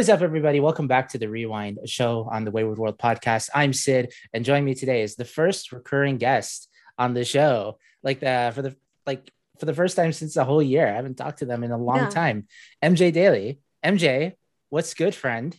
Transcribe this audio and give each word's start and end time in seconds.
What 0.00 0.04
is 0.04 0.08
up, 0.08 0.22
everybody? 0.22 0.60
Welcome 0.60 0.86
back 0.88 1.10
to 1.10 1.18
the 1.18 1.28
Rewind, 1.28 1.78
show 1.84 2.26
on 2.32 2.46
the 2.46 2.50
Wayward 2.50 2.78
World 2.78 2.98
podcast. 2.98 3.50
I'm 3.54 3.74
Sid, 3.74 4.14
and 4.32 4.46
joining 4.46 4.64
me 4.64 4.74
today 4.74 5.02
is 5.02 5.14
the 5.14 5.26
first 5.26 5.72
recurring 5.72 6.16
guest 6.16 6.70
on 6.96 7.12
the 7.12 7.22
show. 7.22 7.76
Like 8.02 8.20
the 8.20 8.50
for 8.54 8.62
the 8.62 8.74
like 9.04 9.30
for 9.58 9.66
the 9.66 9.74
first 9.74 9.96
time 9.96 10.14
since 10.14 10.32
the 10.32 10.44
whole 10.46 10.62
year. 10.62 10.88
I 10.88 10.92
haven't 10.96 11.16
talked 11.18 11.40
to 11.40 11.44
them 11.44 11.62
in 11.64 11.70
a 11.70 11.76
long 11.76 11.98
Yeah. 11.98 12.08
time. 12.08 12.46
MJ 12.82 13.12
Daly. 13.12 13.60
MJ, 13.84 14.36
what's 14.70 14.94
good, 14.94 15.14
friend? 15.14 15.54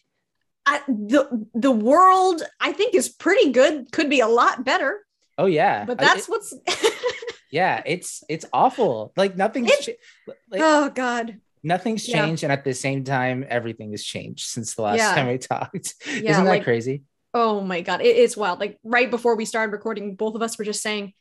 I, 0.65 0.81
the 0.87 1.45
the 1.53 1.69
world 1.71 2.41
I 2.59 2.71
think 2.71 2.95
is 2.95 3.09
pretty 3.09 3.51
good. 3.51 3.91
Could 3.91 4.09
be 4.09 4.21
a 4.21 4.27
lot 4.27 4.65
better, 4.65 5.05
Oh 5.37 5.45
yeah, 5.45 5.85
but 5.85 5.99
Uh, 6.01 6.05
that's 6.05 6.27
it- 6.27 6.31
what's. 6.31 6.51
yeah. 7.51 7.83
It's 7.85 8.23
it's 8.27 8.45
awful. 8.51 9.13
Like 9.15 9.37
nothing's 9.37 9.69
It- 9.69 9.81
cha- 10.27 10.33
like, 10.49 10.61
oh 10.63 10.89
God, 10.89 11.39
nothing's 11.63 12.07
yeah. 12.07 12.25
changed, 12.25 12.43
and 12.43 12.51
at 12.51 12.63
the 12.63 12.73
same 12.73 13.03
time, 13.03 13.45
everything 13.49 13.91
has 13.91 14.03
changed 14.03 14.45
since 14.45 14.75
the 14.75 14.81
last 14.83 14.97
Yeah. 14.97 15.15
time 15.15 15.27
we 15.27 15.37
talked. 15.53 15.95
Yeah, 16.05 16.31
Isn't 16.31 16.45
that 16.45 16.51
like- 16.51 16.63
crazy? 16.63 17.03
oh 17.33 17.61
my 17.61 17.79
God, 17.81 18.01
it, 18.01 18.15
it's 18.17 18.35
wild. 18.35 18.59
Like 18.59 18.77
right 18.83 19.09
before 19.09 19.35
we 19.37 19.45
started 19.45 19.71
recording, 19.71 20.15
both 20.15 20.35
of 20.35 20.41
us 20.41 20.57
were 20.57 20.65
just 20.65 20.81
saying, 20.81 21.13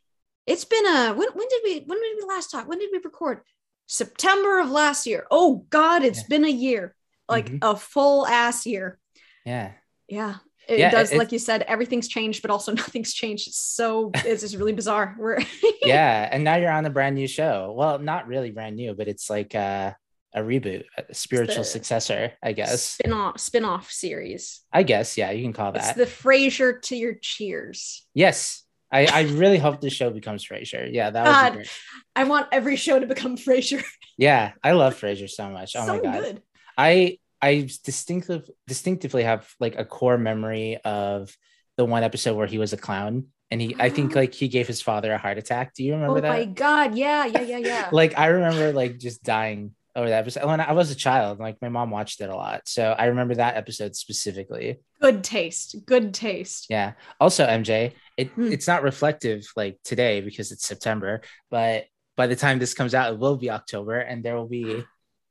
"It's 0.46 0.64
been 0.64 0.86
a 0.86 1.12
when 1.14 1.28
when 1.34 1.48
did 1.48 1.60
we 1.64 1.74
when 1.86 2.00
did 2.00 2.16
we 2.20 2.24
last 2.28 2.50
talk? 2.50 2.68
When 2.68 2.78
did 2.78 2.90
we 2.92 2.98
record? 3.04 3.42
September 3.86 4.60
of 4.60 4.70
last 4.70 5.06
year. 5.06 5.26
Oh 5.30 5.66
God, 5.70 6.02
it's 6.04 6.20
Yeah. 6.20 6.26
been 6.28 6.44
a 6.44 6.48
year, 6.48 6.94
like 7.28 7.50
Mhm. 7.50 7.58
a 7.62 7.76
full 7.76 8.26
ass 8.26 8.66
year. 8.66 8.98
Yeah. 9.44 9.72
Yeah." 10.08 10.36
It 10.68 10.78
Yeah, 10.78 10.90
does, 10.92 11.10
it- 11.10 11.18
like 11.18 11.32
you 11.32 11.40
said, 11.40 11.62
everything's 11.62 12.06
changed, 12.06 12.42
but 12.42 12.50
also 12.52 12.72
nothing's 12.84 13.12
changed. 13.12 13.48
It's 13.48 13.58
so 13.58 14.12
it's 14.14 14.42
just 14.42 14.54
really 14.56 14.72
bizarre. 14.72 15.16
We're 15.18 15.38
yeah 15.82 16.28
and 16.30 16.44
now 16.44 16.56
you're 16.56 16.70
on 16.70 16.86
a 16.86 16.90
brand 16.90 17.16
new 17.16 17.26
show 17.26 17.72
well 17.76 17.98
not 17.98 18.28
really 18.28 18.50
brand 18.52 18.76
new 18.76 18.94
but 18.94 19.08
it's 19.08 19.28
like 19.28 19.54
uh, 19.56 19.92
a 20.34 20.40
reboot 20.40 20.84
a 20.96 21.14
spiritual 21.14 21.64
successor 21.64 22.32
i 22.42 22.52
guess 22.52 22.82
spin-off 22.82 23.38
spin-off 23.40 23.90
series. 23.90 24.60
i 24.72 24.82
guess 24.82 25.18
yeah 25.18 25.30
you 25.30 25.42
can 25.42 25.52
call 25.52 25.72
that. 25.72 25.96
It's 25.96 25.98
the 25.98 26.28
Frasier 26.28 26.80
to 26.82 26.96
your 26.96 27.14
Cheers. 27.14 28.06
yes 28.14 28.64
I, 28.92 29.06
I 29.06 29.22
really 29.22 29.58
hope 29.58 29.80
the 29.80 29.90
show 29.90 30.10
becomes 30.10 30.44
frasier 30.44 30.88
yeah 30.92 31.10
that 31.10 31.24
would 31.24 31.30
God. 31.32 31.50
be 31.50 31.56
great 31.58 31.70
I 32.16 32.24
want 32.24 32.48
every 32.52 32.76
show 32.76 32.98
to 32.98 33.06
become 33.06 33.36
Frasier. 33.36 33.84
yeah 34.18 34.52
i 34.62 34.72
love 34.72 34.94
frasier 35.00 35.28
so 35.28 35.48
much 35.48 35.74
oh 35.76 35.86
so 35.86 35.96
my 35.96 36.00
god 36.02 36.22
good. 36.22 36.42
i 36.76 37.18
i 37.42 37.68
distinctive 37.84 38.48
distinctively 38.66 39.22
have 39.24 39.48
like 39.60 39.76
a 39.78 39.84
core 39.84 40.18
memory 40.18 40.78
of 40.84 41.36
the 41.76 41.84
one 41.84 42.02
episode 42.04 42.36
where 42.36 42.46
he 42.46 42.58
was 42.58 42.72
a 42.72 42.76
clown 42.76 43.26
and 43.50 43.60
he 43.60 43.74
i 43.78 43.88
think 43.88 44.14
like 44.20 44.34
he 44.34 44.48
gave 44.48 44.66
his 44.66 44.82
father 44.82 45.12
a 45.12 45.18
heart 45.18 45.38
attack 45.38 45.72
do 45.74 45.82
you 45.84 45.92
remember 45.94 46.18
Oh 46.18 46.20
that 46.20 46.38
my 46.38 46.44
god! 46.44 46.96
Yeah, 46.96 47.26
yeah, 47.26 47.40
yeah, 47.42 47.58
yeah. 47.58 47.88
like 47.92 48.18
I 48.18 48.26
remember 48.26 48.72
like 48.72 48.98
just 48.98 49.22
dying 49.22 49.74
over 50.00 50.08
that 50.10 50.20
episode 50.20 50.46
when 50.46 50.60
I 50.60 50.72
was 50.72 50.90
a 50.90 50.94
child. 50.94 51.38
Like 51.38 51.56
my 51.62 51.68
mom 51.68 51.90
watched 51.90 52.20
it 52.20 52.28
a 52.30 52.34
lot, 52.36 52.62
so 52.66 52.94
I 52.98 53.06
remember 53.06 53.34
that 53.36 53.56
episode 53.56 53.94
specifically. 53.96 54.80
good 55.00 55.22
taste. 55.24 55.76
Good 55.86 56.12
taste. 56.14 56.66
Yeah. 56.68 56.92
Also, 57.20 57.46
MJ, 57.46 57.92
it 58.16 58.28
Hmm. 58.28 58.52
it's 58.52 58.66
not 58.66 58.82
reflective 58.82 59.46
like 59.56 59.78
today 59.84 60.20
because 60.20 60.52
it's 60.52 60.66
September, 60.66 61.20
but 61.50 61.84
by 62.16 62.26
the 62.26 62.36
time 62.36 62.58
this 62.58 62.74
comes 62.74 62.94
out, 62.94 63.12
it 63.12 63.18
will 63.18 63.36
be 63.36 63.50
October, 63.50 63.98
and 63.98 64.22
there 64.24 64.36
will 64.36 64.48
be 64.48 64.84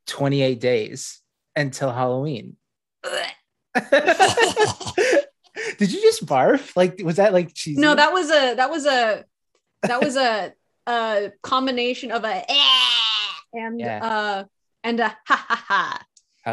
28 0.06 0.58
days 0.60 1.20
until 1.54 1.92
Halloween. 1.92 2.56
Did 5.78 5.92
you 5.92 6.00
just 6.00 6.26
barf? 6.26 6.76
Like, 6.76 7.00
was 7.04 7.16
that 7.16 7.32
like 7.32 7.54
cheesy? 7.54 7.80
No, 7.80 7.94
that 7.94 8.12
was 8.12 8.30
a 8.30 8.54
that 8.54 8.70
was 8.70 8.86
a 8.86 9.24
that 9.82 10.02
was 10.02 10.16
a 10.16 10.52
a 10.86 11.32
combination 11.42 12.10
of 12.10 12.24
a 12.24 12.44
eh 12.50 12.54
and 13.54 13.78
Yeah. 13.80 14.04
uh 14.04 14.44
and 14.84 15.00
a 15.00 15.08
ha 15.26 15.36
ha 15.48 15.64
ha 15.68 16.06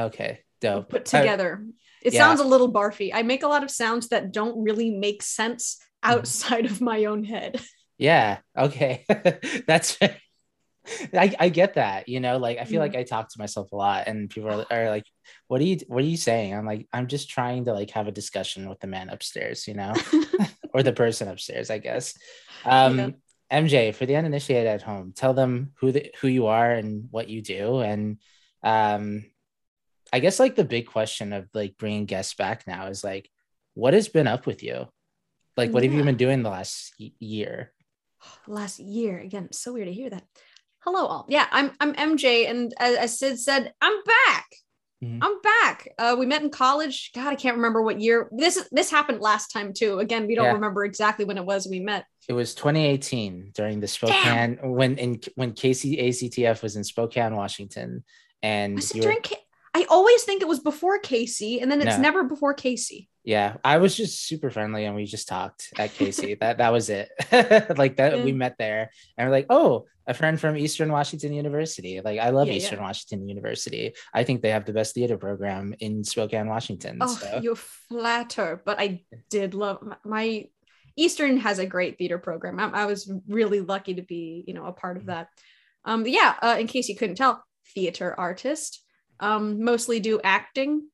okay. 0.06 0.40
Dope. 0.62 0.90
put 0.90 1.14
I- 1.14 1.20
together. 1.22 1.66
it 2.02 2.14
yeah. 2.14 2.20
sounds 2.20 2.40
a 2.40 2.44
little 2.44 2.72
barfy. 2.72 3.12
I 3.14 3.22
make 3.24 3.44
a 3.44 3.48
lot 3.48 3.64
of 3.64 3.72
sounds 3.72 4.10
that 4.10 4.32
don't 4.32 4.64
really 4.64 4.90
make 4.92 5.22
sense 5.24 5.78
Mm-hmm. 6.04 6.14
outside 6.20 6.66
of 6.68 6.80
my 6.80 7.06
own 7.06 7.24
head. 7.24 7.60
Yeah. 7.98 8.38
Okay. 8.56 9.04
That's. 9.68 9.98
I, 11.14 11.36
I 11.40 11.50
get 11.50 11.74
that. 11.74 12.08
You 12.08 12.20
know, 12.20 12.38
like 12.38 12.60
I 12.60 12.64
feel 12.66 12.78
Mhm. 12.80 12.84
like 12.86 12.96
I 12.96 13.04
talk 13.04 13.30
to 13.30 13.40
myself 13.40 13.72
a 13.72 13.76
lot, 13.76 14.08
and 14.08 14.30
people 14.30 14.50
are, 14.52 14.66
are 14.72 14.90
like, 14.90 15.06
"What 15.48 15.60
are 15.60 15.64
you? 15.66 15.78
What 15.88 16.04
are 16.04 16.08
you 16.08 16.16
saying?" 16.16 16.54
I'm 16.54 16.66
like, 16.68 16.88
"I'm 16.94 17.08
just 17.08 17.30
trying 17.30 17.66
to 17.66 17.74
like 17.74 17.90
have 17.92 18.08
a 18.08 18.12
discussion 18.12 18.70
with 18.70 18.80
the 18.80 18.88
man 18.88 19.10
upstairs, 19.10 19.68
you 19.68 19.74
know, 19.74 19.94
or 20.74 20.84
the 20.84 20.94
person 20.94 21.28
upstairs, 21.28 21.70
I 21.72 21.80
guess." 21.80 22.14
Um, 22.64 22.98
Yeah. 23.00 23.10
MJ, 23.52 23.94
for 23.96 24.06
the 24.06 24.16
uninitiated 24.16 24.68
at 24.68 24.82
home, 24.82 25.14
tell 25.16 25.34
them 25.34 25.72
who 25.80 25.92
the, 25.92 26.12
who 26.20 26.28
you 26.28 26.48
are 26.48 26.72
and 26.72 27.08
what 27.12 27.30
you 27.30 27.42
do, 27.42 27.80
and 27.80 28.18
um, 28.64 29.26
I 30.12 30.20
guess 30.20 30.40
like 30.40 30.56
the 30.56 30.64
big 30.64 30.88
question 30.88 31.34
of 31.34 31.48
like 31.54 31.78
bringing 31.78 32.06
guests 32.06 32.34
back 32.34 32.66
now 32.68 32.88
is 32.88 33.04
like, 33.04 33.30
what 33.74 33.94
has 33.94 34.08
been 34.08 34.28
up 34.28 34.46
with 34.46 34.64
you? 34.64 34.88
Like, 35.56 35.72
what 35.72 35.84
have 35.84 35.94
you 35.94 36.04
been 36.04 36.18
doing 36.18 36.44
the 36.44 36.50
last 36.50 36.94
year? 36.98 37.74
last 38.48 38.80
year. 38.80 39.20
Again 39.20 39.50
so 39.52 39.74
weird 39.74 39.88
to 39.88 39.94
hear 39.94 40.10
that. 40.10 40.24
Hello 40.80 41.06
all. 41.06 41.26
Yeah 41.28 41.48
i'm 41.52 41.72
i'm 41.80 41.94
mj 41.94 42.50
and 42.50 42.74
as, 42.80 42.96
as 42.96 43.20
sid 43.20 43.40
said 43.40 43.74
i'm 43.82 44.04
back 44.04 44.46
Mhm. 45.04 45.20
i'm 45.22 45.42
back. 45.42 45.88
Uh 46.00 46.16
we 46.18 46.26
met 46.26 46.42
in 46.42 46.50
college. 46.50 47.12
God 47.14 47.28
i 47.28 47.36
can't 47.36 47.56
remember 47.58 47.82
what 47.84 48.00
year. 48.02 48.30
This 48.32 48.68
this 48.72 48.90
happened 48.90 49.22
last 49.22 49.50
time 49.52 49.74
too. 49.74 50.00
Again 50.00 50.26
we 50.28 50.34
don't 50.36 50.46
Yeah. 50.46 50.54
remember 50.54 50.86
exactly 50.86 51.24
when 51.26 51.38
it 51.38 51.46
was 51.46 51.68
we 51.68 51.80
met. 51.80 52.06
It 52.28 52.34
was 52.34 52.56
2018 52.56 53.52
during 53.54 53.80
the 53.80 53.88
Spokane 53.88 54.58
when 54.64 54.98
in 54.98 55.22
when 55.36 55.52
KCACTF 55.54 56.62
was 56.64 56.76
in 56.76 56.84
Spokane, 56.84 57.36
Washington, 57.36 58.04
and 58.42 58.76
was 58.76 58.92
it 58.92 58.98
were- 58.98 59.02
during 59.04 59.22
K- 59.22 59.38
i 59.78 59.86
always 59.96 60.22
think 60.24 60.42
it 60.42 60.48
was 60.54 60.60
before 60.72 60.98
casey 61.00 61.54
and 61.62 61.70
then 61.72 61.80
it's 61.82 61.98
No. 61.98 62.02
never 62.08 62.24
before 62.24 62.54
casey 62.54 63.02
yeah, 63.36 63.58
I 63.62 63.76
was 63.84 63.94
just 63.94 64.26
super 64.26 64.50
friendly 64.50 64.86
and 64.86 64.96
we 64.96 65.04
just 65.04 65.28
talked 65.28 65.62
at 65.78 65.92
Casey. 66.00 66.36
that 66.42 66.60
that 66.60 66.72
was 66.72 66.90
it. 66.90 67.10
like 67.78 67.98
that 67.98 68.24
we 68.24 68.32
met 68.32 68.56
there 68.58 68.90
and 69.18 69.28
we're 69.28 69.36
like, 69.40 69.48
oh, 69.50 69.86
a 70.08 70.14
friend 70.14 70.40
from 70.40 70.56
Eastern 70.56 70.90
Washington 70.94 71.34
University. 71.34 72.00
Like 72.00 72.20
I 72.22 72.30
love 72.30 72.48
Yeah, 72.48 72.54
yeah. 72.54 72.60
Eastern 72.60 72.82
Washington 72.88 73.28
University. 73.28 73.86
I 74.14 74.24
think 74.24 74.38
they 74.42 74.52
have 74.52 74.64
the 74.64 74.72
best 74.72 74.96
theater 74.96 75.18
program 75.18 75.76
in 75.86 76.06
Spokane, 76.06 76.48
Washington. 76.48 77.00
oh 77.02 77.08
so 77.22 77.42
you 77.44 77.54
flatter 77.56 78.62
but 78.66 78.80
i 78.80 79.04
did 79.30 79.54
love 79.54 79.84
my, 80.06 80.46
eastern 80.96 81.36
has 81.36 81.60
a 81.60 81.66
great 81.66 81.98
theater 81.98 82.20
program 82.20 82.58
I, 82.62 82.84
I 82.84 82.86
was 82.86 83.12
really 83.28 83.60
lucky 83.60 83.96
to 83.96 84.04
be 84.04 84.46
you 84.48 84.54
know 84.54 84.66
a 84.68 84.72
part 84.72 84.96
of 84.96 85.04
Mhm. 85.04 85.08
that 85.08 85.28
um 85.84 86.08
yeah 86.08 86.36
uh, 86.42 86.56
in 86.58 86.68
case 86.68 86.88
you 86.88 86.96
couldn't 86.96 87.18
tell 87.18 87.44
theater 87.76 88.16
artist 88.18 88.84
um 89.20 89.64
mostly 89.64 90.00
do 90.00 90.20
acting. 90.24 90.88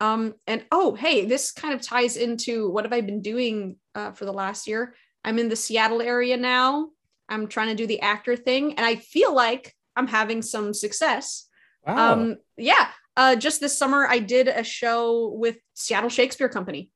Um 0.00 0.34
and 0.46 0.64
oh 0.72 0.94
hey 0.94 1.24
this 1.24 1.52
kind 1.52 1.72
of 1.74 1.80
ties 1.80 2.16
into 2.16 2.68
what 2.70 2.84
have 2.84 2.92
i 2.92 3.00
been 3.00 3.22
doing 3.22 3.76
uh, 3.94 4.12
for 4.12 4.24
the 4.24 4.32
last 4.32 4.66
year? 4.66 4.94
I'm 5.24 5.38
in 5.38 5.48
the 5.48 5.56
seattle 5.56 6.02
area 6.02 6.36
now. 6.36 6.90
I'm 7.28 7.46
trying 7.48 7.68
to 7.68 7.74
do 7.74 7.86
the 7.86 8.00
actor 8.00 8.36
thing 8.36 8.74
and 8.74 8.84
i 8.84 8.96
feel 8.96 9.34
like 9.34 9.74
i'm 9.96 10.06
having 10.06 10.42
some 10.42 10.74
success. 10.74 11.48
Wow. 11.86 12.12
um 12.12 12.36
yeah 12.56 12.88
uh 13.16 13.36
just 13.36 13.60
this 13.60 13.76
summer 13.78 14.06
i 14.06 14.18
did 14.18 14.48
a 14.48 14.64
show 14.64 15.28
with 15.28 15.56
seattle 15.74 16.08
shakespeare 16.10 16.48
company 16.48 16.90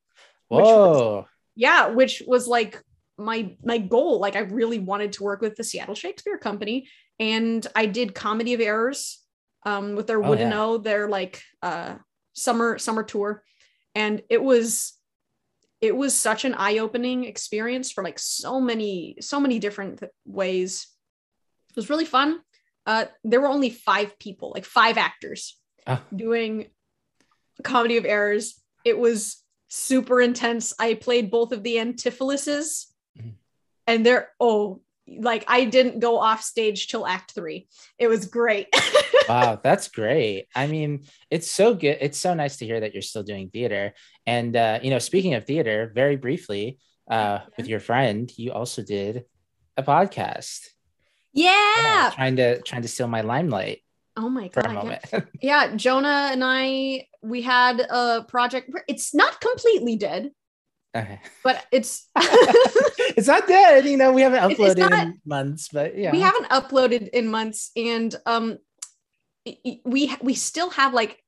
which 0.47 0.63
was- 0.63 1.01
Whoa. 1.01 1.27
yeah 1.55 1.87
which 1.89 2.23
was 2.27 2.47
like 2.47 2.81
my 3.17 3.55
my 3.63 3.77
goal. 3.77 4.19
Like 4.19 4.35
i 4.35 4.39
really 4.39 4.79
wanted 4.79 5.13
to 5.13 5.23
work 5.23 5.41
with 5.41 5.55
the 5.55 5.63
seattle 5.63 5.95
shakespeare 5.95 6.37
company 6.37 6.87
and 7.19 7.65
i 7.75 7.85
did 7.85 8.15
comedy 8.15 8.53
of 8.55 8.61
errors 8.61 9.18
um 9.63 9.95
with 9.95 10.07
their 10.07 10.23
Oh, 10.23 10.29
wouldn't 10.29 10.49
yeah. 10.49 10.55
know 10.57 10.77
their 10.77 11.07
like 11.09 11.41
uh 11.61 11.95
summer 12.33 12.77
summer 12.77 13.03
tour 13.03 13.43
and 13.95 14.21
it 14.29 14.41
was 14.41 14.93
it 15.81 15.95
was 15.95 16.13
such 16.17 16.45
an 16.45 16.53
eye-opening 16.55 17.23
experience 17.25 17.91
for 17.91 18.03
like 18.03 18.19
so 18.19 18.59
many 18.61 19.15
so 19.21 19.39
many 19.39 19.59
different 19.59 19.99
th- 19.99 20.11
ways 20.25 20.87
it 21.69 21.75
was 21.75 21.89
really 21.89 22.05
fun 22.05 22.39
uh 22.85 23.05
there 23.23 23.41
were 23.41 23.47
only 23.47 23.69
five 23.69 24.17
people 24.19 24.51
like 24.55 24.65
five 24.65 24.97
actors 24.97 25.57
Oh. 25.87 26.01
doing 26.15 26.67
comedy 27.63 27.97
of 27.97 28.05
errors 28.05 28.61
it 28.85 28.97
was 28.97 29.43
super 29.69 30.21
intense 30.21 30.73
i 30.79 30.93
played 30.93 31.31
both 31.31 31.51
of 31.51 31.63
the 31.63 31.75
antipholuses 31.77 32.85
Mhm. 33.17 33.33
and 33.87 34.05
they're 34.05 34.29
oh 34.39 34.81
like 35.19 35.43
i 35.47 35.65
didn't 35.65 35.99
go 35.99 36.19
off 36.19 36.41
stage 36.41 36.87
till 36.87 37.05
act 37.05 37.31
three. 37.31 37.67
It 37.97 38.07
was 38.07 38.25
great. 38.25 38.67
Wow 39.27 39.59
that's 39.61 39.89
great. 39.89 40.47
I 40.55 40.65
mean 40.65 41.05
it's 41.29 41.51
so 41.51 41.75
good 41.75 41.97
it's 42.01 42.17
so 42.17 42.33
nice 42.33 42.57
to 42.57 42.65
hear 42.65 42.79
that 42.79 42.93
you're 42.93 43.03
still 43.03 43.21
doing 43.21 43.49
theater. 43.49 43.93
And 44.25 44.55
uh 44.55 44.79
you 44.81 44.89
know 44.89 44.99
speaking 44.99 45.35
of 45.35 45.45
theater 45.45 45.91
very 45.93 46.15
briefly 46.15 46.79
uh 47.09 47.39
with 47.55 47.67
your 47.67 47.79
friend 47.79 48.31
you 48.37 48.51
also 48.51 48.81
did 48.81 49.25
a 49.77 49.83
podcast. 49.83 50.69
Yeah, 51.31 52.11
trying 52.15 52.37
to 52.37 52.59
trying 52.63 52.81
to 52.81 52.87
steal 52.87 53.07
my 53.07 53.21
limelight 53.21 53.83
oh 54.17 54.29
my 54.29 54.49
for 54.49 54.61
god 54.61 54.71
a 54.71 54.73
yeah. 54.73 54.79
moment 54.79 55.29
yeah 55.41 55.75
jonah 55.75 56.29
and 56.31 56.41
i 56.43 57.05
we 57.21 57.41
had 57.41 57.79
a 57.79 58.25
project 58.27 58.69
it's 58.87 59.13
not 59.13 59.39
completely 59.39 59.95
dead 59.95 60.31
okay 60.95 61.19
but 61.43 61.65
it's 61.71 62.07
it's 62.15 63.27
not 63.27 63.47
dead 63.47 63.85
you 63.85 63.97
know 63.97 64.11
we 64.11 64.21
haven't 64.21 64.39
uploaded 64.39 64.89
not- 64.89 65.07
in 65.07 65.21
months 65.25 65.69
but 65.71 65.97
yeah 65.97 66.11
we 66.11 66.19
haven't 66.19 66.49
uploaded 66.49 67.09
in 67.09 67.27
months 67.27 67.71
and 67.75 68.15
um 68.25 68.57
we 69.85 70.15
we 70.21 70.33
still 70.33 70.69
have 70.71 70.93
like 70.93 71.23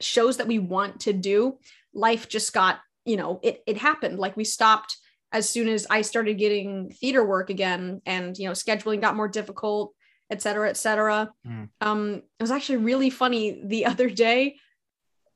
shows 0.00 0.36
that 0.36 0.46
we 0.46 0.58
want 0.58 1.00
to 1.00 1.12
do, 1.12 1.58
life 1.92 2.28
just 2.28 2.52
got, 2.52 2.80
you 3.04 3.16
know, 3.16 3.40
it 3.42 3.62
it 3.66 3.78
happened. 3.78 4.18
Like 4.18 4.36
we 4.36 4.44
stopped 4.44 4.96
as 5.32 5.48
soon 5.48 5.68
as 5.68 5.86
I 5.90 6.02
started 6.02 6.34
getting 6.34 6.90
theater 6.90 7.24
work 7.24 7.50
again 7.50 8.00
and 8.06 8.36
you 8.38 8.46
know 8.46 8.52
scheduling 8.52 9.00
got 9.00 9.16
more 9.16 9.28
difficult, 9.28 9.94
et 10.30 10.42
cetera, 10.42 10.68
et 10.68 10.76
cetera. 10.76 11.30
Mm. 11.46 11.68
Um, 11.80 12.14
it 12.38 12.42
was 12.42 12.50
actually 12.50 12.78
really 12.78 13.10
funny 13.10 13.62
the 13.64 13.86
other 13.92 14.10
day. 14.10 14.56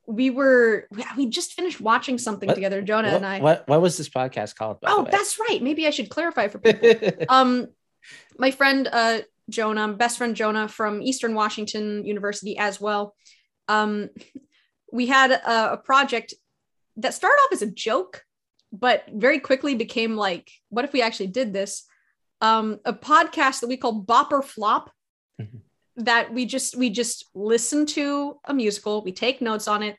We 0.09 0.31
were 0.31 0.89
we 1.17 1.27
just 1.27 1.53
finished 1.53 1.81
watching 1.81 2.19
something 2.19 2.47
what, 2.47 2.55
together, 2.55 2.81
Jonah 2.83 3.09
what, 3.09 3.17
and 3.17 3.27
I. 3.27 3.41
What 3.41 3.69
what 3.69 3.81
was 3.81 3.97
this 3.97 4.09
podcast 4.09 4.57
called? 4.57 4.79
oh, 4.85 5.07
that's 5.11 5.39
right. 5.39 5.63
Maybe 5.63 5.87
I 5.87 5.91
should 5.91 6.09
clarify 6.09 6.49
for 6.49 6.59
people. 6.59 7.25
um, 7.29 7.69
my 8.39 8.51
friend 8.51 8.89
uh 8.91 9.21
Jonah, 9.51 9.89
best 9.89 10.19
friend 10.19 10.35
Jonah 10.35 10.69
from 10.69 11.03
Eastern 11.03 11.35
Washington 11.35 12.05
University 12.05 12.59
as 12.59 12.81
well. 12.81 13.15
Um, 13.69 14.09
we 14.93 15.07
had 15.07 15.31
a, 15.31 15.75
a 15.75 15.77
project 15.77 16.35
that 16.97 17.15
started 17.15 17.37
off 17.45 17.53
as 17.53 17.63
a 17.63 17.71
joke 17.71 18.25
but 18.73 19.05
very 19.13 19.39
quickly 19.39 19.75
became 19.75 20.17
like, 20.17 20.51
what 20.69 20.85
if 20.85 20.93
we 20.93 21.03
actually 21.03 21.29
did 21.29 21.53
this? 21.53 21.85
Um, 22.41 22.79
a 22.85 22.93
podcast 22.93 23.61
that 23.61 23.69
we 23.69 23.77
call 23.77 23.93
Bop 23.93 24.33
or 24.33 24.43
Flop. 24.43 24.91
That 25.99 26.33
we 26.33 26.47
just 26.47 26.77
we 26.77 26.91
just 26.91 27.27
listen 27.35 27.85
to 27.87 28.39
a 28.45 28.55
musical, 28.55 29.03
we 29.03 29.13
take 29.13 29.41
notes 29.41 29.69
on 29.69 29.83
it, 29.83 29.97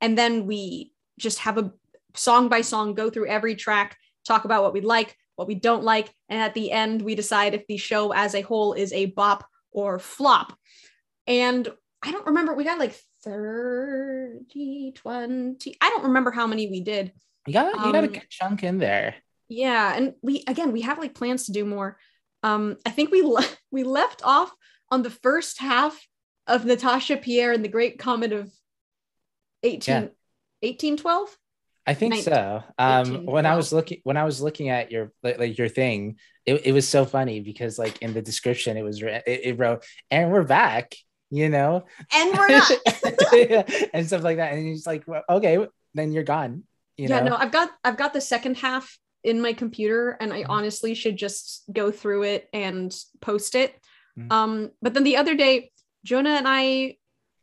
and 0.00 0.16
then 0.16 0.46
we 0.46 0.92
just 1.18 1.40
have 1.40 1.58
a 1.58 1.72
song 2.14 2.48
by 2.48 2.60
song 2.60 2.94
go 2.94 3.10
through 3.10 3.28
every 3.28 3.54
track, 3.54 3.96
talk 4.24 4.44
about 4.44 4.62
what 4.62 4.72
we 4.72 4.80
like, 4.80 5.16
what 5.36 5.48
we 5.48 5.54
don't 5.54 5.82
like, 5.82 6.08
and 6.28 6.40
at 6.40 6.54
the 6.54 6.70
end 6.70 7.02
we 7.02 7.14
decide 7.14 7.54
if 7.54 7.66
the 7.66 7.76
show 7.76 8.12
as 8.12 8.34
a 8.34 8.42
whole 8.42 8.74
is 8.74 8.92
a 8.92 9.06
bop 9.06 9.44
or 9.72 9.98
flop. 9.98 10.56
And 11.26 11.68
I 12.02 12.12
don't 12.12 12.26
remember, 12.26 12.54
we 12.54 12.64
got 12.64 12.78
like 12.78 12.98
30, 13.24 14.92
20. 14.94 15.76
I 15.80 15.90
don't 15.90 16.04
remember 16.04 16.30
how 16.30 16.46
many 16.46 16.68
we 16.68 16.80
did. 16.80 17.12
You 17.46 17.52
got 17.52 17.74
you 17.74 17.92
got 17.92 18.04
a 18.04 18.06
um, 18.06 18.12
good 18.12 18.28
chunk 18.28 18.62
in 18.62 18.78
there. 18.78 19.16
Yeah, 19.48 19.94
and 19.94 20.14
we 20.22 20.44
again 20.46 20.72
we 20.72 20.82
have 20.82 20.98
like 20.98 21.14
plans 21.14 21.46
to 21.46 21.52
do 21.52 21.64
more. 21.64 21.98
Um, 22.42 22.76
I 22.86 22.90
think 22.90 23.10
we 23.10 23.22
le- 23.22 23.44
we 23.70 23.82
left 23.82 24.22
off 24.24 24.52
on 24.90 25.02
the 25.02 25.10
first 25.10 25.58
half 25.58 26.06
of 26.46 26.64
Natasha 26.64 27.16
Pierre 27.16 27.52
and 27.52 27.64
the 27.64 27.68
Great 27.68 27.98
Comet 27.98 28.32
of 28.32 28.52
18 29.62 29.92
yeah. 29.92 30.00
1812. 30.62 31.36
I 31.86 31.94
think 31.94 32.14
19, 32.14 32.24
so. 32.24 32.62
Um, 32.78 33.26
when 33.26 33.46
I 33.46 33.56
was 33.56 33.72
looking 33.72 34.00
when 34.04 34.16
I 34.16 34.24
was 34.24 34.40
looking 34.40 34.68
at 34.68 34.92
your 34.92 35.12
like, 35.22 35.56
your 35.58 35.68
thing, 35.68 36.18
it, 36.46 36.66
it 36.66 36.72
was 36.72 36.86
so 36.86 37.04
funny 37.04 37.40
because 37.40 37.78
like 37.78 38.00
in 38.02 38.12
the 38.12 38.22
description 38.22 38.76
it 38.76 38.82
was 38.82 39.02
it, 39.02 39.22
it 39.26 39.58
wrote 39.58 39.84
and 40.10 40.30
we're 40.30 40.44
back, 40.44 40.94
you 41.30 41.48
know, 41.48 41.84
and 42.12 42.36
we're 42.36 42.48
not, 42.58 42.70
and 43.94 44.06
stuff 44.06 44.22
like 44.22 44.36
that. 44.36 44.52
And 44.52 44.66
he's 44.66 44.86
like, 44.86 45.04
well, 45.06 45.22
okay, 45.28 45.66
then 45.94 46.12
you're 46.12 46.22
gone. 46.22 46.64
You 46.96 47.08
yeah, 47.08 47.20
know? 47.20 47.30
no, 47.30 47.36
I've 47.36 47.52
got 47.52 47.70
I've 47.82 47.96
got 47.96 48.12
the 48.12 48.20
second 48.20 48.58
half 48.58 48.98
in 49.24 49.40
my 49.40 49.52
computer, 49.52 50.16
and 50.20 50.32
I 50.32 50.42
mm-hmm. 50.42 50.50
honestly 50.50 50.94
should 50.94 51.16
just 51.16 51.64
go 51.72 51.90
through 51.90 52.24
it 52.24 52.48
and 52.52 52.94
post 53.20 53.54
it. 53.54 53.74
Mm-hmm. 54.18 54.32
Um, 54.32 54.70
but 54.82 54.94
then 54.94 55.04
the 55.04 55.16
other 55.16 55.34
day, 55.34 55.70
Jonah 56.04 56.30
and 56.30 56.46
I, 56.48 56.96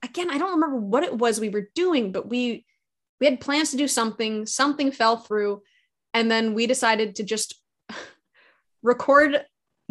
again, 0.03 0.29
I 0.29 0.37
don't 0.37 0.53
remember 0.53 0.77
what 0.77 1.03
it 1.03 1.17
was 1.17 1.39
we 1.39 1.49
were 1.49 1.69
doing, 1.75 2.11
but 2.11 2.27
we 2.29 2.65
we 3.19 3.25
had 3.25 3.39
plans 3.39 3.71
to 3.71 3.77
do 3.77 3.87
something. 3.87 4.45
Something 4.45 4.91
fell 4.91 5.17
through, 5.17 5.61
and 6.13 6.29
then 6.29 6.53
we 6.53 6.67
decided 6.67 7.15
to 7.15 7.23
just 7.23 7.55
record 8.83 9.43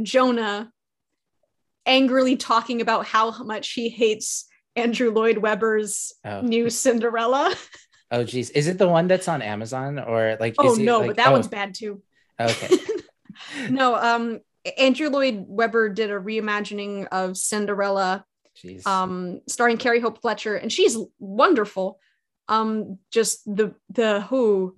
Jonah 0.02 0.70
angrily 1.86 2.36
talking 2.36 2.80
about 2.80 3.06
how 3.06 3.42
much 3.42 3.72
he 3.72 3.88
hates 3.88 4.46
Andrew 4.74 5.12
Lloyd 5.12 5.38
Webber's 5.38 6.12
oh. 6.24 6.42
new 6.42 6.70
Cinderella. 6.70 7.54
Oh 8.08 8.22
geez, 8.22 8.50
is 8.50 8.68
it 8.68 8.78
the 8.78 8.86
one 8.86 9.08
that's 9.08 9.26
on 9.26 9.42
Amazon 9.42 9.98
or 9.98 10.36
like? 10.38 10.54
Oh 10.58 10.74
no, 10.74 11.00
like, 11.00 11.08
but 11.08 11.16
that 11.16 11.28
oh. 11.28 11.32
one's 11.32 11.48
bad 11.48 11.74
too. 11.74 12.02
Okay. 12.38 12.76
no, 13.68 13.96
um, 13.96 14.38
Andrew 14.78 15.08
Lloyd 15.08 15.44
Webber 15.46 15.88
did 15.88 16.10
a 16.10 16.14
reimagining 16.18 17.06
of 17.12 17.36
Cinderella, 17.36 18.24
um, 18.84 19.40
starring 19.48 19.76
Carrie 19.76 20.00
Hope 20.00 20.20
Fletcher, 20.20 20.56
and 20.56 20.72
she's 20.72 20.96
wonderful. 21.18 21.98
Um, 22.48 22.98
just 23.10 23.44
the 23.44 23.74
the 23.90 24.20
who, 24.22 24.76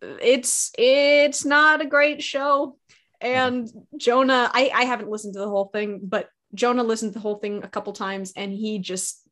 it's 0.00 0.70
it's 0.78 1.44
not 1.44 1.80
a 1.80 1.86
great 1.86 2.22
show, 2.22 2.78
and. 3.20 3.68
Jonah, 3.96 4.50
I 4.52 4.70
I 4.74 4.84
haven't 4.84 5.10
listened 5.10 5.34
to 5.34 5.40
the 5.40 5.48
whole 5.48 5.66
thing, 5.66 6.00
but 6.02 6.28
Jonah 6.54 6.82
listened 6.82 7.12
to 7.12 7.18
the 7.18 7.22
whole 7.22 7.36
thing 7.36 7.62
a 7.62 7.68
couple 7.68 7.92
times, 7.92 8.32
and 8.34 8.52
he 8.52 8.78
just 8.78 9.28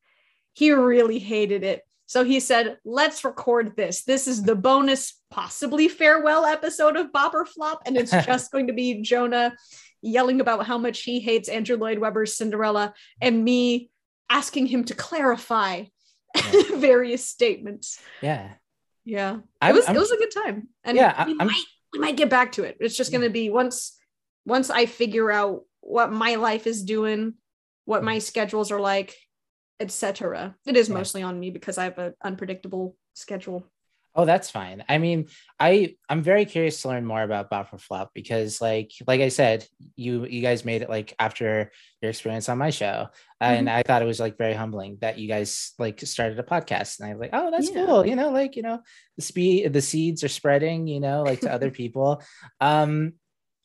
he 0.52 0.72
really 0.72 1.18
hated 1.18 1.62
it 1.62 1.82
so 2.08 2.24
he 2.24 2.40
said, 2.40 2.78
let's 2.86 3.22
record 3.22 3.76
this. 3.76 4.02
This 4.02 4.26
is 4.26 4.42
the 4.42 4.54
bonus, 4.54 5.20
possibly 5.30 5.88
farewell 5.88 6.46
episode 6.46 6.96
of 6.96 7.12
Bop 7.12 7.34
or 7.34 7.44
Flop. 7.44 7.82
And 7.84 7.98
it's 7.98 8.10
just 8.26 8.50
going 8.50 8.68
to 8.68 8.72
be 8.72 9.02
Jonah 9.02 9.54
yelling 10.00 10.40
about 10.40 10.66
how 10.66 10.78
much 10.78 11.02
he 11.02 11.20
hates 11.20 11.50
Andrew 11.50 11.76
Lloyd 11.76 11.98
Webber's 11.98 12.34
Cinderella 12.34 12.94
and 13.20 13.44
me 13.44 13.90
asking 14.30 14.68
him 14.68 14.84
to 14.84 14.94
clarify 14.94 15.84
yeah. 16.34 16.62
various 16.76 17.28
statements. 17.28 18.00
Yeah. 18.22 18.52
Yeah. 19.04 19.40
It 19.62 19.74
was, 19.74 19.86
it 19.86 19.94
was 19.94 20.10
a 20.10 20.16
good 20.16 20.32
time. 20.32 20.68
And 20.84 20.96
yeah, 20.96 21.26
we, 21.26 21.34
might, 21.34 21.64
we 21.92 21.98
might 21.98 22.16
get 22.16 22.30
back 22.30 22.52
to 22.52 22.64
it. 22.64 22.78
It's 22.80 22.96
just 22.96 23.12
going 23.12 23.24
to 23.24 23.30
be 23.30 23.50
once, 23.50 23.98
once 24.46 24.70
I 24.70 24.86
figure 24.86 25.30
out 25.30 25.64
what 25.80 26.10
my 26.10 26.36
life 26.36 26.66
is 26.66 26.84
doing, 26.84 27.34
what 27.84 28.02
my 28.02 28.18
schedules 28.18 28.72
are 28.72 28.80
like, 28.80 29.14
etc. 29.80 30.56
It 30.66 30.76
is 30.76 30.88
yeah. 30.88 30.94
mostly 30.94 31.22
on 31.22 31.38
me 31.38 31.50
because 31.50 31.78
I 31.78 31.84
have 31.84 31.98
an 31.98 32.14
unpredictable 32.22 32.96
schedule. 33.14 33.64
Oh, 34.14 34.24
that's 34.24 34.50
fine. 34.50 34.82
I 34.88 34.98
mean, 34.98 35.28
I 35.60 35.94
I'm 36.08 36.22
very 36.22 36.44
curious 36.44 36.82
to 36.82 36.88
learn 36.88 37.04
more 37.04 37.22
about 37.22 37.50
Bop 37.50 37.72
or 37.72 37.78
Flop 37.78 38.10
because, 38.14 38.60
like, 38.60 38.90
like 39.06 39.20
I 39.20 39.28
said, 39.28 39.64
you 39.94 40.26
you 40.26 40.42
guys 40.42 40.64
made 40.64 40.82
it 40.82 40.88
like 40.88 41.14
after 41.20 41.70
your 42.02 42.08
experience 42.08 42.48
on 42.48 42.58
my 42.58 42.70
show, 42.70 43.06
mm-hmm. 43.06 43.44
and 43.44 43.70
I 43.70 43.84
thought 43.84 44.02
it 44.02 44.06
was 44.06 44.18
like 44.18 44.36
very 44.36 44.54
humbling 44.54 44.98
that 45.02 45.18
you 45.18 45.28
guys 45.28 45.72
like 45.78 46.00
started 46.00 46.36
a 46.40 46.42
podcast, 46.42 46.98
and 46.98 47.08
I 47.08 47.12
was 47.12 47.20
like, 47.20 47.30
oh, 47.32 47.52
that's 47.52 47.70
yeah. 47.70 47.86
cool. 47.86 48.04
You 48.04 48.16
know, 48.16 48.30
like 48.30 48.56
you 48.56 48.62
know, 48.62 48.80
the 49.14 49.22
speed 49.22 49.72
the 49.72 49.82
seeds 49.82 50.24
are 50.24 50.28
spreading. 50.28 50.88
You 50.88 50.98
know, 50.98 51.22
like 51.22 51.40
to 51.42 51.52
other 51.52 51.70
people. 51.82 52.20
Um, 52.60 53.12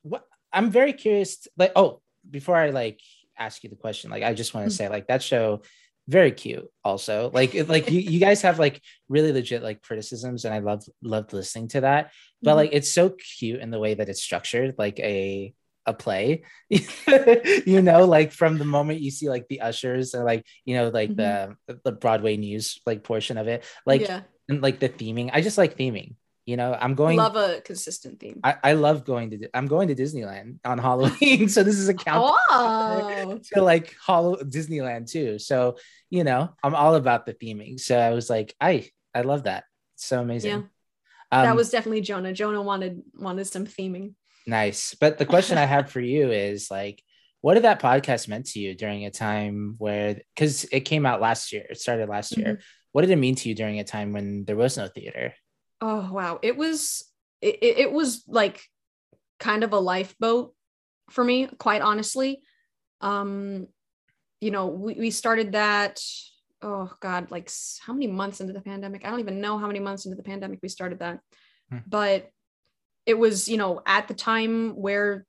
what 0.04 0.24
I'm 0.52 0.70
very 0.70 0.94
curious. 0.94 1.38
to, 1.38 1.50
Like, 1.58 1.72
oh, 1.76 2.02
before 2.30 2.58
I 2.58 2.70
like 2.70 3.00
ask 3.40 3.64
you 3.64 3.72
the 3.72 3.76
question, 3.76 4.12
like 4.12 4.22
I 4.22 4.36
just 4.36 4.54
want 4.54 4.70
to 4.70 4.74
mm. 4.74 4.78
say, 4.78 4.88
like 4.88 5.08
that 5.08 5.24
show 5.24 5.64
very 6.08 6.32
cute 6.32 6.68
also 6.84 7.32
like 7.34 7.54
like 7.70 7.90
you, 7.90 8.00
you 8.00 8.20
guys 8.20 8.42
have 8.42 8.60
like 8.60 8.82
really 9.08 9.32
legit 9.32 9.64
like 9.64 9.82
criticisms 9.82 10.44
and 10.44 10.54
i 10.54 10.60
love 10.60 10.84
loved 11.02 11.32
listening 11.32 11.68
to 11.68 11.82
that 11.82 12.12
but 12.42 12.52
mm-hmm. 12.52 12.58
like 12.58 12.70
it's 12.74 12.92
so 12.92 13.10
cute 13.40 13.62
in 13.62 13.72
the 13.72 13.80
way 13.80 13.94
that 13.94 14.10
it's 14.10 14.22
structured 14.22 14.76
like 14.78 15.00
a 15.00 15.54
a 15.86 15.94
play 15.94 16.44
you 16.70 17.82
know 17.82 18.06
like 18.06 18.32
from 18.32 18.58
the 18.58 18.66
moment 18.66 19.02
you 19.02 19.12
see 19.12 19.30
like 19.30 19.48
the 19.50 19.62
ushers 19.62 20.16
or 20.16 20.24
like 20.24 20.46
you 20.66 20.76
know 20.76 20.90
like 20.90 21.10
mm-hmm. 21.10 21.54
the 21.68 21.80
the 21.84 21.92
broadway 21.92 22.38
news 22.38 22.80
like 22.86 23.04
portion 23.04 23.38
of 23.38 23.48
it 23.48 23.64
like 23.86 24.02
yeah. 24.02 24.22
and 24.50 24.62
like 24.62 24.80
the 24.80 24.90
theming 24.90 25.30
i 25.34 25.42
just 25.42 25.58
like 25.58 25.78
theming 25.78 26.16
you 26.46 26.58
know 26.58 26.78
i'm 26.80 26.94
going 26.94 27.18
love 27.18 27.36
a 27.36 27.62
consistent 27.62 28.20
theme. 28.20 28.40
I, 28.44 28.56
I 28.64 28.74
love 28.74 29.06
going 29.06 29.30
to 29.32 29.50
i'm 29.54 29.68
going 29.68 29.88
to 29.88 29.96
disneyland 29.96 30.60
on 30.66 30.78
halloween. 30.78 31.48
So 31.54 31.64
this 31.64 31.78
is 31.78 31.90
a 31.90 31.94
count 31.94 32.32
oh. 32.50 33.40
to 33.54 33.62
like 33.62 33.96
Hall- 33.96 34.38
disneyland 34.38 35.10
too. 35.10 35.40
So 35.40 35.78
you 36.10 36.24
know 36.24 36.54
i'm 36.64 36.76
all 36.76 36.96
about 36.96 37.26
the 37.26 37.34
theming. 37.34 37.80
So 37.80 37.98
i 37.98 38.12
was 38.12 38.30
like 38.30 38.56
i 38.60 38.90
i 39.14 39.22
love 39.22 39.44
that. 39.44 39.66
It's 39.96 40.06
so 40.06 40.22
amazing. 40.22 40.52
Yeah. 40.52 41.38
Um, 41.38 41.46
that 41.46 41.56
was 41.56 41.70
definitely 41.70 42.02
jonah. 42.02 42.34
Jonah 42.34 42.62
wanted 42.62 43.02
wanted 43.16 43.46
some 43.46 43.66
theming. 43.66 44.14
Nice. 44.46 44.96
But 44.96 45.18
the 45.18 45.26
question 45.26 45.58
i 45.58 45.66
have 45.66 45.90
for 45.90 46.02
you 46.02 46.32
is 46.48 46.70
like 46.70 47.02
what 47.42 47.56
did 47.56 47.64
that 47.64 47.82
podcast 47.82 48.28
meant 48.28 48.48
to 48.48 48.60
you 48.60 48.74
during 48.74 49.06
a 49.06 49.12
time 49.12 49.76
where 49.78 50.22
because 50.36 50.66
it 50.66 50.82
came 50.82 51.06
out 51.06 51.22
last 51.22 51.54
year. 51.54 51.66
It 51.70 51.80
started 51.80 52.10
last 52.10 52.36
year. 52.38 52.48
Mm-hmm. 52.48 52.62
what 52.92 53.02
did 53.02 53.12
it 53.12 53.16
mean 53.18 53.36
to 53.36 53.50
you 53.50 53.56
during 53.56 53.80
a 53.80 53.84
time 53.86 54.12
when 54.12 54.44
there 54.44 54.58
was 54.58 54.78
no 54.78 54.88
theater 54.88 55.34
oh 55.84 56.10
wow. 56.12 56.40
It 56.42 56.56
was 56.56 57.04
it, 57.42 57.58
it 57.62 57.92
was 57.92 58.24
like 58.28 58.64
kind 59.40 59.64
of 59.64 59.74
a 59.74 59.80
lifeboat 59.80 60.56
for 61.10 61.24
me 61.24 61.48
quite 61.58 61.82
honestly. 61.82 62.42
Um 63.02 63.68
you 64.40 64.52
know 64.52 64.68
we, 64.68 64.94
we 64.94 65.12
started 65.12 65.52
that 65.52 66.02
oh 66.62 66.92
god 67.02 67.32
like 67.32 67.52
how 67.86 67.94
many 67.94 68.08
months 68.08 68.40
into 68.40 68.54
the 68.54 68.62
pandemic? 68.62 69.06
I 69.06 69.10
don't 69.10 69.20
even 69.20 69.42
know 69.42 69.58
how 69.58 69.68
many 69.68 69.80
months 69.80 70.06
into 70.06 70.16
the 70.16 70.24
pandemic 70.24 70.60
we 70.64 70.70
started 70.70 71.00
that. 71.00 71.20
Hmm. 71.70 71.80
but 71.88 72.30
it 73.06 73.18
was 73.18 73.50
you 73.50 73.58
know 73.58 73.82
at 73.86 74.08
the 74.08 74.14
time 74.14 74.72
where 74.72 75.26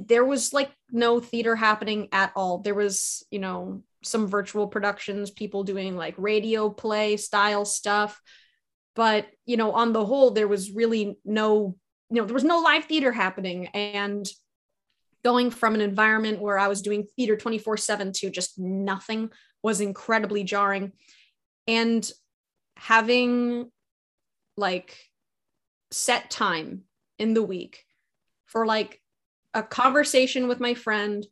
there 0.00 0.24
was 0.24 0.52
like 0.52 0.70
no 0.90 1.20
theater 1.20 1.56
happening 1.56 2.08
at 2.12 2.32
all. 2.36 2.58
There 2.58 2.74
was 2.74 3.24
you 3.30 3.38
know 3.38 3.82
some 4.02 4.26
virtual 4.26 4.66
productions 4.66 5.30
people 5.30 5.64
doing 5.64 5.96
like 5.96 6.14
radio 6.18 6.68
play 6.68 7.16
style 7.16 7.64
stuff 7.64 8.20
but 8.94 9.26
you 9.46 9.56
know 9.56 9.72
on 9.72 9.92
the 9.92 10.04
whole 10.04 10.30
there 10.30 10.48
was 10.48 10.72
really 10.72 11.18
no 11.24 11.76
you 12.10 12.16
know 12.20 12.24
there 12.24 12.34
was 12.34 12.44
no 12.44 12.60
live 12.60 12.84
theater 12.84 13.12
happening 13.12 13.68
and 13.68 14.26
going 15.24 15.50
from 15.50 15.74
an 15.74 15.80
environment 15.80 16.40
where 16.40 16.58
i 16.58 16.68
was 16.68 16.82
doing 16.82 17.06
theater 17.16 17.36
24/7 17.36 18.12
to 18.12 18.30
just 18.30 18.58
nothing 18.58 19.30
was 19.62 19.80
incredibly 19.80 20.44
jarring 20.44 20.92
and 21.66 22.10
having 22.76 23.70
like 24.56 24.98
set 25.90 26.30
time 26.30 26.82
in 27.18 27.34
the 27.34 27.42
week 27.42 27.84
for 28.46 28.66
like 28.66 29.00
a 29.54 29.62
conversation 29.62 30.48
with 30.48 30.60
my 30.60 30.74
friend 30.74 31.26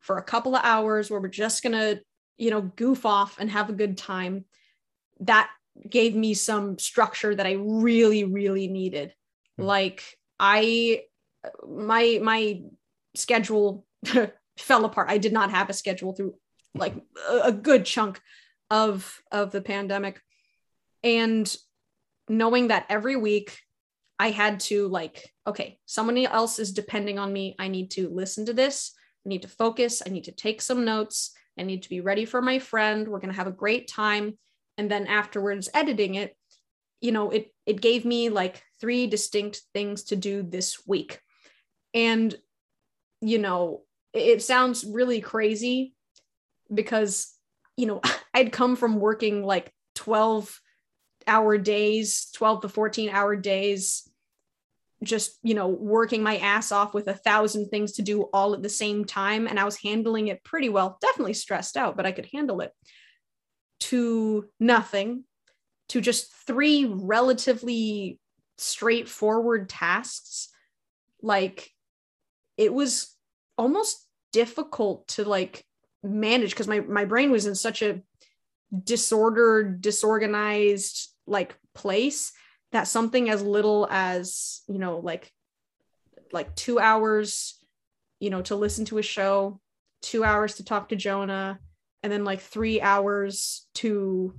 for 0.00 0.18
a 0.18 0.22
couple 0.22 0.54
of 0.54 0.64
hours 0.64 1.10
where 1.10 1.20
we're 1.20 1.28
just 1.28 1.62
going 1.62 1.72
to, 1.72 2.00
you 2.36 2.50
know, 2.50 2.60
goof 2.60 3.06
off 3.06 3.36
and 3.38 3.50
have 3.50 3.70
a 3.70 3.74
good 3.74 3.96
time. 3.96 4.44
That 5.20 5.50
gave 5.88 6.14
me 6.14 6.34
some 6.34 6.78
structure 6.78 7.34
that 7.34 7.46
I 7.46 7.56
really, 7.58 8.24
really 8.24 8.68
needed. 8.68 9.10
Mm-hmm. 9.58 9.64
Like 9.64 10.02
I, 10.38 11.02
my, 11.66 12.20
my 12.22 12.62
schedule 13.14 13.86
fell 14.58 14.84
apart. 14.84 15.10
I 15.10 15.18
did 15.18 15.32
not 15.32 15.50
have 15.50 15.70
a 15.70 15.74
schedule 15.74 16.14
through 16.14 16.34
like 16.74 16.94
a, 17.28 17.52
good 17.52 17.84
chunk 17.84 18.20
of, 18.70 19.20
of 19.30 19.50
the 19.50 19.60
pandemic. 19.60 20.20
And 21.02 21.54
knowing 22.28 22.68
that 22.68 22.86
every 22.88 23.16
week 23.16 23.58
I 24.18 24.30
had 24.30 24.60
to 24.60 24.88
like, 24.88 25.32
okay, 25.46 25.78
someone 25.84 26.16
else 26.18 26.58
is 26.58 26.72
depending 26.72 27.18
on 27.18 27.32
me. 27.32 27.56
I 27.58 27.68
need 27.68 27.90
to 27.92 28.08
listen 28.08 28.46
to 28.46 28.52
this. 28.52 28.92
I 29.26 29.28
need 29.28 29.42
to 29.42 29.48
focus. 29.48 30.02
I 30.04 30.10
need 30.10 30.24
to 30.24 30.32
take 30.32 30.62
some 30.62 30.84
notes. 30.84 31.32
I 31.58 31.62
need 31.62 31.82
to 31.82 31.88
be 31.88 32.00
ready 32.00 32.24
for 32.24 32.40
my 32.40 32.58
friend. 32.58 33.06
We're 33.06 33.18
going 33.18 33.32
to 33.32 33.36
have 33.36 33.46
a 33.46 33.52
great 33.52 33.88
time. 33.88 34.38
And 34.78 34.90
then 34.90 35.06
afterwards, 35.06 35.68
editing 35.74 36.14
it, 36.14 36.36
you 37.00 37.12
know, 37.12 37.30
it 37.30 37.52
it 37.66 37.80
gave 37.80 38.04
me 38.04 38.28
like 38.28 38.62
three 38.80 39.06
distinct 39.06 39.62
things 39.74 40.04
to 40.04 40.16
do 40.16 40.42
this 40.42 40.86
week. 40.86 41.20
And, 41.94 42.34
you 43.20 43.38
know, 43.38 43.82
it 44.12 44.42
sounds 44.42 44.84
really 44.84 45.20
crazy 45.20 45.94
because, 46.72 47.32
you 47.76 47.86
know, 47.86 48.00
I'd 48.34 48.52
come 48.52 48.76
from 48.76 48.98
working 49.00 49.44
like 49.44 49.72
12 49.96 50.60
hour 51.26 51.58
days, 51.58 52.28
12 52.34 52.62
to 52.62 52.68
14 52.68 53.10
hour 53.10 53.36
days, 53.36 54.08
just, 55.02 55.38
you 55.42 55.54
know, 55.54 55.68
working 55.68 56.22
my 56.22 56.38
ass 56.38 56.72
off 56.72 56.94
with 56.94 57.08
a 57.08 57.14
thousand 57.14 57.68
things 57.68 57.92
to 57.92 58.02
do 58.02 58.22
all 58.32 58.54
at 58.54 58.62
the 58.62 58.68
same 58.68 59.04
time. 59.04 59.46
And 59.46 59.58
I 59.58 59.64
was 59.64 59.76
handling 59.76 60.28
it 60.28 60.44
pretty 60.44 60.68
well, 60.68 60.98
definitely 61.00 61.34
stressed 61.34 61.76
out, 61.76 61.96
but 61.96 62.06
I 62.06 62.12
could 62.12 62.28
handle 62.32 62.60
it. 62.60 62.72
To 63.86 64.48
nothing, 64.60 65.24
to 65.88 66.00
just 66.00 66.32
three 66.46 66.84
relatively 66.84 68.18
straightforward 68.58 69.68
tasks. 69.68 70.48
Like 71.20 71.70
it 72.56 72.72
was 72.72 73.16
almost 73.58 74.06
difficult 74.32 75.08
to 75.08 75.24
like 75.24 75.64
manage 76.02 76.50
because 76.50 76.68
my, 76.68 76.80
my 76.80 77.04
brain 77.04 77.30
was 77.30 77.46
in 77.46 77.54
such 77.54 77.82
a 77.82 78.02
disordered, 78.84 79.80
disorganized 79.80 81.08
like 81.26 81.56
place 81.74 82.32
that 82.72 82.88
something 82.88 83.30
as 83.30 83.42
little 83.42 83.86
as 83.90 84.62
you 84.68 84.78
know 84.78 84.98
like 84.98 85.30
like 86.32 86.54
two 86.56 86.78
hours 86.78 87.58
you 88.18 88.30
know 88.30 88.42
to 88.42 88.56
listen 88.56 88.84
to 88.84 88.98
a 88.98 89.02
show 89.02 89.60
two 90.00 90.24
hours 90.24 90.54
to 90.54 90.64
talk 90.64 90.88
to 90.88 90.96
jonah 90.96 91.58
and 92.02 92.12
then 92.12 92.24
like 92.24 92.40
three 92.40 92.80
hours 92.80 93.66
to 93.74 94.34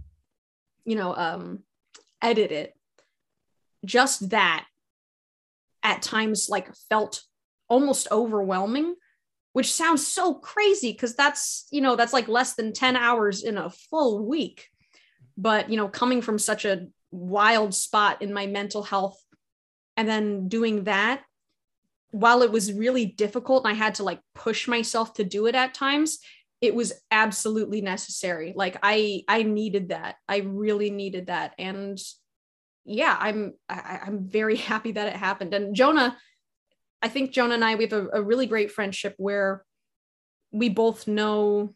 you 0.85 0.95
know 0.95 1.15
um 1.15 1.59
edit 2.21 2.51
it. 2.51 2.73
Just 3.85 4.29
that 4.29 4.65
at 5.81 6.01
times 6.01 6.47
like 6.49 6.73
felt 6.89 7.23
almost 7.69 8.07
overwhelming 8.11 8.95
which 9.53 9.71
sounds 9.71 10.05
so 10.05 10.33
crazy 10.33 10.91
because 10.91 11.15
that's 11.15 11.67
you 11.71 11.79
know 11.79 11.95
that's 11.95 12.13
like 12.13 12.27
less 12.27 12.55
than 12.55 12.73
10 12.73 12.95
hours 12.97 13.43
in 13.43 13.57
a 13.57 13.69
full 13.69 14.25
week. 14.25 14.67
But 15.37 15.69
you 15.69 15.77
know 15.77 15.87
coming 15.87 16.21
from 16.21 16.37
such 16.37 16.65
a 16.65 16.87
wild 17.11 17.73
spot 17.73 18.21
in 18.21 18.33
my 18.33 18.47
mental 18.47 18.83
health 18.83 19.23
and 19.95 20.09
then 20.09 20.47
doing 20.47 20.85
that 20.85 21.21
while 22.09 22.41
it 22.41 22.51
was 22.51 22.73
really 22.73 23.05
difficult 23.05 23.63
and 23.63 23.71
i 23.71 23.77
had 23.77 23.93
to 23.95 24.03
like 24.03 24.19
push 24.33 24.67
myself 24.67 25.13
to 25.13 25.23
do 25.23 25.45
it 25.45 25.53
at 25.53 25.75
times 25.75 26.17
it 26.63 26.73
was 26.73 26.93
absolutely 27.11 27.81
necessary. 27.81 28.53
Like 28.55 28.77
i 28.81 29.23
i 29.27 29.43
needed 29.43 29.89
that. 29.89 30.15
I 30.27 30.37
really 30.37 30.89
needed 30.89 31.27
that. 31.27 31.53
And 31.59 31.99
yeah 32.85 33.15
i'm 33.17 33.53
I, 33.69 34.01
i'm 34.05 34.27
very 34.27 34.55
happy 34.71 34.93
that 34.93 35.07
it 35.07 35.15
happened. 35.15 35.53
And 35.53 35.75
jonah 35.75 36.17
i 37.01 37.09
think 37.09 37.31
jonah 37.31 37.55
and 37.55 37.65
i 37.65 37.75
we 37.75 37.83
have 37.83 37.93
a, 37.93 38.07
a 38.13 38.21
really 38.21 38.45
great 38.45 38.71
friendship 38.71 39.13
where 39.17 39.63
we 40.51 40.69
both 40.69 41.07
know 41.07 41.73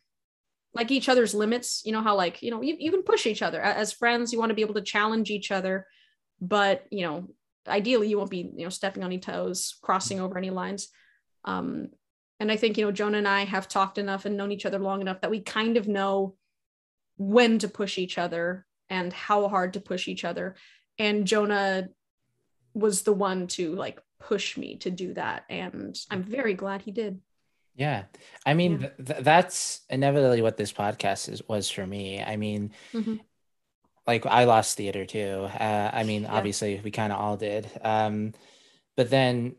like 0.74 0.91
each 0.91 1.10
other's 1.10 1.34
limits. 1.34 1.82
You 1.84 1.91
know 1.91 2.01
how 2.01 2.15
like 2.15 2.41
you 2.41 2.51
know 2.51 2.62
you, 2.62 2.77
you 2.79 2.91
can 2.91 3.03
push 3.03 3.25
each 3.25 3.41
other. 3.41 3.60
As 3.60 3.91
friends 3.91 4.32
you 4.32 4.39
want 4.39 4.51
to 4.51 4.56
be 4.56 4.62
able 4.62 4.75
to 4.75 4.82
challenge 4.96 5.29
each 5.32 5.51
other. 5.51 5.86
But 6.39 6.86
you 6.91 7.06
know 7.06 7.27
ideally 7.67 8.08
you 8.08 8.17
won't 8.17 8.29
be 8.29 8.50
you 8.56 8.63
know 8.63 8.70
stepping 8.70 9.03
on 9.03 9.10
any 9.10 9.20
toes 9.20 9.77
crossing 9.82 10.22
over 10.22 10.38
any 10.38 10.51
lines. 10.51 10.88
Um 11.44 11.89
and 12.39 12.51
i 12.51 12.56
think 12.56 12.77
you 12.77 12.86
know 12.86 12.91
jonah 12.91 13.17
and 13.17 13.27
i 13.27 13.46
have 13.46 13.67
talked 13.67 13.98
enough 13.98 14.25
and 14.25 14.38
known 14.38 14.51
each 14.51 14.65
other 14.65 14.79
long 14.79 15.01
enough 15.01 15.22
that 15.22 15.32
we 15.32 15.39
kind 15.39 15.77
of 15.77 15.88
know 15.88 16.36
when 17.17 17.60
to 17.60 17.67
push 17.67 17.98
each 17.98 18.17
other 18.17 18.65
and 18.89 19.12
how 19.12 19.48
hard 19.48 19.74
to 19.74 19.79
push 19.79 20.08
each 20.08 20.24
other 20.24 20.56
and 21.00 21.27
jonah 21.27 21.89
was 22.74 23.01
the 23.03 23.13
one 23.13 23.48
to 23.48 23.74
like 23.75 24.00
push 24.20 24.58
me 24.58 24.77
to 24.77 24.89
do 24.89 25.13
that 25.13 25.44
and 25.50 25.98
i'm 26.10 26.24
very 26.24 26.53
glad 26.53 26.82
he 26.82 26.91
did 26.91 27.20
yeah. 27.77 28.06
I 28.44 28.56
mean, 28.56 28.82
yeah. 28.82 29.06
Th- 29.06 29.24
that's 29.24 29.82
inevitably 29.89 30.41
what 30.41 30.58
this 30.58 30.74
podcast 30.74 31.29
is, 31.29 31.48
was 31.48 31.70
for 31.70 31.86
me. 31.86 32.22
I 32.22 32.36
mean, 32.36 32.72
mm-hmm. 32.91 33.17
like 34.08 34.25
I 34.25 34.46
lost 34.46 34.75
theater 34.75 35.06
too. 35.06 35.48
Uh, 35.60 35.91
I 35.94 36.03
mean, 36.03 36.24
yeah. 36.24 36.34
obviously 36.34 36.82
we 36.84 36.89
kind 36.89 37.13
of 37.13 37.20
all 37.20 37.38
did. 37.38 37.70
Um, 37.84 38.34
but 38.98 39.12
then 39.12 39.56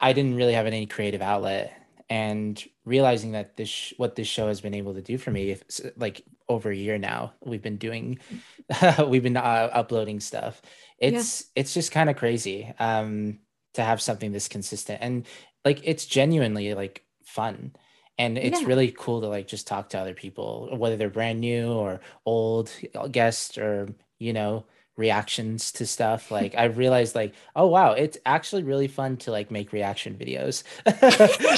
I 0.00 0.12
didn't 0.12 0.36
really 0.36 0.54
have 0.54 0.66
any 0.66 0.86
creative 0.86 1.22
outlet 1.22 1.76
and 2.10 2.62
realizing 2.84 3.32
that 3.32 3.56
this, 3.56 3.68
sh- 3.68 3.94
what 3.96 4.14
this 4.14 4.28
show 4.28 4.48
has 4.48 4.60
been 4.60 4.74
able 4.74 4.94
to 4.94 5.02
do 5.02 5.18
for 5.18 5.30
me, 5.30 5.50
if, 5.50 5.62
like 5.96 6.22
over 6.48 6.70
a 6.70 6.76
year 6.76 6.98
now, 6.98 7.32
we've 7.44 7.62
been 7.62 7.78
doing, 7.78 8.18
we've 9.06 9.22
been 9.22 9.36
uh, 9.36 9.70
uploading 9.72 10.20
stuff. 10.20 10.60
It's, 10.98 11.42
yeah. 11.42 11.62
it's 11.62 11.74
just 11.74 11.92
kind 11.92 12.10
of 12.10 12.16
crazy. 12.16 12.72
Um, 12.78 13.38
to 13.74 13.82
have 13.82 14.00
something 14.00 14.32
this 14.32 14.48
consistent 14.48 14.98
and 15.02 15.26
like 15.64 15.80
it's 15.84 16.06
genuinely 16.06 16.74
like 16.74 17.04
fun 17.24 17.72
and 18.18 18.38
it's 18.38 18.62
yeah. 18.62 18.66
really 18.66 18.94
cool 18.96 19.20
to 19.20 19.28
like 19.28 19.46
just 19.46 19.66
talk 19.66 19.88
to 19.90 19.98
other 19.98 20.14
people 20.14 20.68
whether 20.76 20.96
they're 20.96 21.10
brand 21.10 21.40
new 21.40 21.72
or 21.72 22.00
old 22.24 22.70
guests 23.10 23.58
or 23.58 23.88
you 24.18 24.32
know 24.32 24.64
reactions 24.96 25.72
to 25.72 25.86
stuff 25.86 26.30
like 26.30 26.54
i 26.56 26.64
realized 26.64 27.14
like 27.14 27.34
oh 27.56 27.66
wow 27.66 27.92
it's 27.92 28.16
actually 28.24 28.62
really 28.62 28.86
fun 28.86 29.16
to 29.16 29.30
like 29.30 29.50
make 29.50 29.72
reaction 29.72 30.14
videos 30.14 30.62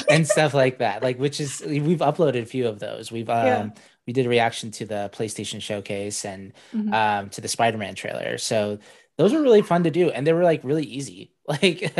and 0.11 0.27
stuff 0.27 0.55
like 0.55 0.79
that 0.79 1.03
like 1.03 1.19
which 1.19 1.41
is 1.41 1.63
we've 1.67 1.99
uploaded 1.99 2.43
a 2.43 2.47
few 2.47 2.67
of 2.67 2.79
those 2.79 3.13
we've 3.13 3.29
um 3.29 3.47
yeah. 3.47 3.69
we 4.07 4.13
did 4.13 4.27
a 4.27 4.29
reaction 4.29 4.71
to 4.71 4.87
the 4.87 5.11
playstation 5.13 5.61
showcase 5.61 6.25
and 6.25 6.53
mm-hmm. 6.75 6.93
um 6.95 7.29
to 7.29 7.41
the 7.41 7.49
spider-man 7.49 7.95
trailer 7.95 8.39
so 8.39 8.79
those 9.19 9.33
were 9.33 9.43
really 9.43 9.63
fun 9.63 9.85
to 9.85 9.91
do 9.91 10.11
and 10.11 10.27
they 10.27 10.33
were 10.33 10.45
like 10.45 10.65
really 10.65 10.85
easy 10.85 11.33
like 11.47 11.93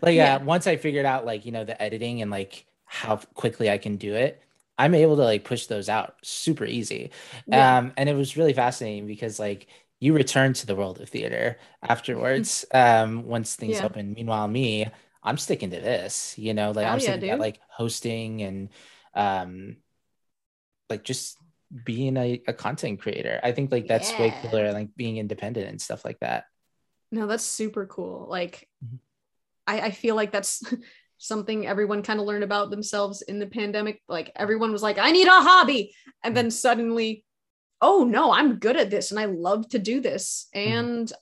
like 0.00 0.14
yeah. 0.14 0.36
uh, 0.36 0.44
once 0.44 0.66
i 0.66 0.76
figured 0.76 1.06
out 1.06 1.26
like 1.26 1.44
you 1.44 1.52
know 1.52 1.64
the 1.64 1.80
editing 1.82 2.22
and 2.22 2.30
like 2.30 2.66
how 2.94 3.16
quickly 3.34 3.68
I 3.68 3.78
can 3.78 3.96
do 3.96 4.14
it, 4.14 4.40
I'm 4.78 4.94
able 4.94 5.16
to 5.16 5.22
like 5.22 5.44
push 5.44 5.66
those 5.66 5.88
out 5.88 6.14
super 6.22 6.64
easy. 6.64 7.10
Yeah. 7.46 7.78
Um, 7.78 7.92
and 7.96 8.08
it 8.08 8.14
was 8.14 8.36
really 8.36 8.52
fascinating 8.52 9.06
because 9.06 9.38
like 9.38 9.66
you 10.04 10.12
return 10.12 10.52
to 10.52 10.66
the 10.66 10.76
world 10.76 11.00
of 11.00 11.08
theater 11.08 11.56
afterwards 11.82 12.66
um, 12.74 13.24
once 13.24 13.56
things 13.56 13.76
yeah. 13.76 13.86
open. 13.86 14.12
Meanwhile, 14.12 14.48
me, 14.48 14.86
I'm 15.22 15.38
sticking 15.38 15.70
to 15.70 15.80
this, 15.80 16.34
you 16.36 16.52
know, 16.52 16.72
like 16.72 16.86
I'm 16.86 16.98
yeah, 17.22 17.36
like 17.36 17.58
hosting 17.70 18.42
and 18.42 18.68
um, 19.14 19.76
like 20.90 21.04
just 21.04 21.38
being 21.86 22.18
a, 22.18 22.42
a 22.46 22.52
content 22.52 23.00
creator. 23.00 23.40
I 23.42 23.52
think 23.52 23.72
like 23.72 23.88
that's 23.88 24.12
yeah. 24.12 24.20
way 24.20 24.34
cooler, 24.42 24.72
like 24.74 24.94
being 24.94 25.16
independent 25.16 25.70
and 25.70 25.80
stuff 25.80 26.04
like 26.04 26.20
that. 26.20 26.44
No, 27.10 27.26
that's 27.26 27.42
super 27.42 27.86
cool. 27.86 28.26
Like, 28.28 28.68
mm-hmm. 28.84 28.96
I, 29.66 29.86
I 29.86 29.90
feel 29.90 30.16
like 30.16 30.32
that's 30.32 30.62
something 31.16 31.66
everyone 31.66 32.02
kind 32.02 32.20
of 32.20 32.26
learned 32.26 32.44
about 32.44 32.68
themselves 32.68 33.22
in 33.22 33.38
the 33.38 33.46
pandemic. 33.46 34.02
Like 34.06 34.32
everyone 34.36 34.70
was 34.70 34.82
like, 34.82 34.98
I 34.98 35.12
need 35.12 35.28
a 35.28 35.30
hobby. 35.30 35.94
And 36.22 36.36
then 36.36 36.50
suddenly, 36.50 37.24
oh 37.80 38.04
no, 38.04 38.32
I'm 38.32 38.58
good 38.58 38.76
at 38.76 38.90
this 38.90 39.10
and 39.10 39.20
I 39.20 39.26
love 39.26 39.68
to 39.70 39.78
do 39.78 40.00
this. 40.00 40.48
Mm-hmm. 40.54 40.72
And 40.72 41.12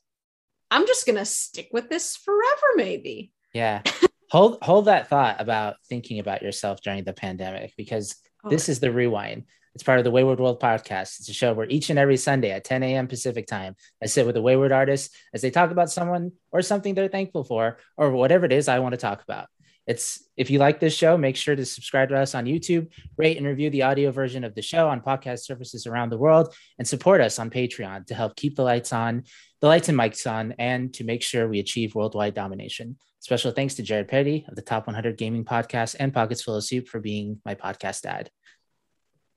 I'm 0.70 0.86
just 0.86 1.06
going 1.06 1.18
to 1.18 1.24
stick 1.24 1.68
with 1.72 1.90
this 1.90 2.16
forever, 2.16 2.66
maybe. 2.76 3.32
Yeah. 3.52 3.82
hold 4.30 4.58
hold 4.62 4.86
that 4.86 5.08
thought 5.08 5.40
about 5.40 5.76
thinking 5.88 6.18
about 6.18 6.42
yourself 6.42 6.80
during 6.80 7.04
the 7.04 7.12
pandemic 7.12 7.74
because 7.76 8.16
oh. 8.44 8.48
this 8.48 8.68
is 8.68 8.80
the 8.80 8.90
rewind. 8.90 9.44
It's 9.74 9.84
part 9.84 9.98
of 9.98 10.04
the 10.04 10.10
Wayward 10.10 10.38
World 10.38 10.60
podcast. 10.60 11.18
It's 11.18 11.28
a 11.28 11.34
show 11.34 11.54
where 11.54 11.68
each 11.68 11.88
and 11.88 11.98
every 11.98 12.18
Sunday 12.18 12.50
at 12.50 12.64
10 12.64 12.82
a.m. 12.82 13.08
Pacific 13.08 13.46
time, 13.46 13.74
I 14.02 14.06
sit 14.06 14.26
with 14.26 14.36
a 14.36 14.42
wayward 14.42 14.70
artist 14.70 15.14
as 15.32 15.40
they 15.40 15.50
talk 15.50 15.70
about 15.70 15.90
someone 15.90 16.32
or 16.50 16.60
something 16.60 16.94
they're 16.94 17.08
thankful 17.08 17.44
for 17.44 17.78
or 17.96 18.10
whatever 18.10 18.44
it 18.44 18.52
is 18.52 18.68
I 18.68 18.80
want 18.80 18.92
to 18.92 18.98
talk 18.98 19.22
about. 19.22 19.48
It's 19.86 20.22
if 20.36 20.48
you 20.50 20.58
like 20.58 20.78
this 20.80 20.94
show, 20.96 21.16
make 21.18 21.36
sure 21.36 21.56
to 21.56 21.64
subscribe 21.64 22.08
to 22.10 22.18
us 22.18 22.34
on 22.34 22.44
YouTube, 22.46 22.88
rate 23.16 23.36
and 23.36 23.46
review 23.46 23.68
the 23.70 23.82
audio 23.82 24.10
version 24.10 24.44
of 24.44 24.54
the 24.54 24.62
show 24.62 24.88
on 24.88 25.00
podcast 25.00 25.40
services 25.40 25.86
around 25.86 26.10
the 26.10 26.18
world, 26.18 26.54
and 26.78 26.86
support 26.86 27.20
us 27.20 27.38
on 27.38 27.50
Patreon 27.50 28.06
to 28.06 28.14
help 28.14 28.36
keep 28.36 28.54
the 28.56 28.62
lights 28.62 28.92
on, 28.92 29.24
the 29.60 29.66
lights 29.66 29.88
and 29.88 29.98
mics 29.98 30.30
on, 30.30 30.54
and 30.58 30.94
to 30.94 31.04
make 31.04 31.22
sure 31.22 31.48
we 31.48 31.58
achieve 31.58 31.94
worldwide 31.94 32.34
domination. 32.34 32.96
Special 33.20 33.50
thanks 33.52 33.74
to 33.74 33.82
Jared 33.82 34.08
Petty 34.08 34.44
of 34.48 34.54
the 34.56 34.62
Top 34.62 34.86
100 34.86 35.16
Gaming 35.16 35.44
Podcast 35.44 35.96
and 35.98 36.12
Pockets 36.14 36.42
Full 36.42 36.56
of 36.56 36.64
Soup 36.64 36.86
for 36.88 37.00
being 37.00 37.40
my 37.44 37.54
podcast 37.54 38.02
dad. 38.02 38.30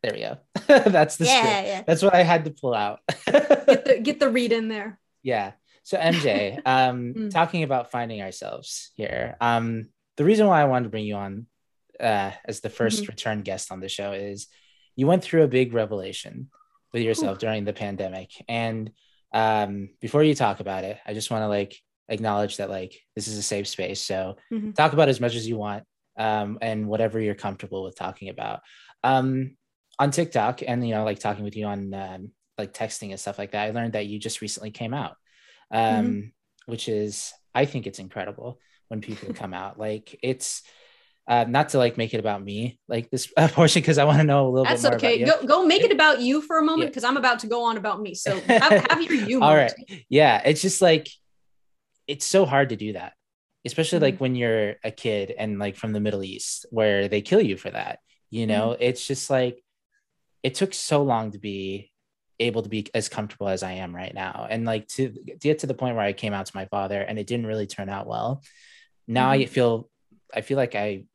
There 0.03 0.13
we 0.13 0.19
go. 0.21 0.37
That's 0.89 1.17
the 1.17 1.25
Yeah, 1.25 1.39
script. 1.41 1.67
yeah. 1.67 1.83
That's 1.87 2.03
what 2.03 2.13
I 2.13 2.21
had 2.23 2.45
to 2.45 2.51
pull 2.51 2.73
out. 2.75 2.99
Get 3.25 3.85
the 3.85 3.99
get 4.03 4.19
the 4.19 4.29
read 4.29 4.51
in 4.51 4.67
there. 4.69 4.99
Yeah. 5.23 5.53
So 5.83 5.97
MJ, 5.97 6.59
um, 6.65 7.13
Mm. 7.17 7.31
talking 7.31 7.63
about 7.63 7.91
finding 7.91 8.21
ourselves 8.21 8.91
here. 8.95 9.35
Um, 9.41 9.89
the 10.17 10.25
reason 10.25 10.47
why 10.47 10.61
I 10.61 10.65
wanted 10.65 10.83
to 10.85 10.89
bring 10.89 11.05
you 11.05 11.15
on 11.15 11.47
uh, 11.99 12.31
as 12.45 12.59
the 12.59 12.69
1st 12.69 13.03
Mhm. 13.03 13.07
return 13.09 13.41
guest 13.41 13.71
on 13.71 13.79
the 13.79 13.89
show 13.89 14.11
is 14.13 14.47
you 14.95 15.07
went 15.07 15.23
through 15.23 15.43
a 15.43 15.47
big 15.47 15.73
revelation 15.73 16.49
with 16.93 17.03
yourself 17.03 17.37
during 17.39 17.65
the 17.65 17.73
pandemic. 17.73 18.31
And 18.47 18.91
um, 19.33 19.89
before 20.01 20.23
you 20.23 20.35
talk 20.35 20.59
about 20.59 20.83
it, 20.85 20.97
I 21.05 21.13
just 21.13 21.29
want 21.31 21.43
to 21.43 21.47
like 21.47 21.75
acknowledge 22.07 22.57
that 22.57 22.69
like 22.69 22.99
this 23.15 23.27
is 23.27 23.37
a 23.37 23.43
safe 23.43 23.67
space. 23.67 24.01
So 24.01 24.37
Mhm. 24.51 24.73
talk 24.75 24.93
about 24.93 25.09
as 25.09 25.19
much 25.19 25.35
as 25.35 25.47
you 25.47 25.57
want 25.57 25.83
um, 26.17 26.57
and 26.61 26.87
whatever 26.87 27.19
you're 27.19 27.35
comfortable 27.35 27.83
with 27.83 27.97
talking 27.97 28.29
about. 28.29 28.61
Um, 29.03 29.57
on 29.99 30.11
TikTok 30.11 30.61
and 30.67 30.85
you 30.87 30.93
know 30.93 31.03
like 31.05 31.19
talking 31.19 31.43
with 31.43 31.55
you 31.55 31.65
on 31.65 31.93
um, 31.93 32.31
like 32.57 32.73
texting 32.73 33.09
and 33.11 33.19
stuff 33.19 33.37
like 33.39 33.51
that, 33.51 33.67
I 33.67 33.71
learned 33.71 33.93
that 33.93 34.05
you 34.07 34.19
just 34.19 34.41
recently 34.41 34.71
came 34.71 34.93
out, 34.93 35.15
um, 35.71 36.33
which 36.67 36.87
is 36.87 37.33
I 37.53 37.65
think 37.65 37.87
it's 37.87 37.99
incredible 37.99 38.59
when 38.87 39.01
people 39.01 39.33
come 39.33 39.53
out. 39.53 39.79
Like 39.79 40.17
it's 40.21 40.63
uh, 41.27 41.45
not 41.47 41.69
to 41.69 41.79
like 41.79 41.97
make 41.97 42.13
it 42.13 42.19
about 42.19 42.43
me, 42.43 42.79
like 42.87 43.09
this 43.09 43.27
portion, 43.37 43.81
because 43.81 43.97
I 43.97 44.03
want 44.03 44.19
to 44.19 44.23
know 44.23 44.47
a 44.47 44.49
little 44.49 44.65
That's 44.65 44.83
bit 44.83 44.89
more 44.89 44.95
okay. 44.97 45.23
Go 45.23 45.45
go 45.45 45.65
make 45.65 45.83
it 45.83 45.91
about 45.91 46.21
you 46.21 46.41
for 46.41 46.57
a 46.59 46.61
moment 46.61 46.81
Yeah. 46.83 46.89
because 46.89 47.03
I'm 47.03 47.17
about 47.17 47.39
to 47.39 47.47
go 47.47 47.63
on 47.63 47.77
about 47.77 47.99
me. 48.01 48.13
So 48.13 48.39
have, 48.47 48.85
have 48.89 49.01
your 49.01 49.13
you 49.13 49.41
All 49.41 49.55
right. 49.55 49.73
Yeah, 50.09 50.41
it's 50.45 50.61
just 50.61 50.81
like 50.81 51.09
it's 52.07 52.25
so 52.25 52.45
hard 52.45 52.69
to 52.69 52.75
do 52.75 52.93
that, 52.93 53.13
especially 53.65 53.97
Mm-hmm. 53.97 54.03
like 54.03 54.21
when 54.21 54.35
you're 54.35 54.75
a 54.83 54.91
kid 54.91 55.31
and 55.31 55.57
like 55.57 55.75
from 55.75 55.93
the 55.93 55.99
Middle 55.99 56.23
East 56.23 56.67
where 56.69 57.07
they 57.07 57.21
kill 57.21 57.41
you 57.41 57.57
for 57.57 57.71
that. 57.71 57.99
You 58.29 58.45
know, 58.47 58.69
Mm-hmm. 58.69 58.83
it's 58.83 59.05
just 59.07 59.29
like 59.29 59.63
it 60.43 60.53
took 60.53 60.75
so 60.75 61.01
long 61.01 61.31
to 61.31 61.39
be 61.39 61.91
able 62.39 62.61
to 62.61 62.69
be 62.69 62.85
as 62.93 63.09
comfortable 63.09 63.47
as 63.47 63.63
I 63.63 63.71
am 63.73 63.95
right 63.95 64.13
now, 64.13 64.45
and 64.47 64.63
like 64.65 64.87
to 64.89 65.09
get 65.39 65.59
to 65.59 65.67
the 65.67 65.73
point 65.73 65.95
where 65.95 66.05
I 66.05 66.13
came 66.13 66.33
out 66.33 66.45
to 66.45 66.51
my 66.55 66.65
father 66.65 67.01
and 67.01 67.17
it 67.17 67.25
didn't 67.25 67.47
really 67.47 67.65
turn 67.65 67.89
out 67.89 68.05
well. 68.05 68.43
Now 69.07 69.31
mm-hmm. 69.31 69.41
I 69.41 69.45
feel 69.45 69.89
I 70.33 70.41
feel 70.41 70.57
like 70.57 70.75
I 70.75 71.05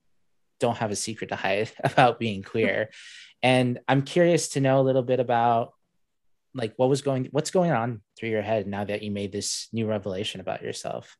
don't 0.59 0.76
have 0.76 0.90
a 0.90 0.97
secret 0.97 1.28
to 1.28 1.37
hide 1.37 1.70
about 1.85 2.18
being 2.18 2.42
queer, 2.42 2.90
and 3.42 3.80
I'm 3.88 4.02
curious 4.02 4.50
to 4.50 4.61
know 4.61 4.80
a 4.80 4.82
little 4.82 5.02
bit 5.02 5.20
about 5.20 5.73
like 6.54 6.75
what 6.76 6.88
was 6.88 7.02
going 7.02 7.28
what's 7.30 7.50
going 7.50 7.70
on 7.70 8.00
through 8.18 8.30
your 8.30 8.42
head 8.42 8.66
now 8.66 8.85
that 8.85 9.02
you 9.02 9.11
made 9.11 9.30
this 9.30 9.68
new 9.73 9.87
revelation 9.87 10.40
about 10.40 10.62
yourself 10.62 11.16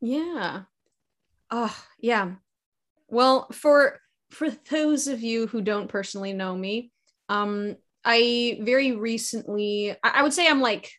Yeah. 0.00 0.62
Oh, 1.50 1.76
yeah. 1.98 2.32
Well, 3.08 3.48
for 3.52 4.00
for 4.30 4.50
those 4.70 5.06
of 5.06 5.22
you 5.22 5.46
who 5.46 5.62
don't 5.62 5.88
personally 5.88 6.32
know 6.32 6.56
me, 6.56 6.90
um, 7.28 7.76
I 8.04 8.58
very 8.60 8.92
recently, 8.92 9.92
I, 10.02 10.10
I 10.20 10.22
would 10.22 10.32
say 10.32 10.48
I'm 10.48 10.60
like 10.60 10.90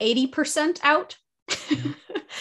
80% 0.00 0.80
out. 0.82 1.16
Mm-hmm. 1.66 1.92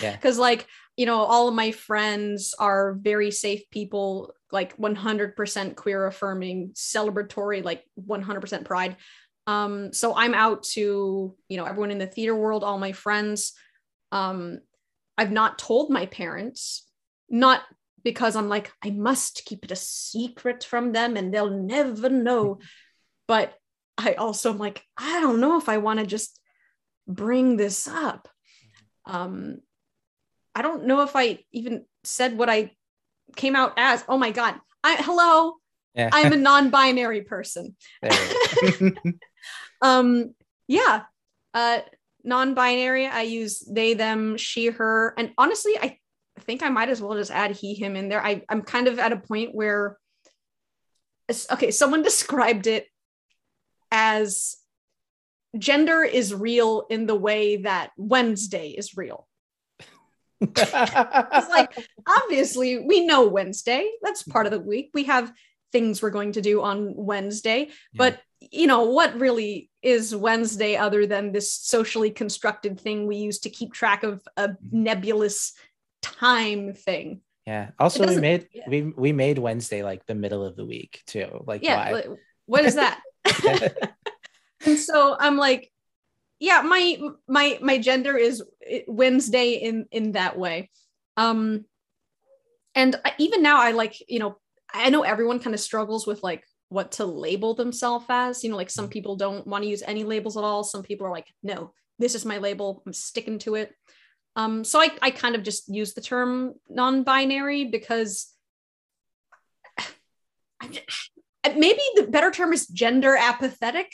Yeah. 0.04 0.12
Because, 0.12 0.38
like, 0.38 0.68
you 0.98 1.06
know, 1.06 1.20
all 1.20 1.48
of 1.48 1.54
my 1.56 1.72
friends 1.72 2.54
are 2.58 2.94
very 2.94 3.32
safe 3.32 3.70
people, 3.70 4.34
like 4.52 4.78
100% 4.78 5.76
queer 5.76 6.08
affirming, 6.08 6.72
celebratory, 6.74 7.64
like 7.64 7.84
100% 8.00 8.66
pride. 8.66 8.96
Um, 9.48 9.94
so 9.94 10.16
I'm 10.16 10.34
out 10.34 10.64
to, 10.74 11.36
you 11.50 11.58
know, 11.58 11.66
everyone 11.66 11.92
in 11.92 11.98
the 11.98 12.08
theater 12.08 12.36
world, 12.36 12.64
all 12.64 12.78
my 12.78 12.94
friends. 12.94 13.54
Um, 14.12 14.60
I've 15.18 15.32
not 15.32 15.60
told 15.60 15.90
my 15.90 16.06
parents, 16.06 16.88
not 17.30 17.62
because 18.04 18.36
I'm 18.36 18.50
like, 18.50 18.72
I 18.84 18.92
must 18.92 19.44
keep 19.46 19.66
it 19.66 19.72
a 19.72 19.76
secret 19.76 20.64
from 20.64 20.94
them 20.94 21.18
and 21.18 21.34
they'll 21.34 21.50
never 21.50 22.10
know. 22.10 22.60
But 23.28 23.56
I 23.98 24.14
also 24.14 24.52
am 24.52 24.60
like, 24.60 24.84
I 24.96 25.20
don't 25.20 25.40
know 25.40 25.58
if 25.58 25.68
I 25.68 25.80
want 25.80 26.00
to 26.00 26.06
just 26.06 26.40
bring 27.08 27.58
this 27.58 27.88
up. 27.88 28.28
Um, 29.08 29.62
I 30.56 30.62
don't 30.62 30.86
know 30.86 31.02
if 31.02 31.16
I 31.16 31.40
even 31.52 31.86
said 32.04 32.38
what 32.38 32.50
I 32.50 32.72
came 33.36 33.56
out 33.56 33.74
as. 33.78 34.04
Oh 34.08 34.18
my 34.18 34.32
God. 34.32 34.56
I 34.84 34.96
hello, 34.96 35.56
yeah 35.94 36.10
I'm 36.12 36.34
a 36.34 36.38
non-binary 36.50 37.22
person. 37.22 37.76
There 38.02 38.12
we 38.82 38.90
go. 38.92 39.12
um 39.82 40.34
yeah 40.68 41.04
uh 41.54 41.80
non-binary 42.24 43.06
i 43.06 43.22
use 43.22 43.60
they 43.60 43.94
them 43.94 44.38
she 44.38 44.68
her 44.68 45.14
and 45.18 45.32
honestly 45.38 45.78
i 45.78 45.98
think 46.42 46.64
i 46.64 46.70
might 46.70 46.90
as 46.90 47.02
well 47.02 47.16
just 47.16 47.32
add 47.32 47.52
he 47.52 47.74
him 47.74 47.96
in 47.96 48.10
there 48.10 48.24
I, 48.24 48.42
i'm 48.50 48.62
kind 48.62 48.88
of 48.88 49.00
at 49.00 49.12
a 49.12 49.18
point 49.18 49.54
where 49.54 49.98
okay 51.52 51.72
someone 51.72 52.02
described 52.04 52.68
it 52.68 52.88
as 53.92 54.58
gender 55.58 56.04
is 56.04 56.34
real 56.34 56.86
in 56.90 57.06
the 57.06 57.16
way 57.16 57.58
that 57.58 57.92
wednesday 57.98 58.70
is 58.70 58.98
real 58.98 59.28
it's 60.42 61.50
like 61.50 61.88
obviously 62.08 62.80
we 62.80 63.06
know 63.06 63.28
wednesday. 63.28 63.90
That's 64.02 64.24
mm-hmm. 64.24 64.32
part 64.32 64.46
of 64.46 64.52
the 64.52 64.60
week. 64.60 64.92
We 64.94 65.04
have 65.04 65.32
things 65.72 66.02
we're 66.02 66.10
going 66.10 66.34
to 66.34 66.42
do 66.42 66.62
on 66.62 66.94
wednesday. 66.96 67.70
But 67.94 68.22
you 68.40 68.68
know 68.68 68.84
what 68.84 69.20
really 69.20 69.70
is 69.82 70.16
wednesday 70.16 70.76
other 70.76 71.06
than 71.08 71.32
this 71.32 71.52
socially 71.52 72.12
constructed 72.12 72.80
thing 72.80 73.08
we 73.08 73.18
use 73.18 73.40
to 73.40 73.50
keep 73.50 73.74
track 73.74 74.04
of 74.04 74.22
a 74.38 74.50
mm-hmm. 74.50 74.84
nebulous 74.84 75.54
time 76.02 76.74
thing? 76.74 77.22
Yeah. 77.46 77.72
Also 77.80 78.08
we 78.08 78.18
made 78.18 78.48
yeah. 78.52 78.64
we 78.68 78.82
we 78.82 79.12
made 79.12 79.38
wednesday 79.38 79.84
like 79.84 80.06
the 80.06 80.16
middle 80.16 80.44
of 80.44 80.56
the 80.56 80.66
week 80.66 81.02
too. 81.08 81.44
Like 81.46 81.64
yeah 81.64 81.78
why? 81.78 81.92
like, 81.92 82.08
what 82.46 82.66
is 82.66 82.76
that? 82.76 83.02
And 84.66 84.80
so 84.80 85.16
i'm 85.20 85.38
like 85.38 85.72
yeah 86.40 86.62
my 86.62 87.00
my 87.28 87.58
my 87.62 87.78
gender 87.78 88.18
is 88.18 88.44
wednesday 88.88 89.52
in 89.54 89.86
in 89.92 90.14
that 90.14 90.38
way. 90.38 90.70
Um 91.18 91.66
and 92.74 92.96
I- 93.06 93.14
even 93.20 93.42
now 93.42 93.62
i 93.62 93.72
like 93.72 93.96
you 94.10 94.20
know 94.20 94.38
i 94.74 94.90
know 94.90 95.04
everyone 95.04 95.40
kind 95.40 95.54
of 95.54 95.60
struggles 95.60 96.06
with 96.06 96.24
like 96.24 96.44
what 96.70 96.94
to 96.94 97.06
label 97.06 97.54
themselves 97.54 98.06
as. 98.10 98.44
You 98.44 98.50
know 98.50 98.58
like 98.58 98.70
some 98.72 98.90
people 98.90 99.16
don't 99.16 99.46
want 99.48 99.64
to 99.64 99.70
use 99.70 99.84
any 99.86 100.04
labels 100.04 100.36
at 100.36 100.44
all. 100.44 100.64
Some 100.64 100.84
people 100.84 101.08
are 101.08 101.12
like 101.12 101.28
no 101.44 101.72
this 102.00 102.16
is 102.16 102.26
my 102.26 102.40
label. 102.40 102.84
I'm 102.86 102.92
sticking 102.94 103.40
to 103.40 103.56
it. 103.56 103.74
Um 104.36 104.64
so 104.66 104.82
i 104.82 104.90
i 105.02 105.12
kind 105.12 105.36
of 105.36 105.44
just 105.44 105.70
use 105.70 105.94
the 105.94 106.02
term 106.02 106.56
non-binary 106.70 107.66
because 107.66 108.34
just- 110.72 111.12
maybe 111.56 111.82
the 111.96 112.08
better 112.08 112.32
term 112.32 112.54
is 112.54 112.68
gender 112.68 113.16
apathetic 113.16 113.92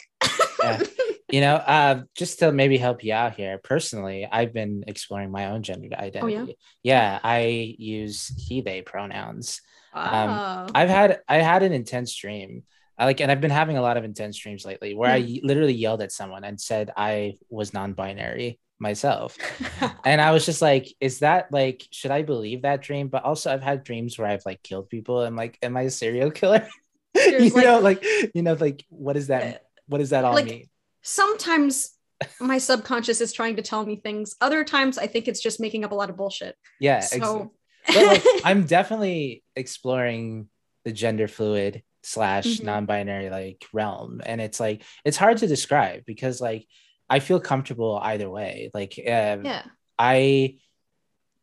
Yeah. 0.63 0.83
you 1.31 1.41
know 1.41 1.55
uh 1.55 2.03
just 2.15 2.39
to 2.39 2.51
maybe 2.51 2.77
help 2.77 3.03
you 3.03 3.13
out 3.13 3.35
here 3.35 3.57
personally 3.57 4.27
i've 4.31 4.53
been 4.53 4.83
exploring 4.87 5.31
my 5.31 5.47
own 5.51 5.63
gender 5.63 5.87
identity 5.97 6.57
yeah 6.83 7.19
i 7.23 7.75
use 7.77 8.27
he 8.37 8.61
they 8.61 8.81
pronouns 8.81 9.61
Wow. 9.93 10.67
I've 10.73 10.89
had 10.89 11.19
I 11.27 11.37
had 11.39 11.63
an 11.63 11.73
intense 11.73 12.15
dream. 12.15 12.63
I 12.97 13.05
like 13.05 13.19
and 13.19 13.29
I've 13.31 13.41
been 13.41 13.51
having 13.51 13.77
a 13.77 13.81
lot 13.81 13.97
of 13.97 14.03
intense 14.05 14.37
dreams 14.37 14.63
lately 14.63 14.93
where 14.95 15.11
I 15.11 15.39
literally 15.43 15.73
yelled 15.73 16.01
at 16.01 16.11
someone 16.13 16.43
and 16.45 16.61
said 16.61 16.91
I 16.95 17.33
was 17.49 17.73
non-binary 17.73 18.57
myself. 18.79 19.37
and 20.05 20.21
I 20.21 20.31
was 20.31 20.45
just 20.45 20.61
like, 20.61 20.87
is 21.01 21.19
that 21.19 21.51
like 21.51 21.85
should 21.91 22.11
I 22.11 22.21
believe 22.21 22.61
that 22.61 22.81
dream? 22.81 23.09
But 23.09 23.23
also 23.25 23.51
I've 23.51 23.61
had 23.63 23.83
dreams 23.83 24.17
where 24.17 24.27
I've 24.29 24.45
like 24.45 24.63
killed 24.63 24.89
people. 24.89 25.21
I'm 25.21 25.35
like, 25.35 25.57
am 25.61 25.75
I 25.75 25.81
a 25.81 25.89
serial 25.89 26.31
killer? 26.31 26.65
you 27.15 27.49
like- 27.49 27.63
know, 27.65 27.79
like 27.79 28.03
you 28.33 28.41
know, 28.41 28.53
like 28.53 28.83
what 28.89 29.13
does 29.13 29.27
that 29.27 29.63
what 29.87 29.97
does 29.99 30.11
that 30.11 30.23
all 30.25 30.33
Like, 30.33 30.45
mean? 30.45 30.69
Sometimes 31.01 31.91
my 32.39 32.57
subconscious 32.57 33.19
is 33.21 33.33
trying 33.33 33.55
to 33.57 33.61
tell 33.61 33.85
me 33.85 33.95
things. 33.97 34.35
Other 34.41 34.63
times 34.63 34.97
I 34.97 35.07
think 35.07 35.27
it's 35.27 35.41
just 35.41 35.59
making 35.59 35.83
up 35.83 35.91
a 35.91 35.95
lot 35.95 36.09
of 36.09 36.17
bullshit. 36.17 36.55
Yeah, 36.79 36.99
So 37.01 37.51
but 37.87 38.05
like 38.05 38.23
I'm 38.45 38.65
definitely 38.65 39.43
exploring 39.55 40.47
the 40.85 40.91
gender 40.91 41.27
fluid 41.27 41.83
slash 42.03 42.45
Mhm. 42.45 42.63
non-binary 42.63 43.29
like 43.29 43.65
realm, 43.73 44.21
and 44.25 44.39
it's 44.41 44.59
like 44.59 44.83
it's 45.05 45.17
hard 45.17 45.37
to 45.39 45.47
describe 45.47 46.05
because 46.05 46.39
like 46.41 46.67
I 47.09 47.19
feel 47.19 47.39
comfortable 47.39 47.99
either 48.01 48.29
way. 48.29 48.69
Like 48.73 48.93
um, 48.99 49.43
yeah. 49.45 49.63
I, 49.99 50.55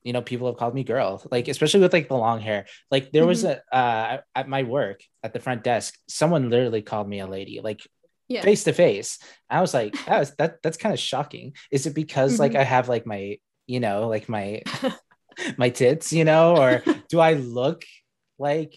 you 0.08 0.14
know, 0.14 0.22
people 0.22 0.46
have 0.46 0.56
called 0.56 0.74
me 0.74 0.84
girl, 0.84 1.22
like 1.30 1.48
especially 1.48 1.80
with 1.80 1.92
like 1.92 2.08
the 2.08 2.16
long 2.16 2.40
hair. 2.40 2.64
Like 2.90 3.12
there 3.12 3.26
was 3.26 3.44
a 3.44 3.60
uh, 3.70 4.18
at 4.34 4.48
my 4.48 4.62
work 4.62 5.02
at 5.22 5.34
the 5.34 5.38
front 5.38 5.62
desk, 5.62 5.98
someone 6.08 6.48
literally 6.48 6.80
called 6.80 7.06
me 7.06 7.20
a 7.20 7.26
lady, 7.26 7.60
like 7.62 7.86
face 8.30 8.64
to 8.64 8.72
face. 8.72 9.18
I 9.50 9.60
was 9.60 9.74
like, 9.74 9.92
that 10.06 10.18
was, 10.18 10.34
that 10.36 10.62
that's 10.62 10.78
kind 10.78 10.94
of 10.94 10.98
shocking. 10.98 11.52
Is 11.70 11.84
it 11.84 11.94
because 11.94 12.38
like 12.38 12.52
Mhm. 12.52 12.60
I 12.60 12.64
have 12.64 12.88
like 12.88 13.04
my, 13.04 13.36
you 13.66 13.80
know, 13.80 14.08
like 14.08 14.30
my 14.30 14.62
my 15.58 15.68
tits, 15.68 16.10
you 16.10 16.24
know, 16.24 16.56
or 16.56 16.82
do 17.10 17.20
I 17.20 17.34
look 17.34 17.84
like 18.38 18.74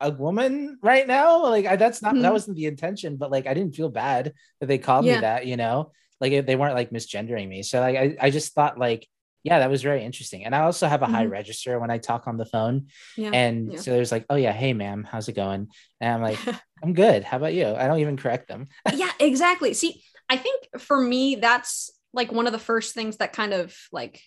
a 0.00 0.10
woman 0.10 0.78
right 0.82 1.06
now? 1.06 1.44
Like 1.44 1.66
I, 1.66 1.76
that's 1.76 2.02
not 2.02 2.14
mm-hmm. 2.14 2.22
that 2.22 2.32
wasn't 2.32 2.56
the 2.56 2.66
intention, 2.66 3.16
but 3.16 3.30
like 3.30 3.46
I 3.46 3.54
didn't 3.54 3.76
feel 3.76 3.90
bad 3.90 4.32
that 4.58 4.66
they 4.66 4.78
called 4.78 5.04
yeah. 5.04 5.14
me 5.14 5.20
that, 5.20 5.46
you 5.46 5.56
know, 5.56 5.92
like 6.20 6.46
they 6.46 6.56
weren't 6.56 6.74
like 6.74 6.90
misgendering 6.90 7.48
me. 7.48 7.62
So 7.62 7.80
like 7.80 7.96
I, 7.96 8.16
I 8.20 8.30
just 8.30 8.54
thought 8.54 8.76
like 8.76 9.06
yeah, 9.42 9.60
that 9.60 9.70
was 9.70 9.82
very 9.82 10.04
interesting. 10.04 10.44
And 10.44 10.54
I 10.54 10.60
also 10.60 10.86
have 10.88 11.02
a 11.02 11.06
mm-hmm. 11.06 11.14
high 11.14 11.26
register 11.26 11.78
when 11.78 11.90
I 11.90 11.98
talk 11.98 12.26
on 12.26 12.36
the 12.36 12.44
phone. 12.44 12.88
Yeah. 13.16 13.30
And 13.32 13.72
yeah. 13.72 13.78
so 13.80 13.92
there's 13.92 14.12
like, 14.12 14.26
oh 14.30 14.36
yeah, 14.36 14.52
hey 14.52 14.72
ma'am, 14.72 15.04
how's 15.04 15.28
it 15.28 15.36
going? 15.36 15.68
And 16.00 16.14
I'm 16.14 16.22
like, 16.22 16.38
I'm 16.82 16.92
good. 16.92 17.24
How 17.24 17.36
about 17.36 17.54
you? 17.54 17.66
I 17.66 17.86
don't 17.86 18.00
even 18.00 18.16
correct 18.16 18.48
them. 18.48 18.68
yeah, 18.94 19.10
exactly. 19.20 19.74
See, 19.74 20.02
I 20.28 20.36
think 20.36 20.68
for 20.78 21.00
me, 21.00 21.36
that's 21.36 21.90
like 22.12 22.32
one 22.32 22.46
of 22.46 22.52
the 22.52 22.58
first 22.58 22.94
things 22.94 23.18
that 23.18 23.32
kind 23.32 23.52
of 23.52 23.76
like 23.92 24.20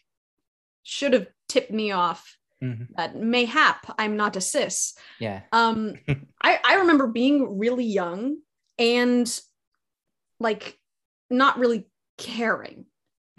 should 0.83 1.13
have 1.13 1.27
tipped 1.47 1.71
me 1.71 1.91
off 1.91 2.37
mm-hmm. 2.63 2.83
that 2.95 3.15
mayhap 3.15 3.93
I'm 3.97 4.17
not 4.17 4.35
a 4.35 4.41
cis. 4.41 4.93
Yeah. 5.19 5.41
Um, 5.51 5.95
I, 6.41 6.59
I 6.63 6.75
remember 6.75 7.07
being 7.07 7.57
really 7.59 7.85
young 7.85 8.37
and 8.79 9.41
like 10.39 10.77
not 11.29 11.59
really 11.59 11.87
caring. 12.17 12.85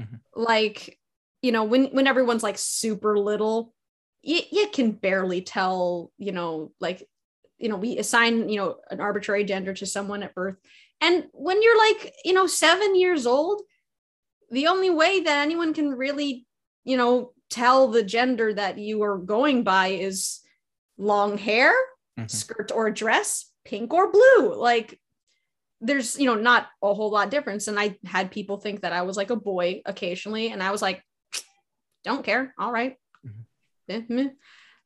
Mm-hmm. 0.00 0.16
Like, 0.35 0.98
you 1.42 1.52
know, 1.52 1.64
when 1.64 1.87
when 1.87 2.07
everyone's 2.07 2.42
like 2.42 2.57
super 2.57 3.18
little, 3.18 3.74
you, 4.22 4.40
you 4.50 4.68
can 4.68 4.92
barely 4.92 5.42
tell, 5.42 6.12
you 6.16 6.33
know, 6.33 6.72
like, 6.81 7.07
you 7.59 7.68
know, 7.68 7.76
we 7.76 7.98
assign, 7.98 8.48
you 8.48 8.57
know, 8.57 8.76
an 8.90 9.00
arbitrary 9.00 9.44
gender 9.44 9.74
to 9.74 9.87
someone 9.87 10.22
at 10.22 10.35
birth. 10.35 10.57
And 11.00 11.24
when 11.33 11.61
you're 11.62 11.78
like, 11.78 12.14
you 12.24 12.33
know, 12.33 12.46
seven 12.46 12.94
years 12.94 13.26
old, 13.26 13.62
the 14.50 14.68
only 14.68 14.90
way 14.90 15.20
that 15.20 15.42
anyone 15.42 15.74
can 15.74 15.90
really, 15.90 16.46
you 16.85 16.96
know, 16.96 17.33
tell 17.50 17.88
the 17.88 18.05
gender 18.05 18.55
that 18.55 18.78
you 18.78 19.02
are 19.02 19.18
going 19.18 19.64
by 19.64 19.88
is 19.88 20.40
long 20.96 21.38
hair, 21.38 21.72
mm-hmm. 22.18 22.28
skirt 22.28 22.70
or 22.72 22.90
dress, 22.90 23.50
pink 23.64 23.92
or 23.92 24.12
blue. 24.12 24.55
Like 24.55 25.00
there's, 25.81 26.18
you 26.18 26.26
know, 26.26 26.37
not 26.37 26.68
a 26.83 26.94
whole 26.94 27.11
lot 27.11 27.31
difference. 27.31 27.66
And 27.66 27.81
I 27.81 27.96
had 28.05 28.31
people 28.31 28.59
think 28.59 28.83
that 28.83 28.92
I 28.92 29.02
was 29.02 29.16
like 29.16 29.31
a 29.31 29.37
boy 29.37 29.83
occasionally. 29.85 30.52
And 30.52 30.62
I 30.62 30.70
was 30.70 30.83
like, 30.83 31.02
don't 32.04 32.24
care. 32.24 32.54
All 32.58 32.72
right. 32.72 32.96
mm-hmm. 33.88 34.28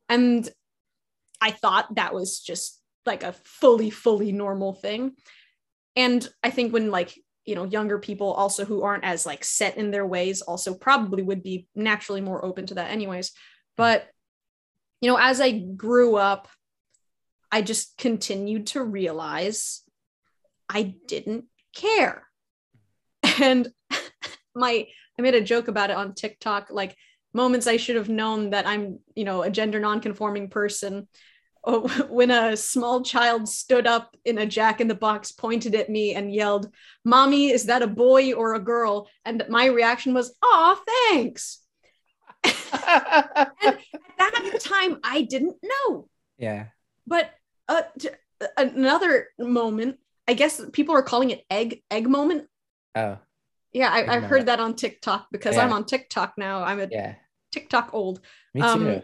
And 0.08 0.48
I 1.40 1.50
thought 1.50 1.94
that 1.96 2.14
was 2.14 2.40
just 2.40 2.80
like 3.04 3.22
a 3.22 3.32
fully, 3.44 3.90
fully 3.90 4.32
normal 4.32 4.72
thing. 4.72 5.12
And 5.94 6.26
I 6.42 6.50
think 6.50 6.72
when 6.72 6.90
like 6.90 7.16
you 7.46 7.54
know 7.54 7.64
younger 7.64 7.98
people 7.98 8.32
also 8.32 8.64
who 8.64 8.82
aren't 8.82 9.04
as 9.04 9.24
like 9.24 9.44
set 9.44 9.78
in 9.78 9.90
their 9.90 10.04
ways 10.04 10.42
also 10.42 10.74
probably 10.74 11.22
would 11.22 11.42
be 11.42 11.66
naturally 11.74 12.20
more 12.20 12.44
open 12.44 12.66
to 12.66 12.74
that 12.74 12.90
anyways 12.90 13.32
but 13.76 14.08
you 15.00 15.08
know 15.08 15.16
as 15.16 15.40
i 15.40 15.52
grew 15.52 16.16
up 16.16 16.48
i 17.50 17.62
just 17.62 17.96
continued 17.96 18.66
to 18.66 18.82
realize 18.82 19.82
i 20.68 20.94
didn't 21.06 21.44
care 21.74 22.26
and 23.40 23.68
my 24.54 24.86
i 25.18 25.22
made 25.22 25.34
a 25.34 25.40
joke 25.40 25.68
about 25.68 25.90
it 25.90 25.96
on 25.96 26.14
tiktok 26.14 26.68
like 26.70 26.96
moments 27.32 27.66
i 27.66 27.76
should 27.76 27.96
have 27.96 28.08
known 28.08 28.50
that 28.50 28.66
i'm 28.66 28.98
you 29.14 29.24
know 29.24 29.42
a 29.42 29.50
gender 29.50 29.80
non-conforming 29.80 30.48
person 30.48 31.06
oh, 31.66 31.88
when 32.08 32.30
a 32.30 32.56
small 32.56 33.02
child 33.02 33.48
stood 33.48 33.86
up 33.86 34.16
in 34.24 34.38
a 34.38 34.46
jack 34.46 34.80
in 34.80 34.88
the 34.88 34.94
box, 34.94 35.32
pointed 35.32 35.74
at 35.74 35.90
me, 35.90 36.14
and 36.14 36.32
yelled, 36.32 36.72
Mommy, 37.04 37.50
is 37.50 37.64
that 37.64 37.82
a 37.82 37.86
boy 37.86 38.32
or 38.32 38.54
a 38.54 38.60
girl? 38.60 39.08
And 39.24 39.44
my 39.48 39.66
reaction 39.66 40.14
was, 40.14 40.34
Aw, 40.42 40.80
thanks. 41.10 41.58
and 42.44 42.54
at 42.74 43.82
that 44.18 44.60
time, 44.60 44.98
I 45.02 45.22
didn't 45.22 45.56
know. 45.62 46.08
Yeah. 46.38 46.66
But 47.06 47.30
uh, 47.68 47.82
t- 47.98 48.08
another 48.56 49.28
moment, 49.38 49.98
I 50.28 50.34
guess 50.34 50.60
people 50.72 50.94
are 50.94 51.02
calling 51.02 51.30
it 51.30 51.44
egg 51.50 51.82
egg 51.90 52.08
moment. 52.08 52.46
Oh. 52.94 53.18
Yeah, 53.76 53.92
I, 53.92 54.14
have 54.14 54.22
heard 54.22 54.46
that 54.46 54.58
on 54.58 54.74
TikTok 54.74 55.26
because 55.30 55.56
yeah. 55.56 55.64
I'm 55.64 55.72
on 55.74 55.84
TikTok 55.84 56.38
now. 56.38 56.62
I'm 56.62 56.80
a 56.80 56.88
yeah. 56.90 57.16
TikTok 57.52 57.90
old. 57.92 58.20
Me 58.54 58.62
too. 58.62 58.66
Um, 58.66 59.02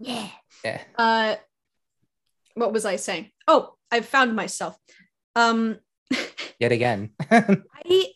yeah. 0.00 0.28
Yeah. 0.64 0.80
Uh, 0.96 1.36
what 2.54 2.72
was 2.72 2.86
I 2.86 2.96
saying? 2.96 3.30
Oh, 3.46 3.74
I've 3.90 4.06
found 4.06 4.34
myself. 4.34 4.78
Um 5.36 5.76
yet 6.58 6.72
again. 6.72 7.10
I 7.30 8.06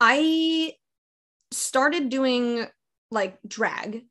I 0.00 0.72
started 1.52 2.08
doing 2.08 2.66
like 3.12 3.38
drag. 3.46 4.06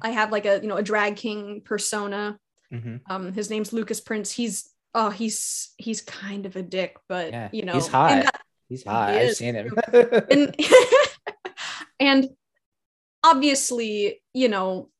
I 0.00 0.08
have 0.08 0.32
like 0.32 0.46
a 0.46 0.60
you 0.62 0.68
know 0.68 0.78
a 0.78 0.82
drag 0.82 1.16
king 1.16 1.60
persona. 1.62 2.38
Mm-hmm. 2.72 2.96
Um 3.10 3.34
his 3.34 3.50
name's 3.50 3.74
Lucas 3.74 4.00
Prince. 4.00 4.32
He's 4.32 4.70
oh 4.94 5.10
he's 5.10 5.74
he's 5.76 6.00
kind 6.00 6.46
of 6.46 6.56
a 6.56 6.62
dick, 6.62 6.96
but 7.10 7.30
yeah, 7.30 7.50
you 7.52 7.66
know 7.66 7.74
he's 7.74 7.88
hot. 7.88 8.24
That, 8.24 8.40
he's 8.68 8.84
hot. 8.84 9.12
He 9.12 9.18
I've 9.18 9.36
seen 9.36 9.54
him. 9.54 9.76
and, 10.30 10.56
and 12.00 12.28
obviously, 13.22 14.22
you 14.32 14.48
know, 14.48 14.90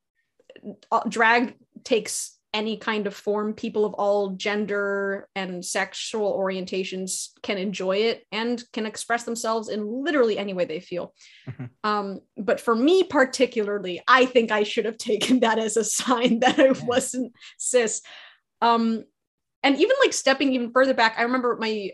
drag 1.09 1.55
takes 1.85 2.39
any 2.55 2.77
kind 2.77 3.09
of 3.09 3.15
form 3.15 3.53
people 3.53 3.85
of 3.85 3.95
all 3.95 4.31
gender 4.31 5.29
and 5.35 5.65
sexual 5.65 6.39
orientations 6.39 7.31
can 7.43 7.59
enjoy 7.59 7.97
it 7.97 8.25
and 8.31 8.63
can 8.73 8.87
express 8.87 9.25
themselves 9.25 9.69
in 9.69 9.85
literally 10.05 10.39
any 10.39 10.55
way 10.55 10.65
they 10.65 10.79
feel 10.79 11.13
mm-hmm. 11.49 11.65
um, 11.83 12.21
but 12.37 12.61
for 12.61 12.77
me 12.77 13.03
particularly 13.03 14.01
i 14.07 14.25
think 14.25 14.53
i 14.53 14.63
should 14.63 14.85
have 14.85 14.97
taken 14.99 15.41
that 15.41 15.59
as 15.59 15.77
a 15.77 15.85
sign 15.85 16.39
that 16.39 16.59
i 16.61 16.71
wasn't 16.87 17.33
cis 17.59 18.01
um, 18.63 19.05
and 19.65 19.77
even 19.77 19.97
like 20.03 20.13
stepping 20.13 20.53
even 20.53 20.71
further 20.71 20.95
back 20.95 21.17
i 21.19 21.23
remember 21.23 21.57
my 21.61 21.91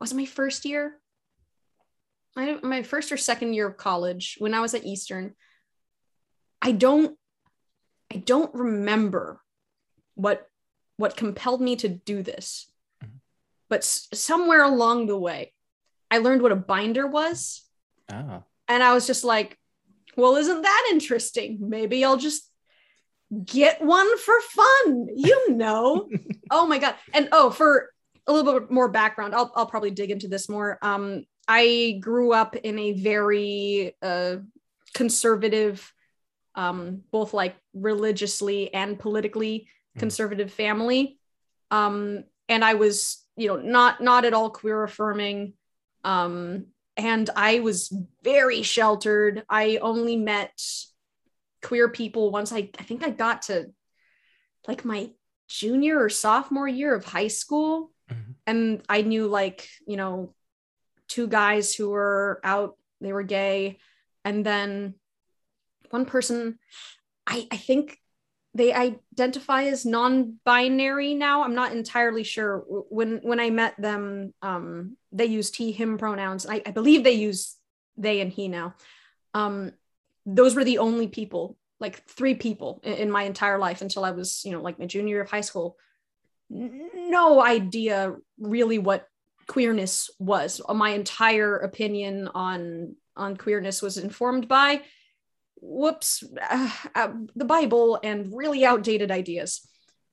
was 0.00 0.12
it 0.12 0.16
my 0.16 0.26
first 0.26 0.64
year 0.64 0.98
my, 2.34 2.58
my 2.62 2.82
first 2.82 3.10
or 3.12 3.16
second 3.16 3.54
year 3.54 3.66
of 3.66 3.76
college 3.76 4.36
when 4.38 4.54
i 4.54 4.60
was 4.60 4.74
at 4.74 4.84
eastern 4.84 5.34
i 6.60 6.72
don't 6.72 7.16
i 8.12 8.16
don't 8.16 8.54
remember 8.54 9.40
what 10.14 10.48
what 10.96 11.16
compelled 11.16 11.60
me 11.60 11.76
to 11.76 11.88
do 11.88 12.22
this. 12.22 12.70
Mm-hmm. 13.04 13.16
But 13.68 13.80
s- 13.80 14.08
somewhere 14.12 14.64
along 14.64 15.06
the 15.06 15.18
way, 15.18 15.52
I 16.10 16.18
learned 16.18 16.42
what 16.42 16.52
a 16.52 16.56
binder 16.56 17.06
was. 17.06 17.62
Oh. 18.10 18.42
And 18.68 18.82
I 18.82 18.94
was 18.94 19.06
just 19.06 19.24
like, 19.24 19.58
well, 20.16 20.36
isn't 20.36 20.62
that 20.62 20.88
interesting? 20.90 21.58
Maybe 21.60 22.04
I'll 22.04 22.16
just 22.16 22.50
get 23.44 23.84
one 23.84 24.18
for 24.18 24.40
fun. 24.40 25.08
You 25.14 25.52
know. 25.52 26.08
oh 26.50 26.66
my 26.66 26.78
god. 26.78 26.94
And 27.12 27.28
oh, 27.32 27.50
for 27.50 27.90
a 28.26 28.32
little 28.32 28.60
bit 28.60 28.70
more 28.70 28.88
background, 28.88 29.34
I'll 29.34 29.52
I'll 29.54 29.66
probably 29.66 29.90
dig 29.90 30.10
into 30.10 30.28
this 30.28 30.48
more. 30.48 30.78
Um 30.82 31.24
I 31.48 31.98
grew 32.00 32.32
up 32.32 32.56
in 32.56 32.78
a 32.78 32.92
very 32.92 33.94
uh 34.02 34.36
conservative 34.94 35.92
um 36.54 37.02
both 37.10 37.34
like 37.34 37.56
religiously 37.74 38.72
and 38.72 38.98
politically 38.98 39.68
Mm. 39.96 40.00
conservative 40.00 40.52
family 40.52 41.18
um 41.70 42.24
and 42.48 42.64
i 42.64 42.74
was 42.74 43.24
you 43.36 43.48
know 43.48 43.56
not 43.56 44.02
not 44.02 44.24
at 44.24 44.34
all 44.34 44.50
queer 44.50 44.82
affirming 44.82 45.54
um 46.04 46.66
and 46.96 47.30
i 47.34 47.60
was 47.60 47.92
very 48.22 48.62
sheltered 48.62 49.42
i 49.48 49.78
only 49.80 50.16
met 50.16 50.52
queer 51.62 51.88
people 51.88 52.30
once 52.30 52.52
i 52.52 52.68
i 52.78 52.82
think 52.82 53.04
i 53.06 53.10
got 53.10 53.42
to 53.42 53.72
like 54.68 54.84
my 54.84 55.10
junior 55.48 55.98
or 55.98 56.08
sophomore 56.10 56.68
year 56.68 56.94
of 56.94 57.04
high 57.04 57.28
school. 57.28 57.92
And 58.46 58.82
i 58.88 59.02
knew 59.02 59.26
like 59.26 59.68
you 59.86 59.96
know 59.96 60.34
two 61.08 61.26
guys 61.26 61.74
who 61.74 61.90
were 61.90 62.40
out 62.44 62.76
they 63.00 63.12
were 63.12 63.22
gay 63.22 63.78
and 64.24 64.44
then 64.44 64.94
one 65.90 66.06
person 66.06 66.58
i 67.26 67.46
i 67.50 67.56
think 67.56 67.98
they 68.56 68.72
identify 68.72 69.64
as 69.64 69.84
non-binary 69.84 71.12
now. 71.12 71.44
I'm 71.44 71.54
not 71.54 71.72
entirely 71.72 72.24
sure. 72.24 72.64
When 72.88 73.18
when 73.18 73.38
i 73.38 73.50
met 73.50 73.74
them 73.78 74.32
um, 74.40 74.96
they 75.12 75.26
use 75.26 75.54
he 75.54 75.72
him 75.72 75.98
pronouns. 75.98 76.46
I, 76.46 76.62
I, 76.64 76.70
believe 76.70 77.04
they 77.04 77.12
use 77.12 77.56
they 77.98 78.20
and 78.22 78.32
he 78.32 78.48
now. 78.48 78.74
Um, 79.34 79.72
those 80.24 80.54
were 80.54 80.64
the 80.64 80.78
only 80.78 81.06
people 81.06 81.58
like 81.78 82.02
three 82.06 82.34
people 82.34 82.80
in, 82.82 82.94
in, 82.94 83.10
my 83.10 83.24
entire 83.24 83.58
life 83.58 83.82
until 83.82 84.04
i 84.04 84.10
was 84.10 84.42
you 84.44 84.52
know 84.52 84.62
like 84.62 84.78
my 84.78 84.86
junior 84.86 85.16
year 85.16 85.22
of 85.22 85.30
high 85.30 85.42
school 85.42 85.76
no 86.48 87.42
idea 87.42 88.14
really 88.38 88.78
what 88.78 89.06
queerness 89.46 90.10
was 90.18 90.60
my 90.74 90.90
entire 90.90 91.56
opinion 91.56 92.28
on 92.34 92.96
on 93.16 93.36
queerness 93.36 93.80
was 93.80 93.96
informed 93.96 94.48
by 94.48 94.82
whoops, 95.60 96.22
uh, 96.50 96.70
uh, 96.94 97.12
the 97.34 97.44
Bible 97.44 97.98
and 98.02 98.32
really 98.34 98.64
outdated 98.64 99.10
ideas. 99.10 99.66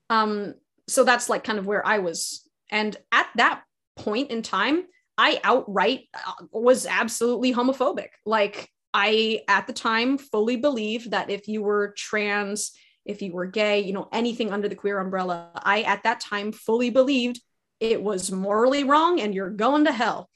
Um, 0.09 0.55
so 0.87 1.03
that's 1.03 1.29
like 1.29 1.43
kind 1.43 1.59
of 1.59 1.67
where 1.67 1.85
I 1.85 1.99
was. 1.99 2.47
And 2.71 2.95
at 3.11 3.27
that 3.35 3.63
point 3.95 4.31
in 4.31 4.41
time, 4.41 4.83
I 5.17 5.39
outright 5.43 6.07
uh, 6.13 6.45
was 6.51 6.85
absolutely 6.85 7.53
homophobic. 7.53 8.09
Like 8.25 8.69
I, 8.93 9.41
at 9.47 9.67
the 9.67 9.73
time, 9.73 10.17
fully 10.17 10.55
believed 10.55 11.11
that 11.11 11.29
if 11.29 11.47
you 11.47 11.61
were 11.61 11.93
trans, 11.95 12.71
if 13.05 13.21
you 13.21 13.33
were 13.33 13.45
gay, 13.45 13.81
you 13.81 13.93
know, 13.93 14.07
anything 14.11 14.51
under 14.51 14.69
the 14.69 14.75
queer 14.75 14.99
umbrella, 14.99 15.49
I, 15.55 15.81
at 15.81 16.03
that 16.03 16.19
time, 16.19 16.51
fully 16.51 16.89
believed 16.89 17.41
it 17.79 18.01
was 18.01 18.31
morally 18.31 18.83
wrong 18.83 19.19
and 19.19 19.35
you're 19.35 19.49
going 19.49 19.85
to 19.85 19.91
hell. 19.91 20.29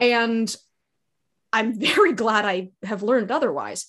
And 0.00 0.54
I'm 1.52 1.74
very 1.80 2.12
glad 2.12 2.44
I 2.44 2.70
have 2.82 3.02
learned 3.02 3.30
otherwise. 3.30 3.86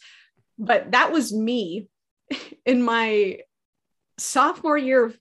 But 0.57 0.91
that 0.91 1.11
was 1.11 1.33
me 1.33 1.89
in 2.65 2.81
my 2.81 3.39
sophomore 4.17 4.77
year 4.77 5.05
of 5.05 5.17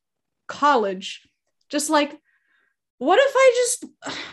college, 0.47 1.27
just 1.69 1.91
like, 1.91 2.17
what 2.99 3.19
if 3.21 3.33
I 3.35 3.53
just 3.57 3.85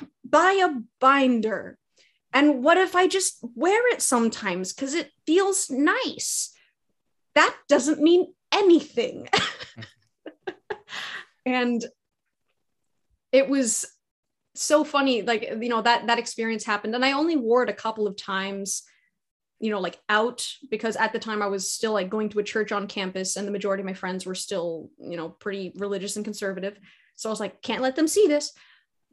buy 0.23 0.51
a 0.63 0.79
binder? 0.99 1.77
And 2.33 2.63
what 2.63 2.77
if 2.77 2.95
I 2.95 3.07
just 3.07 3.39
wear 3.55 3.91
it 3.91 4.01
sometimes 4.01 4.71
because 4.71 4.93
it 4.93 5.11
feels 5.25 5.69
nice? 5.69 6.53
That 7.35 7.55
doesn't 7.67 7.99
mean 7.99 8.33
anything. 8.51 9.27
and 11.45 11.83
it 13.31 13.49
was 13.49 13.85
so 14.53 14.83
funny 14.83 15.21
like 15.21 15.43
you 15.61 15.69
know 15.69 15.81
that 15.81 16.07
that 16.07 16.19
experience 16.19 16.63
happened. 16.63 16.93
And 16.95 17.05
i 17.05 17.13
only 17.13 17.35
wore 17.35 17.63
it 17.63 17.69
a 17.69 17.73
couple 17.73 18.07
of 18.07 18.17
times 18.17 18.83
you 19.59 19.69
know 19.69 19.79
like 19.79 19.99
out 20.09 20.47
because 20.69 20.95
at 20.95 21.13
the 21.13 21.19
time 21.19 21.41
i 21.41 21.47
was 21.47 21.71
still 21.71 21.93
like 21.93 22.09
going 22.09 22.29
to 22.29 22.39
a 22.39 22.43
church 22.43 22.71
on 22.71 22.87
campus 22.87 23.37
and 23.37 23.47
the 23.47 23.51
majority 23.51 23.81
of 23.81 23.85
my 23.85 23.93
friends 23.93 24.25
were 24.25 24.35
still 24.35 24.89
you 24.99 25.15
know 25.15 25.29
pretty 25.29 25.71
religious 25.75 26.15
and 26.15 26.25
conservative. 26.25 26.77
So 27.15 27.29
i 27.29 27.31
was 27.31 27.39
like 27.39 27.61
can't 27.61 27.81
let 27.81 27.95
them 27.95 28.07
see 28.07 28.27
this. 28.27 28.51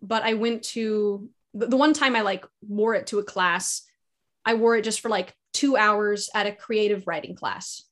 But 0.03 0.23
i 0.23 0.35
went 0.35 0.65
to 0.75 1.29
the, 1.55 1.77
one 1.77 1.93
time 1.93 2.17
i 2.17 2.23
like 2.23 2.45
wore 2.61 2.95
it 2.95 3.07
to 3.09 3.19
a 3.19 3.25
class 3.25 3.83
i 4.45 4.55
wore 4.55 4.77
it 4.77 4.85
just 4.85 5.01
for 5.01 5.09
like 5.09 5.35
two 5.53 5.77
hours 5.77 6.31
at 6.35 6.47
a 6.47 6.53
creative 6.53 7.07
writing 7.07 7.35
class 7.35 7.85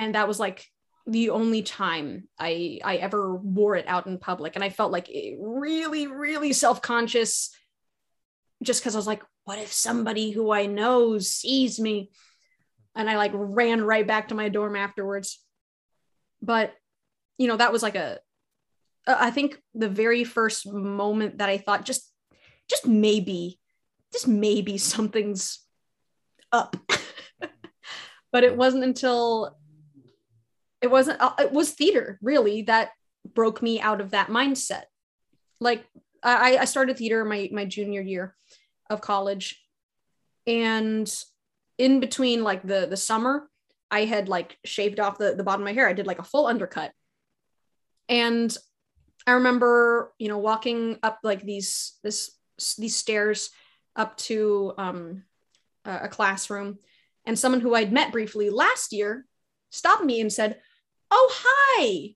and 0.00 0.14
that 0.14 0.26
was 0.26 0.40
like 0.40 0.66
the 1.06 1.30
only 1.30 1.62
time 1.62 2.26
I 2.38 2.80
I 2.82 2.96
ever 2.96 3.36
wore 3.36 3.76
it 3.76 3.86
out 3.86 4.06
in 4.06 4.18
public, 4.18 4.56
and 4.56 4.64
I 4.64 4.70
felt 4.70 4.90
like 4.90 5.08
really, 5.38 6.06
really 6.06 6.52
self 6.52 6.80
conscious, 6.82 7.54
just 8.62 8.80
because 8.80 8.94
I 8.94 8.98
was 8.98 9.06
like, 9.06 9.22
what 9.44 9.58
if 9.58 9.72
somebody 9.72 10.30
who 10.30 10.50
I 10.50 10.66
know 10.66 11.18
sees 11.18 11.78
me? 11.78 12.10
And 12.96 13.08
I 13.08 13.16
like 13.16 13.32
ran 13.34 13.84
right 13.84 14.06
back 14.06 14.28
to 14.28 14.34
my 14.34 14.48
dorm 14.48 14.74
afterwards. 14.74 15.38
But 16.42 16.72
you 17.36 17.46
know, 17.46 17.58
that 17.58 17.72
was 17.72 17.82
like 17.82 17.94
a 17.94 18.18
I 19.06 19.30
think 19.30 19.60
the 19.74 19.88
very 19.88 20.24
first 20.24 20.66
moment 20.66 21.38
that 21.38 21.48
I 21.50 21.58
thought 21.58 21.84
just 21.84 22.10
just 22.68 22.86
maybe 22.86 23.58
just 24.12 24.28
maybe 24.28 24.78
something's 24.78 25.60
up. 26.52 26.76
but 28.32 28.44
it 28.44 28.56
wasn't 28.56 28.84
until 28.84 29.59
it 30.80 30.90
wasn't 30.90 31.20
uh, 31.20 31.34
it 31.38 31.52
was 31.52 31.72
theater 31.72 32.18
really 32.22 32.62
that 32.62 32.90
broke 33.34 33.62
me 33.62 33.80
out 33.80 34.00
of 34.00 34.10
that 34.10 34.28
mindset. 34.28 34.84
Like 35.60 35.84
i 36.22 36.58
i 36.58 36.64
started 36.64 36.96
theater 36.96 37.24
my 37.24 37.48
my 37.52 37.64
junior 37.64 38.00
year 38.00 38.34
of 38.88 39.00
college. 39.00 39.62
And 40.46 41.12
in 41.78 42.00
between 42.00 42.42
like 42.42 42.62
the 42.62 42.86
the 42.88 42.96
summer 42.96 43.48
i 43.90 44.04
had 44.04 44.28
like 44.28 44.58
shaved 44.64 45.00
off 45.00 45.18
the 45.18 45.34
the 45.34 45.44
bottom 45.44 45.62
of 45.62 45.66
my 45.66 45.72
hair. 45.72 45.88
I 45.88 45.92
did 45.92 46.06
like 46.06 46.18
a 46.18 46.24
full 46.24 46.46
undercut. 46.46 46.92
And 48.08 48.54
i 49.26 49.32
remember 49.32 50.12
you 50.18 50.28
know 50.28 50.38
walking 50.38 50.98
up 51.02 51.18
like 51.22 51.42
these 51.42 51.98
this 52.02 52.36
these 52.78 52.96
stairs 52.96 53.50
up 53.96 54.16
to 54.16 54.72
um 54.78 55.24
a 55.84 56.08
classroom. 56.08 56.78
And 57.26 57.38
someone 57.38 57.60
who 57.60 57.74
i'd 57.74 57.92
met 57.92 58.12
briefly 58.12 58.48
last 58.48 58.92
year 58.92 59.26
stopped 59.70 60.04
me 60.04 60.20
and 60.20 60.32
said 60.32 60.60
oh, 61.10 61.30
hi. 61.32 62.14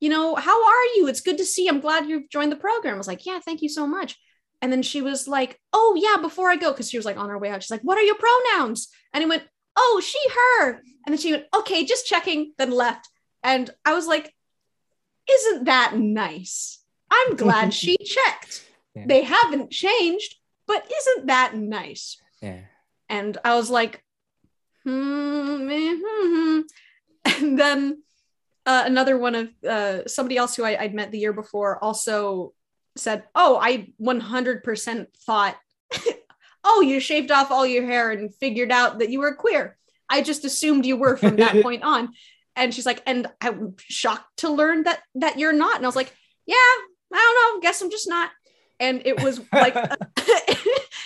You 0.00 0.10
know, 0.10 0.34
how 0.34 0.64
are 0.64 0.84
you? 0.96 1.08
It's 1.08 1.20
good 1.20 1.38
to 1.38 1.44
see. 1.44 1.68
I'm 1.68 1.80
glad 1.80 2.06
you've 2.06 2.28
joined 2.28 2.52
the 2.52 2.56
program. 2.56 2.94
I 2.94 2.98
was 2.98 3.08
like, 3.08 3.24
yeah, 3.24 3.40
thank 3.40 3.62
you 3.62 3.68
so 3.68 3.86
much. 3.86 4.18
And 4.60 4.72
then 4.72 4.82
she 4.82 5.02
was 5.02 5.28
like, 5.28 5.60
oh, 5.72 5.94
yeah, 5.96 6.20
before 6.20 6.50
I 6.50 6.56
go, 6.56 6.72
because 6.72 6.90
she 6.90 6.96
was 6.96 7.06
like 7.06 7.16
on 7.16 7.28
her 7.28 7.38
way 7.38 7.50
out, 7.50 7.62
she's 7.62 7.70
like, 7.70 7.82
what 7.82 7.98
are 7.98 8.02
your 8.02 8.16
pronouns? 8.16 8.88
And 9.12 9.22
he 9.22 9.28
went, 9.28 9.42
oh, 9.76 10.02
she, 10.04 10.18
her. 10.34 10.70
And 10.72 11.08
then 11.08 11.18
she 11.18 11.32
went, 11.32 11.44
okay, 11.54 11.84
just 11.84 12.06
checking, 12.06 12.52
then 12.58 12.70
left. 12.70 13.08
And 13.42 13.70
I 13.84 13.94
was 13.94 14.06
like, 14.06 14.34
isn't 15.30 15.64
that 15.64 15.96
nice? 15.96 16.80
I'm 17.10 17.36
glad 17.36 17.74
she 17.74 17.96
checked. 17.98 18.64
Yeah. 18.94 19.04
They 19.06 19.22
haven't 19.22 19.70
changed, 19.70 20.36
but 20.66 20.90
isn't 20.90 21.26
that 21.26 21.54
nice? 21.54 22.18
Yeah. 22.40 22.60
And 23.08 23.36
I 23.44 23.56
was 23.56 23.70
like, 23.70 24.02
hmm, 24.84 25.68
hmm, 25.68 25.94
hmm. 26.00 26.60
And 27.42 27.58
then 27.58 28.02
uh, 28.66 28.84
another 28.86 29.18
one 29.18 29.34
of 29.34 29.48
uh, 29.68 30.06
somebody 30.06 30.36
else 30.36 30.56
who 30.56 30.64
I, 30.64 30.80
would 30.80 30.94
met 30.94 31.10
the 31.10 31.18
year 31.18 31.32
before 31.32 31.82
also 31.82 32.54
said, 32.96 33.24
"Oh, 33.34 33.58
I 33.60 33.92
100% 34.00 35.06
thought, 35.26 35.56
oh, 36.64 36.80
you 36.80 37.00
shaved 37.00 37.30
off 37.30 37.50
all 37.50 37.66
your 37.66 37.84
hair 37.84 38.10
and 38.10 38.34
figured 38.34 38.72
out 38.72 38.98
that 39.00 39.10
you 39.10 39.20
were 39.20 39.34
queer. 39.34 39.76
I 40.08 40.22
just 40.22 40.44
assumed 40.44 40.86
you 40.86 40.96
were 40.96 41.16
from 41.16 41.36
that 41.36 41.62
point 41.62 41.82
on." 41.82 42.10
And 42.56 42.72
she's 42.72 42.86
like, 42.86 43.02
"And 43.06 43.26
I'm 43.40 43.74
shocked 43.78 44.38
to 44.38 44.50
learn 44.50 44.84
that 44.84 45.02
that 45.16 45.38
you're 45.38 45.52
not." 45.52 45.76
And 45.76 45.84
I 45.84 45.88
was 45.88 45.96
like, 45.96 46.14
"Yeah, 46.46 46.54
I 47.12 47.16
don't 47.16 47.56
know. 47.56 47.60
Guess 47.60 47.82
I'm 47.82 47.90
just 47.90 48.08
not." 48.08 48.30
And 48.80 49.02
it 49.04 49.22
was 49.22 49.40
like, 49.52 49.76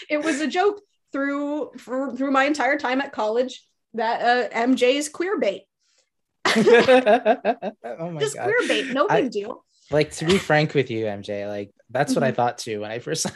it 0.08 0.22
was 0.22 0.40
a 0.40 0.46
joke 0.46 0.80
through 1.12 1.72
for, 1.78 2.14
through 2.14 2.30
my 2.30 2.44
entire 2.44 2.78
time 2.78 3.00
at 3.00 3.12
college 3.12 3.64
that 3.94 4.22
uh, 4.22 4.56
MJ's 4.56 5.08
queer 5.08 5.38
bait 5.38 5.67
oh 7.84 8.10
my 8.10 8.20
Just 8.20 8.36
God. 8.36 8.44
queer 8.44 8.68
bait, 8.68 8.92
no 8.92 9.06
big 9.08 9.30
deal. 9.30 9.64
Like 9.90 10.12
to 10.12 10.24
be 10.24 10.38
frank 10.38 10.74
with 10.74 10.90
you, 10.90 11.06
MJ, 11.06 11.48
like 11.48 11.72
that's 11.90 12.14
what 12.14 12.22
mm-hmm. 12.22 12.28
I 12.28 12.32
thought 12.32 12.58
too 12.58 12.80
when 12.80 12.90
I 12.90 12.98
first 12.98 13.22
saw 13.22 13.30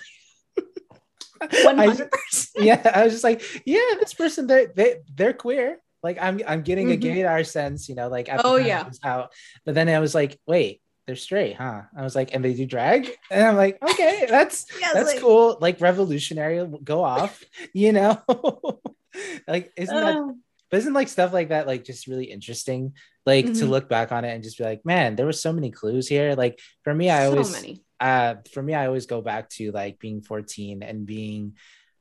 One 1.65 1.79
hundred 1.79 2.11
percent. 2.11 2.65
Yeah, 2.65 2.91
I 2.95 3.05
was 3.05 3.13
just 3.13 3.25
like, 3.25 3.43
yeah, 3.65 3.81
this 3.99 4.15
person 4.15 4.47
they 4.47 4.67
they 4.67 4.97
they're 5.15 5.33
queer. 5.33 5.79
Like 6.03 6.19
I'm 6.21 6.41
I'm 6.47 6.63
getting 6.63 6.89
mm-hmm. 6.89 7.03
a 7.03 7.15
gaydar 7.15 7.47
sense, 7.47 7.89
you 7.89 7.95
know, 7.95 8.09
like 8.09 8.29
oh 8.31 8.57
yeah, 8.57 8.89
out. 9.03 9.33
But 9.65 9.75
then 9.75 9.89
I 9.89 9.99
was 9.99 10.15
like, 10.15 10.39
wait, 10.47 10.83
they're 11.07 11.17
straight, 11.17 11.57
huh? 11.57 11.83
I 11.97 12.03
was 12.03 12.15
like, 12.15 12.35
and 12.35 12.45
they 12.45 12.55
do 12.55 12.67
drag, 12.67 13.11
and 13.31 13.43
I'm 13.43 13.57
like, 13.57 13.79
okay, 13.83 14.27
that's 14.29 14.67
yeah, 14.81 14.91
that's 14.95 15.15
like, 15.15 15.21
cool. 15.21 15.59
Like 15.61 15.81
revolutionary, 15.81 16.67
go 16.85 17.03
off, 17.03 17.43
you 17.73 17.93
know. 17.93 18.21
like 19.49 19.73
isn't 19.77 19.95
that 19.95 20.17
oh. 20.17 20.37
But 20.73 20.79
isn't 20.79 20.95
like 20.95 21.09
stuff 21.09 21.35
like 21.35 21.51
that 21.51 21.67
like 21.67 21.85
just 21.85 22.07
really 22.09 22.25
interesting? 22.25 22.95
Like 23.27 23.45
mm-hmm. 23.45 23.55
to 23.61 23.67
look 23.67 23.89
back 23.91 24.11
on 24.11 24.25
it 24.25 24.33
and 24.33 24.43
just 24.43 24.59
be 24.59 24.65
like, 24.65 24.85
man, 24.85 25.15
there 25.15 25.27
were 25.27 25.33
so 25.33 25.53
many 25.53 25.71
clues 25.71 26.09
here. 26.09 26.35
Like 26.35 26.59
for 26.83 26.95
me, 26.95 27.11
I 27.11 27.27
so 27.27 27.31
always 27.31 27.53
many. 27.53 27.85
uh 28.01 28.37
for 28.53 28.63
me, 28.63 28.75
I 28.75 28.87
always 28.87 29.07
go 29.07 29.21
back 29.21 29.51
to 29.51 29.71
like 29.71 30.01
being 30.01 30.23
14 30.23 30.83
and 30.83 31.07
being 31.07 31.57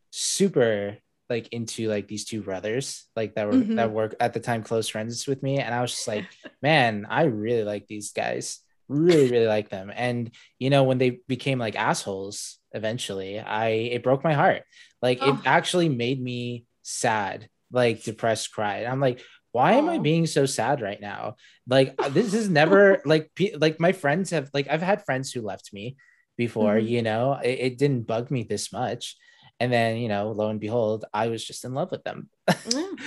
super 0.10 0.98
like 1.30 1.48
into 1.54 1.88
like 1.88 2.08
these 2.08 2.26
two 2.26 2.42
brothers 2.42 3.06
like 3.16 3.36
that 3.36 3.48
were 3.48 3.54
mm-hmm. 3.54 3.76
that 3.76 3.92
were 3.92 4.12
at 4.20 4.34
the 4.34 4.40
time 4.40 4.64
close 4.64 4.90
friends 4.90 5.26
with 5.26 5.42
me 5.42 5.60
and 5.60 5.74
i 5.74 5.82
was 5.82 5.92
just 5.92 6.08
like 6.08 6.26
man 6.62 7.08
i 7.10 7.24
really 7.24 7.64
like 7.64 7.88
these 7.88 8.12
guys 8.12 8.60
really 8.90 9.32
really 9.32 9.48
like 9.48 9.70
them 9.70 9.90
and 9.96 10.36
you 10.60 10.70
know 10.70 10.84
when 10.84 10.98
they 10.98 11.22
became 11.30 11.58
like 11.58 11.78
assholes 11.78 12.60
eventually 12.74 13.40
i 13.40 13.70
it 13.70 14.04
broke 14.04 14.26
my 14.26 14.34
heart 14.34 14.64
like 15.02 15.20
oh. 15.22 15.30
it 15.30 15.40
actually 15.46 15.88
made 15.88 16.22
me 16.22 16.66
sad 16.82 17.48
like 17.72 18.04
depressed 18.04 18.52
cry. 18.52 18.78
And 18.78 18.88
I'm 18.88 19.00
like, 19.00 19.22
why 19.52 19.74
am 19.74 19.90
I 19.90 19.98
being 19.98 20.28
so 20.28 20.46
sad 20.46 20.82
right 20.82 21.00
now? 21.00 21.36
Like 21.68 21.96
uh, 22.00 22.10
this 22.10 22.34
is 22.34 22.50
never 22.50 23.02
like 23.06 23.30
like 23.58 23.80
my 23.80 23.92
friends 23.92 24.30
have 24.32 24.50
like 24.54 24.68
I've 24.70 24.82
had 24.82 25.06
friends 25.06 25.32
who 25.32 25.42
left 25.42 25.74
me 25.74 25.98
before, 26.38 26.76
mm-hmm. 26.76 26.88
you 26.88 27.02
know, 27.02 27.34
it, 27.44 27.60
it, 27.60 27.78
didn't 27.78 28.08
bug 28.08 28.32
me 28.32 28.44
this 28.44 28.72
much. 28.72 29.18
And 29.60 29.72
then, 29.72 29.98
you 29.98 30.08
know, 30.08 30.32
lo 30.32 30.50
and 30.50 30.60
behold, 30.60 31.06
I 31.14 31.28
was 31.28 31.46
just 31.46 31.66
in 31.66 31.74
love 31.74 31.92
with 31.92 32.04
them 32.04 32.30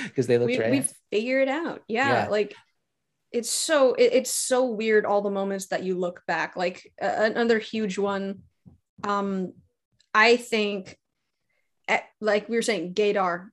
because 0.05 0.27
they 0.29 0.39
looked 0.39 0.53
we, 0.53 0.59
right. 0.59 0.71
We 0.71 0.85
figured 1.11 1.49
out. 1.49 1.83
Yeah, 1.89 2.25
yeah. 2.25 2.29
Like 2.29 2.55
it's 3.33 3.51
so 3.51 3.95
it, 3.95 4.13
it's 4.13 4.31
so 4.31 4.67
weird 4.67 5.05
all 5.05 5.23
the 5.23 5.31
moments 5.31 5.67
that 5.69 5.83
you 5.83 5.99
look 5.99 6.23
back. 6.27 6.55
Like 6.57 6.93
uh, 7.03 7.31
another 7.35 7.59
huge 7.59 7.99
one 7.99 8.43
um 9.03 9.53
I 10.15 10.37
think 10.37 10.97
eh, 11.89 12.01
like 12.21 12.49
we 12.49 12.57
were 12.57 12.63
saying 12.63 12.95
gaydar 12.95 13.49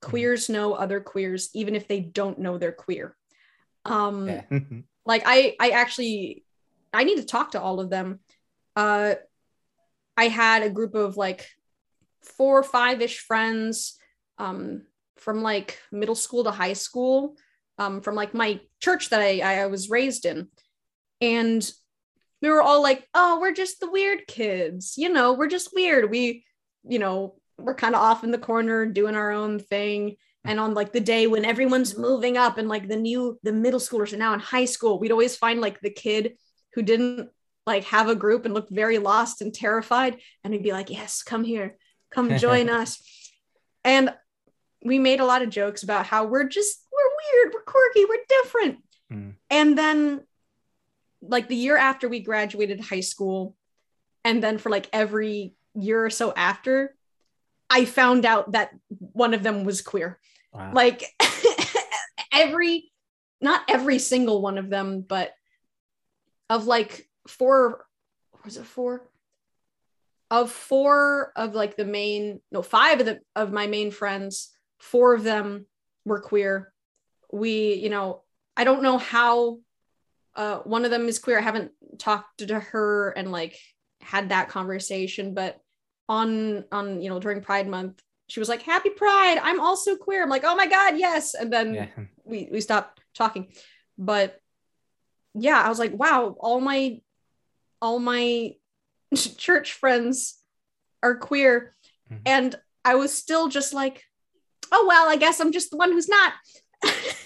queers 0.00 0.48
know 0.48 0.74
other 0.74 1.00
queers 1.00 1.50
even 1.54 1.74
if 1.74 1.88
they 1.88 2.00
don't 2.00 2.38
know 2.38 2.58
they're 2.58 2.72
queer. 2.72 3.16
Um 3.84 4.28
yeah. 4.28 4.42
like 5.06 5.22
i 5.26 5.54
i 5.60 5.70
actually 5.70 6.44
i 6.92 7.04
need 7.04 7.16
to 7.16 7.24
talk 7.24 7.52
to 7.52 7.60
all 7.60 7.80
of 7.80 7.90
them. 7.90 8.20
Uh 8.74 9.14
i 10.16 10.28
had 10.28 10.62
a 10.62 10.70
group 10.70 10.94
of 10.94 11.16
like 11.16 11.48
four 12.22 12.58
or 12.58 12.62
five 12.62 13.00
ish 13.00 13.20
friends 13.20 13.98
um 14.38 14.82
from 15.16 15.42
like 15.42 15.78
middle 15.92 16.14
school 16.14 16.44
to 16.44 16.50
high 16.50 16.72
school 16.72 17.36
um 17.78 18.00
from 18.00 18.14
like 18.14 18.34
my 18.34 18.60
church 18.80 19.10
that 19.10 19.20
i 19.20 19.40
i 19.40 19.66
was 19.66 19.90
raised 19.90 20.26
in. 20.26 20.48
And 21.20 21.68
we 22.42 22.50
were 22.50 22.62
all 22.62 22.82
like 22.82 23.08
oh 23.14 23.40
we're 23.40 23.52
just 23.52 23.80
the 23.80 23.90
weird 23.90 24.26
kids 24.26 24.94
you 24.98 25.08
know 25.08 25.32
we're 25.32 25.48
just 25.48 25.74
weird. 25.74 26.10
We 26.10 26.44
you 26.84 26.98
know 26.98 27.36
we're 27.58 27.74
kind 27.74 27.94
of 27.94 28.02
off 28.02 28.24
in 28.24 28.30
the 28.30 28.38
corner 28.38 28.86
doing 28.86 29.14
our 29.14 29.32
own 29.32 29.58
thing. 29.58 30.16
And 30.44 30.60
on 30.60 30.74
like 30.74 30.92
the 30.92 31.00
day 31.00 31.26
when 31.26 31.44
everyone's 31.44 31.98
moving 31.98 32.36
up 32.36 32.58
and 32.58 32.68
like 32.68 32.86
the 32.86 32.96
new 32.96 33.38
the 33.42 33.52
middle 33.52 33.80
schoolers 33.80 34.12
are 34.12 34.18
now 34.18 34.32
in 34.32 34.40
high 34.40 34.64
school, 34.64 34.98
we'd 34.98 35.10
always 35.10 35.36
find 35.36 35.60
like 35.60 35.80
the 35.80 35.90
kid 35.90 36.36
who 36.74 36.82
didn't 36.82 37.30
like 37.66 37.84
have 37.84 38.08
a 38.08 38.14
group 38.14 38.44
and 38.44 38.54
looked 38.54 38.70
very 38.70 38.98
lost 38.98 39.42
and 39.42 39.52
terrified. 39.52 40.18
And 40.44 40.52
we'd 40.52 40.62
be 40.62 40.72
like, 40.72 40.90
Yes, 40.90 41.22
come 41.22 41.42
here, 41.42 41.76
come 42.12 42.38
join 42.38 42.68
us. 42.68 43.02
And 43.84 44.14
we 44.84 44.98
made 44.98 45.20
a 45.20 45.26
lot 45.26 45.42
of 45.42 45.50
jokes 45.50 45.82
about 45.82 46.06
how 46.06 46.26
we're 46.26 46.48
just 46.48 46.86
we're 46.92 47.42
weird, 47.42 47.54
we're 47.54 47.62
quirky, 47.62 48.04
we're 48.04 48.42
different. 48.42 48.78
Mm. 49.12 49.34
And 49.50 49.76
then 49.76 50.20
like 51.22 51.48
the 51.48 51.56
year 51.56 51.76
after 51.76 52.08
we 52.08 52.20
graduated 52.20 52.80
high 52.80 53.00
school, 53.00 53.56
and 54.24 54.42
then 54.42 54.58
for 54.58 54.70
like 54.70 54.88
every 54.92 55.54
year 55.74 56.04
or 56.04 56.10
so 56.10 56.32
after, 56.34 56.94
I 57.68 57.84
found 57.84 58.24
out 58.24 58.52
that 58.52 58.70
one 58.88 59.34
of 59.34 59.42
them 59.42 59.64
was 59.64 59.82
queer. 59.82 60.18
Wow. 60.52 60.72
Like 60.72 61.04
every, 62.32 62.92
not 63.40 63.62
every 63.68 63.98
single 63.98 64.40
one 64.40 64.58
of 64.58 64.70
them, 64.70 65.02
but 65.06 65.32
of 66.48 66.66
like 66.66 67.08
four, 67.26 67.86
was 68.44 68.56
it 68.56 68.64
four? 68.64 69.08
Of 70.30 70.50
four 70.50 71.32
of 71.36 71.54
like 71.54 71.76
the 71.76 71.84
main, 71.84 72.40
no, 72.50 72.62
five 72.62 73.00
of 73.00 73.06
the 73.06 73.20
of 73.36 73.52
my 73.52 73.66
main 73.66 73.90
friends, 73.90 74.52
four 74.78 75.14
of 75.14 75.22
them 75.22 75.66
were 76.04 76.20
queer. 76.20 76.72
We, 77.32 77.74
you 77.74 77.90
know, 77.90 78.22
I 78.56 78.64
don't 78.64 78.82
know 78.82 78.98
how 78.98 79.58
uh, 80.34 80.58
one 80.58 80.84
of 80.84 80.90
them 80.90 81.08
is 81.08 81.18
queer. 81.18 81.38
I 81.38 81.42
haven't 81.42 81.72
talked 81.98 82.38
to 82.38 82.58
her 82.58 83.10
and 83.10 83.30
like 83.30 83.58
had 84.00 84.30
that 84.30 84.48
conversation, 84.48 85.34
but 85.34 85.60
on 86.08 86.64
on 86.72 87.00
you 87.02 87.08
know 87.08 87.18
during 87.18 87.40
Pride 87.40 87.68
Month, 87.68 88.02
she 88.28 88.40
was 88.40 88.48
like, 88.48 88.62
"Happy 88.62 88.90
Pride! 88.90 89.38
I'm 89.42 89.60
also 89.60 89.96
queer." 89.96 90.22
I'm 90.22 90.30
like, 90.30 90.44
"Oh 90.44 90.56
my 90.56 90.66
god, 90.66 90.98
yes!" 90.98 91.34
And 91.34 91.52
then 91.52 91.74
yeah. 91.74 91.86
we 92.24 92.48
we 92.50 92.60
stopped 92.60 93.00
talking, 93.14 93.48
but 93.98 94.40
yeah, 95.34 95.60
I 95.60 95.68
was 95.68 95.78
like, 95.78 95.92
"Wow, 95.92 96.36
all 96.38 96.60
my 96.60 97.00
all 97.80 97.98
my 97.98 98.52
church 99.14 99.72
friends 99.72 100.38
are 101.02 101.16
queer," 101.16 101.74
mm-hmm. 102.10 102.22
and 102.26 102.54
I 102.84 102.94
was 102.96 103.12
still 103.12 103.48
just 103.48 103.72
like, 103.72 104.04
"Oh 104.72 104.86
well, 104.88 105.08
I 105.08 105.16
guess 105.16 105.40
I'm 105.40 105.52
just 105.52 105.70
the 105.70 105.76
one 105.76 105.92
who's 105.92 106.08
not." 106.08 106.32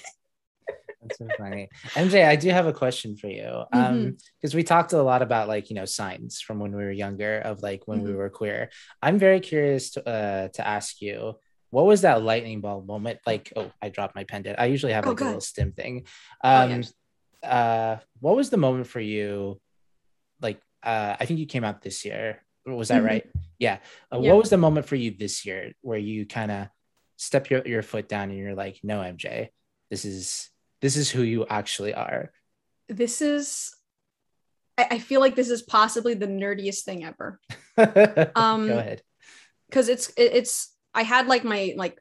So 1.16 1.26
funny. 1.38 1.68
MJ, 1.94 2.26
I 2.26 2.36
do 2.36 2.50
have 2.50 2.66
a 2.66 2.72
question 2.72 3.16
for 3.16 3.28
you. 3.28 3.64
Um, 3.72 4.16
because 4.40 4.50
mm-hmm. 4.50 4.56
we 4.56 4.62
talked 4.62 4.92
a 4.92 5.02
lot 5.02 5.22
about 5.22 5.48
like, 5.48 5.70
you 5.70 5.76
know, 5.76 5.84
signs 5.84 6.40
from 6.40 6.58
when 6.58 6.72
we 6.72 6.82
were 6.82 6.90
younger 6.90 7.38
of 7.38 7.62
like 7.62 7.86
when 7.86 7.98
mm-hmm. 7.98 8.08
we 8.08 8.14
were 8.14 8.30
queer. 8.30 8.70
I'm 9.02 9.18
very 9.18 9.40
curious 9.40 9.90
to 9.92 10.08
uh 10.08 10.48
to 10.48 10.66
ask 10.66 11.00
you, 11.00 11.34
what 11.70 11.86
was 11.86 12.02
that 12.02 12.22
lightning 12.22 12.60
ball 12.60 12.82
moment? 12.82 13.20
Like, 13.26 13.52
oh, 13.56 13.70
I 13.80 13.88
dropped 13.88 14.14
my 14.14 14.24
pen. 14.24 14.44
I 14.58 14.66
usually 14.66 14.92
have 14.92 15.06
oh, 15.06 15.10
like 15.10 15.22
oh, 15.22 15.24
a 15.24 15.26
little 15.26 15.40
stim 15.40 15.72
thing. 15.72 16.06
Oh, 16.42 16.50
um 16.50 16.70
oh, 16.70 16.76
yes. 16.76 16.94
uh 17.42 17.96
what 18.20 18.36
was 18.36 18.50
the 18.50 18.56
moment 18.56 18.86
for 18.86 19.00
you? 19.00 19.60
Like, 20.40 20.60
uh, 20.82 21.16
I 21.20 21.26
think 21.26 21.40
you 21.40 21.46
came 21.46 21.64
out 21.64 21.82
this 21.82 22.04
year. 22.04 22.42
Was 22.66 22.88
that 22.88 22.98
mm-hmm. 22.98 23.06
right? 23.06 23.30
Yeah. 23.58 23.78
Uh, 24.12 24.20
yeah. 24.20 24.32
What 24.32 24.40
was 24.40 24.50
the 24.50 24.56
moment 24.56 24.86
for 24.86 24.96
you 24.96 25.10
this 25.10 25.44
year 25.44 25.72
where 25.82 25.98
you 25.98 26.26
kind 26.26 26.50
of 26.50 26.68
step 27.16 27.50
your, 27.50 27.66
your 27.66 27.82
foot 27.82 28.08
down 28.08 28.30
and 28.30 28.38
you're 28.38 28.54
like, 28.54 28.80
no, 28.82 29.00
MJ, 29.00 29.48
this 29.90 30.04
is 30.04 30.48
this 30.80 30.96
is 30.96 31.10
who 31.10 31.22
you 31.22 31.46
actually 31.48 31.94
are. 31.94 32.32
This 32.88 33.22
is 33.22 33.74
I, 34.76 34.86
I 34.92 34.98
feel 34.98 35.20
like 35.20 35.36
this 35.36 35.50
is 35.50 35.62
possibly 35.62 36.14
the 36.14 36.26
nerdiest 36.26 36.82
thing 36.82 37.04
ever. 37.04 37.40
um 38.34 38.66
go 38.66 38.78
ahead. 38.78 39.02
Because 39.68 39.88
it's 39.88 40.08
it, 40.10 40.32
it's 40.34 40.74
I 40.94 41.02
had 41.02 41.26
like 41.26 41.44
my 41.44 41.74
like 41.76 41.98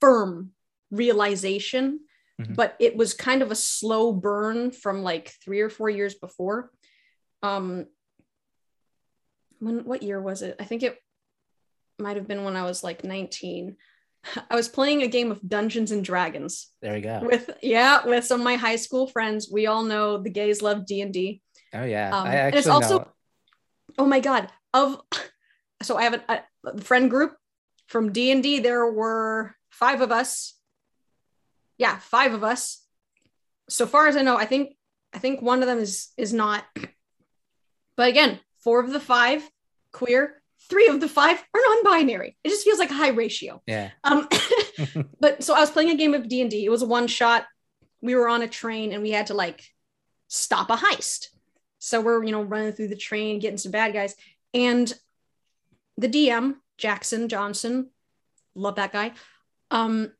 firm 0.00 0.50
realization, 0.90 2.00
mm-hmm. 2.40 2.54
but 2.54 2.76
it 2.78 2.96
was 2.96 3.14
kind 3.14 3.42
of 3.42 3.50
a 3.50 3.56
slow 3.56 4.12
burn 4.12 4.70
from 4.70 5.02
like 5.02 5.32
three 5.44 5.60
or 5.60 5.70
four 5.70 5.88
years 5.88 6.14
before. 6.14 6.70
Um 7.42 7.86
when 9.60 9.84
what 9.84 10.02
year 10.02 10.20
was 10.20 10.42
it? 10.42 10.56
I 10.60 10.64
think 10.64 10.82
it 10.82 10.98
might 11.98 12.16
have 12.16 12.28
been 12.28 12.44
when 12.44 12.56
I 12.56 12.64
was 12.64 12.84
like 12.84 13.04
19. 13.04 13.76
I 14.50 14.54
was 14.54 14.68
playing 14.68 15.02
a 15.02 15.08
game 15.08 15.30
of 15.30 15.40
Dungeons 15.46 15.90
and 15.90 16.04
Dragons. 16.04 16.68
There 16.82 16.94
we 16.94 17.00
go. 17.00 17.20
With 17.22 17.50
yeah, 17.62 18.06
with 18.06 18.24
some 18.24 18.40
of 18.40 18.44
my 18.44 18.56
high 18.56 18.76
school 18.76 19.06
friends. 19.06 19.48
We 19.50 19.66
all 19.66 19.82
know 19.82 20.18
the 20.18 20.30
gays 20.30 20.62
love 20.62 20.86
D 20.86 21.00
and 21.00 21.12
D. 21.12 21.42
Oh 21.74 21.84
yeah, 21.84 22.16
um, 22.16 22.26
I 22.26 22.36
actually 22.36 22.58
it's 22.58 22.68
also. 22.68 22.98
Know. 22.98 23.08
Oh 23.98 24.06
my 24.06 24.20
god! 24.20 24.50
Of 24.74 25.00
so 25.82 25.96
I 25.96 26.02
have 26.04 26.14
a, 26.14 26.42
a 26.66 26.80
friend 26.80 27.10
group 27.10 27.36
from 27.86 28.12
D 28.12 28.30
and 28.30 28.42
D. 28.42 28.60
There 28.60 28.90
were 28.90 29.54
five 29.70 30.00
of 30.00 30.12
us. 30.12 30.54
Yeah, 31.78 31.98
five 31.98 32.34
of 32.34 32.42
us. 32.44 32.84
So 33.68 33.86
far 33.86 34.08
as 34.08 34.16
I 34.16 34.22
know, 34.22 34.36
I 34.36 34.44
think 34.44 34.76
I 35.12 35.18
think 35.18 35.40
one 35.40 35.62
of 35.62 35.68
them 35.68 35.78
is 35.78 36.10
is 36.16 36.32
not. 36.32 36.64
But 37.96 38.10
again, 38.10 38.38
four 38.62 38.78
of 38.78 38.92
the 38.92 39.00
five 39.00 39.42
queer, 39.92 40.40
three 40.68 40.88
of 40.88 41.00
the 41.00 41.08
five 41.08 41.38
are 41.38 41.60
non-binary. 41.68 42.36
It 42.44 42.48
just 42.48 42.64
feels 42.64 42.78
like 42.78 42.90
a 42.90 42.94
high 42.94 43.08
ratio. 43.08 43.62
Yeah. 43.66 43.90
Um, 44.04 44.28
but 45.20 45.42
so 45.42 45.54
I 45.54 45.60
was 45.60 45.70
playing 45.70 45.90
a 45.90 45.96
game 45.96 46.14
of 46.14 46.28
D 46.28 46.40
and 46.40 46.50
D. 46.50 46.64
It 46.64 46.70
was 46.70 46.82
a 46.82 46.86
one 46.86 47.06
shot. 47.06 47.46
We 48.00 48.14
were 48.14 48.28
on 48.28 48.42
a 48.42 48.48
train 48.48 48.92
and 48.92 49.02
we 49.02 49.10
had 49.10 49.26
to 49.28 49.34
like 49.34 49.64
stop 50.28 50.70
a 50.70 50.76
heist. 50.76 51.28
So 51.78 52.00
we're 52.00 52.24
you 52.24 52.32
know 52.32 52.42
running 52.42 52.72
through 52.72 52.88
the 52.88 52.96
train, 52.96 53.38
getting 53.38 53.58
some 53.58 53.72
bad 53.72 53.92
guys, 53.92 54.14
and 54.52 54.92
the 55.96 56.08
DM 56.08 56.56
Jackson 56.76 57.28
Johnson, 57.28 57.90
love 58.54 58.76
that 58.76 58.92
guy. 58.92 59.12
Um, 59.70 60.12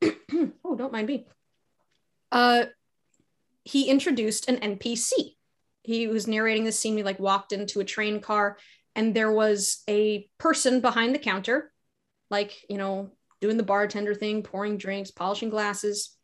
oh, 0.02 0.74
don't 0.76 0.92
mind 0.92 1.08
me. 1.08 1.26
Uh, 2.32 2.64
he 3.64 3.88
introduced 3.88 4.48
an 4.48 4.56
NPC. 4.56 5.36
He 5.82 6.06
was 6.06 6.26
narrating 6.26 6.64
the 6.64 6.72
scene. 6.72 6.94
We 6.94 7.02
like 7.02 7.20
walked 7.20 7.52
into 7.52 7.80
a 7.80 7.84
train 7.84 8.20
car 8.20 8.58
and 8.96 9.14
there 9.14 9.32
was 9.32 9.82
a 9.88 10.28
person 10.38 10.80
behind 10.80 11.14
the 11.14 11.18
counter 11.18 11.72
like 12.30 12.64
you 12.68 12.78
know 12.78 13.10
doing 13.40 13.56
the 13.56 13.62
bartender 13.62 14.14
thing 14.14 14.42
pouring 14.42 14.78
drinks 14.78 15.10
polishing 15.10 15.50
glasses. 15.50 16.16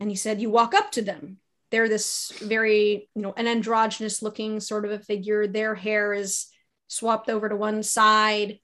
And 0.00 0.10
he 0.10 0.16
said 0.16 0.40
you 0.40 0.50
walk 0.50 0.74
up 0.74 0.90
to 0.92 1.02
them. 1.02 1.38
They're 1.70 1.88
this 1.88 2.32
very 2.42 3.08
you 3.14 3.22
know 3.22 3.32
an 3.36 3.46
androgynous 3.46 4.22
looking 4.22 4.60
sort 4.60 4.84
of 4.84 4.90
a 4.90 4.98
figure. 4.98 5.46
Their 5.46 5.74
hair 5.74 6.12
is 6.12 6.46
swapped 6.88 7.30
over 7.30 7.48
to 7.48 7.56
one 7.56 7.82
side. 7.82 8.58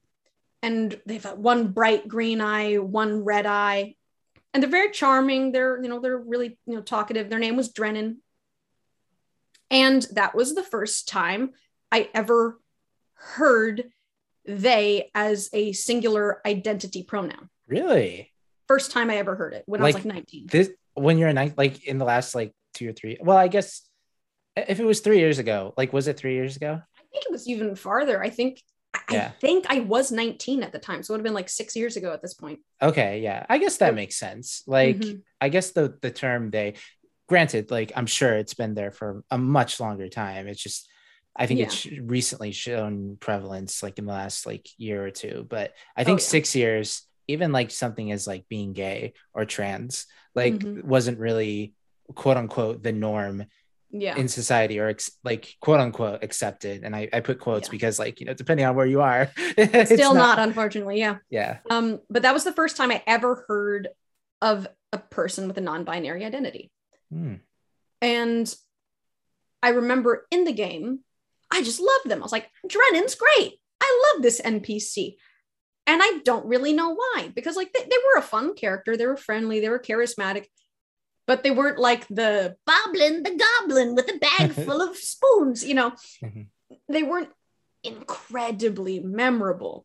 And 0.64 1.00
they've 1.06 1.22
got 1.22 1.38
one 1.38 1.68
bright 1.68 2.06
green 2.06 2.40
eye 2.40 2.76
one 2.76 3.24
red 3.24 3.46
eye. 3.46 3.94
And 4.52 4.62
they're 4.62 4.70
very 4.70 4.90
charming. 4.90 5.52
They're 5.52 5.80
you 5.82 5.88
know 5.88 6.00
they're 6.00 6.18
really 6.18 6.58
you 6.66 6.74
know 6.74 6.82
talkative. 6.82 7.30
Their 7.30 7.38
name 7.38 7.56
was 7.56 7.72
drennan. 7.72 8.22
And 9.70 10.06
that 10.12 10.34
was 10.34 10.54
the 10.54 10.62
first 10.64 11.08
time 11.08 11.52
i 11.90 12.08
ever 12.14 12.58
heard 13.22 13.84
they 14.44 15.10
as 15.14 15.48
a 15.52 15.72
singular 15.72 16.40
identity 16.46 17.02
pronoun. 17.04 17.48
Really? 17.66 18.30
First 18.68 18.90
time 18.90 19.10
I 19.10 19.16
ever 19.16 19.36
heard 19.36 19.54
it 19.54 19.62
when 19.66 19.80
like 19.80 19.94
I 19.94 19.98
was 19.98 20.04
like 20.04 20.14
19. 20.14 20.46
This 20.50 20.70
when 20.94 21.18
you're 21.18 21.32
nine, 21.32 21.54
like 21.56 21.84
in 21.84 21.98
the 21.98 22.04
last 22.04 22.34
like 22.34 22.52
two 22.74 22.90
or 22.90 22.92
three. 22.92 23.18
Well, 23.20 23.36
I 23.36 23.48
guess 23.48 23.82
if 24.56 24.80
it 24.80 24.84
was 24.84 25.00
three 25.00 25.18
years 25.18 25.38
ago, 25.38 25.72
like 25.76 25.92
was 25.92 26.08
it 26.08 26.16
three 26.16 26.34
years 26.34 26.56
ago? 26.56 26.80
I 26.82 27.02
think 27.12 27.24
it 27.24 27.32
was 27.32 27.48
even 27.48 27.76
farther. 27.76 28.22
I 28.22 28.30
think 28.30 28.60
yeah. 29.10 29.26
I 29.26 29.40
think 29.40 29.66
I 29.68 29.80
was 29.80 30.12
19 30.12 30.62
at 30.62 30.72
the 30.72 30.78
time. 30.78 31.02
So 31.02 31.12
it 31.12 31.14
would 31.14 31.20
have 31.20 31.24
been 31.24 31.34
like 31.34 31.48
six 31.48 31.76
years 31.76 31.96
ago 31.96 32.12
at 32.12 32.22
this 32.22 32.34
point. 32.34 32.60
Okay. 32.80 33.20
Yeah. 33.20 33.46
I 33.48 33.58
guess 33.58 33.78
that 33.78 33.94
makes 33.94 34.16
sense. 34.16 34.62
Like, 34.66 34.98
mm-hmm. 34.98 35.18
I 35.40 35.48
guess 35.48 35.70
the 35.70 35.96
the 36.02 36.10
term 36.10 36.50
they 36.50 36.74
granted, 37.28 37.70
like 37.70 37.92
I'm 37.96 38.06
sure 38.06 38.34
it's 38.34 38.54
been 38.54 38.74
there 38.74 38.90
for 38.90 39.24
a 39.30 39.38
much 39.38 39.80
longer 39.80 40.08
time. 40.08 40.46
It's 40.46 40.62
just 40.62 40.88
I 41.34 41.46
think 41.46 41.60
yeah. 41.60 41.66
it's 41.66 41.86
recently 41.86 42.52
shown 42.52 43.16
prevalence 43.18 43.82
like 43.82 43.98
in 43.98 44.06
the 44.06 44.12
last 44.12 44.46
like 44.46 44.68
year 44.76 45.04
or 45.04 45.10
two, 45.10 45.46
but 45.48 45.72
I 45.96 46.04
think 46.04 46.20
oh, 46.20 46.22
yeah. 46.22 46.28
six 46.28 46.54
years, 46.54 47.02
even 47.26 47.52
like 47.52 47.70
something 47.70 48.12
as 48.12 48.26
like 48.26 48.48
being 48.48 48.72
gay 48.74 49.14
or 49.32 49.44
trans, 49.44 50.06
like 50.34 50.54
mm-hmm. 50.54 50.86
wasn't 50.86 51.18
really 51.18 51.74
quote 52.14 52.36
unquote 52.36 52.82
the 52.82 52.92
norm 52.92 53.46
yeah. 53.90 54.16
in 54.16 54.28
society 54.28 54.78
or 54.78 54.88
ex- 54.88 55.12
like 55.24 55.56
quote 55.60 55.80
unquote 55.80 56.22
accepted. 56.22 56.84
And 56.84 56.94
I, 56.94 57.08
I 57.12 57.20
put 57.20 57.38
quotes 57.38 57.68
yeah. 57.68 57.72
because 57.72 57.98
like, 57.98 58.20
you 58.20 58.26
know, 58.26 58.34
depending 58.34 58.66
on 58.66 58.74
where 58.74 58.86
you 58.86 59.00
are, 59.00 59.30
it's 59.36 59.92
still 59.92 60.14
not, 60.14 60.38
not, 60.38 60.48
unfortunately. 60.48 60.98
Yeah. 60.98 61.18
Yeah. 61.30 61.58
Um, 61.70 62.00
but 62.10 62.22
that 62.22 62.34
was 62.34 62.44
the 62.44 62.52
first 62.52 62.76
time 62.76 62.90
I 62.90 63.02
ever 63.06 63.44
heard 63.48 63.88
of 64.40 64.66
a 64.92 64.98
person 64.98 65.46
with 65.46 65.56
a 65.56 65.62
non-binary 65.62 66.24
identity. 66.24 66.70
Hmm. 67.10 67.36
And 68.00 68.52
I 69.62 69.70
remember 69.70 70.26
in 70.30 70.44
the 70.44 70.52
game, 70.52 71.00
I 71.52 71.62
just 71.62 71.80
love 71.80 72.00
them. 72.06 72.20
I 72.20 72.22
was 72.22 72.32
like, 72.32 72.50
Drennan's 72.66 73.14
great. 73.14 73.60
I 73.80 74.12
love 74.14 74.22
this 74.22 74.40
NPC. 74.40 75.16
And 75.86 76.00
I 76.02 76.18
don't 76.24 76.46
really 76.46 76.72
know 76.72 76.94
why, 76.94 77.30
because 77.34 77.56
like 77.56 77.72
they, 77.72 77.80
they 77.80 77.96
were 78.06 78.18
a 78.18 78.22
fun 78.22 78.54
character. 78.54 78.96
They 78.96 79.06
were 79.06 79.16
friendly, 79.16 79.60
they 79.60 79.68
were 79.68 79.80
charismatic, 79.80 80.46
but 81.26 81.42
they 81.42 81.50
weren't 81.50 81.78
like 81.78 82.06
the 82.08 82.56
Boblin 82.68 83.24
the 83.24 83.40
Goblin 83.60 83.94
with 83.94 84.08
a 84.08 84.18
bag 84.18 84.52
full 84.66 84.80
of 84.80 84.96
spoons, 84.96 85.64
you 85.64 85.74
know. 85.74 85.90
Mm-hmm. 86.22 86.42
They 86.88 87.02
weren't 87.02 87.30
incredibly 87.82 89.00
memorable. 89.00 89.84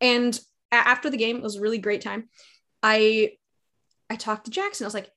And 0.00 0.38
after 0.70 1.10
the 1.10 1.16
game, 1.16 1.36
it 1.36 1.42
was 1.42 1.56
a 1.56 1.60
really 1.60 1.78
great 1.78 2.02
time. 2.02 2.28
I 2.82 3.32
I 4.10 4.16
talked 4.16 4.44
to 4.44 4.50
Jackson. 4.50 4.84
I 4.84 4.88
was 4.88 4.94
like, 4.94 5.10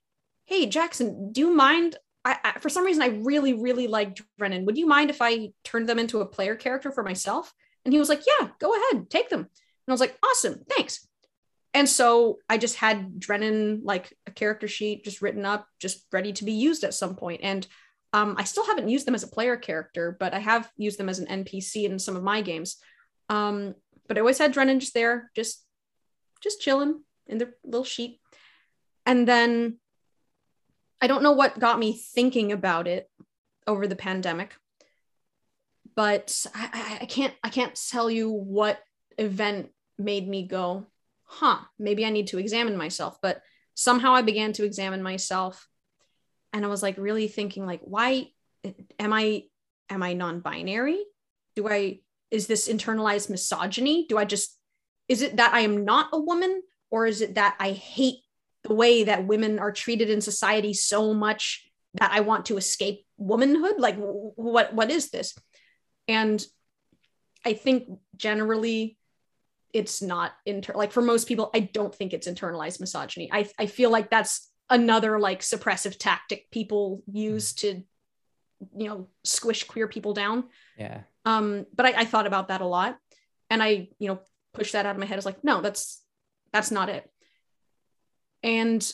"Hey, 0.45 0.65
Jackson, 0.65 1.31
do 1.33 1.41
you 1.41 1.53
mind? 1.53 1.97
I, 2.23 2.37
I, 2.43 2.59
for 2.59 2.69
some 2.69 2.85
reason, 2.85 3.01
I 3.01 3.19
really, 3.23 3.53
really 3.53 3.87
like 3.87 4.19
Drennan. 4.37 4.65
Would 4.65 4.77
you 4.77 4.85
mind 4.85 5.09
if 5.09 5.21
I 5.21 5.49
turned 5.63 5.89
them 5.89 5.99
into 5.99 6.21
a 6.21 6.25
player 6.25 6.55
character 6.55 6.91
for 6.91 7.03
myself?" 7.03 7.53
And 7.83 7.93
he 7.93 7.99
was 7.99 8.09
like, 8.09 8.21
"Yeah, 8.25 8.49
go 8.59 8.73
ahead, 8.75 9.09
take 9.09 9.29
them." 9.29 9.41
And 9.41 9.47
I 9.87 9.91
was 9.91 10.01
like, 10.01 10.17
"Awesome, 10.23 10.63
thanks." 10.69 11.07
And 11.73 11.87
so 11.87 12.39
I 12.49 12.57
just 12.57 12.75
had 12.75 13.19
Drennan 13.19 13.81
like 13.83 14.13
a 14.27 14.31
character 14.31 14.67
sheet 14.67 15.05
just 15.05 15.21
written 15.21 15.45
up, 15.45 15.67
just 15.79 16.05
ready 16.11 16.33
to 16.33 16.43
be 16.43 16.51
used 16.51 16.83
at 16.83 16.93
some 16.93 17.15
point. 17.15 17.41
And 17.43 17.65
um, 18.13 18.35
I 18.37 18.43
still 18.43 18.65
haven't 18.65 18.89
used 18.89 19.07
them 19.07 19.15
as 19.15 19.23
a 19.23 19.27
player 19.27 19.55
character, 19.55 20.15
but 20.19 20.33
I 20.33 20.39
have 20.39 20.69
used 20.75 20.99
them 20.99 21.07
as 21.07 21.19
an 21.19 21.27
NPC 21.27 21.85
in 21.85 21.97
some 21.97 22.17
of 22.17 22.23
my 22.23 22.41
games. 22.41 22.77
Um, 23.29 23.75
but 24.07 24.17
I 24.17 24.19
always 24.19 24.37
had 24.37 24.51
Drennan 24.51 24.81
just 24.81 24.93
there, 24.93 25.31
just 25.35 25.65
just 26.41 26.59
chilling 26.59 27.01
in 27.27 27.37
the 27.37 27.53
little 27.63 27.85
sheet. 27.85 28.19
And 29.05 29.27
then 29.27 29.77
I 31.01 31.07
don't 31.07 31.23
know 31.23 31.31
what 31.31 31.59
got 31.59 31.79
me 31.79 31.93
thinking 31.93 32.51
about 32.51 32.87
it 32.87 33.09
over 33.65 33.87
the 33.87 33.95
pandemic, 33.95 34.55
but 35.95 36.45
I, 36.53 36.99
I, 37.01 37.05
can't 37.05 37.33
I 37.43 37.49
can't 37.49 37.79
tell 37.89 38.09
you 38.09 38.29
what 38.29 38.79
event 39.17 39.69
made 39.97 40.27
me 40.27 40.47
go, 40.47 40.85
huh, 41.23 41.59
maybe 41.79 42.05
I 42.05 42.09
need 42.09 42.27
to 42.27 42.37
examine 42.37 42.77
myself. 42.77 43.17
But 43.21 43.41
somehow 43.73 44.13
I 44.13 44.21
began 44.21 44.53
to 44.53 44.65
examine 44.65 45.01
myself 45.01 45.67
and 46.53 46.65
I 46.65 46.67
was 46.67 46.83
like 46.83 46.97
really 46.97 47.27
thinking 47.27 47.65
like, 47.65 47.81
why 47.83 48.27
am 48.99 49.13
I 49.13 49.45
am 49.89 50.03
I 50.03 50.13
non-binary? 50.13 51.03
Do 51.55 51.67
I 51.67 51.99
is 52.29 52.47
this 52.47 52.69
internalized 52.69 53.29
misogyny? 53.29 54.05
Do 54.07 54.17
I 54.17 54.25
just 54.25 54.57
is 55.07 55.21
it 55.21 55.37
that 55.37 55.53
I 55.53 55.61
am 55.61 55.83
not 55.83 56.09
a 56.13 56.19
woman 56.19 56.61
or 56.89 57.05
is 57.05 57.21
it 57.21 57.35
that 57.35 57.55
I 57.59 57.71
hate 57.71 58.19
the 58.63 58.73
way 58.73 59.03
that 59.03 59.27
women 59.27 59.59
are 59.59 59.71
treated 59.71 60.09
in 60.09 60.21
society 60.21 60.73
so 60.73 61.13
much 61.13 61.67
that 61.95 62.11
I 62.13 62.21
want 62.21 62.45
to 62.45 62.57
escape 62.57 63.05
womanhood? 63.17 63.79
Like 63.79 63.97
what 63.97 64.73
what 64.73 64.91
is 64.91 65.09
this? 65.09 65.35
And 66.07 66.43
I 67.45 67.53
think 67.53 67.87
generally 68.15 68.97
it's 69.73 70.01
not 70.01 70.33
inter 70.45 70.73
like 70.75 70.91
for 70.91 71.01
most 71.01 71.27
people, 71.27 71.49
I 71.53 71.61
don't 71.61 71.93
think 71.93 72.13
it's 72.13 72.27
internalized 72.27 72.79
misogyny. 72.79 73.29
I, 73.31 73.49
I 73.57 73.65
feel 73.65 73.89
like 73.89 74.09
that's 74.09 74.49
another 74.69 75.19
like 75.19 75.41
suppressive 75.41 75.97
tactic 75.97 76.49
people 76.51 77.03
use 77.11 77.53
to, 77.53 77.83
you 78.77 78.87
know, 78.87 79.07
squish 79.23 79.63
queer 79.63 79.87
people 79.87 80.13
down. 80.13 80.45
Yeah. 80.77 81.01
Um, 81.25 81.65
but 81.75 81.85
I, 81.85 82.01
I 82.01 82.05
thought 82.05 82.27
about 82.27 82.49
that 82.49 82.61
a 82.61 82.65
lot. 82.65 82.97
And 83.49 83.61
I, 83.61 83.89
you 83.99 84.07
know, 84.07 84.19
pushed 84.53 84.73
that 84.73 84.85
out 84.85 84.95
of 84.95 84.99
my 84.99 85.05
head. 85.05 85.15
I 85.15 85.17
was 85.17 85.25
like, 85.25 85.43
no, 85.43 85.61
that's 85.61 86.01
that's 86.53 86.71
not 86.71 86.89
it. 86.89 87.09
And 88.43 88.91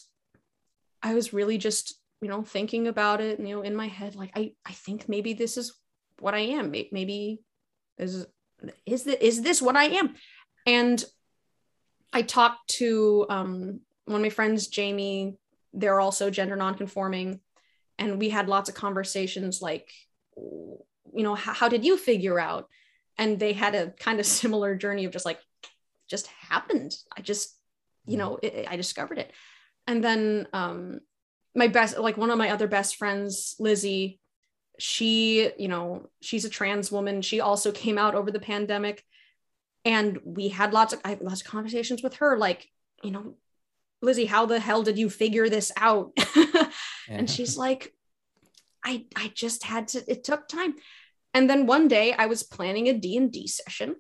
I 1.02 1.14
was 1.14 1.34
really 1.34 1.58
just, 1.58 1.96
you 2.22 2.28
know, 2.28 2.44
thinking 2.44 2.88
about 2.88 3.22
it, 3.22 3.40
you 3.40 3.56
know, 3.56 3.62
in 3.62 3.76
my 3.76 3.88
head, 3.88 4.16
like 4.16 4.32
I 4.36 4.54
I 4.66 4.74
think 4.74 5.08
maybe 5.08 5.34
this 5.34 5.58
is 5.58 5.74
what 6.20 6.34
I 6.34 6.40
am. 6.40 6.72
Maybe 6.72 7.42
is 7.98 8.26
is 8.86 9.04
this, 9.04 9.16
is 9.22 9.42
this 9.42 9.62
what 9.62 9.76
I 9.76 9.86
am? 9.86 10.16
And 10.66 11.04
I 12.12 12.24
talked 12.24 12.70
to 12.78 13.26
um, 13.30 13.82
one 14.06 14.16
of 14.18 14.22
my 14.22 14.30
friends, 14.30 14.68
Jamie. 14.68 15.38
They're 15.74 16.00
also 16.00 16.30
gender 16.30 16.56
nonconforming, 16.56 17.40
and 18.00 18.20
we 18.20 18.30
had 18.30 18.48
lots 18.50 18.70
of 18.70 18.76
conversations 18.76 19.62
like, 19.62 19.92
you 20.36 21.24
know, 21.24 21.36
how, 21.36 21.54
how 21.54 21.70
did 21.70 21.86
you 21.86 21.98
figure 21.98 22.40
out? 22.40 22.68
And 23.18 23.40
they 23.40 23.54
had 23.54 23.76
a 23.76 23.92
kind 23.92 24.20
of 24.20 24.26
similar 24.40 24.76
journey 24.76 25.06
of 25.06 25.12
just 25.12 25.26
like, 25.26 25.40
just 26.10 26.28
happened. 26.28 26.96
I 27.16 27.22
just, 27.22 27.57
you 28.08 28.18
know, 28.18 28.40
it, 28.42 28.68
I 28.70 28.76
discovered 28.76 29.20
it. 29.20 29.32
And 29.86 30.04
then 30.04 30.48
um, 30.54 31.00
my 31.56 31.68
best, 31.68 31.98
like 31.98 32.18
one 32.18 32.32
of 32.32 32.38
my 32.38 32.50
other 32.50 32.68
best 32.68 32.96
friends, 32.96 33.56
Lizzie, 33.60 34.20
she, 34.80 35.52
you 35.58 35.68
know, 35.68 36.10
she's 36.22 36.46
a 36.46 36.50
trans 36.50 36.92
woman. 36.92 37.22
She 37.22 37.40
also 37.40 37.72
came 37.72 37.98
out 37.98 38.16
over 38.16 38.32
the 38.32 38.40
pandemic 38.40 39.04
and 39.88 40.20
we 40.26 40.50
had 40.50 40.74
lots 40.74 40.92
of 40.94 41.00
I 41.06 41.10
had 41.10 41.22
lots 41.22 41.42
of 41.42 41.48
conversations 41.48 42.04
with 42.04 42.16
her 42.16 42.38
like 42.38 42.68
you 43.04 43.12
know 43.12 43.36
Lizzie 44.02 44.26
how 44.26 44.46
the 44.46 44.60
hell 44.60 44.84
did 44.84 44.98
you 44.98 45.10
figure 45.10 45.50
this 45.50 45.72
out 45.78 46.12
yeah. 46.18 46.66
and 47.10 47.30
she's 47.30 47.58
like 47.58 47.94
I 48.84 49.06
I 49.16 49.32
just 49.34 49.64
had 49.64 49.88
to 49.90 50.04
it 50.12 50.26
took 50.26 50.48
time 50.48 50.76
and 51.34 51.50
then 51.50 51.68
one 51.68 51.88
day 51.88 52.14
I 52.14 52.26
was 52.26 52.44
planning 52.44 52.90
a 52.90 52.94
D&D 52.94 53.48
session 53.48 53.96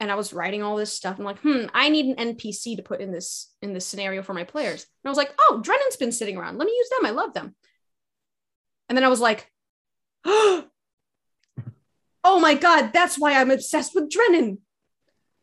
and 0.00 0.10
I 0.10 0.16
was 0.16 0.32
writing 0.32 0.62
all 0.62 0.76
this 0.76 0.92
stuff 0.92 1.18
I'm 1.18 1.24
like 1.24 1.40
hmm 1.40 1.66
I 1.72 1.88
need 1.88 2.06
an 2.06 2.34
NPC 2.34 2.76
to 2.76 2.82
put 2.82 3.00
in 3.00 3.12
this 3.12 3.52
in 3.62 3.72
this 3.72 3.86
scenario 3.86 4.22
for 4.22 4.34
my 4.34 4.44
players 4.44 4.86
and 5.04 5.08
I 5.08 5.10
was 5.10 5.18
like 5.18 5.32
oh 5.38 5.62
Drennan's 5.64 5.96
been 5.96 6.12
sitting 6.12 6.36
around 6.36 6.58
let 6.58 6.66
me 6.66 6.72
use 6.72 6.88
them 6.90 7.06
I 7.06 7.10
love 7.10 7.34
them 7.34 7.54
and 8.88 8.96
then 8.96 9.04
I 9.04 9.08
was 9.08 9.20
like 9.20 9.50
oh 10.24 10.66
my 12.24 12.54
god 12.54 12.90
that's 12.92 13.18
why 13.18 13.34
I'm 13.34 13.50
obsessed 13.50 13.94
with 13.94 14.10
Drennan 14.10 14.58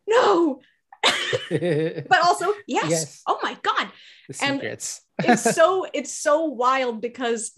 no. 0.08 0.62
but 1.50 2.24
also, 2.24 2.54
yes. 2.68 2.90
yes. 2.90 3.22
Oh 3.28 3.40
my 3.44 3.58
God. 3.62 3.90
The 4.28 4.34
secrets. 4.34 5.02
It's 5.20 5.56
so 5.56 5.86
it's 5.94 6.14
so 6.14 6.46
wild 6.46 7.02
because 7.02 7.58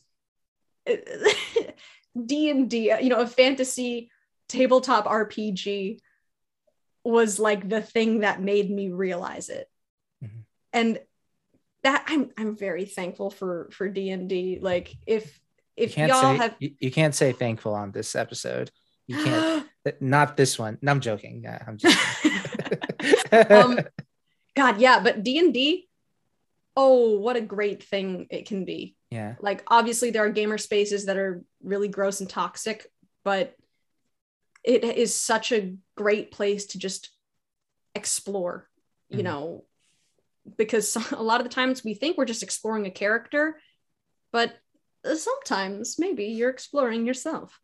D 0.86 2.50
and 2.50 2.70
D, 2.70 2.93
you 3.02 3.10
know, 3.10 3.22
a 3.22 3.28
fantasy 3.28 4.12
tabletop 4.47 5.06
RPG 5.06 6.00
was 7.04 7.39
like 7.39 7.68
the 7.68 7.82
thing 7.82 8.20
that 8.20 8.41
made 8.41 8.70
me 8.70 8.89
realize 8.89 9.50
it. 9.50 9.68
Mm-hmm. 10.24 10.39
And 10.74 11.00
that 11.84 12.06
I'm 12.08 12.32
I'm 12.38 12.58
very 12.58 12.86
thankful 12.86 13.30
for 13.30 13.70
for 13.72 13.88
D 13.88 14.10
and 14.10 14.28
D. 14.28 14.60
Like 14.62 14.93
if 15.08 15.39
if 15.76 15.97
y'all 15.97 16.22
say, 16.22 16.38
have 16.38 16.56
you, 16.60 16.72
you 16.80 16.91
can't 16.91 17.16
say 17.16 17.32
thankful 17.32 17.74
on 17.74 17.91
this 17.91 18.16
episode. 18.16 18.70
You 19.08 19.24
can't. 19.24 19.66
not 20.02 20.38
this 20.38 20.60
one. 20.60 20.78
No, 20.82 20.91
I'm 20.91 21.00
joking. 21.00 21.45
I'm 21.47 21.78
just. 21.78 21.97
um, 23.50 23.80
God, 24.56 24.80
yeah, 24.80 25.00
but 25.00 25.24
D 25.24 25.39
and 25.39 25.54
D. 25.54 25.88
Oh, 26.76 27.18
what 27.18 27.36
a 27.36 27.41
great 27.41 27.84
thing 27.84 28.28
it 28.30 28.45
can 28.45 28.66
be. 28.66 28.95
Yeah. 29.10 29.36
Like 29.39 29.64
obviously 29.68 30.12
there 30.12 30.26
are 30.26 30.30
gamer 30.30 30.58
spaces 30.58 31.06
that 31.06 31.18
are 31.18 31.43
really 31.64 31.88
gross 31.88 32.20
and 32.20 32.30
toxic, 32.30 32.86
but 33.24 33.56
it 34.70 34.97
is 34.97 35.15
such 35.15 35.51
a 35.51 35.76
great 35.95 36.32
place 36.32 36.67
to 36.67 36.80
just 36.80 37.09
explore. 37.95 38.70
You 39.09 39.17
mm-hmm. 39.17 39.26
know, 39.26 39.65
because 40.57 40.95
a 41.11 41.24
lot 41.24 41.41
of 41.41 41.47
the 41.47 41.53
times 41.53 41.84
we 41.84 41.93
think 41.93 42.17
we're 42.17 42.26
just 42.26 42.43
exploring 42.43 42.86
a 42.86 42.91
character, 42.91 43.59
but 44.32 44.53
sometimes 45.15 45.97
maybe 45.97 46.26
you're 46.26 46.49
exploring 46.49 47.05
yourself 47.05 47.59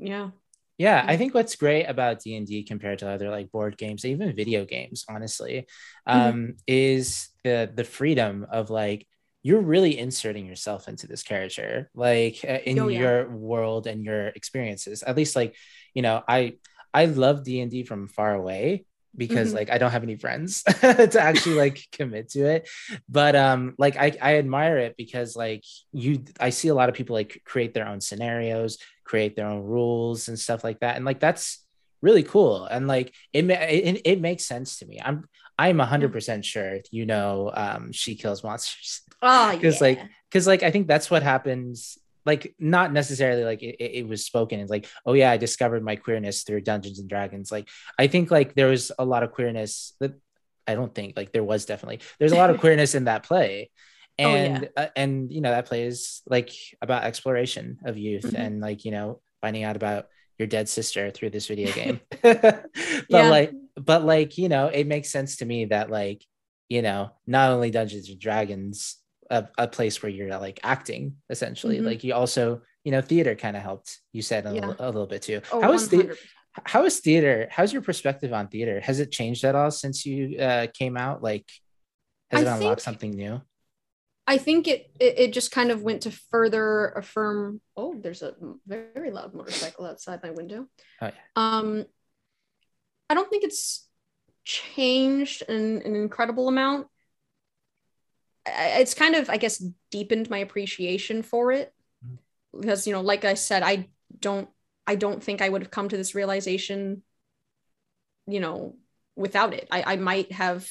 yeah 0.00 0.30
yeah 0.78 1.04
i 1.06 1.16
think 1.16 1.34
what's 1.34 1.56
great 1.56 1.84
about 1.84 2.20
d&d 2.20 2.64
compared 2.64 2.98
to 2.98 3.08
other 3.08 3.30
like 3.30 3.50
board 3.50 3.76
games 3.76 4.04
even 4.04 4.34
video 4.34 4.64
games 4.64 5.04
honestly 5.08 5.66
mm-hmm. 6.08 6.20
um, 6.20 6.34
mm-hmm. 6.34 6.50
is 6.66 7.28
the 7.44 7.70
the 7.74 7.84
freedom 7.84 8.46
of 8.50 8.70
like 8.70 9.06
you're 9.42 9.62
really 9.62 9.98
inserting 9.98 10.46
yourself 10.46 10.88
into 10.88 11.06
this 11.06 11.22
character 11.22 11.90
like 11.94 12.44
uh, 12.46 12.58
in 12.64 12.78
oh, 12.78 12.88
yeah. 12.88 13.00
your 13.00 13.30
world 13.30 13.86
and 13.86 14.04
your 14.04 14.28
experiences 14.28 15.02
at 15.02 15.16
least 15.16 15.36
like 15.36 15.54
you 15.94 16.02
know 16.02 16.22
i 16.28 16.54
i 16.94 17.04
love 17.06 17.44
d&d 17.44 17.84
from 17.84 18.08
far 18.08 18.34
away 18.34 18.84
because 19.16 19.48
mm-hmm. 19.48 19.56
like 19.56 19.70
I 19.70 19.78
don't 19.78 19.90
have 19.90 20.02
any 20.02 20.16
friends 20.16 20.62
to 20.80 21.20
actually 21.20 21.56
like 21.56 21.86
commit 21.92 22.30
to 22.30 22.46
it. 22.46 22.68
But 23.08 23.36
um 23.36 23.74
like 23.78 23.96
I 23.96 24.16
I 24.20 24.36
admire 24.38 24.78
it 24.78 24.96
because 24.96 25.36
like 25.36 25.64
you 25.92 26.24
I 26.38 26.50
see 26.50 26.68
a 26.68 26.74
lot 26.74 26.88
of 26.88 26.94
people 26.94 27.14
like 27.14 27.42
create 27.44 27.74
their 27.74 27.88
own 27.88 28.00
scenarios, 28.00 28.78
create 29.04 29.36
their 29.36 29.46
own 29.46 29.62
rules 29.62 30.28
and 30.28 30.38
stuff 30.38 30.62
like 30.64 30.80
that. 30.80 30.96
And 30.96 31.04
like 31.04 31.20
that's 31.20 31.64
really 32.02 32.22
cool 32.22 32.64
and 32.64 32.88
like 32.88 33.14
it 33.32 33.48
it, 33.50 34.00
it 34.04 34.20
makes 34.20 34.44
sense 34.44 34.78
to 34.78 34.86
me. 34.86 35.00
I'm 35.04 35.28
I'm 35.58 35.76
100% 35.76 36.44
sure 36.44 36.78
you 36.90 37.04
know 37.04 37.50
um 37.52 37.92
she 37.92 38.14
kills 38.14 38.44
monsters. 38.44 39.02
Oh, 39.20 39.58
cuz 39.60 39.80
yeah. 39.80 39.86
like 39.86 40.00
cuz 40.30 40.46
like 40.46 40.62
I 40.62 40.70
think 40.70 40.86
that's 40.86 41.10
what 41.10 41.22
happens 41.22 41.98
like 42.26 42.54
not 42.58 42.92
necessarily 42.92 43.44
like 43.44 43.62
it, 43.62 43.76
it 43.80 44.08
was 44.08 44.24
spoken 44.24 44.60
it's 44.60 44.70
like 44.70 44.86
oh 45.06 45.12
yeah 45.12 45.30
i 45.30 45.36
discovered 45.36 45.82
my 45.82 45.96
queerness 45.96 46.42
through 46.42 46.60
dungeons 46.60 46.98
and 46.98 47.08
dragons 47.08 47.50
like 47.50 47.68
i 47.98 48.06
think 48.06 48.30
like 48.30 48.54
there 48.54 48.68
was 48.68 48.92
a 48.98 49.04
lot 49.04 49.22
of 49.22 49.32
queerness 49.32 49.94
that 50.00 50.12
i 50.66 50.74
don't 50.74 50.94
think 50.94 51.16
like 51.16 51.32
there 51.32 51.44
was 51.44 51.64
definitely 51.64 52.00
there's 52.18 52.32
a 52.32 52.36
lot 52.36 52.50
of 52.50 52.60
queerness 52.64 52.94
in 52.94 53.04
that 53.04 53.22
play 53.22 53.70
and 54.18 54.64
oh, 54.64 54.68
yeah. 54.76 54.84
uh, 54.84 54.88
and 54.96 55.32
you 55.32 55.40
know 55.40 55.50
that 55.50 55.66
play 55.66 55.84
is 55.84 56.22
like 56.26 56.52
about 56.82 57.04
exploration 57.04 57.78
of 57.84 57.96
youth 57.96 58.24
mm-hmm. 58.24 58.36
and 58.36 58.60
like 58.60 58.84
you 58.84 58.90
know 58.90 59.20
finding 59.40 59.64
out 59.64 59.76
about 59.76 60.06
your 60.38 60.46
dead 60.46 60.68
sister 60.68 61.10
through 61.10 61.30
this 61.30 61.46
video 61.46 61.72
game 61.72 62.00
but 62.22 62.64
yeah. 63.08 63.28
like 63.28 63.52
but 63.76 64.04
like 64.04 64.38
you 64.38 64.48
know 64.48 64.66
it 64.66 64.86
makes 64.86 65.10
sense 65.10 65.36
to 65.36 65.44
me 65.44 65.66
that 65.66 65.90
like 65.90 66.24
you 66.68 66.82
know 66.82 67.10
not 67.26 67.50
only 67.50 67.70
dungeons 67.70 68.08
and 68.08 68.18
dragons 68.18 68.96
a, 69.30 69.48
a 69.56 69.68
place 69.68 70.02
where 70.02 70.10
you're 70.10 70.36
like 70.38 70.60
acting 70.62 71.16
essentially. 71.30 71.76
Mm-hmm. 71.76 71.86
like 71.86 72.04
you 72.04 72.14
also 72.14 72.62
you 72.84 72.92
know 72.92 73.00
theater 73.00 73.34
kind 73.34 73.56
of 73.56 73.62
helped 73.62 73.98
you 74.12 74.22
said 74.22 74.46
a, 74.46 74.54
yeah. 74.54 74.66
little, 74.66 74.86
little 74.86 75.06
bit 75.06 75.22
too. 75.22 75.40
Oh, 75.52 75.62
how 75.62 75.72
was 75.72 75.88
the 75.88 76.16
how 76.64 76.84
is 76.84 76.98
theater 77.00 77.48
how's 77.50 77.72
your 77.72 77.82
perspective 77.82 78.32
on 78.32 78.48
theater? 78.48 78.80
Has 78.80 79.00
it 79.00 79.12
changed 79.12 79.44
at 79.44 79.54
all 79.54 79.70
since 79.70 80.04
you 80.04 80.38
uh, 80.38 80.66
came 80.74 80.96
out? 80.96 81.22
Like 81.22 81.48
has 82.30 82.44
I 82.44 82.50
it 82.50 82.56
unlocked 82.56 82.82
something 82.82 83.12
new? 83.12 83.40
I 84.26 84.38
think 84.38 84.68
it, 84.68 84.90
it, 85.00 85.18
it 85.18 85.32
just 85.32 85.50
kind 85.50 85.72
of 85.72 85.82
went 85.82 86.02
to 86.02 86.10
further 86.30 86.88
affirm 86.90 87.60
oh 87.76 87.94
there's 88.00 88.22
a 88.22 88.34
very 88.66 89.10
loud 89.10 89.34
motorcycle 89.34 89.86
outside 89.86 90.22
my 90.22 90.30
window. 90.30 90.66
Oh, 91.00 91.06
yeah. 91.06 91.12
um 91.36 91.84
i 93.08 93.14
don't 93.14 93.30
think 93.30 93.44
it's 93.44 93.86
changed 94.44 95.42
an, 95.48 95.82
an 95.82 95.94
incredible 95.94 96.48
amount 96.48 96.86
it's 98.58 98.94
kind 98.94 99.14
of 99.14 99.30
i 99.30 99.36
guess 99.36 99.62
deepened 99.90 100.30
my 100.30 100.38
appreciation 100.38 101.22
for 101.22 101.52
it. 101.52 101.72
Mm-hmm. 102.04 102.60
because 102.60 102.86
you 102.86 102.92
know 102.92 103.00
like 103.00 103.24
i 103.24 103.34
said 103.34 103.62
i 103.62 103.88
don't 104.18 104.48
i 104.86 104.94
don't 104.94 105.22
think 105.22 105.42
i 105.42 105.48
would 105.48 105.62
have 105.62 105.70
come 105.70 105.88
to 105.88 105.96
this 105.96 106.14
realization 106.14 107.02
you 108.26 108.40
know 108.40 108.76
without 109.16 109.52
it. 109.54 109.68
I, 109.70 109.94
I 109.94 109.96
might 109.96 110.32
have 110.32 110.68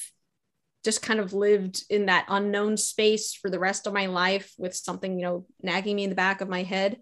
just 0.82 1.02
kind 1.02 1.20
of 1.20 1.34
lived 1.34 1.84
in 1.90 2.06
that 2.06 2.24
unknown 2.28 2.76
space 2.76 3.34
for 3.34 3.50
the 3.50 3.58
rest 3.58 3.86
of 3.86 3.92
my 3.92 4.06
life 4.06 4.52
with 4.58 4.74
something 4.74 5.18
you 5.18 5.24
know 5.24 5.46
nagging 5.62 5.96
me 5.96 6.04
in 6.04 6.10
the 6.10 6.16
back 6.16 6.40
of 6.40 6.48
my 6.48 6.62
head. 6.62 6.98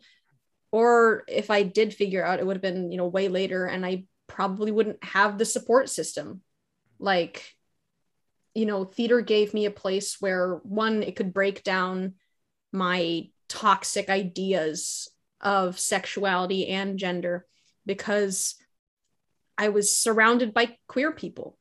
Or 0.71 1.25
if 1.29 1.51
i 1.51 1.63
did 1.63 1.95
figure 1.95 2.25
out 2.25 2.41
it 2.41 2.47
would 2.47 2.57
have 2.57 2.63
been 2.63 2.91
you 2.93 2.99
know 2.99 3.07
way 3.07 3.29
later 3.29 3.65
and 3.65 3.87
i 3.87 4.05
probably 4.27 4.71
wouldn't 4.71 5.03
have 5.03 5.39
the 5.39 5.45
support 5.45 5.89
system. 5.89 6.43
Like 6.99 7.55
you 8.59 8.67
know, 8.67 8.85
theater 8.85 9.21
gave 9.21 9.55
me 9.55 9.67
a 9.67 9.71
place 9.71 10.17
where 10.19 10.57
one, 10.65 11.05
it 11.05 11.15
could 11.15 11.33
break 11.33 11.63
down 11.63 12.15
my 12.73 13.29
toxic 13.49 14.11
ideas 14.11 15.09
of 15.41 15.79
sexuality 15.79 16.67
and 16.67 16.99
gender 16.99 17.47
because 17.87 18.57
I 19.57 19.69
was 19.69 19.97
surrounded 19.97 20.53
by 20.53 20.77
queer 20.89 21.13
people. 21.13 21.57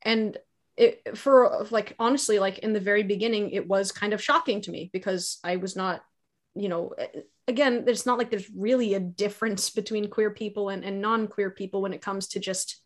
And 0.00 0.38
it 0.78 1.18
for 1.18 1.66
like 1.70 1.94
honestly, 1.98 2.38
like 2.38 2.60
in 2.60 2.72
the 2.72 2.80
very 2.80 3.02
beginning, 3.02 3.50
it 3.50 3.68
was 3.68 3.92
kind 3.92 4.14
of 4.14 4.22
shocking 4.22 4.62
to 4.62 4.70
me 4.70 4.88
because 4.90 5.38
I 5.44 5.56
was 5.56 5.76
not, 5.76 6.00
you 6.54 6.70
know, 6.70 6.94
again, 7.46 7.84
it's 7.86 8.06
not 8.06 8.16
like 8.16 8.30
there's 8.30 8.48
really 8.56 8.94
a 8.94 9.00
difference 9.00 9.68
between 9.68 10.08
queer 10.08 10.30
people 10.30 10.70
and, 10.70 10.86
and 10.86 11.02
non-queer 11.02 11.50
people 11.50 11.82
when 11.82 11.92
it 11.92 12.00
comes 12.00 12.28
to 12.28 12.40
just, 12.40 12.80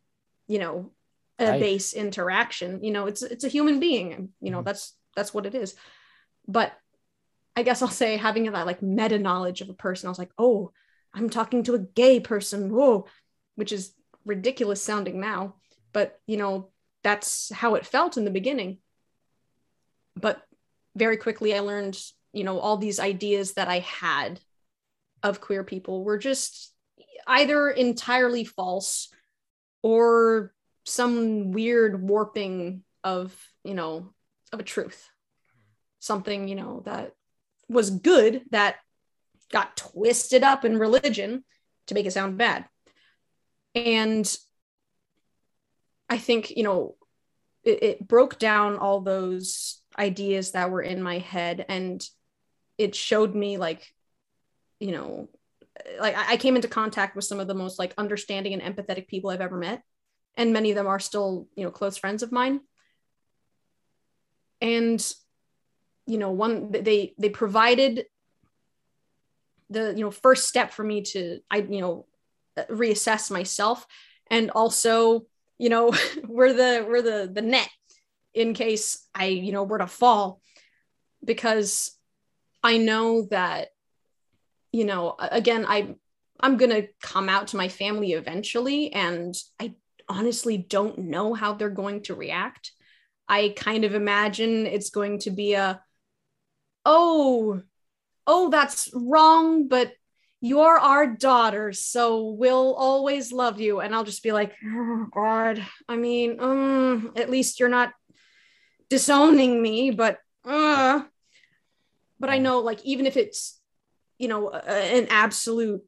you 0.48 0.58
know, 0.58 0.90
a 1.42 1.58
base 1.58 1.92
interaction 1.92 2.82
you 2.82 2.90
know 2.90 3.06
it's 3.06 3.22
it's 3.22 3.44
a 3.44 3.48
human 3.48 3.80
being 3.80 4.30
you 4.40 4.50
know 4.50 4.58
mm-hmm. 4.58 4.66
that's 4.66 4.94
that's 5.14 5.34
what 5.34 5.46
it 5.46 5.54
is. 5.54 5.74
But 6.48 6.72
i 7.54 7.62
guess 7.62 7.82
i'll 7.82 7.88
say 7.88 8.16
having 8.16 8.50
that 8.50 8.66
like 8.66 8.82
meta 8.82 9.18
knowledge 9.18 9.60
of 9.60 9.68
a 9.68 9.74
person 9.74 10.06
i 10.06 10.10
was 10.10 10.18
like 10.18 10.32
oh 10.38 10.72
i'm 11.12 11.28
talking 11.28 11.62
to 11.62 11.74
a 11.74 11.78
gay 11.78 12.18
person 12.18 12.72
whoa 12.72 13.06
which 13.56 13.72
is 13.72 13.92
ridiculous 14.24 14.82
sounding 14.82 15.20
now. 15.20 15.56
But 15.92 16.18
you 16.26 16.36
know 16.36 16.70
that's 17.02 17.52
how 17.52 17.74
it 17.74 17.86
felt 17.86 18.16
in 18.16 18.24
the 18.24 18.30
beginning. 18.30 18.78
But 20.16 20.42
very 20.94 21.16
quickly 21.16 21.54
i 21.54 21.60
learned 21.60 21.98
you 22.34 22.44
know 22.44 22.58
all 22.58 22.76
these 22.76 23.00
ideas 23.00 23.54
that 23.54 23.66
i 23.66 23.78
had 23.78 24.38
of 25.22 25.40
queer 25.40 25.64
people 25.64 26.04
were 26.04 26.18
just 26.18 26.70
either 27.26 27.70
entirely 27.70 28.44
false 28.44 29.08
or 29.82 30.52
some 30.84 31.52
weird 31.52 32.02
warping 32.02 32.82
of 33.04 33.34
you 33.64 33.74
know 33.74 34.12
of 34.52 34.60
a 34.60 34.64
truth. 34.64 35.08
Something 36.00 36.48
you 36.48 36.54
know 36.54 36.82
that 36.84 37.12
was 37.68 37.90
good 37.90 38.42
that 38.50 38.76
got 39.50 39.76
twisted 39.76 40.42
up 40.42 40.64
in 40.64 40.78
religion 40.78 41.44
to 41.86 41.94
make 41.94 42.06
it 42.06 42.12
sound 42.12 42.38
bad. 42.38 42.66
And 43.74 44.30
i 46.08 46.18
think 46.18 46.50
you 46.50 46.62
know 46.62 46.94
it, 47.64 47.82
it 47.82 48.08
broke 48.08 48.38
down 48.38 48.76
all 48.76 49.00
those 49.00 49.80
ideas 49.98 50.52
that 50.52 50.70
were 50.70 50.82
in 50.82 51.02
my 51.02 51.18
head 51.18 51.64
and 51.68 52.06
it 52.76 52.94
showed 52.94 53.34
me 53.34 53.56
like 53.56 53.94
you 54.80 54.90
know 54.90 55.28
like 56.00 56.14
I 56.16 56.36
came 56.36 56.56
into 56.56 56.68
contact 56.68 57.16
with 57.16 57.24
some 57.24 57.40
of 57.40 57.48
the 57.48 57.54
most 57.54 57.78
like 57.78 57.94
understanding 57.96 58.52
and 58.52 58.62
empathetic 58.62 59.08
people 59.08 59.30
I've 59.30 59.40
ever 59.40 59.56
met 59.56 59.82
and 60.36 60.52
many 60.52 60.70
of 60.70 60.76
them 60.76 60.86
are 60.86 61.00
still 61.00 61.48
you 61.54 61.64
know 61.64 61.70
close 61.70 61.96
friends 61.96 62.22
of 62.22 62.32
mine. 62.32 62.60
And 64.60 65.04
you 66.06 66.18
know 66.18 66.30
one 66.30 66.70
they 66.72 67.14
they 67.18 67.28
provided 67.28 68.06
the 69.70 69.92
you 69.96 70.00
know 70.00 70.10
first 70.10 70.48
step 70.48 70.72
for 70.72 70.84
me 70.84 71.02
to 71.02 71.40
i 71.50 71.58
you 71.58 71.80
know 71.80 72.06
reassess 72.68 73.30
myself 73.30 73.86
and 74.30 74.50
also 74.50 75.22
you 75.58 75.68
know 75.68 75.92
we're 76.26 76.52
the 76.52 76.84
we're 76.88 77.02
the 77.02 77.30
the 77.32 77.42
net 77.42 77.68
in 78.34 78.54
case 78.54 79.06
i 79.14 79.26
you 79.26 79.52
know 79.52 79.62
were 79.62 79.78
to 79.78 79.86
fall 79.86 80.40
because 81.24 81.96
i 82.62 82.76
know 82.76 83.26
that 83.30 83.68
you 84.72 84.84
know 84.84 85.14
again 85.18 85.64
i 85.66 85.94
i'm 86.40 86.56
going 86.56 86.70
to 86.70 86.88
come 87.00 87.28
out 87.28 87.48
to 87.48 87.56
my 87.56 87.68
family 87.68 88.12
eventually 88.12 88.92
and 88.92 89.34
i 89.60 89.72
honestly 90.12 90.58
don't 90.58 90.98
know 90.98 91.32
how 91.34 91.54
they're 91.54 91.70
going 91.70 92.02
to 92.02 92.14
react. 92.14 92.72
I 93.28 93.54
kind 93.56 93.84
of 93.84 93.94
imagine 93.94 94.66
it's 94.66 94.90
going 94.90 95.20
to 95.20 95.30
be 95.30 95.54
a, 95.54 95.80
oh, 96.84 97.62
oh, 98.26 98.50
that's 98.50 98.90
wrong, 98.92 99.68
but 99.68 99.92
you're 100.40 100.78
our 100.78 101.06
daughter, 101.06 101.72
so 101.72 102.30
we'll 102.30 102.74
always 102.74 103.32
love 103.32 103.60
you. 103.60 103.80
And 103.80 103.94
I'll 103.94 104.04
just 104.04 104.22
be 104.22 104.32
like, 104.32 104.52
oh, 104.64 105.06
God, 105.14 105.64
I 105.88 105.96
mean, 105.96 106.38
um, 106.40 107.12
at 107.16 107.30
least 107.30 107.60
you're 107.60 107.68
not 107.68 107.92
disowning 108.90 109.62
me, 109.62 109.92
but, 109.92 110.18
uh, 110.44 111.02
but 112.18 112.28
I 112.28 112.38
know, 112.38 112.58
like, 112.58 112.84
even 112.84 113.06
if 113.06 113.16
it's, 113.16 113.60
you 114.18 114.28
know, 114.28 114.50
a, 114.52 114.60
an 114.98 115.06
absolute 115.10 115.82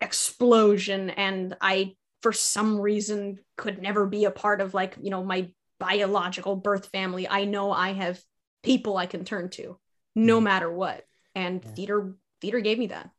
explosion 0.00 1.10
and 1.10 1.56
I 1.60 1.96
for 2.22 2.32
some 2.32 2.80
reason 2.80 3.38
could 3.60 3.82
never 3.82 4.06
be 4.06 4.24
a 4.24 4.30
part 4.30 4.62
of 4.62 4.72
like 4.72 4.96
you 5.02 5.10
know 5.10 5.22
my 5.22 5.46
biological 5.78 6.56
birth 6.56 6.86
family 6.86 7.28
i 7.28 7.44
know 7.44 7.70
i 7.70 7.92
have 7.92 8.18
people 8.62 8.96
i 8.96 9.04
can 9.04 9.22
turn 9.22 9.50
to 9.50 9.78
no 10.16 10.36
mm-hmm. 10.36 10.44
matter 10.44 10.72
what 10.72 11.04
and 11.34 11.62
yeah. 11.62 11.70
theater 11.72 12.14
theater 12.40 12.60
gave 12.60 12.78
me 12.78 12.86
that 12.86 13.10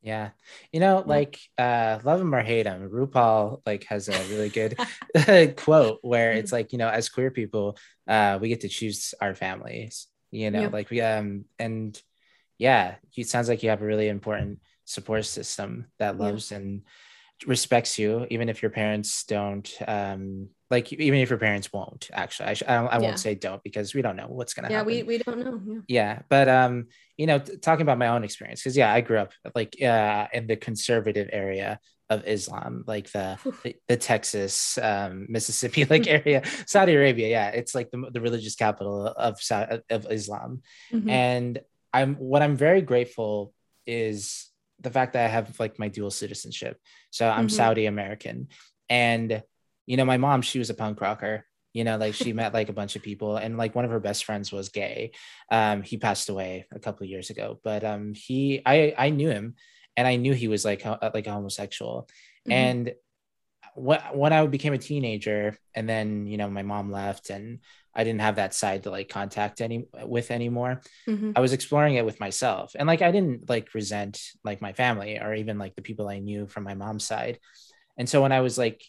yeah 0.00 0.30
you 0.72 0.80
know 0.80 1.04
like 1.04 1.38
uh 1.58 1.98
love 2.02 2.18
him 2.18 2.34
or 2.34 2.40
hate 2.40 2.64
him 2.64 2.88
rupaul 2.88 3.60
like 3.66 3.84
has 3.84 4.08
a 4.08 4.18
really 4.30 4.48
good 4.48 4.74
quote 5.58 5.98
where 6.00 6.32
it's 6.32 6.50
like 6.50 6.72
you 6.72 6.78
know 6.78 6.88
as 6.88 7.10
queer 7.10 7.30
people 7.30 7.76
uh 8.08 8.38
we 8.40 8.48
get 8.48 8.62
to 8.62 8.68
choose 8.68 9.12
our 9.20 9.34
families 9.34 10.06
you 10.30 10.50
know 10.50 10.62
yeah. 10.62 10.68
like 10.68 10.88
we 10.88 11.02
um 11.02 11.44
and 11.58 12.00
yeah 12.56 12.94
it 13.14 13.28
sounds 13.28 13.50
like 13.50 13.62
you 13.62 13.68
have 13.68 13.82
a 13.82 13.86
really 13.86 14.08
important 14.08 14.60
support 14.86 15.26
system 15.26 15.86
that 15.98 16.16
loves 16.16 16.50
yeah. 16.50 16.56
and 16.56 16.82
respects 17.46 17.98
you 17.98 18.26
even 18.30 18.48
if 18.48 18.62
your 18.62 18.70
parents 18.70 19.24
don't 19.24 19.72
um 19.88 20.48
like 20.70 20.92
even 20.92 21.18
if 21.18 21.30
your 21.30 21.38
parents 21.38 21.72
won't 21.72 22.08
actually. 22.12 22.50
I, 22.50 22.54
sh- 22.54 22.62
I, 22.68 22.74
I 22.74 22.98
won't 22.98 23.18
say 23.18 23.34
don't 23.34 23.62
because 23.62 23.92
we 23.94 24.02
don't 24.02 24.16
know 24.16 24.28
what's 24.28 24.54
gonna 24.54 24.68
yeah, 24.70 24.78
happen. 24.78 24.92
yeah 24.92 25.02
we, 25.02 25.02
we 25.02 25.18
don't 25.18 25.38
know 25.38 25.60
yeah. 25.66 25.80
yeah 25.88 26.22
but 26.28 26.48
um 26.48 26.86
you 27.16 27.26
know 27.26 27.38
t- 27.38 27.56
talking 27.56 27.82
about 27.82 27.98
my 27.98 28.08
own 28.08 28.24
experience 28.24 28.60
because 28.62 28.76
yeah 28.76 28.92
i 28.92 29.00
grew 29.00 29.18
up 29.18 29.32
like 29.54 29.80
uh 29.82 30.26
in 30.32 30.46
the 30.46 30.56
conservative 30.56 31.28
area 31.32 31.80
of 32.08 32.26
islam 32.26 32.84
like 32.86 33.10
the 33.12 33.38
the, 33.64 33.74
the, 33.88 33.96
texas 33.96 34.78
um 34.78 35.26
mississippi 35.28 35.84
like 35.86 36.06
area. 36.06 36.42
Saudi 36.66 36.94
arabia 36.94 37.28
yeah 37.28 37.48
it's 37.48 37.74
like 37.74 37.90
the, 37.90 38.10
the 38.12 38.20
religious 38.20 38.54
capital 38.54 39.06
of 39.06 39.40
of 39.90 40.06
islam. 40.10 40.62
Mm-hmm. 40.92 41.08
and 41.08 41.60
i'm 41.92 42.14
what 42.16 42.42
i'm 42.42 42.56
very 42.56 42.82
grateful 42.82 43.52
is 43.86 44.49
the 44.80 44.90
fact 44.90 45.12
that 45.12 45.24
I 45.24 45.28
have 45.28 45.58
like 45.60 45.78
my 45.78 45.88
dual 45.88 46.10
citizenship. 46.10 46.78
So 47.10 47.28
I'm 47.28 47.46
mm-hmm. 47.46 47.56
Saudi 47.56 47.86
American. 47.86 48.48
And, 48.88 49.42
you 49.86 49.96
know, 49.96 50.04
my 50.04 50.16
mom, 50.16 50.42
she 50.42 50.58
was 50.58 50.70
a 50.70 50.74
punk 50.74 51.00
rocker. 51.00 51.44
You 51.72 51.84
know, 51.84 51.96
like 51.98 52.14
she 52.14 52.32
met 52.40 52.52
like 52.52 52.68
a 52.68 52.74
bunch 52.74 52.96
of 52.96 53.02
people, 53.02 53.36
and 53.36 53.56
like 53.56 53.76
one 53.76 53.84
of 53.84 53.92
her 53.92 54.00
best 54.00 54.24
friends 54.24 54.50
was 54.50 54.70
gay. 54.70 55.12
Um, 55.52 55.82
he 55.82 55.98
passed 55.98 56.28
away 56.28 56.66
a 56.72 56.80
couple 56.80 57.04
of 57.04 57.10
years 57.10 57.30
ago, 57.30 57.60
but 57.62 57.84
um, 57.84 58.12
he, 58.14 58.60
I, 58.66 58.92
I 58.98 59.10
knew 59.10 59.30
him, 59.30 59.54
and 59.96 60.08
I 60.08 60.16
knew 60.16 60.34
he 60.34 60.48
was 60.48 60.64
like 60.64 60.84
like 60.84 61.28
a 61.28 61.32
homosexual. 61.32 62.08
Mm-hmm. 62.48 62.52
And 62.52 62.92
when 63.76 64.32
I 64.32 64.44
became 64.46 64.72
a 64.72 64.78
teenager, 64.78 65.56
and 65.72 65.88
then 65.88 66.26
you 66.26 66.38
know 66.38 66.50
my 66.50 66.62
mom 66.62 66.90
left, 66.90 67.30
and 67.30 67.60
I 67.94 68.04
didn't 68.04 68.20
have 68.20 68.36
that 68.36 68.54
side 68.54 68.84
to 68.84 68.90
like 68.90 69.08
contact 69.08 69.60
any 69.60 69.86
with 70.04 70.30
anymore. 70.30 70.80
Mm-hmm. 71.08 71.32
I 71.34 71.40
was 71.40 71.52
exploring 71.52 71.96
it 71.96 72.04
with 72.04 72.20
myself. 72.20 72.72
And 72.78 72.86
like 72.86 73.02
I 73.02 73.10
didn't 73.10 73.48
like 73.48 73.74
resent 73.74 74.20
like 74.44 74.62
my 74.62 74.72
family 74.72 75.18
or 75.18 75.34
even 75.34 75.58
like 75.58 75.74
the 75.74 75.82
people 75.82 76.08
I 76.08 76.20
knew 76.20 76.46
from 76.46 76.64
my 76.64 76.74
mom's 76.74 77.04
side. 77.04 77.38
And 77.98 78.08
so 78.08 78.22
when 78.22 78.32
I 78.32 78.40
was 78.40 78.56
like 78.56 78.82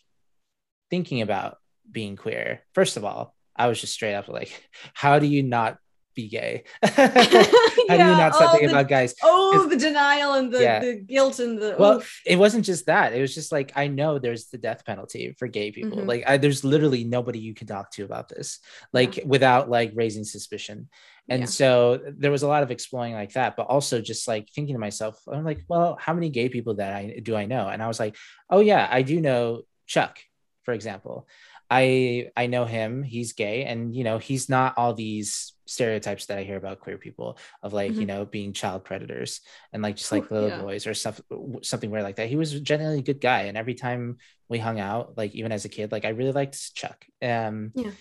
thinking 0.89 1.21
about 1.21 1.57
being 1.91 2.15
queer, 2.15 2.61
first 2.73 2.95
of 2.95 3.03
all, 3.03 3.35
I 3.55 3.67
was 3.67 3.81
just 3.81 3.93
straight 3.93 4.13
up 4.13 4.27
like, 4.27 4.69
how 4.93 5.19
do 5.19 5.27
you 5.27 5.43
not 5.43 5.77
be 6.21 6.27
gay? 6.29 6.63
How 6.83 7.97
do 7.97 8.03
you 8.03 8.17
not 8.23 8.35
stop 8.35 8.49
oh, 8.49 8.51
thinking 8.51 8.69
the- 8.69 8.75
about 8.75 8.87
guys? 8.89 9.13
oh, 9.23 9.67
the 9.69 9.75
denial 9.75 10.33
and 10.33 10.51
the, 10.53 10.61
Yeah. 10.61 10.79
the 10.79 10.95
guilt 10.95 11.39
and 11.39 11.57
the 11.57 11.75
Well, 11.77 11.97
oof. 11.97 12.21
it 12.25 12.37
wasn't 12.37 12.65
just 12.65 12.85
that. 12.85 13.13
It 13.13 13.21
was 13.21 13.33
just 13.33 13.51
like 13.51 13.71
I 13.75 13.87
know 13.87 14.19
there's 14.19 14.47
the 14.47 14.57
death 14.57 14.85
penalty 14.85 15.35
for 15.37 15.47
gay 15.47 15.71
people. 15.71 15.97
Mhm. 15.99 16.07
Like 16.07 16.23
I, 16.27 16.37
there's 16.37 16.63
literally 16.63 17.03
nobody 17.03 17.39
you 17.39 17.53
can 17.53 17.67
talk 17.67 17.91
to 17.91 18.03
about 18.05 18.29
this, 18.29 18.59
like 18.93 19.19
without 19.25 19.69
like 19.69 19.91
raising 19.95 20.23
suspicion. 20.23 20.89
And 21.29 21.41
Yeah. 21.41 21.47
so 21.47 21.99
there 22.17 22.31
was 22.31 22.43
a 22.43 22.47
lot 22.47 22.63
of 22.63 22.71
exploring 22.71 23.13
like 23.13 23.33
that, 23.33 23.55
but 23.55 23.67
also 23.67 24.01
just 24.01 24.27
like 24.27 24.49
thinking 24.49 24.75
to 24.75 24.79
myself, 24.79 25.21
I'm 25.31 25.45
like, 25.45 25.61
well, 25.67 25.97
how 25.99 26.13
many 26.13 26.29
gay 26.29 26.49
people 26.49 26.75
that 26.75 26.93
I 26.93 27.19
do 27.21 27.35
I 27.35 27.45
know? 27.45 27.67
And 27.67 27.81
I 27.81 27.87
was 27.87 27.99
like, 27.99 28.15
oh 28.49 28.59
yeah, 28.59 28.87
I 28.89 29.01
do 29.03 29.21
know 29.21 29.61
Chuck, 29.87 30.19
for 30.63 30.73
example. 30.73 31.27
I 31.71 32.29
I 32.35 32.47
know 32.47 32.65
him. 32.65 33.01
He's 33.01 33.31
gay, 33.33 33.63
and 33.63 33.95
you 33.95 34.03
know 34.03 34.17
he's 34.17 34.49
not 34.49 34.77
all 34.77 34.93
these 34.93 35.53
stereotypes 35.65 36.25
that 36.25 36.37
I 36.37 36.43
hear 36.43 36.57
about 36.57 36.81
queer 36.81 36.97
people 36.97 37.37
of 37.63 37.71
like 37.71 37.93
you 37.93 38.01
Mhm. 38.01 38.07
know 38.07 38.25
being 38.25 38.51
child 38.51 38.83
predators 38.83 39.39
and 39.71 39.81
like 39.81 39.95
just 39.95 40.11
like 40.11 40.29
Ooh, 40.29 40.33
little 40.35 40.49
yeah. 40.49 40.61
boys 40.61 40.85
or 40.85 40.93
stuff 40.93 41.21
something 41.63 41.89
weird 41.89 42.03
like 42.03 42.17
that. 42.17 42.27
He 42.27 42.35
was 42.35 42.59
generally 42.59 42.99
a 42.99 43.03
good 43.03 43.21
guy, 43.21 43.43
and 43.43 43.57
every 43.57 43.73
time 43.75 44.17
we 44.49 44.57
hung 44.59 44.81
out, 44.81 45.17
like 45.17 45.33
even 45.33 45.53
as 45.53 45.63
a 45.63 45.69
kid, 45.69 45.93
like 45.93 46.03
I 46.03 46.09
really 46.09 46.33
liked 46.33 46.75
Chuck. 46.75 47.05
Um, 47.21 47.71
Yeah. 47.73 47.91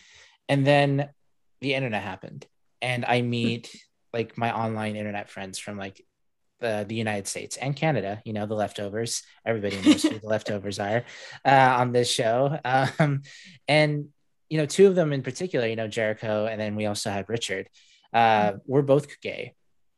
And 0.49 0.67
then 0.67 1.11
the 1.61 1.75
internet 1.75 2.03
happened, 2.03 2.47
and 2.83 3.05
Hmm. 3.05 3.11
I 3.13 3.23
meet 3.23 3.71
like 4.13 4.37
my 4.37 4.51
online 4.53 4.97
internet 4.97 5.31
friends 5.31 5.61
from 5.61 5.79
like 5.79 6.05
the, 6.61 6.85
the 6.87 6.95
United 6.95 7.27
States 7.27 7.57
and 7.57 7.75
Canada, 7.75 8.21
you 8.25 8.33
know, 8.33 8.47
the 8.47 8.55
leftovers. 8.55 9.23
Everybody 9.45 9.81
knows 9.83 10.03
who 10.03 10.19
the 10.19 10.27
leftovers 10.35 10.79
are 10.79 11.05
uh, 11.45 11.77
on 11.79 11.93
this 11.93 12.11
show. 12.11 12.59
Um, 12.65 13.23
and, 13.67 14.09
you 14.49 14.59
know, 14.59 14.67
two 14.67 14.87
of 14.87 14.95
them 14.95 15.13
in 15.13 15.23
particular, 15.23 15.67
you 15.67 15.77
know, 15.77 15.89
Jericho, 15.89 16.47
and 16.47 16.61
then 16.61 16.77
we 16.77 16.87
also 16.87 17.11
had 17.11 17.29
Richard. 17.29 17.69
Uh, 18.13 18.55
we're 18.67 18.83
both 18.83 19.21
gay. 19.21 19.55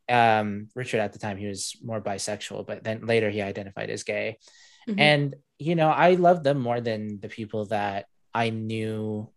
Um, 0.09 0.69
Richard 0.75 1.01
at 1.01 1.13
the 1.13 1.19
time, 1.19 1.37
he 1.37 1.47
was 1.47 1.77
more 1.83 2.01
bisexual, 2.01 2.67
but 2.67 2.85
then 2.85 3.07
later 3.07 3.31
he 3.31 3.41
identified 3.41 3.91
as 3.91 4.03
gay. 4.03 4.39
Mhm. 4.89 5.01
And, 5.01 5.35
you 5.59 5.75
know, 5.75 5.89
I 5.91 6.15
love 6.15 6.43
them 6.43 6.59
more 6.59 6.81
than 6.81 7.21
the 7.21 7.29
people 7.29 7.67
that 7.67 8.07
I 8.35 8.51
knew 8.51 9.31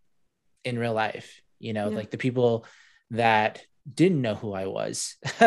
in 0.64 0.78
real 0.78 0.92
life, 0.92 1.40
you 1.58 1.72
know, 1.72 1.90
Yeah. 1.90 1.96
like 1.96 2.10
the 2.10 2.18
people 2.18 2.66
that 3.10 3.62
didn't 3.94 4.20
know 4.22 4.34
who 4.34 4.52
I 4.52 4.66
was, 4.66 5.16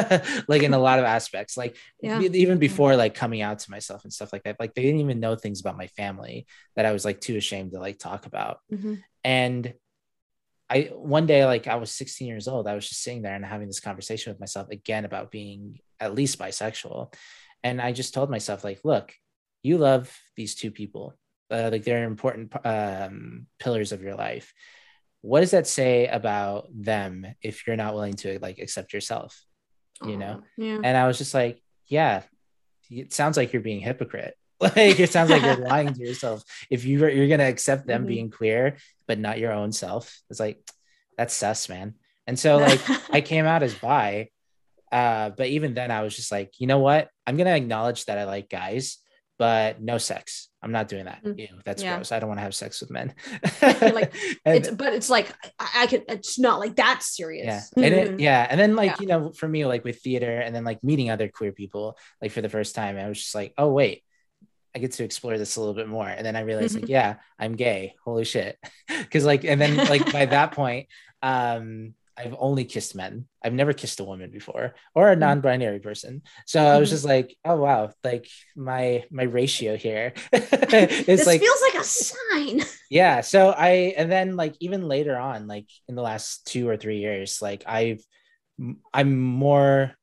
like 0.48 0.64
in 0.64 0.74
a 0.74 0.80
lot 0.80 1.00
of 1.00 1.06
aspects, 1.06 1.58
like 1.58 1.76
Yeah. 2.02 2.22
even 2.22 2.58
before 2.58 2.96
like 2.96 3.14
coming 3.14 3.42
out 3.42 3.60
to 3.60 3.72
myself 3.72 4.04
and 4.04 4.14
stuff 4.14 4.32
like 4.32 4.44
that. 4.44 4.60
Like 4.60 4.74
they 4.74 4.82
didn't 4.82 5.02
even 5.02 5.20
know 5.20 5.36
things 5.36 5.60
about 5.60 5.78
my 5.78 5.88
family 5.88 6.48
that 6.76 6.86
I 6.86 6.92
was 6.92 7.04
like 7.04 7.20
too 7.20 7.36
ashamed 7.36 7.72
to 7.74 7.80
like 7.80 8.00
talk 8.00 8.26
about. 8.26 8.60
Mhm. 8.72 9.04
And 9.24 9.74
I 10.70 10.92
one 10.94 11.26
day, 11.26 11.46
like 11.46 11.68
I 11.68 11.76
was 11.76 11.92
16 11.92 12.28
years 12.28 12.48
old, 12.48 12.68
I 12.68 12.76
was 12.76 12.88
just 12.88 13.02
sitting 13.04 13.24
there 13.24 13.36
and 13.36 13.44
having 13.44 13.68
this 13.68 13.80
conversation 13.80 14.32
with 14.32 14.40
myself 14.40 14.70
again 14.70 15.04
about 15.04 15.32
being 15.32 15.80
at 16.00 16.14
least 16.16 16.40
bisexual. 16.40 17.14
And 17.64 17.82
I 17.82 17.92
just 17.92 18.14
told 18.14 18.30
myself, 18.30 18.64
like, 18.64 18.80
look, 18.84 19.14
you 19.64 19.78
love 19.78 20.16
these 20.38 20.56
two 20.56 20.72
people. 20.72 21.16
Uh, 21.52 21.70
like 21.72 21.84
they're 21.84 22.04
important 22.06 22.54
um, 22.64 23.48
pillars 23.60 23.92
of 23.92 24.04
your 24.04 24.16
life. 24.16 24.54
What 25.22 25.42
does 25.42 25.52
that 25.52 25.68
say 25.68 26.08
about 26.08 26.68
them 26.74 27.26
if 27.42 27.66
you're 27.68 27.76
not 27.76 27.94
willing 27.94 28.16
to 28.16 28.40
like 28.40 28.60
accept 28.60 28.94
yourself? 28.94 29.40
You 30.04 30.18
know? 30.18 30.42
Yeah 30.58 30.80
And 30.84 30.96
I 30.98 31.08
was 31.08 31.18
just 31.18 31.34
like, 31.34 31.62
yeah, 31.88 32.24
it 32.90 33.12
sounds 33.14 33.36
like 33.38 33.52
you're 33.54 33.62
being 33.62 33.82
hypocrite. 33.82 34.36
Like 34.62 35.00
it 35.00 35.10
sounds 35.12 35.30
like 35.30 35.42
you're 35.44 35.56
lying 35.70 35.94
to 35.94 36.02
yourself. 36.02 36.44
If 36.70 36.84
you 36.84 37.06
you're 37.08 37.30
gonna 37.30 37.48
accept 37.48 37.88
them 37.88 38.04
Mhm. 38.04 38.08
being 38.08 38.30
queer, 38.30 38.76
but 39.08 39.18
not 39.18 39.40
your 39.40 39.54
own 39.54 39.72
self, 39.72 40.20
it's 40.30 40.40
like 40.40 40.60
that's 41.18 41.34
sus, 41.34 41.70
man. 41.70 41.96
And 42.28 42.38
so 42.38 42.58
like 42.68 42.82
I 43.10 43.22
came 43.22 43.46
out 43.46 43.64
as 43.64 43.74
bi, 43.74 44.30
uh, 44.92 45.30
but 45.32 45.48
even 45.48 45.76
then 45.76 45.92
I 45.92 46.02
was 46.02 46.14
just 46.16 46.30
like, 46.32 46.60
you 46.60 46.68
know 46.68 46.80
what? 46.80 47.08
I'm 47.26 47.38
gonna 47.38 47.56
acknowledge 47.56 48.04
that 48.06 48.18
I 48.18 48.26
like 48.26 48.50
guys, 48.50 48.98
but 49.40 49.82
no 49.82 49.98
sex. 49.98 50.50
I'm 50.62 50.74
not 50.74 50.90
doing 50.90 51.06
that. 51.06 51.24
Mm. 51.24 51.40
Ew, 51.40 51.48
that's 51.66 51.82
Yeah. 51.82 51.96
gross. 51.96 52.12
I 52.12 52.20
don't 52.20 52.28
want 52.28 52.40
to 52.40 52.44
have 52.44 52.54
sex 52.54 52.82
with 52.82 52.92
men. 52.92 53.16
Like, 53.62 54.14
And- 54.46 54.56
it's 54.58 54.70
but 54.70 54.94
it's 54.94 55.10
like 55.10 55.34
I, 55.58 55.70
I 55.84 55.88
could 55.88 56.04
it's 56.10 56.38
not 56.38 56.60
like 56.60 56.76
that 56.76 57.02
serious 57.02 57.72
yeah 57.76 57.84
and 57.86 57.96
it, 57.96 58.12
Mhm. 58.12 58.20
yeah 58.20 58.46
and 58.50 58.60
then 58.60 58.76
like 58.76 58.92
Yeah. 58.92 58.98
you 59.00 59.08
know 59.08 59.32
for 59.32 59.48
me 59.48 59.66
like 59.66 59.84
with 59.86 60.02
theater 60.02 60.40
and 60.40 60.54
then 60.54 60.66
like 60.66 60.84
meeting 60.84 61.10
other 61.10 61.30
queer 61.30 61.54
people 61.54 61.98
like 62.22 62.32
for 62.32 62.42
the 62.42 62.50
first 62.50 62.76
time 62.76 62.98
i 62.98 63.08
was 63.08 63.18
just 63.20 63.34
like 63.34 63.54
oh 63.58 63.72
wait 63.72 64.04
i 64.76 64.80
get 64.80 64.92
to 64.94 65.04
explore 65.06 65.38
this 65.38 65.56
a 65.56 65.60
little 65.62 65.74
bit 65.74 65.88
more 65.88 66.08
and 66.08 66.26
then 66.26 66.36
i 66.36 66.42
realized 66.42 66.74
Mm-hmm. 66.76 66.82
like 66.84 66.90
yeah 66.90 67.16
i'm 67.40 67.56
gay 67.56 67.96
holy 68.04 68.26
shit 68.26 68.58
because 68.88 69.24
like 69.26 69.46
and 69.46 69.60
then 69.62 69.78
like 69.78 70.12
by 70.12 70.26
that 70.26 70.52
point 70.60 70.88
um 71.24 71.94
i've 72.20 72.36
only 72.40 72.66
kissed 72.66 72.96
men 72.96 73.26
i've 73.44 73.54
never 73.54 73.74
kissed 73.74 74.00
a 74.00 74.04
woman 74.04 74.30
before 74.32 74.76
or 74.96 75.12
a 75.12 75.16
Mhm. 75.16 75.20
non-binary 75.20 75.80
person 75.80 76.22
so 76.46 76.62
i 76.62 76.78
was 76.80 76.90
Mhm. 76.90 76.94
just 76.94 77.06
like 77.06 77.36
oh 77.46 77.56
wow 77.58 77.92
like 78.04 78.28
my 78.56 79.06
my 79.12 79.24
ratio 79.24 79.78
here 79.78 80.14
this 80.32 81.26
like 81.26 81.42
feels 81.42 81.62
like 81.62 81.82
a 81.82 81.84
sign 81.86 82.62
yeah 82.90 83.22
so 83.22 83.50
i 83.52 83.94
and 83.98 84.12
then 84.12 84.36
like 84.36 84.56
even 84.60 84.88
later 84.88 85.18
on 85.18 85.48
like 85.48 85.68
in 85.88 85.96
the 85.96 86.02
last 86.02 86.46
two 86.48 86.68
or 86.68 86.78
three 86.78 87.00
years 87.00 87.42
like 87.42 87.64
i've 87.68 88.04
i'm 88.94 89.20
more 89.20 89.94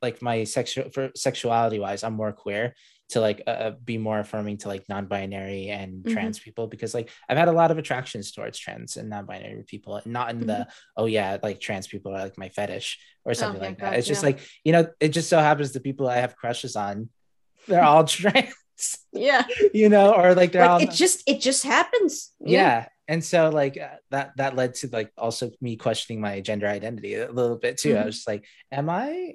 like 0.00 0.22
my 0.22 0.44
sexual 0.44 0.90
for 0.90 1.10
sexuality 1.14 1.78
wise 1.78 2.02
i'm 2.04 2.14
more 2.14 2.32
queer 2.32 2.74
to 3.10 3.20
like 3.20 3.42
uh, 3.46 3.72
be 3.84 3.98
more 3.98 4.18
affirming 4.20 4.56
to 4.58 4.68
like 4.68 4.88
non-binary 4.88 5.68
and 5.68 6.02
Mhm. 6.04 6.12
trans 6.12 6.38
people 6.38 6.66
because 6.66 6.94
like 6.94 7.10
i've 7.28 7.36
had 7.36 7.48
a 7.48 7.52
lot 7.52 7.70
of 7.70 7.76
attractions 7.78 8.32
towards 8.32 8.58
trans 8.58 8.96
and 8.96 9.10
non-binary 9.10 9.64
people 9.66 10.00
not 10.06 10.30
in 10.30 10.46
the 10.46 10.66
oh 10.96 11.04
yeah 11.06 11.36
like 11.42 11.60
trans 11.60 11.86
people 11.86 12.14
are 12.14 12.20
like 12.22 12.38
my 12.38 12.48
fetish 12.48 12.98
or 13.24 13.34
something 13.34 13.60
yeah, 13.62 13.68
like 13.68 13.78
God, 13.78 13.92
that 13.92 13.98
it's 13.98 14.08
just 14.08 14.22
yeah. 14.22 14.26
like 14.28 14.40
you 14.64 14.72
know 14.72 14.86
it 15.00 15.08
just 15.10 15.28
so 15.28 15.38
happens 15.38 15.72
the 15.72 15.80
people 15.80 16.08
i 16.08 16.16
have 16.16 16.36
crushes 16.36 16.74
on 16.76 17.10
they're 17.68 17.84
all 17.84 18.04
trans 18.16 18.54
yeah. 19.12 19.46
you 19.74 19.88
know 19.88 20.14
or 20.14 20.34
like 20.34 20.52
they're 20.52 20.64
all 20.68 20.80
it 20.80 20.90
just 20.90 21.22
it 21.28 21.40
just 21.40 21.64
happens. 21.64 22.30
Yeah. 22.40 22.86
And 23.06 23.22
so 23.22 23.50
like 23.50 23.76
uh, 23.78 23.96
that 24.10 24.32
that 24.38 24.56
led 24.56 24.74
to 24.76 24.88
like 24.90 25.12
also 25.18 25.50
me 25.60 25.76
questioning 25.76 26.20
my 26.20 26.40
gender 26.40 26.66
identity 26.66 27.14
a 27.14 27.30
little 27.30 27.58
bit 27.58 27.76
too. 27.76 27.94
I 27.96 28.00
Mhm. 28.00 28.06
was 28.06 28.14
just 28.16 28.26
like 28.28 28.44
am 28.72 28.88
i 28.88 29.34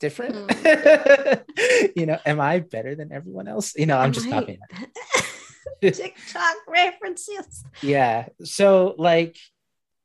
different. 0.00 0.48
Mm. 0.48 1.92
you 1.96 2.06
know 2.06 2.18
am 2.26 2.40
i 2.40 2.60
better 2.60 2.94
than 2.94 3.12
everyone 3.12 3.48
else? 3.48 3.74
You 3.76 3.86
know 3.86 3.96
i'm 3.98 4.06
Am 4.06 4.12
just 4.12 4.26
I- 4.26 4.30
copying. 4.30 4.58
Tiktok 5.82 6.56
references. 6.68 7.64
Yeah. 7.82 8.28
So 8.44 8.94
like 8.98 9.36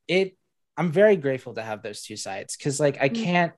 it 0.08 0.36
i'm 0.76 0.90
very 0.90 1.16
grateful 1.16 1.54
to 1.54 1.62
have 1.62 1.82
those 1.82 2.02
two 2.02 2.16
sides 2.16 2.56
because 2.56 2.80
like 2.80 2.98
i 3.00 3.08
Mm. 3.08 3.14
can't 3.24 3.52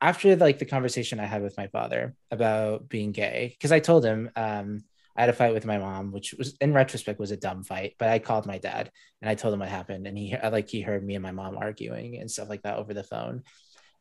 after 0.00 0.34
like 0.36 0.58
the 0.58 0.64
conversation 0.64 1.20
i 1.20 1.26
had 1.26 1.42
with 1.42 1.56
my 1.56 1.66
father 1.68 2.14
about 2.30 2.88
being 2.88 3.12
gay 3.12 3.50
because 3.56 3.70
i 3.72 3.78
told 3.78 4.04
him 4.04 4.30
um 4.36 4.82
i 5.16 5.20
had 5.20 5.28
a 5.28 5.32
fight 5.34 5.52
with 5.54 5.66
my 5.66 5.78
mom 5.78 6.12
which 6.12 6.34
was 6.38 6.56
in 6.60 6.72
retrospect 6.72 7.20
was 7.20 7.30
a 7.30 7.36
dumb 7.36 7.62
fight 7.62 7.94
but 7.98 8.08
i 8.08 8.18
called 8.18 8.46
my 8.46 8.58
dad 8.58 8.90
and 9.22 9.30
i 9.30 9.34
told 9.34 9.52
him 9.54 9.60
what 9.60 9.68
happened 9.68 10.06
and 10.06 10.16
he 10.18 10.34
like 10.50 10.68
he 10.68 10.80
heard 10.80 11.04
me 11.04 11.14
and 11.14 11.22
my 11.22 11.32
mom 11.32 11.56
arguing 11.56 12.18
and 12.18 12.30
stuff 12.30 12.48
like 12.48 12.62
that 12.62 12.78
over 12.78 12.92
the 12.94 13.04
phone. 13.04 13.42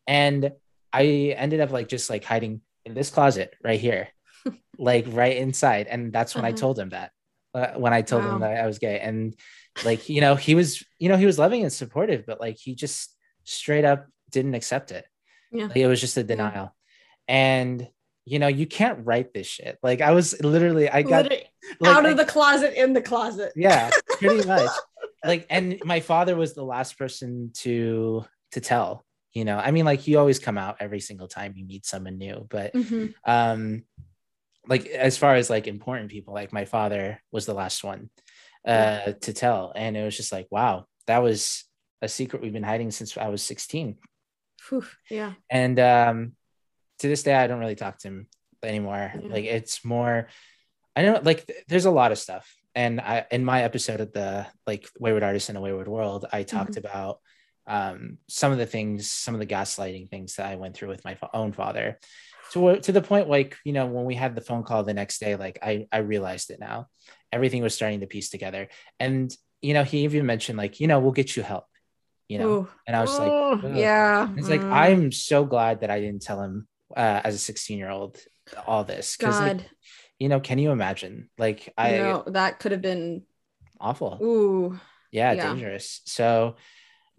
And 0.08 0.52
i 0.94 1.04
ended 1.38 1.60
up 1.60 1.72
like 1.72 1.88
just 1.88 2.10
like 2.10 2.24
hiding 2.24 2.62
in 2.86 2.94
this 2.94 3.10
closet 3.10 3.54
right 3.64 3.80
here 3.80 4.08
like 4.78 5.06
right 5.10 5.38
inside. 5.38 5.88
And 5.88 6.12
that's 6.14 6.34
when 6.36 6.46
i 6.46 6.50
Uh-huh. 6.50 6.58
told 6.58 6.80
him 6.80 6.90
that 6.90 7.12
uh, 7.54 7.74
when 7.76 7.94
i 7.94 8.02
told 8.02 8.24
Wow. 8.24 8.36
him 8.36 8.40
that 8.42 8.58
i 8.64 8.66
was 8.68 8.80
gay. 8.80 9.00
And 9.00 9.36
like 9.86 10.10
you 10.10 10.22
know 10.22 10.36
he 10.36 10.56
was 10.56 10.84
you 10.98 11.10
know 11.10 11.18
he 11.18 11.26
was 11.26 11.38
loving 11.40 11.64
and 11.64 11.72
supportive 11.72 12.26
but 12.26 12.40
like 12.40 12.58
he 12.58 12.76
just 12.76 13.16
straight 13.44 13.86
up 13.86 14.08
didn't 14.32 14.54
accept 14.56 14.92
it. 14.92 15.06
Yeah. 15.52 15.66
like, 15.68 15.78
it 15.78 15.88
was 15.88 16.00
just 16.02 16.18
a 16.18 16.24
denial. 16.24 16.76
And 17.28 17.88
you 18.26 18.38
know 18.40 18.48
you 18.48 18.66
can't 18.68 19.06
write 19.06 19.34
this 19.34 19.48
shit. 19.48 19.78
Like 19.84 20.02
i 20.02 20.12
was 20.12 20.40
literally 20.42 20.90
i 20.90 21.02
got 21.02 21.24
Literally 21.24 21.46
like, 21.80 21.96
out 21.96 22.06
I- 22.06 22.10
of 22.12 22.18
the 22.18 22.26
closet 22.26 22.74
in 22.82 22.94
the 22.94 23.02
closet. 23.02 23.54
Yeah 23.56 23.90
pretty 24.20 24.48
much. 24.54 24.70
Like 25.26 25.46
and 25.50 25.80
my 25.84 26.00
father 26.00 26.36
was 26.36 26.54
the 26.54 26.64
last 26.64 26.98
person 26.98 27.52
to 27.64 28.24
to 28.54 28.62
tell 28.62 29.04
you 29.34 29.46
know 29.46 29.58
i 29.58 29.72
mean 29.72 29.86
like 29.86 30.08
you 30.08 30.18
always 30.20 30.40
come 30.40 30.58
out 30.58 30.78
every 30.80 31.00
single 31.00 31.28
time 31.28 31.54
you 31.56 31.66
meet 31.66 31.86
someone 31.86 32.18
new 32.18 32.46
but 32.50 32.74
Mhm. 32.74 33.14
um 33.26 33.84
like 34.68 34.86
as 34.88 35.18
far 35.18 35.36
as 35.36 35.50
like 35.50 35.68
important 35.68 36.10
people 36.12 36.34
like 36.34 36.52
my 36.54 36.66
father 36.66 37.22
was 37.32 37.46
the 37.46 37.54
last 37.54 37.84
one 37.84 38.10
uh 38.68 39.14
to 39.22 39.34
tell 39.34 39.72
and 39.76 39.96
it 39.96 40.04
was 40.04 40.18
just 40.18 40.32
like 40.32 40.48
wow 40.52 40.86
that 41.08 41.20
was 41.20 41.64
a 42.02 42.08
secret 42.08 42.42
we've 42.42 42.54
been 42.54 42.64
hiding 42.64 42.92
since 42.92 43.18
i 43.18 43.28
was 43.30 43.42
16 43.44 43.98
Phew, 44.62 44.84
yeah. 45.10 45.34
And 45.50 45.80
um 45.80 46.34
to 47.00 47.08
this 47.08 47.24
day 47.24 47.34
i 47.34 47.48
don't 47.48 47.60
really 47.60 47.76
talk 47.76 47.98
to 48.00 48.08
him 48.10 48.28
anymore. 48.62 49.14
Yeah. 49.16 49.30
like 49.32 49.46
it's 49.46 49.86
more 49.86 50.28
i 50.96 51.02
know 51.04 51.20
like 51.24 51.46
th- 51.48 51.64
there's 51.70 51.86
a 51.86 51.92
lot 51.92 52.12
of 52.12 52.18
stuff 52.20 52.54
and 52.76 53.00
i 53.00 53.26
in 53.32 53.46
my 53.46 53.64
episode 53.64 54.02
of 54.02 54.12
the 54.12 54.46
like 54.68 54.88
wayward 55.00 55.24
artist 55.24 55.50
in 55.50 55.56
a 55.56 55.62
wayward 55.62 55.88
world 55.88 56.26
i 56.34 56.44
talked 56.44 56.76
about 56.78 57.20
um 57.70 58.18
some 58.28 58.52
of 58.52 58.58
the 58.58 58.66
things 58.66 59.12
some 59.12 59.34
of 59.34 59.40
the 59.40 59.46
gaslighting 59.46 60.10
things 60.10 60.36
that 60.36 60.48
i 60.48 60.56
went 60.56 60.76
through 60.76 60.90
with 60.90 61.06
my 61.06 61.18
own 61.34 61.54
father 61.54 61.98
to 62.52 62.80
to 62.82 62.92
the 62.92 63.02
point 63.02 63.30
like 63.30 63.56
you 63.64 63.72
know 63.74 63.86
when 63.86 64.06
we 64.06 64.16
had 64.16 64.36
the 64.36 64.42
phone 64.42 64.64
call 64.64 64.84
the 64.84 64.94
next 64.94 65.20
day 65.20 65.36
like 65.36 65.60
i 65.62 65.88
i 65.92 66.00
realized 66.00 66.50
it 66.50 66.60
now 66.60 66.88
everything 67.32 67.62
was 67.64 67.76
starting 67.76 68.00
to 68.02 68.08
piece 68.08 68.30
together 68.30 68.68
and 69.00 69.36
you 69.62 69.74
know 69.74 69.84
he 69.84 70.00
even 70.00 70.26
mentioned 70.26 70.58
like 70.58 70.80
you 70.80 70.88
know 70.88 71.00
we'll 71.00 71.12
get 71.12 71.38
you 71.38 71.44
help 71.44 71.66
you 72.30 72.38
know. 72.38 72.50
Ooh. 72.50 72.68
And 72.88 72.96
I 72.96 73.02
was 73.02 73.20
like, 73.20 73.32
Oh, 73.34 73.60
"Ugh." 73.66 73.76
yeah. 73.76 74.30
It's 74.38 74.50
like 74.50 74.62
Mm. 74.62 74.74
I'm 74.74 75.12
so 75.12 75.44
glad 75.46 75.82
that 75.82 75.90
I 75.90 76.00
didn't 76.00 76.22
tell 76.22 76.42
him 76.42 76.68
uh, 76.96 77.22
as 77.24 77.36
a 77.36 77.40
16 77.40 77.78
year 77.78 77.90
old 77.90 78.18
all 78.66 78.84
this 78.84 79.18
because 79.18 79.40
God, 79.40 79.66
you 80.20 80.30
know, 80.30 80.40
can 80.40 80.60
you 80.60 80.72
imagine? 80.72 81.30
Like 81.38 81.74
I 81.78 81.98
no, 81.98 82.24
that 82.28 82.60
could 82.60 82.72
have 82.72 82.82
been 82.82 83.24
awful. 83.82 84.20
ooh. 84.22 84.80
Yeah, 85.12 85.34
yeah. 85.34 85.54
dangerous. 85.54 86.02
So, 86.06 86.56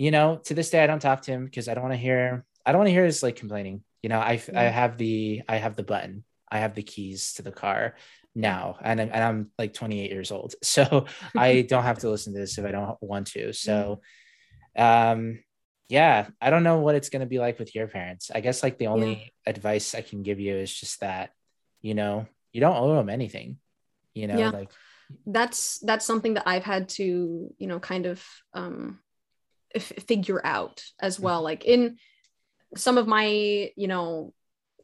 you 0.00 0.10
know, 0.10 0.40
to 0.44 0.54
this 0.54 0.70
day 0.70 0.82
I 0.82 0.86
don't 0.86 1.02
talk 1.02 1.20
to 1.22 1.30
him 1.30 1.44
because 1.44 1.68
I 1.68 1.74
don't 1.74 1.82
want 1.82 1.92
to 1.92 1.98
hear 2.00 2.46
I 2.64 2.72
don't 2.72 2.78
want 2.78 2.88
to 2.88 2.92
hear 2.92 3.04
his 3.04 3.22
like 3.22 3.36
complaining. 3.36 3.82
You 4.02 4.08
know, 4.08 4.18
I 4.18 4.40
I 4.56 4.62
have 4.62 4.96
the 4.96 5.42
I 5.46 5.56
have 5.56 5.76
the 5.76 5.82
button. 5.82 6.24
I 6.50 6.60
have 6.60 6.74
the 6.74 6.82
keys 6.82 7.34
to 7.34 7.42
the 7.42 7.52
car 7.52 7.96
now 8.34 8.78
and 8.80 8.98
I'm, 8.98 9.10
and 9.12 9.22
I'm 9.22 9.50
like 9.58 9.74
28 9.74 10.10
years 10.10 10.32
old. 10.32 10.54
So 10.62 11.04
I 11.36 11.60
don't 11.68 11.82
have 11.82 11.98
to 11.98 12.08
listen 12.08 12.32
to 12.32 12.40
this 12.40 12.56
if 12.56 12.64
I 12.64 12.70
don't 12.70 12.96
want 13.02 13.26
to. 13.34 13.52
So 13.52 14.00
um 14.74 15.44
yeah, 15.90 16.28
I 16.40 16.48
don't 16.48 16.62
know 16.64 16.78
what 16.78 16.94
it's 16.94 17.10
going 17.10 17.20
to 17.20 17.26
be 17.26 17.40
like 17.40 17.58
with 17.58 17.74
your 17.74 17.88
parents. 17.88 18.30
I 18.34 18.40
guess 18.40 18.62
like 18.62 18.78
the 18.78 18.86
only 18.86 19.34
advice 19.44 19.94
I 19.94 20.00
can 20.00 20.22
give 20.22 20.40
you 20.40 20.54
is 20.56 20.72
just 20.72 21.00
that 21.00 21.32
you 21.82 21.94
know, 21.94 22.26
you 22.54 22.62
don't 22.62 22.76
owe 22.76 22.94
them 22.94 23.10
anything. 23.10 23.58
You 24.14 24.28
know, 24.28 24.38
Yeah. 24.38 24.50
like 24.50 24.70
that's 25.26 25.78
that's 25.80 26.06
something 26.06 26.34
that 26.34 26.48
I've 26.48 26.64
had 26.64 26.88
to 27.00 27.52
you 27.58 27.66
know 27.66 27.80
kind 27.80 28.06
of 28.06 28.24
um 28.54 29.00
f- 29.74 30.04
figure 30.06 30.40
out 30.44 30.82
as 31.00 31.18
well 31.18 31.42
like 31.42 31.64
in 31.64 31.96
some 32.76 32.98
of 32.98 33.06
my 33.06 33.70
you 33.76 33.88
know 33.88 34.32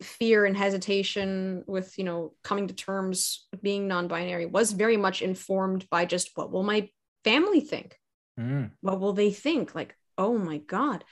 fear 0.03 0.45
and 0.45 0.57
hesitation 0.57 1.64
with 1.66 1.97
you 1.99 2.05
know 2.05 2.34
coming 2.43 2.68
to 2.68 2.74
terms 2.74 3.47
with 3.51 3.62
being 3.62 3.89
non-binary 3.89 4.47
was 4.47 4.72
very 4.72 4.97
much 4.97 5.22
informed 5.22 5.89
by 5.91 6.05
just 6.05 6.30
what 6.34 6.51
will 6.51 6.62
my 6.62 6.89
family 7.24 7.61
think? 7.61 7.99
Mm, 8.39 8.70
what 8.80 9.01
will 9.01 9.12
they 9.12 9.30
think? 9.30 9.74
Like 9.74 9.97
oh 10.18 10.37
my 10.39 10.59
god. 10.59 11.05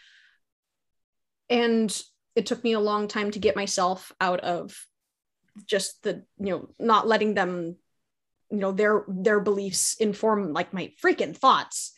And 1.48 2.02
it 2.34 2.46
took 2.46 2.64
me 2.64 2.72
a 2.72 2.80
long 2.80 3.06
time 3.06 3.30
to 3.30 3.38
get 3.38 3.56
myself 3.56 4.12
out 4.20 4.40
of 4.40 4.76
just 5.66 6.02
the 6.02 6.24
you 6.38 6.50
know 6.50 6.68
not 6.78 7.06
letting 7.06 7.34
them 7.34 7.76
you 8.50 8.58
know 8.58 8.72
their 8.72 9.04
their 9.08 9.40
beliefs 9.40 9.96
inform 9.98 10.52
like 10.52 10.74
my 10.74 10.92
freaking 11.02 11.36
thoughts 11.36 11.93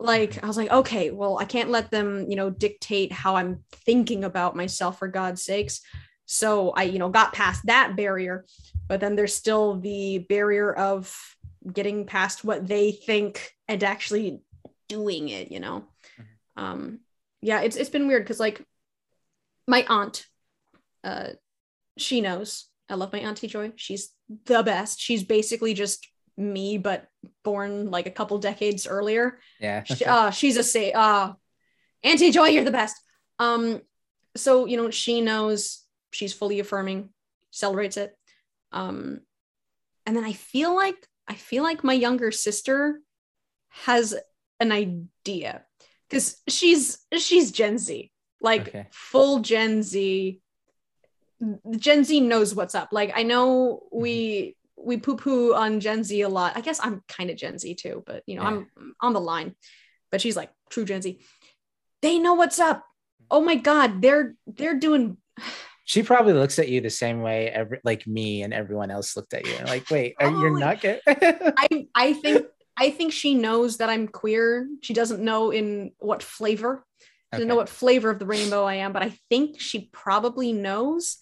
like 0.00 0.42
i 0.42 0.46
was 0.46 0.56
like 0.56 0.70
okay 0.70 1.10
well 1.10 1.38
i 1.38 1.44
can't 1.44 1.70
let 1.70 1.90
them 1.90 2.26
you 2.28 2.36
know 2.36 2.50
dictate 2.50 3.12
how 3.12 3.36
i'm 3.36 3.62
thinking 3.72 4.24
about 4.24 4.56
myself 4.56 4.98
for 4.98 5.08
god's 5.08 5.42
sakes. 5.42 5.80
So 6.26 6.70
i 6.70 6.84
you 6.84 6.98
know 6.98 7.08
got 7.08 7.32
past 7.32 7.66
that 7.66 7.96
barrier 7.96 8.44
but 8.88 9.00
then 9.00 9.16
there's 9.16 9.34
still 9.34 9.78
the 9.80 10.18
barrier 10.28 10.72
of 10.72 11.14
getting 11.70 12.06
past 12.06 12.44
what 12.44 12.66
they 12.66 12.92
think 12.92 13.52
and 13.68 13.82
actually 13.84 14.40
doing 14.88 15.28
it 15.28 15.52
you 15.52 15.60
know? 15.60 15.84
Um 16.56 17.00
yeah 17.42 17.60
it's 17.60 17.76
it's 17.76 17.90
been 17.90 18.06
weird 18.08 18.24
because 18.24 18.40
like 18.40 18.64
my 19.66 19.84
aunt 19.88 20.26
uh 21.04 21.30
she 22.00 22.20
knows. 22.20 22.66
I 22.88 22.94
love 22.94 23.12
my 23.12 23.20
auntie 23.20 23.46
joy. 23.46 23.72
She's 23.76 24.10
the 24.46 24.62
best. 24.62 25.00
She's 25.00 25.22
basically 25.22 25.74
just 25.74 26.08
me 26.40 26.78
but 26.78 27.06
born 27.44 27.90
like 27.90 28.06
a 28.06 28.10
couple 28.10 28.38
decades 28.38 28.86
earlier. 28.86 29.38
Yeah. 29.60 29.84
she, 29.84 30.04
uh, 30.04 30.30
she's 30.30 30.56
a 30.56 30.62
say 30.64 30.92
uh 30.92 31.32
auntie 32.02 32.30
joy 32.30 32.48
you're 32.48 32.64
the 32.64 32.70
best. 32.70 32.96
Um 33.38 33.82
so 34.36 34.66
you 34.66 34.76
know 34.76 34.90
she 34.90 35.20
knows 35.20 35.84
she's 36.12 36.32
fully 36.32 36.60
affirming 36.60 37.10
celebrates 37.50 37.96
it. 37.96 38.16
Um 38.72 39.20
and 40.06 40.16
then 40.16 40.24
i 40.24 40.32
feel 40.32 40.74
like 40.74 40.96
i 41.28 41.34
feel 41.34 41.62
like 41.62 41.84
my 41.84 41.92
younger 41.92 42.32
sister 42.32 43.00
has 43.68 44.14
an 44.58 44.72
idea 44.72 45.62
because 46.08 46.40
she's 46.48 46.98
she's 47.18 47.52
gen 47.52 47.76
z 47.78 48.10
like 48.40 48.68
Okay. 48.68 48.86
full 48.90 49.40
gen 49.40 49.82
z. 49.82 50.40
Gen 51.76 52.04
z 52.04 52.20
knows 52.20 52.54
what's 52.54 52.74
up. 52.74 52.88
Like 52.92 53.12
i 53.14 53.22
know 53.22 53.86
we 53.92 54.56
we 54.82 54.96
poo 54.96 55.16
poo 55.16 55.54
on 55.54 55.80
gen 55.80 56.04
z 56.04 56.22
a 56.22 56.28
lot. 56.28 56.56
I 56.56 56.60
guess 56.60 56.80
i'm 56.82 57.02
kind 57.08 57.30
of 57.30 57.36
gen 57.36 57.58
z 57.58 57.74
too 57.74 58.02
but 58.06 58.22
you 58.26 58.36
know 58.36 58.42
i'm 58.42 58.70
on 59.00 59.12
the 59.12 59.20
line. 59.20 59.54
But 60.10 60.20
she's 60.20 60.36
like 60.36 60.50
true 60.70 60.84
gen 60.84 61.02
z. 61.02 61.20
They 62.02 62.18
know 62.18 62.34
what's 62.34 62.58
up. 62.58 62.84
Oh 63.30 63.40
my 63.40 63.54
god 63.56 64.02
they're 64.02 64.34
they're 64.46 64.78
doing 64.78 65.16
She 65.84 66.04
probably 66.04 66.34
looks 66.34 66.60
at 66.60 66.68
you 66.68 66.80
the 66.80 66.88
same 66.88 67.20
way 67.20 67.48
every 67.48 67.80
like 67.82 68.06
me 68.06 68.44
and 68.44 68.54
everyone 68.54 68.92
else 68.92 69.16
looked 69.16 69.34
at 69.34 69.44
you. 69.44 69.54
And 69.54 69.68
like, 69.68 69.90
wait, 69.90 70.14
are 70.20 70.30
you're 70.30 70.56
oh, 70.56 70.60
not 70.60 70.80
get 70.80 71.02
i 71.06 71.88
i 71.96 72.12
think 72.12 72.46
i 72.76 72.90
think 72.90 73.12
she 73.12 73.34
knows 73.34 73.78
that 73.78 73.90
i'm 73.90 74.06
queer. 74.06 74.68
She 74.82 74.94
doesn't 74.94 75.20
know 75.20 75.50
in 75.50 75.90
what 75.98 76.22
flavor. 76.22 76.84
She 77.00 77.06
doesn't 77.32 77.48
know 77.48 77.56
what 77.56 77.68
flavor 77.68 78.10
of 78.10 78.18
the 78.18 78.26
rainbow 78.26 78.64
i 78.64 78.74
am 78.74 78.92
but 78.92 79.02
i 79.02 79.16
think 79.28 79.60
she 79.60 79.88
probably 79.92 80.52
knows 80.52 81.18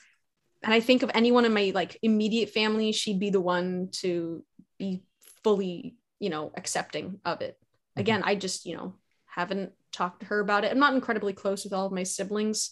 and 0.62 0.74
i 0.74 0.80
think 0.80 1.02
of 1.02 1.10
anyone 1.14 1.44
in 1.44 1.52
my 1.52 1.72
like 1.74 1.98
immediate 2.02 2.50
family 2.50 2.92
she'd 2.92 3.20
be 3.20 3.30
the 3.30 3.40
one 3.40 3.88
to 3.92 4.44
be 4.78 5.02
fully 5.44 5.96
you 6.18 6.30
know 6.30 6.50
accepting 6.56 7.20
of 7.24 7.40
it. 7.40 7.58
Mhm. 7.96 8.00
again 8.00 8.22
i 8.24 8.34
just 8.34 8.66
you 8.66 8.76
know 8.76 8.94
haven't 9.26 9.72
talked 9.92 10.20
to 10.20 10.26
her 10.26 10.40
about 10.40 10.64
it. 10.64 10.70
I'm 10.72 10.78
not 10.78 10.94
incredibly 10.94 11.32
close 11.32 11.64
with 11.64 11.72
all 11.72 11.86
of 11.86 11.92
my 11.92 12.02
siblings. 12.02 12.70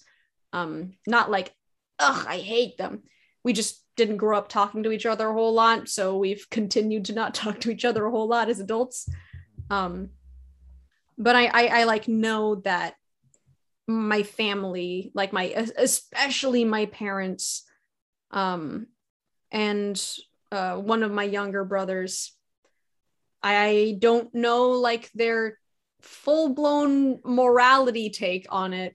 Um 0.52 0.94
not 1.06 1.30
like 1.30 1.54
ugh 1.98 2.26
i 2.28 2.38
hate 2.38 2.76
them. 2.76 3.02
We 3.44 3.52
just 3.52 3.82
didn't 3.96 4.16
grow 4.18 4.36
up 4.36 4.48
talking 4.48 4.82
to 4.82 4.90
each 4.90 5.06
other 5.06 5.28
a 5.28 5.32
whole 5.32 5.54
lot 5.54 5.88
so 5.88 6.18
we've 6.18 6.46
continued 6.50 7.04
to 7.06 7.14
not 7.14 7.34
talk 7.42 7.60
to 7.60 7.70
each 7.70 7.84
other 7.84 8.04
a 8.04 8.10
whole 8.10 8.28
lot 8.28 8.48
as 8.48 8.60
adults. 8.60 9.08
Um 9.70 10.10
but 11.16 11.36
i 11.36 11.46
i, 11.46 11.80
I 11.80 11.84
like 11.84 12.08
know 12.08 12.56
that 12.56 12.94
my 13.86 14.22
family 14.24 15.12
like 15.14 15.32
my 15.32 15.44
especially 15.78 16.64
my 16.64 16.86
parents 16.86 17.62
um 18.30 18.86
and 19.50 20.02
uh 20.52 20.76
one 20.76 21.02
of 21.02 21.10
my 21.10 21.24
younger 21.24 21.64
brothers 21.64 22.32
i 23.42 23.96
don't 23.98 24.34
know 24.34 24.70
like 24.70 25.10
their 25.14 25.58
full-blown 26.02 27.20
morality 27.24 28.10
take 28.10 28.46
on 28.50 28.72
it 28.72 28.94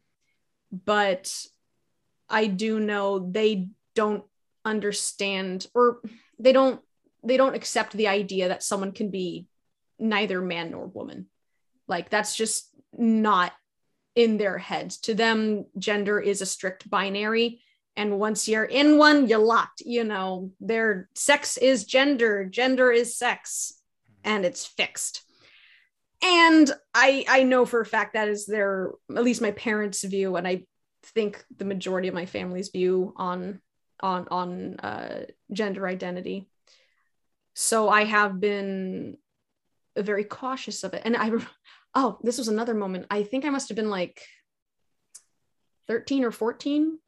but 0.72 1.46
i 2.30 2.48
do 2.48 2.80
know 2.80 3.20
they 3.32 3.70
don't 3.96 4.24
understand 4.64 5.68
or 5.74 6.00
they 6.40 6.54
don't 6.54 6.82
they 7.24 7.38
don't 7.38 7.56
accept 7.56 7.94
the 7.94 8.08
idea 8.08 8.48
that 8.50 8.64
someone 8.64 8.92
can 8.92 9.10
be 9.10 9.48
neither 10.00 10.42
man 10.42 10.72
nor 10.72 10.88
woman. 10.88 11.28
Like 11.88 12.10
that's 12.10 12.36
just 12.36 12.70
not 12.98 13.54
in 14.16 14.38
their 14.38 14.58
heads. 14.58 14.98
To 15.02 15.14
them 15.14 15.66
gender 15.78 16.20
is 16.20 16.42
a 16.42 16.46
strict 16.46 16.90
binary 16.90 17.62
and 17.96 18.20
once 18.20 18.48
you're 18.48 18.64
in 18.66 18.98
one 18.98 19.28
you're 19.28 19.40
locked 19.40 19.82
you 19.86 20.04
know 20.04 20.52
their 20.60 21.10
sex 21.16 21.58
is 21.58 21.86
gender 21.86 22.46
gender 22.46 22.92
is 22.92 23.18
sex 23.18 23.82
and 24.24 24.46
it's 24.46 24.66
fixed. 24.66 25.24
And 26.24 26.72
i 26.94 27.26
i 27.28 27.44
know 27.44 27.66
for 27.66 27.82
a 27.82 27.86
fact 27.86 28.14
that 28.14 28.28
is 28.28 28.46
their 28.46 28.92
at 29.16 29.24
least 29.24 29.42
my 29.42 29.52
parents 29.52 30.04
view 30.04 30.36
and 30.36 30.48
i 30.48 30.64
think 31.04 31.44
the 31.58 31.66
majority 31.66 32.08
of 32.08 32.14
my 32.14 32.28
family's 32.28 32.70
view 32.70 33.14
on 33.16 33.60
on 34.02 34.28
on 34.30 34.80
uh, 34.80 35.26
gender 35.52 35.88
identity. 35.88 36.48
So 37.56 37.90
i 37.90 38.04
have 38.04 38.40
been 38.40 39.18
very 39.98 40.24
cautious 40.24 40.84
of 40.84 40.94
it. 40.94 41.02
And 41.06 41.18
i 41.18 41.32
oh 41.96 42.20
this 42.22 42.38
was 42.38 42.48
another 42.48 42.76
moment. 42.76 43.08
I 43.10 43.24
think 43.24 43.46
i 43.46 43.50
must 43.50 43.70
have 43.70 43.76
been 43.76 43.90
like 43.90 44.22
13 45.88 46.24
or 46.24 46.32
14 46.32 47.00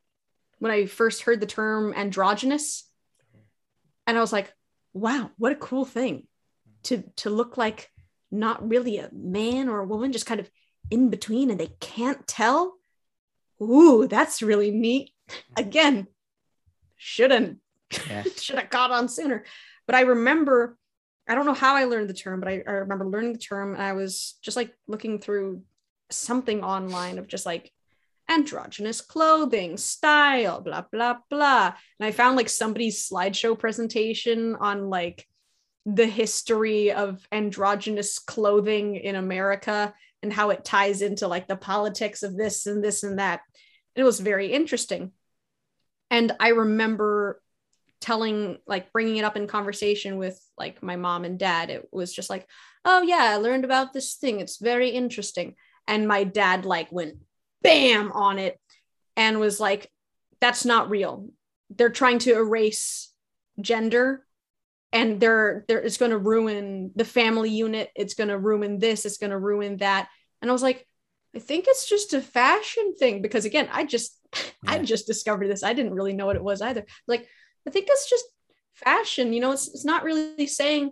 when 0.63 0.71
i 0.71 0.85
first 0.85 1.23
heard 1.23 1.41
the 1.41 1.45
term 1.45 1.93
androgynous 1.93 2.89
and 4.07 4.17
i 4.17 4.21
was 4.21 4.31
like 4.31 4.53
wow 4.93 5.29
what 5.37 5.51
a 5.51 5.55
cool 5.55 5.83
thing 5.83 6.25
to 6.83 7.03
to 7.15 7.29
look 7.29 7.57
like 7.57 7.89
not 8.31 8.67
really 8.67 8.97
a 8.97 9.09
man 9.13 9.69
or 9.69 9.79
a 9.79 9.85
woman 9.85 10.11
just 10.11 10.25
kind 10.25 10.39
of 10.39 10.49
in 10.89 11.09
between 11.09 11.49
and 11.49 11.59
they 11.59 11.71
can't 11.79 12.27
tell? 12.27 12.77
Ooh 13.61 14.07
that's 14.07 14.41
really 14.41 14.71
neat. 14.71 15.11
Again 15.55 16.07
shouldn't 16.97 17.59
Yeah. 18.07 18.23
should 18.37 18.57
have 18.57 18.69
caught 18.69 18.91
on 18.91 19.07
sooner. 19.07 19.43
But 19.85 19.95
i 19.95 20.01
remember 20.01 20.77
i 21.27 21.35
don't 21.35 21.45
know 21.45 21.53
how 21.53 21.75
i 21.75 21.85
learned 21.85 22.09
the 22.09 22.13
term 22.13 22.39
but 22.39 22.49
I, 22.49 22.63
I 22.67 22.71
remember 22.71 23.05
learning 23.05 23.33
the 23.33 23.39
term 23.39 23.73
and 23.73 23.83
i 23.83 23.93
was 23.93 24.35
just 24.41 24.57
like 24.57 24.73
looking 24.87 25.19
through 25.19 25.61
something 26.09 26.63
online 26.63 27.17
of 27.17 27.27
just 27.27 27.45
like 27.45 27.71
androgynous 28.29 29.01
clothing 29.01 29.77
style 29.77 30.61
blah 30.61 30.83
blah 30.91 31.17
blah. 31.29 31.73
And 31.99 32.07
i 32.07 32.11
found 32.11 32.37
like 32.37 32.49
somebody's 32.49 33.07
slideshow 33.07 33.57
presentation 33.57 34.55
on 34.55 34.89
like 34.89 35.27
the 35.85 36.05
history 36.05 36.91
of 36.91 37.27
androgynous 37.31 38.19
clothing 38.19 38.95
in 38.95 39.15
america 39.15 39.93
and 40.21 40.31
how 40.31 40.51
it 40.51 40.63
ties 40.63 41.01
into 41.01 41.27
like 41.27 41.47
the 41.47 41.57
politics 41.57 42.23
of 42.23 42.37
this 42.37 42.65
and 42.65 42.81
this 42.81 43.03
and 43.03 43.19
that. 43.19 43.41
It 43.95 44.03
was 44.03 44.19
very 44.19 44.51
interesting. 44.51 45.11
And 46.09 46.31
i 46.39 46.49
remember 46.49 47.41
telling 47.99 48.57
like 48.67 48.91
bringing 48.91 49.17
it 49.17 49.23
up 49.23 49.37
in 49.37 49.47
conversation 49.47 50.17
with 50.17 50.37
like 50.57 50.81
my 50.81 50.95
mom 50.95 51.25
and 51.25 51.37
dad. 51.37 51.69
It 51.69 51.87
was 51.91 52.13
just 52.13 52.29
like 52.29 52.47
oh 52.85 53.01
yeah 53.01 53.29
i 53.31 53.35
learned 53.37 53.65
about 53.65 53.93
this 53.93 54.15
thing. 54.15 54.39
It's 54.39 54.57
very 54.57 54.89
interesting. 54.89 55.55
And 55.87 56.07
my 56.07 56.23
dad 56.23 56.65
like 56.65 56.91
went 56.91 57.15
bam 57.63 58.11
on 58.11 58.39
it 58.39 58.59
and 59.15 59.39
was 59.39 59.59
like 59.59 59.89
that's 60.39 60.65
not 60.65 60.89
real. 60.89 61.29
They're 61.69 61.89
trying 61.89 62.19
to 62.19 62.35
erase 62.35 63.11
gender 63.61 64.25
and 64.91 65.19
they're 65.19 65.65
they're 65.67 65.81
it's 65.81 65.97
going 65.97 66.11
to 66.11 66.17
ruin 66.17 66.91
the 66.95 67.05
family 67.05 67.49
unit. 67.49 67.89
It's 67.95 68.13
going 68.13 68.27
to 68.29 68.37
ruin 68.37 68.79
this. 68.79 69.05
It's 69.05 69.17
going 69.17 69.31
to 69.31 69.39
ruin 69.39 69.77
that. 69.77 70.09
And 70.41 70.51
i 70.51 70.53
was 70.53 70.63
like 70.63 70.85
i 71.35 71.39
think 71.39 71.65
it's 71.67 71.87
just 71.87 72.13
a 72.13 72.21
fashion 72.21 72.93
thing 72.95 73.21
because 73.21 73.45
again 73.45 73.69
i 73.71 73.85
just 73.85 74.19
yeah. 74.35 74.73
i 74.73 74.79
just 74.79 75.07
discovered 75.07 75.47
this. 75.47 75.63
I 75.63 75.73
didn't 75.73 75.93
really 75.93 76.13
know 76.13 76.25
what 76.25 76.35
it 76.35 76.43
was 76.43 76.61
either. 76.61 76.85
Like 77.07 77.27
i 77.67 77.69
think 77.69 77.87
it's 77.89 78.09
just 78.09 78.25
fashion. 78.73 79.33
You 79.33 79.39
know 79.39 79.51
it's, 79.53 79.67
it's 79.69 79.85
not 79.85 80.03
really 80.03 80.47
saying 80.47 80.91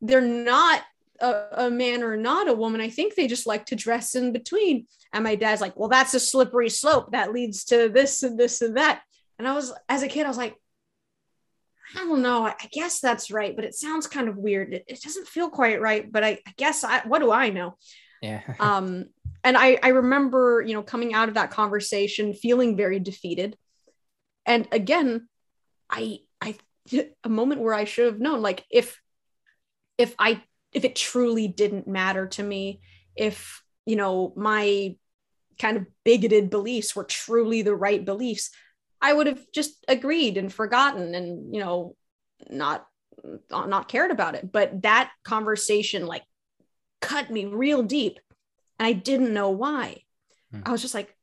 they're 0.00 0.20
not 0.20 0.82
a, 1.20 1.66
a, 1.66 1.70
man 1.70 2.02
or 2.02 2.16
not 2.16 2.48
a 2.48 2.54
woman. 2.54 2.80
I 2.80 2.90
think 2.90 3.14
they 3.14 3.26
just 3.26 3.46
like 3.46 3.66
to 3.66 3.76
dress 3.76 4.14
in 4.14 4.32
between. 4.32 4.86
And 5.12 5.24
my 5.24 5.34
dad's 5.34 5.60
like, 5.60 5.76
well, 5.76 5.88
that's 5.88 6.14
a 6.14 6.20
slippery 6.20 6.68
slope 6.68 7.12
that 7.12 7.32
leads 7.32 7.64
to 7.66 7.88
this 7.88 8.22
and 8.22 8.38
this 8.38 8.62
and 8.62 8.76
that. 8.76 9.02
And 9.38 9.46
I 9.46 9.52
was, 9.52 9.72
as 9.88 10.02
a 10.02 10.08
kid, 10.08 10.24
I 10.24 10.28
was 10.28 10.36
like, 10.36 10.56
I 11.94 12.00
don't 12.00 12.22
know. 12.22 12.46
I, 12.46 12.54
I 12.60 12.68
guess 12.72 13.00
that's 13.00 13.30
right, 13.30 13.54
but 13.54 13.64
it 13.64 13.74
sounds 13.74 14.06
kind 14.06 14.28
of 14.28 14.36
weird. 14.36 14.74
It, 14.74 14.84
it 14.88 15.02
doesn't 15.02 15.28
feel 15.28 15.50
quite 15.50 15.80
right, 15.80 16.10
but 16.10 16.24
I, 16.24 16.38
I 16.46 16.54
guess 16.56 16.84
I, 16.84 17.00
what 17.06 17.20
do 17.20 17.30
I 17.30 17.50
know? 17.50 17.76
Yeah. 18.22 18.42
um, 18.60 19.06
and 19.44 19.56
I, 19.56 19.78
I 19.82 19.88
remember, 19.88 20.62
you 20.66 20.74
know, 20.74 20.82
coming 20.82 21.14
out 21.14 21.28
of 21.28 21.34
that 21.34 21.50
conversation 21.50 22.34
feeling 22.34 22.76
very 22.76 22.98
defeated. 22.98 23.56
And 24.44 24.66
again, 24.72 25.28
I, 25.88 26.18
I, 26.40 26.56
a 27.24 27.28
moment 27.28 27.60
where 27.60 27.74
I 27.74 27.84
should 27.84 28.06
have 28.06 28.20
known, 28.20 28.42
like, 28.42 28.64
if, 28.70 29.00
if 29.98 30.14
I 30.18 30.42
if 30.72 30.84
it 30.84 30.96
truly 30.96 31.48
didn't 31.48 31.88
matter 31.88 32.26
to 32.26 32.42
me, 32.42 32.80
if, 33.14 33.62
you 33.84 33.96
know, 33.96 34.32
my 34.36 34.96
kind 35.58 35.76
of 35.76 35.86
bigoted 36.04 36.50
beliefs 36.50 36.94
were 36.94 37.04
truly 37.04 37.62
the 37.62 37.74
right 37.74 38.04
beliefs, 38.04 38.50
I 39.00 39.12
would 39.12 39.26
have 39.26 39.44
just 39.52 39.84
agreed 39.88 40.36
and 40.36 40.52
forgotten 40.52 41.14
and, 41.14 41.54
you 41.54 41.60
know, 41.60 41.96
not 42.50 42.86
not 43.50 43.88
cared 43.88 44.10
about 44.10 44.34
it. 44.34 44.52
But 44.52 44.82
that 44.82 45.10
conversation 45.24 46.06
like 46.06 46.22
cut 47.00 47.30
me 47.30 47.46
real 47.46 47.82
deep 47.82 48.18
and 48.78 48.86
I 48.86 48.92
didn't 48.92 49.34
know 49.34 49.50
why. 49.50 50.02
Hmm. 50.52 50.60
I 50.64 50.72
was 50.72 50.82
just 50.82 50.94
like, 50.94 51.14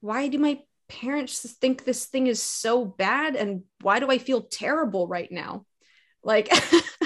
why 0.00 0.28
do 0.28 0.38
my 0.38 0.60
parents 0.88 1.40
think 1.60 1.84
this 1.84 2.06
thing 2.06 2.26
is 2.26 2.42
so 2.42 2.84
bad 2.84 3.36
and 3.36 3.62
why 3.82 4.00
do 4.00 4.10
I 4.10 4.18
feel 4.18 4.42
terrible 4.42 5.06
right 5.06 5.30
now? 5.30 5.64
Like 6.22 6.50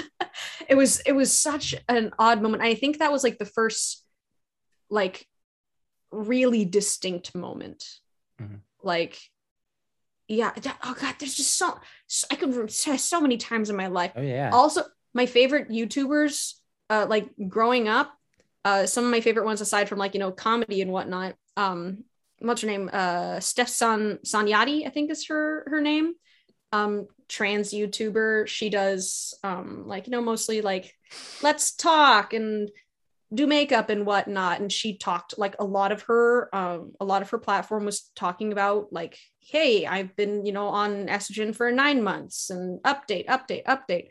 it 0.69 0.75
was 0.75 0.99
it 1.01 1.13
was 1.13 1.31
such 1.31 1.75
an 1.87 2.11
odd 2.19 2.41
moment. 2.41 2.63
I 2.63 2.75
think 2.75 2.99
that 2.99 3.11
was 3.11 3.23
like 3.23 3.37
the 3.37 3.45
first 3.45 4.03
like 4.89 5.27
really 6.11 6.65
distinct 6.65 7.35
moment. 7.35 7.85
Mm-hmm. 8.41 8.55
Like 8.81 9.19
yeah, 10.27 10.51
that, 10.51 10.77
oh 10.83 10.95
god, 10.99 11.15
there's 11.19 11.35
just 11.35 11.57
so, 11.57 11.77
so 12.07 12.27
I 12.31 12.35
could 12.35 12.71
say 12.71 12.97
so 12.97 13.19
many 13.19 13.37
times 13.37 13.69
in 13.69 13.75
my 13.75 13.87
life. 13.87 14.13
Oh 14.15 14.21
yeah. 14.21 14.51
Also, 14.53 14.83
my 15.13 15.25
favorite 15.25 15.69
YouTubers, 15.69 16.53
uh, 16.89 17.05
like 17.09 17.29
growing 17.47 17.87
up, 17.87 18.13
uh, 18.65 18.85
some 18.85 19.03
of 19.03 19.11
my 19.11 19.21
favorite 19.21 19.45
ones 19.45 19.61
aside 19.61 19.89
from 19.89 19.99
like 19.99 20.13
you 20.13 20.19
know 20.19 20.31
comedy 20.31 20.81
and 20.81 20.91
whatnot. 20.91 21.35
Um, 21.57 22.05
what's 22.39 22.61
her 22.61 22.67
name? 22.67 22.89
Uh, 22.91 23.37
Stef 23.37 23.67
San 23.67 24.19
Sanjati, 24.25 24.87
I 24.87 24.89
think 24.89 25.11
is 25.11 25.27
her 25.27 25.65
her 25.69 25.81
name 25.81 26.13
um 26.73 27.07
trans 27.33 27.73
YouTuber. 27.73 28.47
She 28.47 28.69
does 28.69 29.33
um 29.43 29.87
like 29.87 30.05
you 30.05 30.11
know 30.11 30.21
mostly 30.21 30.61
like 30.61 30.93
let's 31.41 31.73
talk 31.75 32.33
and 32.33 32.69
do 33.33 33.47
makeup 33.47 33.89
and 33.89 34.05
whatnot. 34.05 34.59
And 34.59 34.71
she 34.71 34.97
talked 34.97 35.39
like 35.39 35.55
a 35.57 35.65
lot 35.65 35.91
of 35.91 36.03
her 36.03 36.55
um 36.55 36.91
a 36.99 37.05
lot 37.05 37.23
of 37.23 37.31
her 37.31 37.39
platform 37.39 37.85
was 37.85 38.11
talking 38.15 38.51
about 38.51 38.93
like, 38.93 39.17
hey, 39.39 39.87
I've 39.87 40.15
been, 40.15 40.45
you 40.45 40.51
know, 40.51 40.67
on 40.67 41.07
estrogen 41.07 41.55
for 41.55 41.71
nine 41.71 42.03
months 42.03 42.51
and 42.51 42.81
update, 42.83 43.25
update, 43.25 43.65
update. 43.65 44.09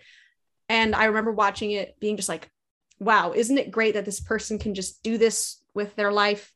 And 0.68 0.94
I 0.94 1.04
remember 1.04 1.32
watching 1.32 1.70
it 1.70 1.94
being 2.00 2.16
just 2.16 2.28
like, 2.28 2.50
wow, 2.98 3.32
isn't 3.32 3.58
it 3.58 3.70
great 3.70 3.94
that 3.94 4.04
this 4.04 4.20
person 4.20 4.58
can 4.58 4.74
just 4.74 5.02
do 5.04 5.16
this 5.16 5.62
with 5.74 5.94
their 5.94 6.12
life 6.12 6.52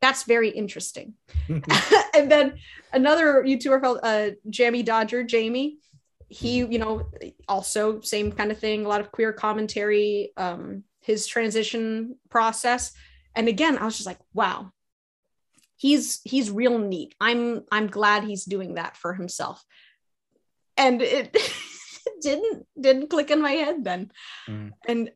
that's 0.00 0.22
very 0.22 0.48
interesting. 0.48 1.14
and 1.48 2.30
then 2.30 2.58
another 2.92 3.44
YouTuber 3.46 3.80
called 3.82 4.00
uh, 4.02 4.30
Jammidodger, 4.48 5.26
Jamie. 5.26 5.76
He, 6.30 6.58
you 6.58 6.78
know, 6.78 7.10
also 7.48 8.00
same 8.00 8.32
kind 8.32 8.50
of 8.50 8.58
thing. 8.58 8.86
A 8.86 8.88
lot 8.88 9.00
of 9.00 9.12
queer 9.12 9.32
commentary. 9.32 10.32
Um, 10.36 10.84
his 11.02 11.26
transition 11.26 12.16
process, 12.28 12.92
and 13.34 13.48
again, 13.48 13.78
I 13.78 13.84
was 13.84 13.96
just 13.96 14.06
like, 14.06 14.20
wow, 14.34 14.70
he's 15.76 16.20
he's 16.24 16.50
real 16.50 16.78
neat. 16.78 17.14
I'm 17.20 17.64
I'm 17.72 17.86
glad 17.86 18.24
he's 18.24 18.44
doing 18.44 18.74
that 18.74 18.96
for 18.96 19.14
himself. 19.14 19.64
And 20.76 21.00
it 21.02 21.36
didn't 22.22 22.66
didn't 22.78 23.10
click 23.10 23.30
in 23.30 23.40
my 23.40 23.52
head 23.52 23.84
then, 23.84 24.10
mm. 24.48 24.72
and 24.86 25.08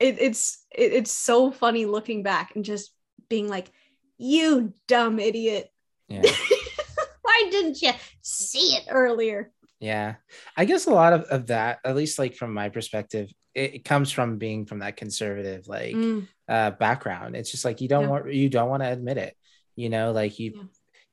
it, 0.00 0.16
it's 0.18 0.64
it, 0.74 0.92
it's 0.92 1.12
so 1.12 1.50
funny 1.50 1.86
looking 1.86 2.22
back 2.22 2.56
and 2.56 2.64
just 2.64 2.92
being 3.28 3.48
like 3.48 3.70
you 4.16 4.72
dumb 4.88 5.18
idiot. 5.18 5.68
Yeah. 6.08 6.22
Why 7.22 7.48
didn't 7.50 7.80
you 7.82 7.92
see 8.22 8.76
it 8.76 8.84
earlier? 8.88 9.52
Yeah. 9.82 10.14
I 10.56 10.64
guess 10.64 10.86
a 10.86 10.90
lot 10.90 11.12
of, 11.12 11.22
of 11.22 11.48
that, 11.48 11.80
at 11.84 11.96
least 11.96 12.18
like 12.18 12.36
from 12.36 12.54
my 12.54 12.68
perspective, 12.68 13.28
it, 13.52 13.74
it 13.74 13.84
comes 13.84 14.12
from 14.12 14.38
being 14.38 14.64
from 14.64 14.78
that 14.78 14.96
conservative 14.96 15.66
like 15.66 15.94
mm. 15.94 16.26
uh 16.48 16.70
background. 16.70 17.36
It's 17.36 17.50
just 17.50 17.64
like 17.64 17.80
you 17.80 17.88
don't 17.88 18.04
yeah. 18.04 18.08
want 18.08 18.32
you 18.32 18.48
don't 18.48 18.70
want 18.70 18.82
to 18.84 18.92
admit 18.92 19.18
it. 19.18 19.36
You 19.74 19.90
know, 19.90 20.12
like 20.12 20.38
you 20.38 20.52
yeah. 20.54 20.62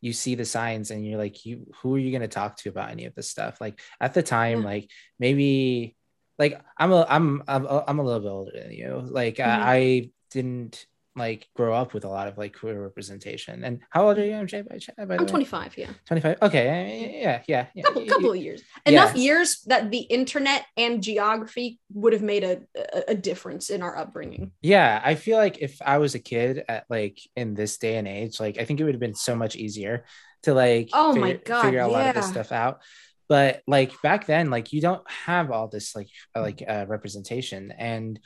you 0.01 0.13
see 0.13 0.35
the 0.35 0.45
signs 0.45 0.91
and 0.91 1.05
you're 1.05 1.17
like, 1.17 1.45
you 1.45 1.65
who 1.81 1.95
are 1.95 1.99
you 1.99 2.11
gonna 2.11 2.27
talk 2.27 2.57
to 2.57 2.69
about 2.69 2.91
any 2.91 3.05
of 3.05 3.15
this 3.15 3.29
stuff? 3.29 3.59
Like 3.59 3.81
at 3.99 4.13
the 4.13 4.23
time, 4.23 4.59
yeah. 4.59 4.67
like 4.67 4.89
maybe 5.17 5.97
like 6.37 6.61
I'm 6.77 6.91
a 6.91 7.05
I'm 7.09 7.43
I'm 7.47 7.67
I'm 7.67 7.99
a 7.99 8.03
little 8.03 8.21
bit 8.21 8.29
older 8.29 8.51
than 8.55 8.71
you. 8.71 9.01
Like 9.03 9.37
mm-hmm. 9.37 9.61
I 9.63 10.11
didn't 10.31 10.85
like 11.15 11.47
grow 11.55 11.73
up 11.73 11.93
with 11.93 12.05
a 12.05 12.07
lot 12.07 12.27
of 12.27 12.37
like 12.37 12.57
queer 12.57 12.81
representation. 12.81 13.63
And 13.63 13.81
how 13.89 14.07
old 14.07 14.17
are 14.17 14.25
you, 14.25 14.31
MJ? 14.31 14.67
By, 14.97 15.05
by 15.05 15.17
I'm 15.17 15.25
25. 15.25 15.77
Yeah. 15.77 15.89
25. 16.05 16.37
Okay. 16.41 17.19
Yeah. 17.21 17.41
Yeah. 17.47 17.65
yeah. 17.73 17.83
Couple, 17.83 18.05
couple 18.05 18.31
of 18.31 18.37
years. 18.37 18.61
Enough 18.85 19.15
yeah. 19.15 19.21
years 19.21 19.61
that 19.67 19.91
the 19.91 19.99
internet 19.99 20.65
and 20.77 21.03
geography 21.03 21.79
would 21.93 22.13
have 22.13 22.21
made 22.21 22.43
a, 22.43 22.61
a, 22.75 23.03
a 23.09 23.15
difference 23.15 23.69
in 23.69 23.81
our 23.81 23.97
upbringing. 23.97 24.51
Yeah. 24.61 25.01
I 25.03 25.15
feel 25.15 25.37
like 25.37 25.59
if 25.59 25.81
I 25.81 25.97
was 25.97 26.15
a 26.15 26.19
kid 26.19 26.63
at 26.69 26.85
like 26.89 27.19
in 27.35 27.53
this 27.53 27.77
day 27.77 27.97
and 27.97 28.07
age, 28.07 28.39
like 28.39 28.57
I 28.57 28.65
think 28.65 28.79
it 28.79 28.83
would 28.83 28.93
have 28.93 29.01
been 29.01 29.15
so 29.15 29.35
much 29.35 29.55
easier 29.55 30.05
to 30.43 30.53
like 30.53 30.89
oh 30.93 31.13
figure, 31.13 31.27
my 31.27 31.33
god 31.33 31.61
figure 31.63 31.79
a 31.81 31.89
yeah. 31.89 31.97
lot 31.97 32.07
of 32.07 32.15
this 32.15 32.29
stuff 32.29 32.53
out 32.53 32.79
but 33.27 33.61
like 33.67 33.93
back 34.01 34.25
then 34.25 34.49
like 34.49 34.73
you 34.73 34.81
don't 34.81 35.09
have 35.09 35.51
all 35.51 35.67
this 35.67 35.95
like 35.95 36.09
like 36.35 36.63
uh, 36.67 36.85
representation 36.87 37.71
and 37.77 38.19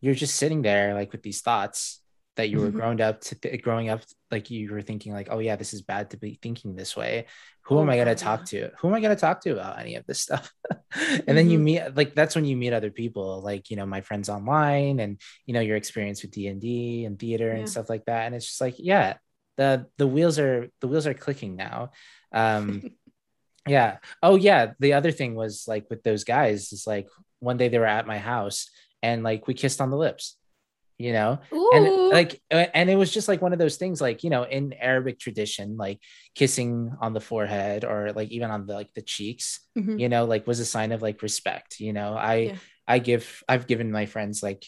you're 0.00 0.14
just 0.14 0.36
sitting 0.36 0.62
there 0.62 0.94
like 0.94 1.12
with 1.12 1.22
these 1.22 1.40
thoughts 1.40 2.01
that 2.36 2.48
you 2.48 2.58
were 2.58 2.68
mm-hmm. 2.68 2.78
grown 2.78 3.00
up 3.00 3.20
to 3.20 3.34
th- 3.34 3.62
growing 3.62 3.88
up 3.88 4.00
like 4.30 4.50
you 4.50 4.70
were 4.70 4.82
thinking 4.82 5.12
like 5.12 5.28
oh 5.30 5.38
yeah 5.38 5.56
this 5.56 5.74
is 5.74 5.82
bad 5.82 6.10
to 6.10 6.16
be 6.16 6.38
thinking 6.40 6.74
this 6.74 6.96
way 6.96 7.26
who 7.62 7.78
oh, 7.78 7.82
am 7.82 7.90
i 7.90 7.96
going 7.96 8.08
to 8.08 8.14
talk 8.14 8.44
to 8.44 8.70
who 8.78 8.88
am 8.88 8.94
i 8.94 9.00
going 9.00 9.14
to 9.14 9.20
talk 9.20 9.40
to 9.40 9.52
about 9.52 9.78
any 9.78 9.96
of 9.96 10.06
this 10.06 10.20
stuff 10.20 10.52
and 10.70 10.80
mm-hmm. 10.92 11.34
then 11.34 11.50
you 11.50 11.58
mm-hmm. 11.58 11.64
meet 11.64 11.96
like 11.96 12.14
that's 12.14 12.34
when 12.34 12.44
you 12.44 12.56
meet 12.56 12.72
other 12.72 12.90
people 12.90 13.42
like 13.42 13.70
you 13.70 13.76
know 13.76 13.86
my 13.86 14.00
friends 14.00 14.28
online 14.28 14.98
and 15.00 15.20
you 15.46 15.54
know 15.54 15.60
your 15.60 15.76
experience 15.76 16.22
with 16.22 16.30
d&d 16.30 17.04
and 17.04 17.18
theater 17.18 17.48
yeah. 17.48 17.58
and 17.58 17.68
stuff 17.68 17.90
like 17.90 18.04
that 18.06 18.26
and 18.26 18.34
it's 18.34 18.46
just 18.46 18.60
like 18.60 18.76
yeah 18.78 19.14
the 19.56 19.86
the 19.98 20.06
wheels 20.06 20.38
are 20.38 20.68
the 20.80 20.88
wheels 20.88 21.06
are 21.06 21.14
clicking 21.14 21.56
now 21.56 21.90
um 22.32 22.82
yeah 23.68 23.98
oh 24.22 24.36
yeah 24.36 24.72
the 24.80 24.94
other 24.94 25.12
thing 25.12 25.34
was 25.34 25.66
like 25.68 25.86
with 25.90 26.02
those 26.02 26.24
guys 26.24 26.72
is 26.72 26.86
like 26.86 27.08
one 27.40 27.56
day 27.56 27.68
they 27.68 27.78
were 27.78 27.84
at 27.84 28.06
my 28.06 28.18
house 28.18 28.70
and 29.02 29.22
like 29.22 29.46
we 29.46 29.54
kissed 29.54 29.80
on 29.80 29.90
the 29.90 29.96
lips 29.96 30.36
you 31.02 31.12
know 31.12 31.38
Ooh. 31.52 31.70
and 31.74 32.08
like 32.10 32.40
uh, 32.50 32.66
and 32.74 32.88
it 32.88 32.96
was 32.96 33.12
just 33.12 33.28
like 33.28 33.42
one 33.42 33.52
of 33.52 33.58
those 33.58 33.76
things 33.76 34.00
like 34.00 34.22
you 34.22 34.30
know 34.30 34.44
in 34.44 34.72
arabic 34.74 35.18
tradition 35.18 35.76
like 35.76 36.00
kissing 36.34 36.94
on 37.00 37.12
the 37.12 37.20
forehead 37.20 37.84
or 37.84 38.12
like 38.12 38.30
even 38.30 38.50
on 38.50 38.66
the 38.66 38.72
like 38.72 38.92
the 38.94 39.02
cheeks 39.02 39.60
mm-hmm. 39.76 39.98
you 39.98 40.08
know 40.08 40.24
like 40.24 40.46
was 40.46 40.60
a 40.60 40.64
sign 40.64 40.92
of 40.92 41.02
like 41.02 41.22
respect 41.22 41.80
you 41.80 41.92
know 41.92 42.14
i 42.14 42.34
yeah. 42.34 42.54
i 42.86 42.98
give 42.98 43.42
i've 43.48 43.66
given 43.66 43.90
my 43.90 44.06
friends 44.06 44.42
like 44.42 44.64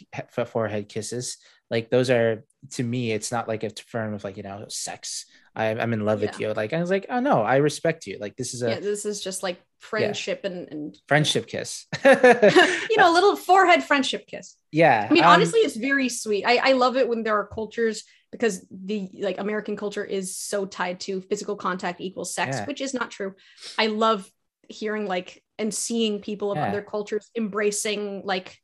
forehead 0.46 0.88
kisses 0.88 1.38
like 1.70 1.90
those 1.90 2.10
are 2.10 2.44
to 2.70 2.82
me 2.82 3.12
it's 3.12 3.32
not 3.32 3.48
like 3.48 3.62
a 3.62 3.70
term 3.70 4.14
of 4.14 4.24
like 4.24 4.36
you 4.36 4.42
know 4.42 4.66
sex 4.68 5.26
I, 5.54 5.66
am 5.66 5.92
in 5.92 6.04
love 6.04 6.20
yeah. 6.20 6.30
with 6.30 6.40
you. 6.40 6.52
Like 6.52 6.72
i 6.72 6.80
was 6.80 6.90
like 6.90 7.06
oh 7.08 7.20
no 7.20 7.42
i 7.42 7.56
respect 7.56 8.06
you. 8.06 8.18
Like 8.20 8.36
this 8.36 8.54
is 8.54 8.62
a 8.62 8.70
yeah, 8.70 8.80
this 8.80 9.04
is 9.04 9.22
just 9.22 9.42
like 9.42 9.60
friendship 9.78 10.40
yeah. 10.42 10.50
and, 10.50 10.68
and 10.70 10.98
friendship 11.06 11.46
kiss. 11.46 11.86
You 12.04 12.96
know 12.96 13.10
a 13.10 13.14
little 13.14 13.36
forehead 13.50 13.84
friendship 13.84 14.26
kiss. 14.26 14.56
Yeah 14.70 15.06
i 15.08 15.12
mean 15.12 15.24
um, 15.24 15.30
honestly 15.30 15.60
it's 15.60 15.76
very 15.76 16.08
sweet. 16.08 16.44
I, 16.44 16.70
I 16.70 16.72
love 16.72 16.96
it 16.96 17.08
when 17.08 17.22
there 17.22 17.38
are 17.38 17.46
cultures 17.46 18.04
because 18.32 18.66
the 18.70 19.08
like 19.20 19.38
american 19.38 19.76
culture 19.76 20.04
is 20.04 20.36
so 20.36 20.66
tied 20.66 21.00
to 21.00 21.20
physical 21.20 21.56
contact 21.56 22.00
equals 22.00 22.34
sex 22.34 22.56
yeah. 22.56 22.64
which 22.66 22.80
is 22.80 22.94
not 22.94 23.10
true. 23.10 23.34
I 23.78 23.86
love 23.86 24.28
hearing 24.68 25.06
like 25.06 25.42
and 25.58 25.72
seeing 25.72 26.20
people 26.20 26.52
of 26.52 26.58
other 26.58 26.82
cultures 26.82 27.30
embracing 27.36 28.22
like 28.24 28.58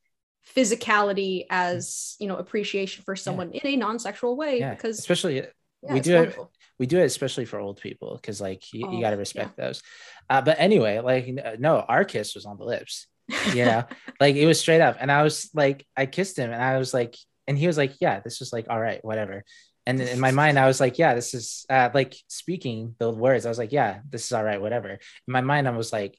physicality 0.56 1.44
as 1.50 2.16
you 2.18 2.26
know 2.26 2.36
appreciation 2.36 3.04
for 3.04 3.14
someone 3.14 3.52
in 3.52 3.60
a 3.64 3.76
non-sexual 3.76 4.36
way 4.36 4.58
yeah 4.58 4.74
because 4.74 4.98
especially 4.98 5.42
yeah, 5.82 5.92
we 5.92 6.00
do 6.00 6.22
it 6.22 6.36
we 6.78 6.86
do 6.86 6.98
it 6.98 7.04
especially 7.04 7.44
for 7.44 7.58
old 7.60 7.80
people 7.80 8.16
because 8.16 8.40
like 8.40 8.72
you, 8.72 8.86
Oh, 8.86 8.92
you 8.92 9.00
got 9.00 9.10
to 9.10 9.16
respect 9.16 9.56
those. 9.56 9.82
Uh, 10.28 10.40
but 10.40 10.56
anyway 10.58 10.98
like 11.00 11.28
no 11.58 11.80
our 11.80 12.04
kiss 12.04 12.34
was 12.34 12.46
on 12.46 12.56
the 12.56 12.64
lips 12.64 13.06
you 13.54 13.64
know? 13.64 13.84
Like 14.20 14.36
it 14.36 14.46
was 14.46 14.60
straight 14.60 14.82
up 14.82 14.96
and 15.00 15.10
i 15.10 15.22
was 15.22 15.50
like 15.54 15.86
i 15.96 16.04
kissed 16.04 16.38
him 16.38 16.52
and 16.52 16.62
i 16.62 16.76
was 16.76 16.92
like 16.92 17.16
and 17.46 17.56
he 17.56 17.66
was 17.66 17.78
like 17.78 17.94
yeah 18.00 18.20
this 18.20 18.42
is 18.42 18.52
like 18.52 18.66
all 18.68 18.80
right 18.80 19.02
whatever. 19.04 19.44
And 19.86 20.00
in 20.00 20.20
my 20.20 20.30
mind 20.30 20.58
i 20.58 20.66
was 20.66 20.78
like 20.78 20.98
yeah 20.98 21.14
this 21.14 21.32
is 21.32 21.64
uh, 21.70 21.88
like 21.94 22.14
speaking 22.28 22.94
the 22.98 23.10
words 23.10 23.46
i 23.46 23.48
was 23.48 23.58
like 23.58 23.72
yeah 23.72 24.00
this 24.08 24.26
is 24.26 24.32
all 24.32 24.44
right 24.44 24.60
whatever. 24.60 24.90
In 24.90 24.98
my 25.26 25.40
mind 25.40 25.66
i 25.66 25.70
was 25.70 25.92
like 25.92 26.18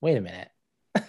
wait 0.00 0.16
a 0.16 0.20
minute. 0.20 0.50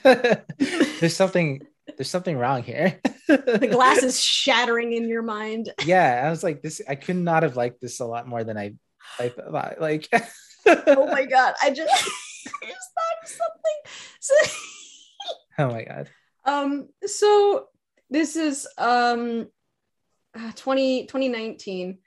There's 0.99 1.15
something 1.15 1.61
there's 1.95 2.09
something 2.09 2.38
wrong 2.38 2.63
here. 2.63 2.99
The 3.27 3.67
glass 3.71 4.03
is 4.03 4.19
shattering 4.19 4.93
in 4.93 5.07
your 5.07 5.21
mind. 5.21 5.73
Yeah 5.85 6.23
i 6.25 6.29
was 6.29 6.43
like 6.43 6.61
this 6.61 6.81
i 6.88 6.95
could 6.95 7.15
not 7.15 7.43
have 7.43 7.55
liked 7.55 7.81
this 7.81 7.99
a 7.99 8.05
lot 8.05 8.27
more 8.27 8.43
than 8.43 8.57
i 8.57 8.73
i 9.19 9.29
thought 9.29 9.79
like. 9.79 10.07
Oh 10.65 11.07
my 11.07 11.25
god 11.29 11.55
i 11.61 11.69
just 11.69 11.91
I 11.91 12.65
just 12.65 12.91
thought 12.93 13.23
of 13.23 13.29
something. 13.29 13.77
So 14.19 14.33
oh 15.59 15.67
my 15.71 15.83
god. 15.83 16.09
Um 16.45 16.89
so 17.05 17.67
this 18.09 18.35
is 18.35 18.67
um 18.77 19.47
uh, 20.38 20.51
20 20.55 21.07
2019 21.07 21.97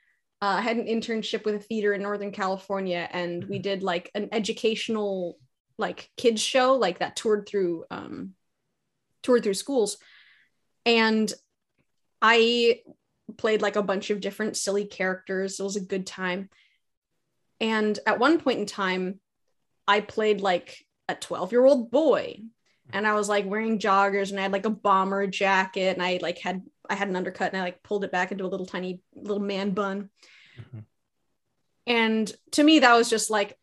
uh, 0.41 0.45
i 0.45 0.61
had 0.61 0.77
an 0.77 0.87
internship 0.87 1.45
with 1.45 1.57
a 1.57 1.59
theater 1.59 1.93
in 1.93 2.03
northern 2.03 2.31
california 2.31 3.09
and 3.11 3.45
we 3.45 3.59
did 3.59 3.83
like 3.83 4.11
an 4.15 4.29
educational 4.31 5.37
like 5.79 6.11
kids 6.17 6.41
show 6.41 6.75
like 6.75 7.01
that 7.01 7.17
toured 7.17 7.49
through 7.49 7.85
um 7.91 8.35
toured 9.23 9.43
through 9.43 9.55
schools 9.55 9.99
and 10.87 11.33
i 12.23 12.81
played 13.37 13.63
like 13.63 13.77
a 13.77 13.83
bunch 13.83 14.11
of 14.11 14.21
different 14.21 14.57
silly 14.57 14.85
characters 14.85 15.61
it 15.61 15.63
was 15.63 15.77
a 15.77 15.81
good 15.81 16.07
time 16.07 16.49
and 17.61 17.99
at 18.07 18.19
one 18.19 18.41
point 18.41 18.59
in 18.59 18.67
time 18.67 19.21
i 19.87 20.01
played 20.01 20.41
like 20.41 20.85
a 21.09 21.15
12 21.15 21.53
year 21.53 21.65
old 21.65 21.91
boy 21.91 22.41
and 22.93 23.07
I 23.07 23.15
was 23.15 23.29
like 23.29 23.47
wearing 23.47 23.79
joggers 23.79 24.31
and 24.31 24.39
I 24.39 24.43
had 24.43 24.53
like 24.53 24.67
a 24.67 24.71
bomber 24.71 25.27
jacket 25.27 25.97
and 25.97 26.03
I 26.03 26.19
like 26.23 26.39
had 26.39 26.63
I 26.89 26.95
had 26.95 27.09
an 27.09 27.17
undercut 27.17 27.53
and 27.53 27.61
I 27.61 27.65
like 27.65 27.83
pulled 27.83 28.05
it 28.05 28.13
back 28.13 28.33
into 28.33 28.45
a 28.45 28.49
little 28.49 28.67
tiny 28.67 29.01
little 29.15 29.43
man 29.43 29.71
bun. 29.71 30.11
Mhm. 30.59 30.85
And 31.87 32.33
to 32.53 32.63
me 32.63 32.81
that 32.81 32.95
was 32.95 33.11
just 33.11 33.31
like 33.31 33.59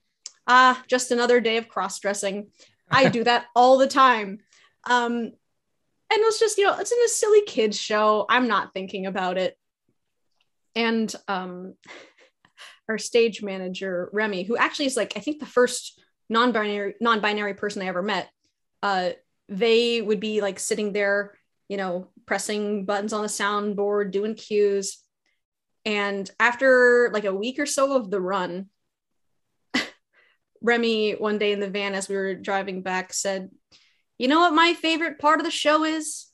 ah 0.48 0.82
just 0.88 1.12
another 1.12 1.40
day 1.40 1.58
of 1.58 1.68
cross 1.68 2.00
dressing. 2.00 2.50
I 2.90 3.10
do 3.10 3.24
that 3.26 3.48
all 3.56 3.78
the 3.78 3.88
time. 3.88 4.40
Um 4.86 5.32
and 6.12 6.22
it 6.22 6.26
was 6.26 6.40
just 6.40 6.58
you 6.58 6.66
know 6.66 6.78
it's 6.78 6.92
in 6.92 6.98
a 7.06 7.10
silly 7.10 7.42
kids 7.46 7.80
show. 7.80 8.26
I'm 8.30 8.48
not 8.48 8.74
thinking 8.74 9.06
about 9.06 9.38
it. 9.38 9.58
And 10.76 11.14
um 11.28 11.76
our 12.90 12.98
stage 12.98 13.44
manager 13.44 14.10
Remy 14.14 14.44
who 14.44 14.56
actually 14.56 14.86
is 14.86 14.96
like 14.96 15.14
I 15.18 15.20
think 15.20 15.40
the 15.40 15.46
first 15.46 16.02
non-binary 16.30 16.96
non-binary 17.02 17.56
person 17.56 17.82
I 17.82 17.88
ever 17.88 18.02
met 18.02 18.30
uh, 18.84 19.12
they 19.50 20.02
would 20.02 20.20
be 20.20 20.42
like 20.42 20.60
sitting 20.60 20.94
there, 20.94 21.34
you 21.68 21.78
know, 21.78 22.10
pressing 22.26 22.86
buttons 22.86 23.14
on 23.14 23.22
the 23.22 23.28
soundboard, 23.28 24.12
doing 24.12 24.36
cues. 24.36 25.00
And 25.86 26.30
after 26.40 27.10
like 27.14 27.26
a 27.26 27.34
week 27.34 27.60
or 27.60 27.66
so 27.66 27.96
of 27.96 28.10
the 28.12 28.20
run, 28.20 28.68
Remy, 30.62 31.14
one 31.14 31.38
day 31.38 31.54
in 31.54 31.60
the 31.60 31.70
van 31.70 31.96
as 31.96 32.10
we 32.10 32.16
were 32.16 32.36
driving 32.36 32.82
back, 32.82 33.14
said, 33.14 33.50
"You 34.18 34.28
know 34.28 34.40
what 34.40 34.54
my 34.54 34.74
favorite 34.74 35.20
part 35.20 35.40
of 35.40 35.46
the 35.46 35.52
show 35.52 35.84
is?" 35.84 36.28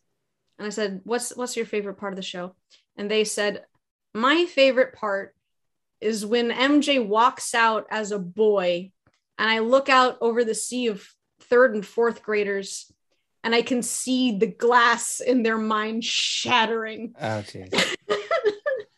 And 0.57 0.67
I 0.67 0.69
said, 0.69 1.01
"What's 1.03 1.35
what's 1.35 1.55
your 1.55 1.65
favorite 1.65 1.95
part 1.95 2.13
of 2.13 2.17
the 2.17 2.23
show?" 2.23 2.55
And 2.97 3.09
they 3.09 3.23
said, 3.23 3.65
"My 4.13 4.45
favorite 4.45 4.93
part 4.93 5.35
is 6.01 6.25
when 6.25 6.51
MJ 6.51 7.05
walks 7.05 7.55
out 7.55 7.87
as 7.89 8.11
a 8.11 8.19
boy, 8.19 8.91
and 9.37 9.49
I 9.49 9.59
look 9.59 9.89
out 9.89 10.17
over 10.21 10.43
the 10.43 10.55
sea 10.55 10.87
of 10.87 11.07
third 11.39 11.75
and 11.75 11.85
fourth 11.85 12.23
graders 12.23 12.91
and 13.43 13.53
I 13.53 13.61
can 13.61 13.83
see 13.83 14.37
the 14.37 14.47
glass 14.47 15.19
in 15.19 15.43
their 15.43 15.57
mind 15.57 16.03
shattering. 16.03 17.13
oh 17.19 17.43
jeez 17.45 17.69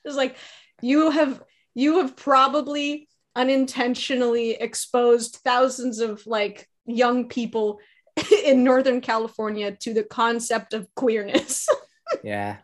it's 0.05 0.15
like 0.15 0.37
you 0.81 1.09
have 1.09 1.43
you 1.73 1.99
have 1.99 2.15
probably 2.15 3.09
unintentionally 3.35 4.51
exposed 4.51 5.37
thousands 5.43 5.99
of 5.99 6.25
like 6.25 6.69
young 6.85 7.27
people 7.27 7.79
in 8.45 8.63
Northern 8.63 9.01
California 9.01 9.75
to 9.81 9.93
the 9.93 10.03
concept 10.03 10.73
of 10.73 10.87
queerness. 10.95 11.67
yeah 12.23 12.57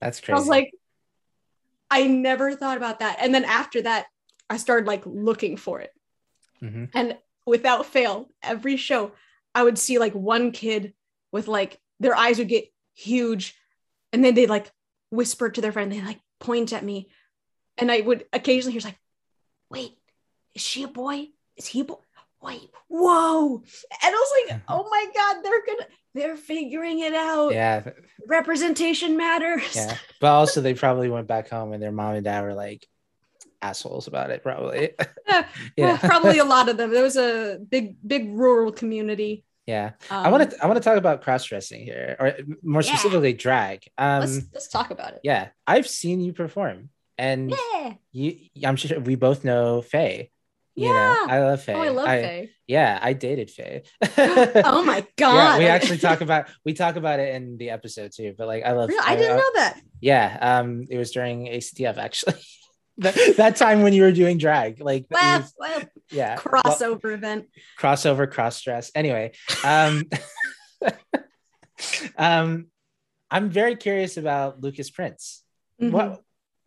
that's 0.00 0.20
crazy 0.20 0.32
I 0.32 0.38
was 0.38 0.48
like, 0.48 0.70
I 1.90 2.06
never 2.06 2.54
thought 2.54 2.76
about 2.76 3.00
that. 3.00 3.16
And 3.20 3.34
then 3.34 3.44
after 3.44 3.82
that, 3.82 4.06
I 4.48 4.56
started 4.56 4.86
like 4.86 5.02
looking 5.04 5.56
for 5.56 5.80
it. 5.80 5.92
Mhm. 6.62 6.90
And 6.94 7.18
without 7.46 7.86
fail, 7.86 8.30
every 8.42 8.76
show, 8.76 9.12
I 9.54 9.64
would 9.64 9.78
see 9.78 9.98
like 9.98 10.14
one 10.14 10.52
kid 10.52 10.94
with 11.32 11.48
like 11.48 11.80
their 11.98 12.14
eyes 12.14 12.38
would 12.38 12.48
get 12.48 12.72
huge, 12.94 13.56
and 14.12 14.24
then 14.24 14.34
they'd 14.34 14.48
like 14.48 14.70
whisper 15.10 15.50
to 15.50 15.60
their 15.60 15.72
friend, 15.72 15.92
they 15.92 16.00
like 16.00 16.20
point 16.38 16.72
at 16.72 16.84
me, 16.84 17.10
and 17.76 17.90
I 17.90 18.00
would 18.00 18.24
occasionally 18.32 18.72
hear 18.72 18.82
like, 18.82 18.98
"Wait, 19.70 19.98
is 20.54 20.62
she 20.62 20.82
a 20.82 20.88
boy? 20.88 21.28
Is 21.56 21.66
he 21.66 21.80
a 21.80 21.84
boy? 21.84 21.96
Wait, 22.42 22.70
whoa!" 22.88 23.56
And 23.56 23.62
I 24.02 24.10
was 24.10 24.32
like, 24.50 24.60
"Oh 24.68 24.88
my 24.90 25.06
god, 25.14 25.42
they're 25.42 25.66
gonna, 25.66 25.86
they're 26.14 26.36
figuring 26.36 27.00
it 27.00 27.14
out. 27.14 27.52
yeah 27.52 27.90
Representation 28.26 29.16
matters." 29.16 29.74
yeah 29.76 29.96
but 30.20 30.32
also 30.32 30.60
they 30.60 30.74
probably 30.74 31.08
went 31.10 31.26
back 31.26 31.48
home 31.50 31.72
and 31.72 31.82
their 31.82 31.92
mom 31.92 32.14
and 32.14 32.24
dad 32.24 32.42
were 32.44 32.54
like 32.54 32.86
assholes 33.62 34.06
about 34.06 34.30
it 34.30 34.42
probably 34.42 34.90
Yeah, 35.28 35.46
yeah 35.76 35.86
Well, 35.86 35.98
probably 36.12 36.38
a 36.38 36.44
lot 36.44 36.68
of 36.68 36.76
them. 36.78 36.90
There 36.90 37.02
was 37.02 37.16
a 37.16 37.58
big, 37.68 37.96
big 38.06 38.30
rural 38.30 38.72
community. 38.72 39.44
yeah 39.66 39.92
Um, 40.10 40.24
i 40.26 40.28
want 40.30 40.50
to 40.50 40.56
i 40.62 40.66
want 40.66 40.78
to 40.78 40.82
talk 40.82 40.96
about 40.96 41.20
cross 41.22 41.44
dressing 41.44 41.82
here 41.84 42.16
or 42.18 42.32
more 42.62 42.80
Yeah. 42.82 42.88
specifically 42.96 43.34
drag 43.34 43.84
um 43.98 44.20
let's 44.20 44.40
let's 44.54 44.68
talk 44.68 44.90
about 44.90 45.12
it. 45.14 45.20
yeah 45.22 45.48
i've 45.66 45.86
seen 45.86 46.20
you 46.20 46.32
perform 46.32 46.88
and 47.18 47.50
Yeah. 47.52 47.92
you 48.12 48.36
i'm 48.64 48.76
sure 48.76 48.98
we 49.00 49.14
both 49.16 49.44
know 49.44 49.82
faye 49.82 50.30
you 50.80 50.88
know 50.88 50.94
Yeah. 50.94 51.26
i 51.28 51.38
love 51.40 51.62
faye 51.62 51.74
Oh, 51.74 51.80
I 51.80 51.88
love 51.90 52.06
Faye. 52.06 52.50
yeah 52.66 52.98
i 53.02 53.12
dated 53.12 53.50
faye 53.50 53.82
Oh 54.64 54.82
my 54.84 55.06
god. 55.16 55.34
yeah 55.34 55.58
we 55.58 55.66
actually 55.66 55.98
talk 55.98 56.20
about 56.26 56.46
we 56.64 56.72
talk 56.72 56.96
about 56.96 57.20
it 57.20 57.34
in 57.34 57.56
the 57.58 57.70
episode 57.70 58.12
too 58.16 58.34
but 58.38 58.46
like 58.46 58.64
i 58.64 58.72
love 58.72 58.88
Really? 58.88 59.04
I 59.06 59.16
didn't 59.16 59.36
know 59.36 59.50
that. 59.56 59.80
yeah 60.00 60.38
um 60.40 60.86
it 60.88 60.96
was 60.98 61.10
during 61.10 61.46
actf 61.46 61.96
actually 61.98 62.34
that, 62.98 63.14
that 63.36 63.56
time 63.56 63.82
when 63.82 63.92
you 63.92 64.02
were 64.02 64.12
doing 64.12 64.38
drag 64.38 64.80
like 64.80 65.06
Well, 65.10 65.40
was- 65.40 65.54
well, 65.58 65.82
yeah 66.10 66.38
well, 66.50 66.62
crossover 66.62 67.12
event. 67.14 67.46
crossover 67.78 68.30
cross 68.30 68.60
dress 68.62 68.90
anyway 68.94 69.32
um 69.64 70.04
um 72.16 72.66
i'm 73.30 73.50
very 73.50 73.76
curious 73.76 74.16
about 74.16 74.60
lucas 74.60 74.90
prince 74.90 75.42
Mhm. 75.80 75.92
what 75.92 76.20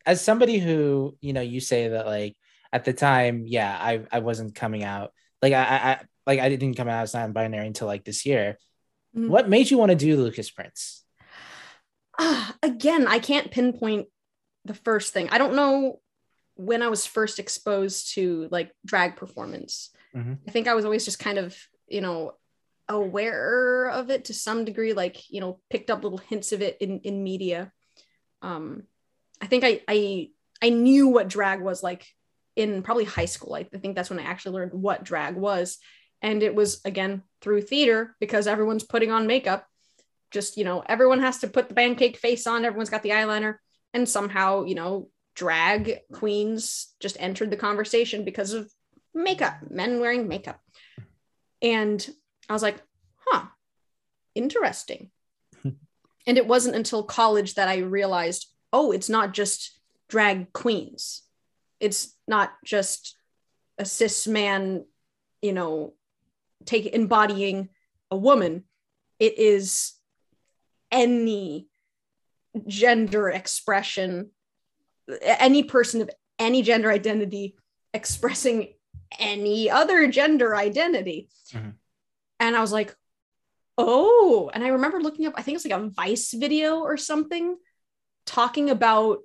as 0.06 0.22
somebody 0.22 0.58
who 0.60 1.16
you 1.22 1.34
know 1.34 1.42
you 1.42 1.60
say 1.60 1.88
that 1.90 2.06
like 2.08 2.36
at 2.74 2.84
the 2.86 2.92
time 2.94 3.46
yeah 3.48 3.78
i 3.80 4.02
i 4.12 4.20
wasn't 4.20 4.54
coming 4.56 4.84
out 4.84 5.14
like 5.42 5.54
i 5.54 5.64
i 5.64 6.00
like 6.28 6.40
i 6.40 6.50
didn't 6.50 6.76
come 6.76 6.90
out 6.90 7.04
as 7.04 7.14
non-binary 7.14 7.68
until 7.68 7.88
like 7.88 8.04
this 8.04 8.26
year 8.26 8.58
Mhm. 9.16 9.30
what 9.30 9.48
made 9.48 9.70
you 9.70 9.78
want 9.78 9.92
to 9.92 9.96
do 9.96 10.18
lucas 10.18 10.50
prince 10.52 11.06
Ah, 12.20 12.56
again, 12.64 13.08
I 13.08 13.20
can't 13.20 13.50
pinpoint 13.52 14.08
the 14.66 14.74
first 14.74 15.14
thing. 15.14 15.30
I 15.32 15.38
don't 15.38 15.56
know 15.56 16.00
when 16.56 16.82
I 16.84 16.88
was 16.88 17.06
first 17.06 17.40
exposed 17.40 18.14
to 18.14 18.48
like 18.52 18.72
drag 18.86 19.16
performance. 19.16 19.90
Mhm. 20.16 20.38
I 20.48 20.52
think 20.52 20.68
I 20.68 20.76
was 20.76 20.86
always 20.86 21.06
just 21.06 21.18
kind 21.20 21.38
of, 21.40 21.58
you 21.88 22.02
know, 22.02 22.34
aware 22.88 23.90
of 23.90 24.10
it 24.10 24.26
to 24.26 24.34
some 24.34 24.64
degree, 24.66 24.94
like, 24.94 25.30
you 25.30 25.42
know, 25.42 25.60
picked 25.70 25.90
up 25.90 26.04
little 26.04 26.20
hints 26.20 26.52
of 26.52 26.62
it 26.62 26.78
in, 26.82 27.00
in 27.00 27.24
media. 27.24 27.72
Um, 28.42 28.84
I 29.42 29.48
think 29.48 29.64
I, 29.64 29.82
I 29.88 30.30
I 30.62 30.70
knew 30.70 31.08
what 31.08 31.28
drag 31.28 31.62
was 31.62 31.82
like 31.84 32.06
in 32.56 32.84
probably 32.84 33.06
high 33.06 33.26
school. 33.26 33.54
I 33.56 33.64
think 33.64 33.96
that's 33.96 34.10
when 34.10 34.20
I 34.20 34.24
actually 34.24 34.56
learned 34.56 34.74
what 34.74 35.04
drag 35.04 35.36
was. 35.36 35.80
And 36.22 36.44
it 36.44 36.56
was 36.56 36.82
again 36.86 37.24
through 37.42 37.64
theater 37.64 38.16
because 38.20 38.48
everyone's 38.48 38.84
putting 38.84 39.12
on 39.12 39.28
makeup. 39.28 39.68
Just 40.32 40.58
you 40.58 40.64
know 40.64 40.84
everyone 40.88 41.20
has 41.20 41.40
to 41.40 41.48
put 41.48 41.70
the 41.70 41.76
pancake 41.76 42.18
face 42.18 42.48
on. 42.48 42.66
Everyone's 42.66 42.90
got 42.90 43.04
the 43.04 43.10
eyeliner. 43.10 43.56
And 43.94 44.08
somehow 44.08 44.66
you 44.66 44.76
know 44.76 45.10
drag 45.36 46.00
queens 46.12 46.94
just 47.00 47.18
entered 47.20 47.50
the 47.50 47.58
conversation 47.58 48.24
because 48.24 48.54
of 48.54 48.72
makeup 49.14 49.56
men 49.70 50.00
wearing 50.00 50.28
makeup. 50.28 50.60
And 51.62 52.08
i 52.50 52.54
was 52.54 52.64
like 52.64 52.82
huh 53.28 53.46
interesting. 54.36 55.10
And 56.26 56.38
it 56.38 56.48
wasn't 56.48 56.78
until 56.78 57.04
college 57.04 57.56
that 57.56 57.68
i 57.68 57.78
realized 57.80 58.48
oh 58.72 58.92
it's 58.94 59.10
not 59.10 59.34
just 59.34 59.78
drag 60.08 60.54
queens 60.54 61.24
it's 61.84 62.16
not 62.28 62.54
just 62.66 63.16
a 63.78 63.86
cis 63.86 64.28
man 64.28 64.86
you 65.42 65.54
know 65.54 65.94
take 66.66 66.86
embodying 66.88 67.70
a 68.10 68.18
woman 68.18 68.64
it 69.20 69.38
is 69.38 69.94
any 70.92 71.68
gender 72.68 73.30
expression, 73.30 74.30
any 75.24 75.64
person 75.64 76.02
of 76.02 76.10
any 76.40 76.62
gender 76.62 76.92
identity 76.92 77.56
expressing 77.94 78.74
any 79.20 79.70
other 79.70 80.08
gender 80.08 80.56
identity. 80.56 81.30
Mhm. 81.52 81.74
And 82.40 82.56
I 82.56 82.62
was 82.62 82.72
like, 82.72 82.96
oh, 83.78 84.52
and 84.54 84.64
I 84.64 84.70
remember 84.70 85.00
looking 85.00 85.26
up, 85.26 85.34
I 85.36 85.42
think 85.42 85.56
it's 85.56 85.66
like 85.66 85.80
a 85.80 85.90
Vice 85.90 86.34
video 86.34 86.80
or 86.80 86.98
something 86.98 87.58
talking 88.26 88.70
about 88.70 89.20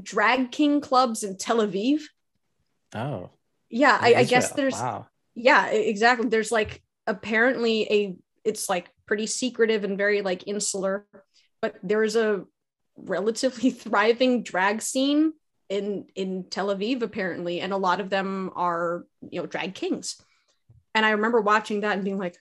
drag 0.00 0.52
king 0.52 0.80
clubs 0.80 1.22
in 1.24 1.36
Tel 1.36 1.58
Aviv. 1.58 2.02
Oh, 2.94 3.30
Yeah, 3.68 3.98
I, 4.00 4.14
I 4.14 4.24
guess 4.24 4.52
there's 4.52 4.74
wow. 4.74 5.06
yeah 5.34 5.68
exactly. 5.68 6.28
There's 6.28 6.52
like 6.52 6.82
apparently 7.06 7.86
a 7.90 8.16
it's 8.44 8.68
like 8.68 8.90
pretty 9.06 9.26
secretive 9.26 9.84
and 9.84 9.98
very 9.98 10.22
like 10.22 10.46
insular 10.46 11.06
but 11.60 11.76
there's 11.82 12.16
a 12.16 12.44
relatively 12.96 13.70
thriving 13.84 14.42
drag 14.42 14.82
scene 14.82 15.32
in 15.68 16.06
in 16.14 16.44
tel 16.50 16.68
aviv 16.68 17.02
apparently 17.02 17.60
and 17.60 17.72
a 17.72 17.76
lot 17.76 18.00
of 18.00 18.10
them 18.10 18.50
are 18.54 19.04
you 19.30 19.40
know 19.40 19.46
drag 19.46 19.74
kings. 19.74 20.20
And 20.94 21.06
i 21.06 21.10
remember 21.10 21.40
watching 21.40 21.80
that 21.80 21.94
and 21.94 22.04
being 22.04 22.18
like 22.18 22.36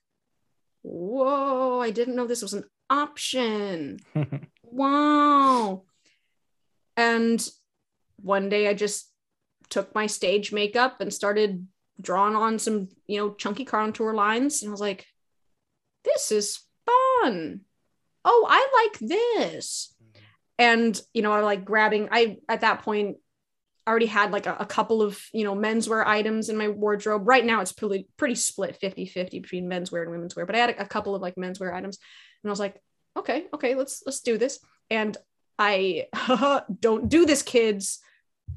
whoa 0.81 1.79
i 1.79 1.91
didn't 1.91 2.15
know 2.15 2.27
this 2.27 2.41
was 2.41 2.53
an 2.53 2.65
option. 2.89 3.99
Wow 4.73 5.83
and 6.97 7.47
one 8.17 8.49
day 8.49 8.67
i 8.67 8.73
just 8.73 9.11
took 9.69 9.95
my 9.95 10.05
stage 10.05 10.51
makeup 10.51 11.01
and 11.01 11.13
started 11.13 11.65
drawing 11.99 12.35
on 12.35 12.59
some 12.59 12.89
you 13.07 13.17
know 13.17 13.33
chunky 13.33 13.65
contour 13.65 14.13
lines. 14.13 14.61
And 14.61 14.69
i 14.69 14.71
was 14.71 14.81
like 14.81 15.07
this 16.03 16.31
is 16.31 16.59
fun. 16.85 17.61
Oh 18.25 18.45
i 18.49 18.89
like 18.91 18.99
this. 18.99 19.95
And 20.59 20.99
you 21.13 21.21
know 21.21 21.31
i 21.31 21.41
like 21.41 21.65
grabbing 21.65 22.09
i 22.11 22.37
at 22.47 22.61
that 22.61 22.81
point 22.81 23.17
already 23.87 24.05
had 24.05 24.31
like 24.31 24.45
a, 24.45 24.55
a 24.59 24.65
couple 24.65 25.01
of 25.01 25.19
you 25.33 25.43
know 25.43 25.55
menswear 25.55 26.05
items 26.05 26.49
in 26.49 26.57
my 26.57 26.67
wardrobe. 26.67 27.27
Right 27.27 27.45
now 27.45 27.61
it's 27.61 27.73
pretty 27.73 28.07
pretty 28.17 28.35
split 28.35 28.75
50 28.75 29.05
50 29.05 29.39
between 29.39 29.69
menswear 29.69 30.03
and 30.03 30.11
women's 30.11 30.35
wear 30.35 30.45
but 30.45 30.55
i 30.55 30.59
had 30.59 30.69
a, 30.71 30.83
a 30.83 30.87
couple 30.87 31.15
of 31.15 31.21
like 31.21 31.35
menswear 31.35 31.73
items. 31.73 31.97
And 32.43 32.49
i 32.49 32.51
was 32.51 32.59
like 32.59 32.81
okay 33.17 33.45
okay 33.53 33.75
let's 33.75 34.03
let's 34.05 34.21
do 34.21 34.37
this. 34.37 34.59
And 34.89 35.17
i 35.61 36.07
don't 36.79 37.07
do 37.15 37.25
this 37.25 37.43
kids 37.43 37.99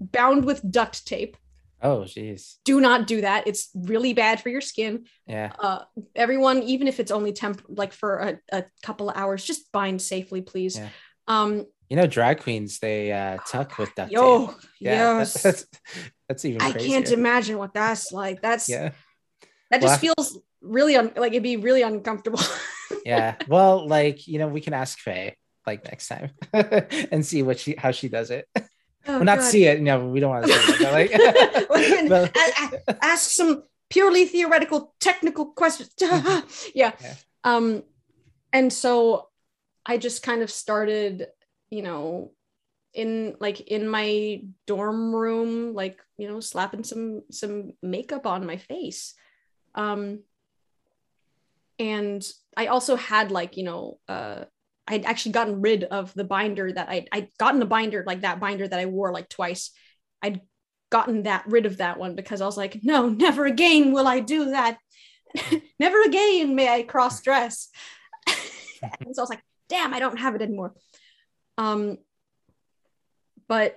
bound 0.00 0.44
with 0.44 0.60
duct 0.78 1.06
tape 1.06 1.36
Oh, 1.82 2.00
jeez. 2.08 2.56
do 2.64 2.80
not 2.80 3.06
do 3.06 3.20
that 3.20 3.46
it's 3.46 3.68
really 3.74 4.14
bad 4.14 4.40
for 4.40 4.48
your 4.48 4.62
skin 4.62 5.04
Yeah. 5.26 5.52
uh 5.58 5.80
everyone 6.16 6.62
even 6.62 6.88
if 6.88 6.96
it's 6.98 7.10
only 7.18 7.32
temp 7.32 7.60
like 7.68 7.92
for 7.92 8.10
a, 8.28 8.30
a 8.60 8.64
couple 8.82 9.10
of 9.10 9.16
hours 9.16 9.44
just 9.44 9.70
bind 9.70 10.00
safely 10.00 10.40
please 10.40 10.74
Yeah. 10.78 10.88
um 11.28 11.50
You 11.90 11.96
know, 12.00 12.06
drag 12.06 12.40
queens 12.40 12.78
they 12.78 13.12
uh, 13.12 13.36
tuck 13.52 13.76
with 13.78 13.90
duct 13.94 14.08
tape. 14.10 14.18
yo 14.18 14.54
Yeah, 14.80 15.18
yes 15.20 15.42
that's, 15.44 15.66
that's 16.28 16.44
even. 16.48 16.62
i 16.62 16.70
Crazier. 16.72 16.88
can't 16.88 17.10
imagine 17.20 17.56
what 17.58 17.74
that's 17.74 18.10
like 18.12 18.40
that's 18.40 18.66
Yeah, 18.68 18.90
that 19.70 19.80
just 19.82 20.00
Well, 20.02 20.14
feels 20.16 20.28
really 20.62 20.96
un- 20.96 21.12
like 21.22 21.32
it'd 21.36 21.42
be 21.52 21.58
really 21.68 21.82
uncomfortable 21.82 22.40
yeah. 23.04 23.36
Well, 23.46 23.86
like 23.96 24.26
you 24.26 24.38
know, 24.40 24.48
we 24.48 24.62
can 24.66 24.72
ask 24.72 24.98
Faye 24.98 25.36
like 25.66 25.84
next 25.84 26.08
time 26.08 26.30
and 26.52 27.24
see 27.24 27.42
what 27.42 27.58
she 27.58 27.74
how 27.76 27.90
she 27.90 28.08
does 28.08 28.30
it. 28.30 28.48
Oh, 28.56 28.64
well, 29.06 29.24
not 29.24 29.38
God. 29.38 29.44
see 29.50 29.64
it. 29.66 29.80
No, 29.82 30.06
we 30.08 30.18
don't 30.20 30.30
want 30.30 30.46
to 30.46 30.52
see 30.52 30.84
it. 30.84 30.92
Like, 30.92 31.10
We 31.70 32.08
but- 32.14 32.36
a- 32.36 32.80
a- 32.92 33.04
ask 33.04 33.30
some 33.30 33.64
purely 33.90 34.24
theoretical 34.26 34.94
technical 34.98 35.46
questions 35.52 35.90
yeah. 36.00 36.40
Yeah. 36.74 37.14
um 37.44 37.82
and 38.52 38.72
so 38.72 39.28
i 39.86 39.98
just 39.98 40.22
kind 40.22 40.40
of 40.42 40.50
started 40.50 41.26
you 41.70 41.82
know 41.82 42.32
in 42.94 43.36
like 43.40 43.60
in 43.60 43.86
my 43.86 44.40
dorm 44.66 45.14
room 45.14 45.74
like 45.74 46.00
you 46.16 46.26
know 46.26 46.40
slapping 46.40 46.82
some 46.82 47.22
some 47.30 47.72
makeup 47.82 48.26
on 48.26 48.46
my 48.46 48.56
face 48.56 49.14
um 49.74 50.20
and 51.78 52.26
i 52.56 52.66
also 52.66 52.96
had 52.96 53.30
like 53.30 53.56
you 53.56 53.64
know 53.64 53.98
uh 54.08 54.44
i'd 54.88 55.04
actually 55.04 55.32
gotten 55.32 55.60
rid 55.60 55.84
of 55.84 56.12
the 56.14 56.24
binder 56.24 56.70
that 56.70 56.88
i 56.88 57.06
i'd 57.12 57.28
gotten 57.38 57.62
a 57.62 57.66
binder 57.66 58.04
like 58.06 58.20
that 58.20 58.40
binder 58.40 58.66
that 58.66 58.80
i 58.80 58.86
wore 58.86 59.12
like 59.12 59.28
twice. 59.28 59.70
I'd 60.22 60.40
gotten 60.90 61.24
that 61.24 61.44
rid 61.46 61.66
of 61.66 61.78
that 61.78 61.98
one 61.98 62.14
because 62.14 62.40
i 62.40 62.46
was 62.46 62.56
like 62.56 62.80
no 62.82 63.08
never 63.08 63.44
again 63.46 63.92
will 63.92 64.06
i 64.06 64.20
do 64.20 64.50
that. 64.50 64.78
Never 65.80 66.00
again 66.02 66.54
may 66.54 66.68
i 66.68 66.82
cross 66.82 67.20
dress. 67.20 67.68
And 68.26 68.38
so 69.12 69.20
i 69.20 69.22
was 69.22 69.30
like 69.30 69.42
damn 69.68 69.92
i 69.92 69.98
don't 69.98 70.18
have 70.18 70.34
it 70.34 70.42
anymore. 70.42 70.74
Um 71.58 71.98
but 73.48 73.76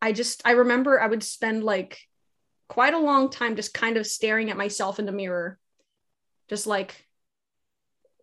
i 0.00 0.12
just 0.12 0.42
i 0.44 0.52
remember 0.52 1.00
i 1.00 1.06
would 1.06 1.22
spend 1.22 1.62
like 1.62 2.00
quite 2.68 2.94
a 2.94 2.98
long 2.98 3.30
time 3.30 3.56
just 3.56 3.74
kind 3.74 3.96
of 3.96 4.06
staring 4.06 4.50
at 4.50 4.56
myself 4.56 4.98
in 4.98 5.06
the 5.06 5.12
mirror. 5.12 5.58
Just 6.48 6.66
like 6.66 7.06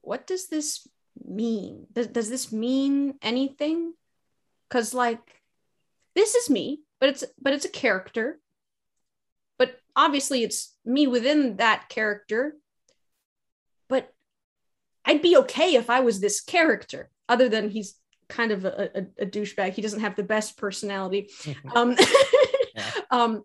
what 0.02 0.26
does 0.26 0.48
this 0.48 0.88
mean? 1.32 1.88
Does, 1.94 2.08
does 2.08 2.30
this 2.30 2.52
mean 2.52 3.16
anything? 3.22 3.94
Because 4.70 4.94
like 4.94 5.42
this 6.16 6.36
is 6.36 6.50
me 6.50 6.82
but 7.02 7.10
it's 7.10 7.24
but 7.42 7.52
it's 7.52 7.66
a 7.66 7.70
character. 7.70 8.40
But 9.58 9.80
obviously 9.96 10.44
it's 10.44 10.78
me 10.86 11.08
within 11.08 11.58
that 11.58 11.90
character. 11.90 12.56
But 13.90 14.14
i'd 15.04 15.22
be 15.24 15.36
okay 15.36 15.74
if 15.74 15.90
i 15.90 16.00
was 16.00 16.20
this 16.20 16.42
character 16.42 17.10
other 17.28 17.50
than 17.50 17.72
he's 17.72 17.96
kind 18.30 18.52
of 18.52 18.66
a, 18.66 18.92
a, 18.96 19.24
a 19.24 19.26
douchebag. 19.26 19.74
He 19.74 19.82
doesn't 19.82 20.00
have 20.00 20.16
the 20.16 20.24
best 20.24 20.58
personality. 20.58 21.30
Um 21.76 21.98
Yeah. 22.76 22.92
um 23.12 23.44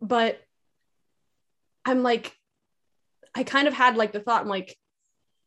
but 0.00 0.40
i'm 1.84 2.02
like 2.02 2.34
i 3.34 3.42
kind 3.42 3.68
of 3.68 3.74
had 3.74 3.96
like 3.96 4.12
the 4.12 4.20
thought 4.20 4.42
i'm 4.42 4.48
like 4.48 4.78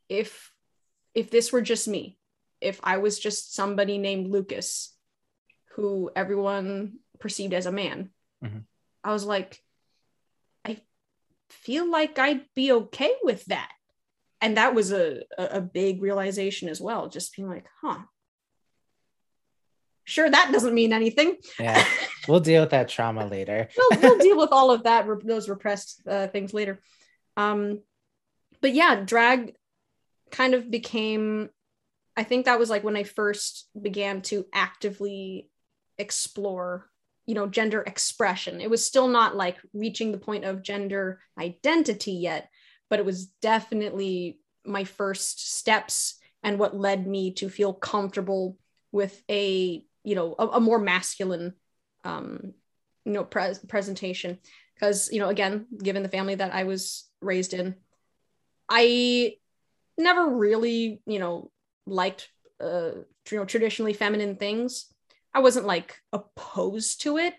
if 0.10 0.51
if 1.14 1.30
this 1.30 1.52
were 1.52 1.62
just 1.62 1.88
me 1.88 2.18
if 2.62 2.80
i 2.84 2.98
was 2.98 3.20
just 3.20 3.54
somebody 3.56 3.98
named 3.98 4.28
lucas 4.32 4.94
who 5.76 6.10
everyone 6.16 6.94
perceived 7.20 7.54
as 7.54 7.66
a 7.66 7.72
man 7.72 8.10
Mhm. 8.44 8.64
i 9.04 9.12
was 9.14 9.26
like 9.26 9.62
i 10.66 10.80
feel 11.50 11.90
like 11.90 12.18
i'd 12.20 12.46
be 12.56 12.72
okay 12.72 13.12
with 13.24 13.46
that. 13.46 13.72
And 14.44 14.58
that 14.58 14.74
was 14.74 14.92
a, 14.92 15.22
a 15.38 15.46
a 15.58 15.62
big 15.62 16.02
realization 16.02 16.68
as 16.68 16.82
well 16.82 17.08
just 17.10 17.36
being 17.36 17.48
like 17.48 17.68
huh. 17.82 18.00
Sure 20.04 20.28
that 20.30 20.50
doesn't 20.52 20.74
mean 20.74 20.94
anything. 20.94 21.38
Yeah, 21.60 21.86
we'll 22.28 22.40
deal 22.40 22.62
with 22.62 22.72
that 22.72 22.90
trauma 22.90 23.28
later. 23.28 23.70
we'll, 23.78 24.02
we'll 24.02 24.18
deal 24.18 24.38
with 24.38 24.52
all 24.52 24.72
of 24.72 24.84
that 24.84 25.06
those 25.24 25.48
repressed 25.48 26.02
uh, 26.08 26.28
things 26.28 26.54
later. 26.56 26.80
Um 27.38 27.82
but 28.62 28.74
yeah 28.74 28.96
drag 29.06 29.54
kind 30.32 30.54
of 30.54 30.72
became 30.72 31.50
i 32.18 32.24
think 32.24 32.46
that 32.46 32.60
was 32.60 32.70
like 32.70 32.84
when 32.84 32.98
i 32.98 33.04
first 33.04 33.68
began 33.80 34.22
to 34.22 34.46
actively 34.54 35.50
explore 35.98 36.90
you 37.26 37.36
know 37.36 37.48
gender 37.48 37.82
expression. 37.82 38.60
It 38.60 38.70
was 38.70 38.84
still 38.86 39.08
not 39.08 39.36
like 39.36 39.58
reaching 39.74 40.12
the 40.12 40.18
point 40.18 40.44
of 40.44 40.64
gender 40.64 41.22
identity 41.38 42.14
yet 42.14 42.50
but 42.90 43.00
it 43.00 43.06
was 43.06 43.28
definitely 43.42 44.40
my 44.66 44.84
first 44.84 45.56
steps 45.58 46.20
and 46.44 46.60
what 46.60 46.76
led 46.76 47.08
me 47.08 47.32
to 47.36 47.48
feel 47.50 47.74
comfortable 47.74 48.58
with 48.92 49.24
a 49.30 49.82
you 50.04 50.16
know 50.16 50.36
a, 50.38 50.48
a 50.48 50.60
more 50.60 50.78
masculine 50.78 51.54
um 52.04 52.54
you 53.06 53.14
know 53.14 53.24
pres 53.24 53.60
presentation. 53.60 54.38
Because 54.76 55.10
you 55.12 55.20
know 55.20 55.30
again 55.30 55.68
given 55.82 56.04
the 56.04 56.10
family 56.10 56.36
that 56.36 56.54
i 56.54 56.64
was 56.64 57.08
raised 57.22 57.54
in 57.54 57.76
i 58.68 59.36
never 59.98 60.28
really 60.30 61.02
you 61.06 61.20
know 61.20 61.52
liked 61.86 62.30
uh 62.62 62.92
you 63.30 63.38
know 63.38 63.46
traditionally 63.46 63.94
feminine 63.94 64.36
things 64.36 64.86
i 65.34 65.40
wasn't 65.40 65.66
like 65.66 65.98
opposed 66.14 67.02
to 67.02 67.18
it 67.18 67.34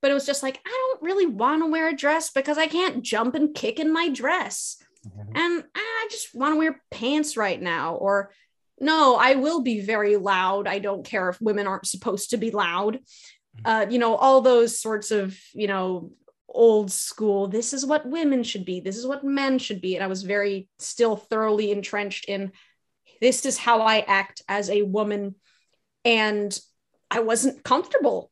but 0.00 0.10
it 0.10 0.14
was 0.14 0.26
just 0.26 0.42
like 0.42 0.60
i 0.66 0.70
don't 0.70 1.02
really 1.02 1.26
want 1.26 1.62
to 1.62 1.70
wear 1.70 1.88
a 1.88 1.96
dress 1.96 2.30
because 2.30 2.58
i 2.58 2.66
can't 2.66 3.02
jump 3.02 3.34
and 3.34 3.54
kick 3.54 3.78
in 3.80 3.92
my 3.92 4.08
dress 4.08 4.76
Mhm. 5.06 5.30
and 5.36 5.64
I 5.76 6.08
just 6.10 6.34
want 6.34 6.54
to 6.54 6.58
wear 6.58 6.82
pants 6.90 7.36
right 7.36 7.60
now. 7.62 7.94
Or 7.94 8.32
no, 8.80 9.14
I 9.14 9.36
will 9.36 9.60
be 9.60 9.80
very 9.80 10.16
loud. 10.16 10.66
I 10.66 10.80
don't 10.80 11.04
care 11.04 11.28
if 11.28 11.40
women 11.40 11.68
aren't 11.68 11.86
supposed 11.86 12.30
to 12.30 12.36
be 12.36 12.50
loud. 12.50 12.98
Uh, 13.64 13.86
you 13.88 13.98
know, 14.00 14.16
all 14.16 14.40
those 14.40 14.80
sorts 14.80 15.12
of, 15.12 15.38
you 15.54 15.68
know, 15.68 16.10
old 16.58 16.90
school, 16.90 17.48
this 17.48 17.72
is 17.72 17.86
what 17.86 18.06
women 18.06 18.42
should 18.42 18.64
be, 18.64 18.80
this 18.80 18.96
is 18.96 19.06
what 19.06 19.24
men 19.24 19.58
should 19.58 19.80
be. 19.80 19.94
And 19.94 20.04
I 20.04 20.08
was 20.08 20.22
very 20.22 20.68
still 20.78 21.16
thoroughly 21.16 21.70
entrenched 21.70 22.26
in 22.26 22.52
this 23.20 23.46
is 23.46 23.58
how 23.58 23.82
I 23.82 24.00
act 24.00 24.42
as 24.48 24.70
a 24.70 24.82
woman. 24.82 25.34
And 26.04 26.58
I 27.10 27.20
wasn't 27.20 27.64
comfortable 27.64 28.30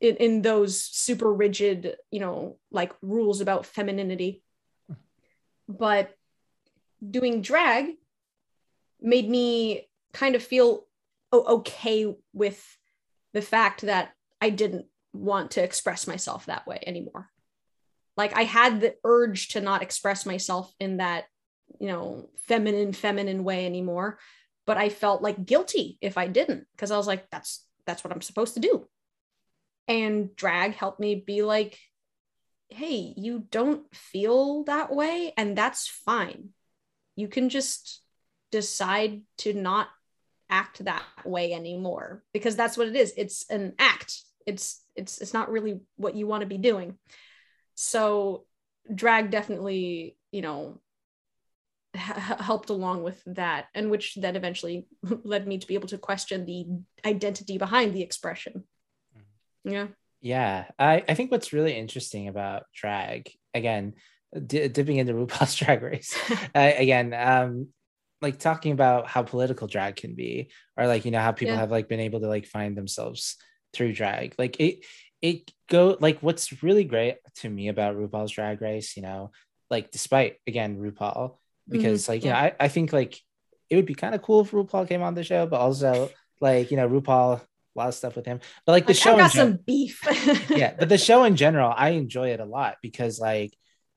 in, 0.00 0.16
in 0.16 0.42
those 0.42 0.80
super 0.80 1.32
rigid, 1.32 1.96
you 2.10 2.20
know, 2.20 2.58
like 2.70 2.92
rules 3.02 3.40
about 3.40 3.66
femininity 3.66 4.42
but 5.78 6.14
doing 7.08 7.42
drag 7.42 7.90
made 9.00 9.28
me 9.28 9.88
kind 10.12 10.34
of 10.34 10.42
feel 10.42 10.84
okay 11.32 12.14
with 12.32 12.78
the 13.32 13.42
fact 13.42 13.82
that 13.82 14.12
I 14.40 14.50
didn't 14.50 14.86
want 15.12 15.52
to 15.52 15.62
express 15.62 16.06
myself 16.06 16.46
that 16.46 16.66
way 16.66 16.82
anymore. 16.86 17.28
Like 18.16 18.36
I 18.36 18.42
had 18.44 18.80
the 18.80 18.94
urge 19.04 19.48
to 19.48 19.60
not 19.60 19.82
express 19.82 20.26
myself 20.26 20.72
in 20.78 20.98
that, 20.98 21.24
you 21.80 21.88
know, 21.88 22.28
feminine, 22.46 22.92
feminine 22.92 23.44
way 23.44 23.66
anymore. 23.66 24.18
But 24.66 24.76
I 24.76 24.90
felt 24.90 25.22
like 25.22 25.44
guilty 25.44 25.98
if 26.00 26.16
I 26.16 26.28
didn't, 26.28 26.66
because 26.72 26.90
I 26.90 26.96
was 26.96 27.06
like, 27.06 27.28
that's 27.30 27.64
that's 27.86 28.04
what 28.04 28.12
I'm 28.12 28.22
supposed 28.22 28.54
to 28.54 28.60
do. 28.60 28.86
And 29.88 30.34
drag 30.36 30.74
helped 30.74 31.00
me 31.00 31.16
be 31.16 31.42
like, 31.42 31.78
hey, 32.68 33.12
you 33.16 33.46
don't 33.50 33.84
feel 33.94 34.64
that 34.64 34.94
way, 34.94 35.32
and 35.36 35.58
that's 35.58 35.88
fine. 35.88 36.50
You 37.16 37.28
can 37.28 37.48
just 37.48 38.00
decide 38.50 39.22
to 39.38 39.52
not 39.52 39.88
act 40.48 40.84
that 40.84 41.02
way 41.24 41.52
anymore 41.54 42.22
because 42.32 42.54
that's 42.54 42.76
what 42.76 42.86
it 42.86 42.94
is. 42.94 43.12
It's 43.16 43.50
an 43.50 43.74
act. 43.78 44.20
It's 44.46 44.84
it's 44.94 45.18
it's 45.18 45.34
not 45.34 45.50
really 45.50 45.80
what 45.96 46.14
you 46.14 46.26
want 46.26 46.42
to 46.42 46.46
be 46.46 46.58
doing. 46.58 46.98
So 47.82 48.44
drag 48.94 49.30
definitely, 49.30 50.16
you 50.30 50.40
know, 50.40 50.80
h- 51.94 52.00
helped 52.38 52.70
along 52.70 53.02
with 53.02 53.20
that 53.26 53.66
and 53.74 53.90
which 53.90 54.14
then 54.14 54.36
eventually 54.36 54.86
led 55.24 55.48
me 55.48 55.58
to 55.58 55.66
be 55.66 55.74
able 55.74 55.88
to 55.88 55.98
question 55.98 56.46
the 56.46 56.66
identity 57.04 57.58
behind 57.58 57.92
the 57.92 58.02
expression. 58.02 58.64
Yeah. 59.64 59.88
Yeah, 60.20 60.66
I, 60.78 61.02
I 61.08 61.14
think 61.14 61.32
what's 61.32 61.52
really 61.52 61.76
interesting 61.76 62.28
about 62.28 62.66
drag, 62.72 63.32
again, 63.52 63.94
d- 64.46 64.68
dipping 64.68 64.98
into 64.98 65.14
RuPaul's 65.14 65.56
Drag 65.60 65.82
Race, 65.82 66.16
uh, 66.54 66.72
again, 66.76 67.12
um, 67.12 67.68
like 68.20 68.38
talking 68.38 68.70
about 68.70 69.08
how 69.08 69.24
political 69.24 69.66
drag 69.66 69.96
can 69.96 70.14
be, 70.14 70.52
or 70.76 70.86
like 70.86 71.04
you 71.04 71.10
know 71.10 71.18
how 71.20 71.32
people 71.32 71.54
Yeah. 71.54 71.60
have 71.60 71.72
like 71.72 71.88
been 71.88 71.98
able 71.98 72.20
to 72.20 72.28
like 72.28 72.46
find 72.46 72.76
themselves 72.76 73.36
through 73.72 73.92
drag. 73.94 74.36
Like 74.38 74.60
it, 74.60 74.84
it 75.22 75.50
go 75.70 75.96
like 76.00 76.18
what's 76.22 76.62
really 76.62 76.84
great 76.84 77.16
to 77.36 77.48
me 77.48 77.68
about 77.68 77.96
RuPaul's 77.96 78.32
Drag 78.32 78.60
Race, 78.60 78.96
you 78.96 79.02
know, 79.02 79.30
like 79.70 79.90
despite 79.90 80.36
again 80.46 80.78
RuPaul, 80.78 81.36
because 81.68 82.08
like 82.08 82.24
you 82.24 82.30
know 82.30 82.36
I, 82.36 82.52
I 82.60 82.68
think 82.68 82.92
like 82.92 83.18
it 83.70 83.76
would 83.76 83.86
be 83.86 83.94
kind 83.94 84.14
of 84.14 84.20
cool 84.22 84.40
if 84.42 84.50
RuPaul 84.50 84.88
came 84.88 85.02
on 85.02 85.14
the 85.14 85.24
show, 85.24 85.46
but 85.46 85.60
also 85.60 86.10
like 86.40 86.70
you 86.70 86.76
know 86.76 86.88
RuPaul 86.88 87.40
a 87.40 87.78
lot 87.78 87.88
of 87.88 87.94
stuff 87.94 88.16
with 88.16 88.26
him, 88.26 88.40
but 88.66 88.72
like 88.72 88.86
the 88.86 88.92
Like, 88.92 88.96
show 89.02 89.14
I 89.14 89.18
got 89.18 89.30
gen- 89.32 89.52
some 89.52 89.58
beef. 89.64 90.02
yeah 90.50 90.74
but 90.78 90.88
the 90.90 90.98
show 90.98 91.24
in 91.24 91.36
general 91.36 91.72
i 91.74 91.90
enjoy 91.90 92.28
it 92.30 92.40
a 92.40 92.44
lot 92.44 92.76
because 92.82 93.18
like 93.18 93.56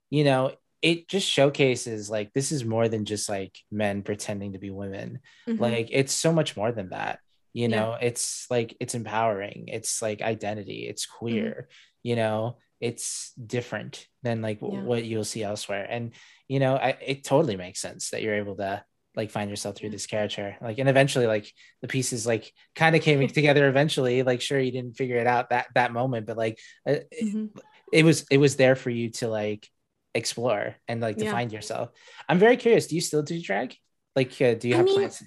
you 0.09 0.23
know 0.23 0.53
it 0.81 1.09
just 1.09 1.27
showcases 1.27 2.09
like 2.09 2.31
this 2.33 2.51
is 2.53 2.63
more 2.63 2.87
than 2.87 3.03
just 3.03 3.27
like 3.27 3.57
men 3.71 4.01
pretending 4.03 4.53
to 4.53 4.59
be 4.59 4.69
women 4.69 5.19
Mhm. 5.49 5.59
like 5.59 5.89
it's 5.91 6.13
so 6.13 6.31
much 6.31 6.55
more 6.55 6.71
than 6.71 6.89
that 6.89 7.19
you 7.55 7.67
Yeah. 7.69 7.75
know 7.77 7.97
it's 8.01 8.45
like 8.51 8.77
it's 8.81 8.95
empowering 8.95 9.65
it's 9.69 10.01
like 10.03 10.21
identity 10.21 10.87
it's 10.91 11.07
Mm-hmm. 11.07 11.17
queer 11.19 11.69
you 12.03 12.15
know 12.15 12.57
it's 12.81 13.33
different 13.43 14.07
than 14.23 14.41
like 14.43 14.59
Yeah. 14.61 14.83
what 14.83 15.05
you'll 15.05 15.23
see 15.23 15.43
elsewhere 15.43 15.87
and 15.89 16.11
you 16.47 16.59
know 16.59 16.75
I, 16.75 16.89
it 17.01 17.23
totally 17.23 17.57
makes 17.57 17.81
sense 17.81 18.11
that 18.11 18.21
you're 18.21 18.35
able 18.35 18.57
to 18.57 18.83
like 19.15 19.31
find 19.31 19.49
yourself 19.49 19.77
through 19.77 19.89
Yeah. 19.89 19.95
this 19.95 20.07
character 20.07 20.57
like 20.61 20.77
and 20.77 20.89
eventually 20.89 21.27
like 21.27 21.47
the 21.81 21.87
pieces 21.87 22.27
like 22.27 22.51
kind 22.75 22.95
of 22.95 23.01
came 23.01 23.25
together 23.39 23.67
eventually 23.69 24.23
like 24.23 24.41
sure 24.41 24.59
you 24.59 24.71
didn't 24.73 24.97
figure 24.97 25.17
it 25.17 25.27
out 25.27 25.49
that 25.51 25.67
that 25.75 25.93
moment 25.93 26.27
but 26.27 26.37
like 26.37 26.59
uh, 26.87 26.99
it, 27.11 27.23
Mhm. 27.23 27.49
it 27.93 28.03
was 28.03 28.25
it 28.29 28.37
was 28.39 28.57
there 28.57 28.75
for 28.75 28.89
you 28.89 29.09
to 29.11 29.29
like 29.29 29.67
explore 30.13 30.75
and 30.89 31.01
like 31.01 31.17
to 31.17 31.25
Yeah. 31.25 31.31
find 31.31 31.51
yourself 31.53 31.89
i'm 32.29 32.39
very 32.39 32.57
curious 32.57 32.87
do 32.87 32.95
you 32.95 33.01
still 33.01 33.23
do 33.23 33.41
drag 33.41 33.75
like 34.15 34.31
uh, 34.41 34.53
do 34.55 34.67
you 34.67 34.75
I 34.75 34.77
have 34.77 34.85
mean, 34.85 34.95
plans 34.95 35.23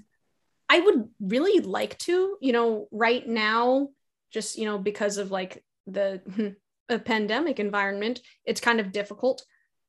I 0.68 0.80
would 0.80 1.08
really 1.20 1.60
like 1.60 1.96
to, 1.98 2.36
you 2.40 2.52
know, 2.52 2.88
right 2.90 3.26
now, 3.26 3.88
just, 4.30 4.58
you 4.58 4.66
know, 4.66 4.78
because 4.78 5.16
of 5.16 5.30
like 5.30 5.64
the 5.86 6.54
a 6.88 6.98
pandemic 6.98 7.60
environment, 7.60 8.20
it's 8.44 8.60
kind 8.60 8.80
of 8.80 8.92
difficult. 8.92 9.44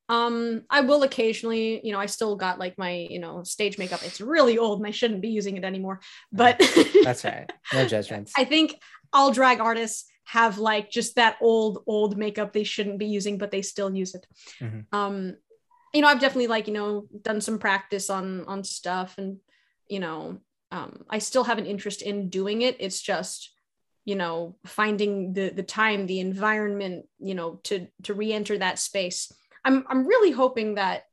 Um, 0.08 0.62
I 0.68 0.80
will 0.80 1.04
occasionally, 1.04 1.80
you 1.84 1.92
know, 1.92 2.00
I 2.00 2.06
still 2.06 2.34
got 2.34 2.58
like 2.58 2.76
my, 2.76 3.06
you 3.08 3.20
know, 3.20 3.44
stage 3.44 3.78
makeup. 3.78 4.00
It's 4.02 4.20
really 4.20 4.58
old 4.58 4.80
and 4.80 4.86
I 4.86 4.90
shouldn't 4.90 5.20
be 5.20 5.28
using 5.28 5.56
it 5.56 5.64
anymore. 5.64 6.00
But 6.32 6.58
that's 7.04 7.24
right 7.24 7.50
no 7.72 7.86
judgments 7.86 8.32
I 8.36 8.44
think 8.44 8.74
all 9.12 9.30
drag 9.30 9.60
artists 9.60 10.10
have 10.24 10.58
like 10.58 10.90
just 10.90 11.14
that 11.16 11.36
old, 11.40 11.82
old 11.86 12.16
makeup 12.16 12.52
they 12.52 12.64
shouldn't 12.64 12.98
be 12.98 13.06
using, 13.06 13.38
but 13.38 13.50
they 13.50 13.62
still 13.62 13.94
use 13.94 14.14
it. 14.14 14.26
Mhm. 14.60 14.86
Um, 14.92 15.36
you 15.92 16.00
know, 16.00 16.08
I've 16.08 16.20
definitely 16.20 16.46
like, 16.46 16.66
you 16.68 16.74
know, 16.74 17.06
done 17.22 17.40
some 17.40 17.58
practice 17.58 18.10
on 18.10 18.44
on 18.46 18.64
stuff 18.64 19.16
and 19.18 19.38
you 19.88 19.98
know, 20.00 20.38
um, 20.70 21.04
I 21.08 21.18
still 21.18 21.44
have 21.44 21.58
an 21.58 21.66
interest 21.66 22.02
in 22.02 22.28
doing 22.28 22.62
it. 22.62 22.76
It's 22.80 23.00
just, 23.00 23.50
you 24.04 24.14
know, 24.14 24.56
finding 24.64 25.32
the 25.32 25.50
the 25.50 25.62
time, 25.62 26.06
the 26.06 26.20
environment, 26.20 27.06
you 27.18 27.34
know, 27.34 27.60
to 27.64 27.88
to 28.04 28.14
re-enter 28.14 28.58
that 28.58 28.78
space. 28.78 29.32
I'm 29.64 29.84
I'm 29.88 30.06
really 30.06 30.30
hoping 30.30 30.76
that, 30.76 31.04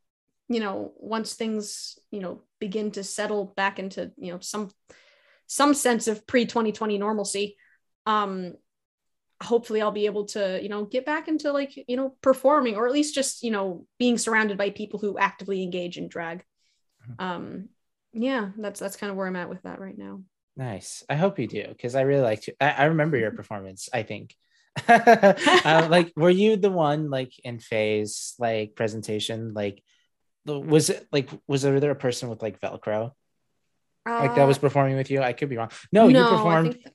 you 0.48 0.60
know, 0.60 0.94
once 0.98 1.34
things, 1.34 2.00
you 2.12 2.20
know, 2.20 2.42
begin 2.60 2.92
to 2.92 3.04
settle 3.04 3.46
back 3.46 3.80
into, 3.80 4.12
you 4.18 4.32
know, 4.32 4.40
some 4.40 4.72
some 5.48 5.74
sense 5.74 6.08
of 6.08 6.28
pre-2020 6.28 7.00
normalcy, 7.00 7.56
um, 8.06 8.54
hopefully 9.42 9.82
I'll 9.82 9.92
be 9.92 10.06
able 10.06 10.26
to, 10.28 10.60
you 10.62 10.70
know, 10.70 10.86
get 10.86 11.06
back 11.06 11.28
into 11.28 11.52
like, 11.52 11.74
you 11.88 11.96
know, 11.96 12.16
performing 12.22 12.76
or 12.76 12.88
at 12.88 12.94
least 12.94 13.16
just, 13.16 13.44
you 13.44 13.52
know, 13.52 13.86
being 13.98 14.18
surrounded 14.18 14.58
by 14.58 14.72
people 14.72 15.00
who 15.00 15.18
actively 15.18 15.64
engage 15.64 15.98
in 15.98 16.08
drag. 16.08 16.44
Mhm. 17.10 17.22
Um, 17.24 17.70
yeah, 18.18 18.50
that's 18.58 18.80
that's 18.80 18.96
kind 18.98 19.12
of 19.12 19.18
where 19.18 19.28
I'm 19.28 19.36
at 19.36 19.50
with 19.50 19.62
that 19.64 19.80
right 19.80 19.98
now. 19.98 20.22
Nice. 20.56 21.04
I 21.10 21.16
hope 21.16 21.38
you 21.40 21.48
do 21.48 21.66
because 21.68 21.96
I 21.96 22.02
really 22.02 22.22
liked 22.24 22.48
you. 22.48 22.54
I, 22.60 22.70
I 22.72 22.84
remember 22.86 23.18
your 23.18 23.32
performance. 23.32 23.90
I 23.94 24.04
think. 24.04 24.36
uh, 24.88 25.88
like, 25.90 26.14
were 26.16 26.30
you 26.30 26.58
the 26.58 26.72
one 26.72 27.10
like 27.10 27.32
in 27.44 27.60
phase 27.60 28.36
like 28.40 28.76
presentation? 28.76 29.54
Like, 29.54 29.84
was 30.46 30.90
it 30.90 31.06
like 31.12 31.30
was 31.48 31.62
there 31.62 31.76
a 31.92 31.96
person 31.96 32.30
with 32.30 32.42
like 32.42 32.60
Velcro 32.60 33.12
like 34.06 34.36
that 34.36 34.48
was 34.48 34.58
Uh, 34.58 34.62
performing 34.62 34.96
with 34.96 35.12
you? 35.12 35.22
I 35.22 35.34
could 35.34 35.50
be 35.50 35.58
wrong. 35.58 35.72
No, 35.92 36.08
you 36.08 36.16
performed. 36.24 36.74
that- 36.84 36.94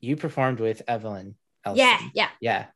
You 0.00 0.16
performed 0.16 0.60
with 0.60 0.82
Evelyn. 0.88 1.36
Elson. 1.64 1.78
yeah, 1.78 2.00
yeah. 2.14 2.30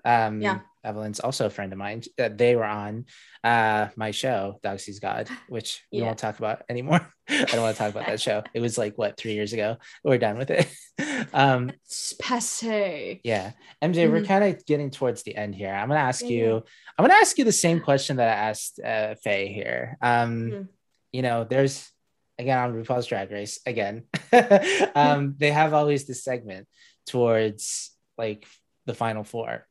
yeah. 0.04 0.26
Um, 0.26 0.40
Yeah. 0.42 0.60
Evelyn's 0.84 1.20
also 1.20 1.46
a 1.46 1.50
friend 1.50 1.72
of 1.72 1.78
mine. 1.78 2.02
Uh, 2.18 2.28
they 2.34 2.56
were 2.56 2.64
on 2.64 3.04
uh 3.44 3.88
my 3.96 4.10
show, 4.10 4.58
Dog 4.62 4.80
Sees 4.80 4.98
God, 5.00 5.28
which 5.48 5.82
we 5.92 5.98
Yeah. 5.98 6.06
won't 6.06 6.18
talk 6.18 6.38
about 6.38 6.62
anymore. 6.68 7.00
I 7.28 7.44
don't 7.44 7.62
want 7.62 7.76
to 7.76 7.82
talk 7.82 7.90
about 7.90 8.06
that 8.06 8.20
show. 8.20 8.42
It 8.54 8.60
was 8.60 8.76
like 8.78 8.96
what 8.96 9.16
three 9.16 9.34
years 9.34 9.52
ago. 9.52 9.76
We're 10.04 10.18
done 10.18 10.38
with 10.38 10.50
it. 10.50 10.68
um, 11.32 11.70
It's 11.84 12.14
passe. 12.20 13.20
yeah, 13.24 13.52
MJ, 13.82 14.10
we're 14.10 14.20
Mhm. 14.22 14.26
kind 14.26 14.44
of 14.44 14.64
getting 14.66 14.90
towards 14.90 15.22
the 15.22 15.36
end 15.36 15.54
here. 15.54 15.72
I'm 15.72 15.88
gonna 15.88 16.00
ask 16.00 16.22
Yeah, 16.22 16.28
you. 16.30 16.64
I'm 16.98 17.04
gonna 17.04 17.20
ask 17.20 17.38
you 17.38 17.44
the 17.44 17.52
same 17.52 17.80
question 17.80 18.16
that 18.16 18.28
I 18.28 18.48
asked 18.50 18.80
uh, 18.80 19.14
Faye 19.22 19.48
here. 19.52 19.96
Um, 20.02 20.50
Mhm. 20.50 20.68
you 21.12 21.22
know, 21.22 21.44
there's 21.44 21.90
again 22.38 22.58
on 22.58 22.72
RuPaul's 22.72 23.06
Drag 23.06 23.30
Race 23.30 23.60
again. 23.66 24.04
um, 24.94 25.34
they 25.38 25.50
have 25.50 25.74
always 25.74 26.06
this 26.06 26.24
segment 26.24 26.66
towards 27.06 27.90
like 28.16 28.46
the 28.86 28.94
final 28.94 29.24
four 29.24 29.66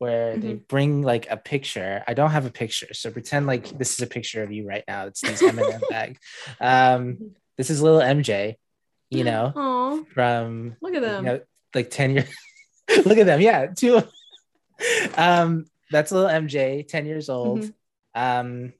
where 0.00 0.36
they 0.38 0.54
Mm-hmm. 0.54 0.64
bring 0.66 1.02
like 1.02 1.30
a 1.30 1.36
picture. 1.36 2.02
I 2.08 2.14
don't 2.14 2.30
have 2.30 2.46
a 2.46 2.50
picture, 2.50 2.92
so 2.94 3.10
pretend 3.10 3.46
like 3.46 3.68
this 3.78 3.92
is 3.92 4.00
a 4.00 4.06
picture 4.06 4.42
of 4.42 4.50
you 4.50 4.66
right 4.66 4.82
now. 4.88 5.06
It's 5.06 5.20
this 5.20 5.42
M&M 5.46 5.82
bag. 5.88 6.16
Um, 6.58 7.32
this 7.58 7.68
is 7.68 7.82
little 7.82 8.00
MJ, 8.00 8.56
you 9.10 9.24
know, 9.24 9.52
Oh, 9.54 10.06
from 10.14 10.76
look 10.80 10.94
at 10.94 11.02
you 11.02 11.08
them. 11.08 11.24
know, 11.24 11.40
like 11.74 11.90
10 11.90 12.12
years. 12.12 12.28
Look 13.04 13.18
at 13.18 13.26
them. 13.26 13.40
Yeah, 13.40 13.66
two. 13.66 14.02
um, 15.16 15.66
that's 15.90 16.10
little 16.10 16.28
MJ, 16.28 16.82
10 16.88 17.04
years 17.06 17.28
old. 17.28 17.60
Mhm. 17.60 17.74
Um, 18.14 18.72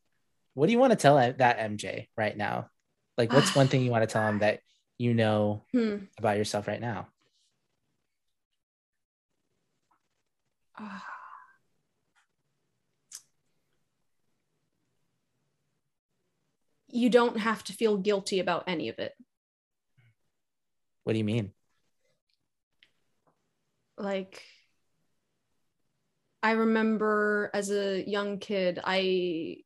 what 0.54 0.66
do 0.66 0.72
you 0.72 0.78
want 0.78 0.92
to 0.92 0.96
tell 0.96 1.16
that 1.16 1.58
MJ 1.58 2.08
right 2.16 2.36
now? 2.36 2.70
Like, 3.18 3.30
what's 3.32 3.54
one 3.54 3.68
thing 3.68 3.82
you 3.84 3.90
want 3.90 4.08
to 4.08 4.12
tell 4.12 4.26
him 4.26 4.38
that 4.38 4.60
you 4.98 5.12
know 5.14 5.64
Hmm. 5.72 5.96
about 6.18 6.38
yourself 6.38 6.66
right 6.66 6.80
now? 6.80 7.08
You 16.92 17.10
don't 17.10 17.38
have 17.38 17.64
to 17.64 17.72
feel 17.72 17.96
guilty 17.96 18.40
about 18.40 18.64
any 18.66 18.88
of 18.88 18.98
it. 18.98 19.12
What 21.04 21.12
do 21.14 21.18
you 21.18 21.24
mean? 21.24 21.52
like 24.00 24.42
i 26.42 26.52
remember 26.52 27.50
as 27.52 27.70
a 27.70 28.02
young 28.08 28.38
kid 28.38 28.80
i 28.82 29.56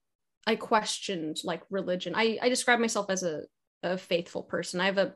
i 0.47 0.57
questioned 0.57 1.39
like 1.45 1.63
religion 1.71 2.15
i 2.17 2.39
i 2.43 2.49
describe 2.49 2.81
myself 2.81 3.07
as 3.09 3.23
a, 3.23 3.43
a 3.83 3.97
faithful 3.97 4.43
person 4.43 4.81
i 4.81 4.87
have 4.87 4.99
a 4.99 5.15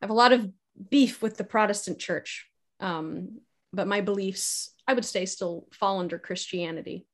i 0.00 0.02
have 0.02 0.10
a 0.10 0.14
lot 0.14 0.32
of 0.32 0.48
beef 0.90 1.22
with 1.22 1.36
the 1.36 1.44
protestant 1.44 1.98
church 1.98 2.48
um 2.80 3.40
but 3.72 3.86
my 3.86 4.00
beliefs 4.00 4.74
i 4.88 4.94
would 4.94 5.04
say 5.04 5.26
still 5.26 5.68
fall 5.72 6.00
under 6.00 6.18
christianity 6.18 7.06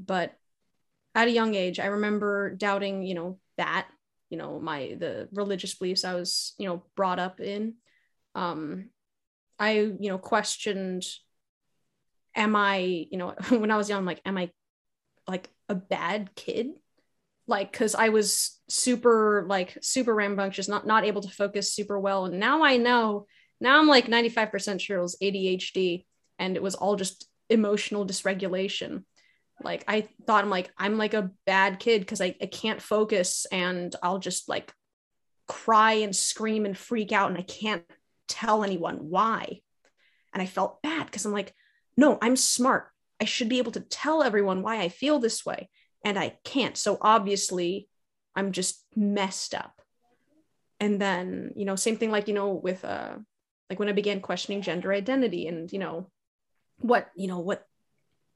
but 0.00 0.36
at 1.14 1.28
a 1.28 1.32
young 1.32 1.54
age 1.54 1.78
i 1.78 1.86
remember 1.86 2.50
doubting 2.54 3.02
you 3.02 3.14
know 3.14 3.38
that 3.56 3.86
you 4.30 4.38
know 4.38 4.58
my 4.58 4.96
the 4.98 5.28
religious 5.32 5.74
beliefs 5.74 6.04
i 6.04 6.14
was 6.14 6.54
you 6.58 6.66
know 6.66 6.82
brought 6.96 7.18
up 7.18 7.40
in. 7.40 7.74
Um 8.34 8.90
i 9.58 9.72
you 9.74 10.08
know 10.08 10.18
questioned 10.18 11.04
am 12.34 12.56
i 12.56 12.78
you 12.78 13.16
know 13.16 13.34
when 13.50 13.70
i 13.70 13.76
was 13.76 13.88
young 13.88 13.98
I'm 13.98 14.06
like 14.06 14.22
am 14.24 14.36
i 14.36 14.50
like 15.28 15.48
a 15.68 15.74
bad 15.74 16.34
kid? 16.34 16.70
Like 17.46 17.70
because 17.70 17.94
i 17.94 18.08
was 18.08 18.60
super 18.68 19.44
like 19.48 19.78
super 19.82 20.14
rambunctious 20.14 20.68
not 20.68 20.86
not 20.86 21.04
able 21.04 21.22
to 21.22 21.28
focus 21.28 21.72
super 21.72 21.98
well. 21.98 22.24
And 22.24 22.40
now 22.40 22.64
i 22.64 22.76
know 22.76 23.26
now 23.60 23.78
i'm 23.78 23.86
like 23.86 24.06
95% 24.06 24.80
sure 24.80 24.98
it 24.98 25.02
was 25.02 25.16
adhd 25.22 26.04
and 26.38 26.56
it 26.56 26.62
was 26.62 26.74
all 26.74 26.96
just 26.96 27.28
emotional 27.48 28.06
dysregulation 28.06 29.04
like 29.62 29.84
i 29.88 30.06
thought 30.26 30.44
i'm 30.44 30.50
like 30.50 30.70
i'm 30.78 30.98
like 30.98 31.14
a 31.14 31.30
bad 31.46 31.78
kid 31.78 32.00
because 32.00 32.20
I, 32.20 32.34
I 32.40 32.46
can't 32.46 32.82
focus 32.82 33.46
and 33.52 33.94
i'll 34.02 34.18
just 34.18 34.48
like 34.48 34.72
cry 35.46 35.94
and 35.94 36.14
scream 36.14 36.64
and 36.64 36.76
freak 36.76 37.12
out 37.12 37.30
and 37.30 37.38
i 37.38 37.42
can't 37.42 37.84
tell 38.28 38.64
anyone 38.64 38.96
why. 39.10 39.60
And 40.32 40.42
i 40.42 40.46
felt 40.46 40.82
bad 40.82 41.06
because 41.06 41.24
i'm 41.24 41.32
like 41.32 41.54
no 41.96 42.18
i'm 42.20 42.36
smart. 42.36 42.88
I 43.20 43.24
should 43.24 43.48
be 43.48 43.58
able 43.58 43.72
to 43.72 43.80
tell 43.80 44.22
everyone 44.22 44.62
why 44.62 44.80
i 44.80 44.88
feel 44.88 45.18
this 45.18 45.46
way 45.46 45.70
and 46.04 46.18
i 46.18 46.36
can't. 46.44 46.76
So 46.76 46.98
obviously 47.00 47.88
i'm 48.34 48.52
just 48.52 48.84
messed 48.96 49.54
up. 49.54 49.80
And 50.80 51.00
then 51.00 51.52
you 51.56 51.64
know 51.64 51.76
same 51.76 51.96
thing 51.96 52.10
like 52.10 52.28
you 52.28 52.34
know 52.34 52.52
with 52.52 52.84
uh 52.84 53.16
like 53.70 53.78
when 53.78 53.88
i 53.88 53.92
began 53.92 54.20
questioning 54.20 54.62
gender 54.62 54.92
identity 54.92 55.46
and 55.46 55.72
you 55.72 55.78
know 55.78 56.10
what 56.78 57.10
you 57.14 57.28
know 57.28 57.38
what 57.38 57.66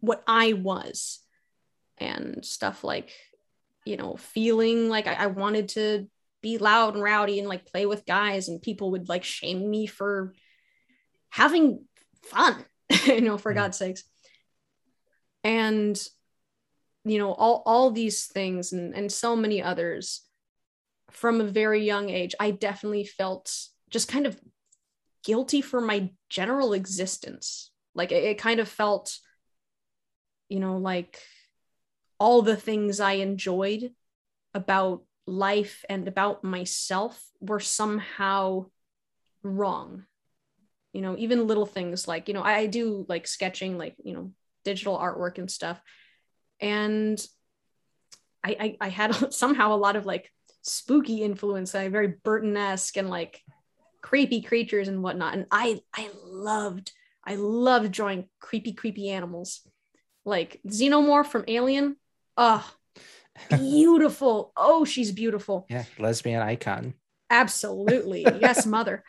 what 0.00 0.22
I 0.26 0.52
was 0.52 1.20
and 1.98 2.44
stuff 2.44 2.84
like, 2.84 3.12
you 3.84 3.96
know, 3.96 4.16
feeling 4.16 4.88
like 4.88 5.06
I, 5.06 5.14
I 5.14 5.26
wanted 5.26 5.70
to 5.70 6.08
be 6.42 6.58
loud 6.58 6.94
and 6.94 7.02
rowdy 7.02 7.38
and 7.38 7.48
like 7.48 7.66
play 7.66 7.86
with 7.86 8.06
guys 8.06 8.48
and 8.48 8.62
people 8.62 8.92
would 8.92 9.08
like 9.08 9.24
shame 9.24 9.68
me 9.68 9.86
for 9.86 10.34
having 11.30 11.84
fun, 12.22 12.64
you 13.06 13.20
know, 13.20 13.38
for 13.38 13.52
mm. 13.52 13.56
God's 13.56 13.78
sakes. 13.78 14.04
And 15.44 16.00
you 17.04 17.18
know, 17.18 17.32
all 17.32 17.62
all 17.64 17.90
these 17.90 18.26
things 18.26 18.72
and 18.72 18.94
and 18.94 19.10
so 19.10 19.34
many 19.34 19.62
others 19.62 20.22
from 21.10 21.40
a 21.40 21.44
very 21.44 21.84
young 21.84 22.10
age, 22.10 22.34
I 22.38 22.50
definitely 22.50 23.04
felt 23.04 23.54
just 23.88 24.08
kind 24.08 24.26
of 24.26 24.38
guilty 25.24 25.60
for 25.60 25.80
my 25.80 26.10
general 26.28 26.72
existence. 26.74 27.70
Like 27.94 28.12
it, 28.12 28.24
it 28.24 28.38
kind 28.38 28.60
of 28.60 28.68
felt 28.68 29.18
you 30.48 30.60
know, 30.60 30.78
like 30.78 31.20
all 32.18 32.42
the 32.42 32.56
things 32.56 33.00
I 33.00 33.12
enjoyed 33.12 33.92
about 34.54 35.02
life 35.26 35.84
and 35.88 36.08
about 36.08 36.42
myself 36.42 37.22
were 37.40 37.60
somehow 37.60 38.66
wrong. 39.42 40.04
You 40.92 41.02
know, 41.02 41.16
even 41.18 41.46
little 41.46 41.66
things 41.66 42.08
like, 42.08 42.28
you 42.28 42.34
know, 42.34 42.42
I, 42.42 42.66
do 42.66 43.04
like 43.08 43.26
sketching, 43.26 43.78
like, 43.78 43.94
you 44.02 44.14
know, 44.14 44.32
digital 44.64 44.98
artwork 44.98 45.38
and 45.38 45.50
stuff. 45.50 45.80
And 46.60 47.24
I, 48.42 48.56
I, 48.58 48.76
I 48.80 48.88
had 48.88 49.32
somehow 49.34 49.74
a 49.74 49.76
lot 49.76 49.96
of 49.96 50.06
like 50.06 50.32
spooky 50.62 51.22
influence, 51.22 51.74
I 51.74 51.88
very 51.88 52.14
Burton-esque 52.24 52.96
and 52.96 53.10
like 53.10 53.42
creepy 54.02 54.40
creatures 54.40 54.88
and 54.88 55.02
whatnot. 55.02 55.34
And 55.34 55.46
I 55.50 55.80
I 55.94 56.08
loved, 56.24 56.92
I 57.24 57.36
loved 57.36 57.92
drawing 57.92 58.28
creepy, 58.40 58.72
creepy 58.72 59.10
animals 59.10 59.66
like 60.28 60.60
xenomorph 60.68 61.26
from 61.26 61.44
alien. 61.48 61.96
Oh 62.36 62.68
beautiful. 63.50 64.52
Oh 64.56 64.84
she's 64.84 65.10
beautiful. 65.10 65.66
Yeah 65.68 65.84
lesbian 65.98 66.42
icon. 66.42 66.94
Absolutely. 67.30 68.26
Yes 68.40 68.66
mother. 68.66 69.02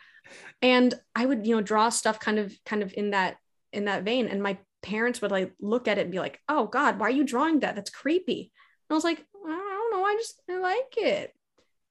And 0.62 0.94
i 1.14 1.24
would 1.24 1.46
you 1.46 1.54
know 1.54 1.62
draw 1.62 1.88
stuff 1.90 2.18
kind 2.18 2.38
of 2.38 2.52
kind 2.64 2.82
of 2.82 2.92
in 2.96 3.10
that 3.10 3.36
in 3.72 3.84
that 3.84 4.02
vein. 4.02 4.26
And 4.26 4.42
my 4.42 4.58
parents 4.82 5.20
would 5.20 5.30
like 5.30 5.52
look 5.60 5.86
at 5.86 5.98
it 5.98 6.02
and 6.02 6.10
be 6.10 6.18
like 6.18 6.40
oh 6.48 6.66
god 6.66 6.98
why 6.98 7.06
are 7.08 7.10
you 7.10 7.24
drawing 7.24 7.60
that? 7.60 7.76
That's 7.76 7.90
creepy. 7.90 8.50
And 8.88 8.94
i 8.94 8.94
was 8.94 9.04
like 9.04 9.24
i 9.46 9.48
don't 9.48 9.92
know. 9.92 10.04
I 10.04 10.14
just 10.16 10.40
I 10.50 10.58
like 10.58 10.94
it. 10.96 11.32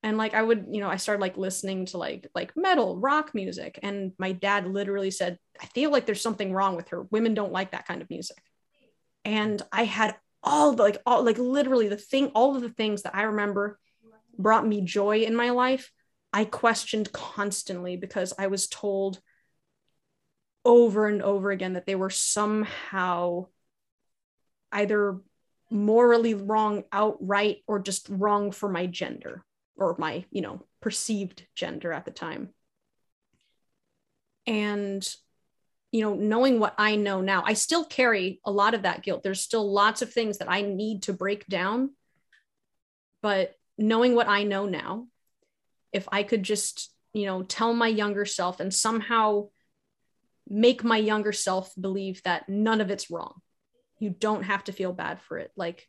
And 0.01 0.17
like 0.17 0.33
i 0.33 0.41
would 0.41 0.67
you 0.71 0.81
know 0.81 0.89
i 0.89 0.95
started 0.97 1.21
like 1.21 1.37
listening 1.37 1.85
to 1.87 1.97
like 1.97 2.27
like 2.33 2.51
metal 2.55 2.97
rock 2.97 3.35
music. 3.35 3.79
And 3.83 4.13
my 4.17 4.31
dad 4.31 4.67
literally 4.67 5.11
said 5.11 5.37
i 5.61 5.65
feel 5.67 5.91
like 5.91 6.05
there's 6.05 6.21
something 6.21 6.51
wrong 6.51 6.75
with 6.75 6.89
her. 6.89 7.03
Women 7.03 7.33
don't 7.33 7.53
like 7.53 7.71
that 7.71 7.87
kind 7.87 8.01
of 8.01 8.09
music 8.09 8.37
and 9.25 9.61
I 9.71 9.83
had 9.83 10.15
all 10.43 10.73
the 10.73 10.83
like 10.83 10.97
all 11.05 11.23
like 11.23 11.37
literally 11.37 11.89
the 11.89 11.97
thing 11.97 12.27
all 12.27 12.55
of 12.55 12.61
the 12.61 12.69
things 12.69 13.03
that 13.03 13.15
I 13.15 13.23
remember 13.23 13.79
brought 14.37 14.65
me 14.65 14.81
joy 14.81 15.19
in 15.19 15.35
my 15.35 15.49
life 15.49 15.91
I 16.31 16.45
questioned 16.45 17.11
constantly 17.11 17.97
because 17.97 18.33
I 18.37 18.47
was 18.47 18.67
told 18.67 19.19
over 20.63 21.07
and 21.07 21.21
over 21.21 21.51
again 21.51 21.73
that 21.73 21.85
they 21.85 21.95
were 21.95 22.09
somehow 22.09 23.47
either 24.71 25.19
morally 25.71 26.33
wrong 26.33 26.83
outright 26.91 27.57
or 27.67 27.79
just 27.79 28.07
wrong 28.09 28.51
for 28.51 28.69
my 28.69 28.85
gender 28.85 29.43
or 29.75 29.95
my 29.97 30.25
you 30.31 30.41
know 30.41 30.63
perceived 30.81 31.45
gender 31.55 31.91
at 31.91 32.05
the 32.05 32.11
time. 32.11 32.49
And 34.45 35.07
you 35.91 36.01
know, 36.01 36.13
knowing 36.13 36.59
what 36.59 36.75
I 36.77 36.95
know 36.95 37.21
now, 37.21 37.43
I 37.45 37.53
still 37.53 37.83
carry 37.83 38.39
a 38.45 38.51
lot 38.51 38.73
of 38.73 38.83
that 38.83 39.01
guilt. 39.01 39.23
There's 39.23 39.41
still 39.41 39.71
lots 39.71 40.01
of 40.01 40.13
things 40.13 40.37
that 40.37 40.49
I 40.49 40.61
need 40.61 41.03
to 41.03 41.13
break 41.13 41.47
down. 41.47 41.91
But 43.21 43.55
knowing 43.77 44.13
what 44.13 44.27
I 44.27 44.43
know 44.43 44.65
now, 44.65 45.07
if 45.91 46.07
I 46.11 46.23
could 46.23 46.43
just, 46.43 46.93
you 47.13 47.25
know, 47.25 47.41
tell 47.41 47.73
my 47.73 47.87
younger 47.87 48.25
self 48.25 48.59
and 48.59 48.73
somehow 48.73 49.49
make 50.47 50.83
my 50.83 50.97
younger 50.97 51.31
self 51.31 51.73
believe 51.79 52.21
that 52.23 52.47
none 52.47 52.81
of 52.81 52.91
it's 52.91 53.09
wrong. 53.09 53.33
You 53.99 54.11
don't 54.11 54.43
have 54.43 54.63
to 54.65 54.71
feel 54.71 54.93
bad 54.93 55.21
for 55.21 55.39
it. 55.39 55.51
Like, 55.55 55.87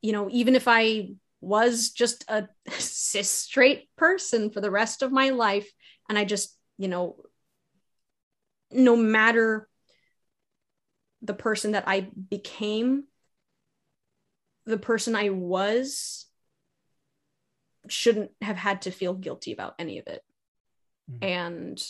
you 0.00 0.12
know, 0.12 0.28
even 0.30 0.54
if 0.54 0.68
I 0.68 1.14
was 1.40 1.90
just 1.90 2.24
a 2.28 2.48
cis 2.68 3.28
straight 3.28 3.88
person 3.96 4.50
for 4.50 4.60
the 4.60 4.70
rest 4.70 5.02
of 5.02 5.10
my 5.10 5.30
life 5.30 5.70
and 6.08 6.16
I 6.16 6.24
just, 6.24 6.56
you 6.78 6.88
know, 6.88 7.16
no 8.72 8.96
matter 8.96 9.68
the 11.22 11.34
person 11.34 11.72
that 11.72 11.84
I 11.86 12.08
became, 12.30 13.04
the 14.66 14.78
person 14.78 15.14
I 15.14 15.30
was 15.30 16.26
shouldn't 17.88 18.30
have 18.40 18.56
had 18.56 18.82
to 18.82 18.90
feel 18.90 19.14
guilty 19.14 19.52
about 19.52 19.74
any 19.78 19.98
of 19.98 20.06
it. 20.06 20.22
Mm-hmm. 21.10 21.24
And 21.24 21.82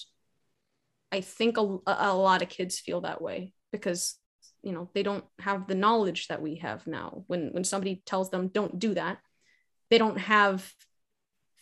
I 1.10 1.20
think 1.20 1.58
a, 1.58 1.78
a 1.86 2.16
lot 2.16 2.42
of 2.42 2.48
kids 2.48 2.78
feel 2.78 3.02
that 3.02 3.20
way 3.20 3.52
because 3.70 4.16
you 4.62 4.72
know 4.72 4.88
they 4.94 5.02
don't 5.02 5.24
have 5.38 5.66
the 5.66 5.74
knowledge 5.74 6.28
that 6.28 6.40
we 6.40 6.56
have 6.56 6.86
now 6.86 7.24
when 7.26 7.50
when 7.52 7.64
somebody 7.64 8.02
tells 8.06 8.30
them 8.30 8.48
don't 8.48 8.78
do 8.78 8.94
that 8.94 9.18
they 9.90 9.98
don't 9.98 10.18
have 10.18 10.72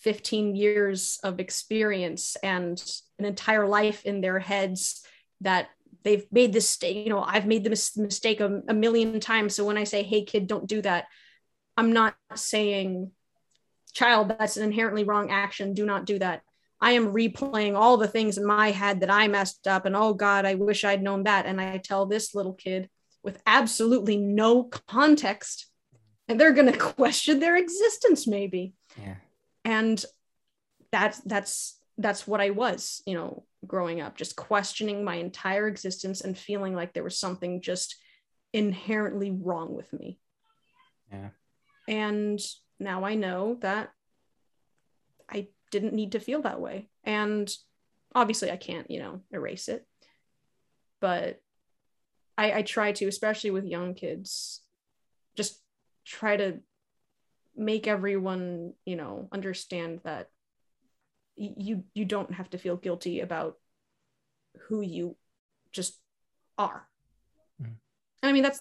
15 0.01 0.57
years 0.57 1.19
of 1.23 1.41
experience 1.41 2.37
and 2.43 2.83
an 3.19 3.27
entire 3.27 3.67
life 3.67 4.05
in 4.05 4.21
their 4.21 4.39
heads 4.39 5.05
that 5.43 5.69
they've 6.05 6.27
made 6.33 6.53
this 6.53 6.79
you 6.83 7.11
know 7.11 7.23
i've 7.23 7.47
made 7.47 7.65
the 7.65 7.71
mis- 7.71 7.97
mistake 7.97 8.41
a, 8.41 8.63
a 8.69 8.75
million 8.75 9.21
times. 9.21 9.55
So 9.55 9.65
when 9.65 9.77
i 9.77 9.85
say 9.85 10.03
hey 10.03 10.25
kid 10.25 10.47
don't 10.47 10.67
do 10.67 10.81
that 10.83 11.07
i'm 11.77 11.93
not 11.93 12.15
saying 12.35 13.11
child 13.93 14.29
that's 14.29 14.57
an 14.57 14.65
inherently 14.65 15.05
wrong 15.05 15.31
action. 15.31 15.75
Do 15.75 15.85
not 15.85 16.07
do 16.07 16.19
that. 16.21 16.43
I 16.81 16.93
am 16.93 17.13
replaying 17.13 17.77
all 17.77 17.97
the 17.97 18.09
things 18.09 18.39
in 18.39 18.47
my 18.47 18.71
head 18.71 19.01
that 19.01 19.11
i 19.11 19.29
messed 19.29 19.67
up 19.67 19.85
and 19.85 19.95
oh 19.95 20.15
god 20.15 20.47
i 20.47 20.55
wish 20.55 20.85
i'd 20.85 21.03
known 21.03 21.25
that. 21.25 21.45
And 21.45 21.61
i 21.61 21.77
tell 21.77 22.07
this 22.07 22.35
little 22.35 22.55
kid 22.55 22.89
with 23.23 23.43
absolutely 23.47 24.17
no 24.17 24.65
context 24.65 25.67
and 26.27 26.41
they're 26.41 26.53
going 26.55 26.73
to 26.73 26.79
question 26.79 27.39
their 27.39 27.57
existence 27.57 28.27
maybe. 28.27 28.73
Yeah 28.97 29.17
and 29.65 30.05
that's 30.93 31.19
that's 31.21 31.79
that's 31.99 32.27
what 32.27 32.41
i 32.41 32.51
was 32.51 33.03
you 33.07 33.15
know 33.15 33.45
growing 33.67 34.01
up, 34.01 34.17
just 34.17 34.37
questioning 34.37 35.05
my 35.05 35.17
entire 35.17 35.67
existence 35.67 36.21
and 36.21 36.37
feeling 36.37 36.75
like 36.75 36.93
there 36.93 37.05
was 37.05 37.19
something 37.19 37.61
just 37.61 37.97
inherently 38.53 39.31
wrong 39.31 39.75
with 39.75 39.93
me. 39.93 40.19
Yeah. 41.13 41.31
And 41.89 42.41
now 42.79 43.05
I 43.05 43.15
know 43.15 43.59
that 43.61 43.91
I 45.29 45.49
didn't 45.71 45.95
need 45.95 46.13
to 46.13 46.21
feel 46.21 46.43
that 46.43 46.61
way. 46.61 46.89
And 47.05 47.53
obviously 48.15 48.51
I 48.51 48.57
can't, 48.57 48.91
you 48.91 49.01
know, 49.01 49.21
erase 49.31 49.69
it. 49.69 49.87
But 51.01 51.41
I, 52.39 52.53
I 52.53 52.63
try 52.63 52.93
to, 52.93 53.07
especially 53.07 53.51
with 53.51 53.65
young 53.65 53.95
kids, 53.95 54.63
just 55.37 55.61
try 56.05 56.37
to 56.37 56.61
make 57.57 57.87
everyone, 57.87 58.75
you 58.85 58.97
know, 58.97 59.29
understand 59.33 60.01
that 60.05 60.29
you 61.37 61.85
you 61.95 62.05
don't 62.05 62.35
have 62.35 62.51
to 62.51 62.59
feel 62.59 62.77
guilty 62.77 63.21
about 63.21 63.57
who 64.69 64.81
you 64.83 65.17
just 65.73 65.99
are. 66.59 66.87
Mm. 67.63 67.75
I 68.23 68.33
mean, 68.33 68.43
that's 68.43 68.61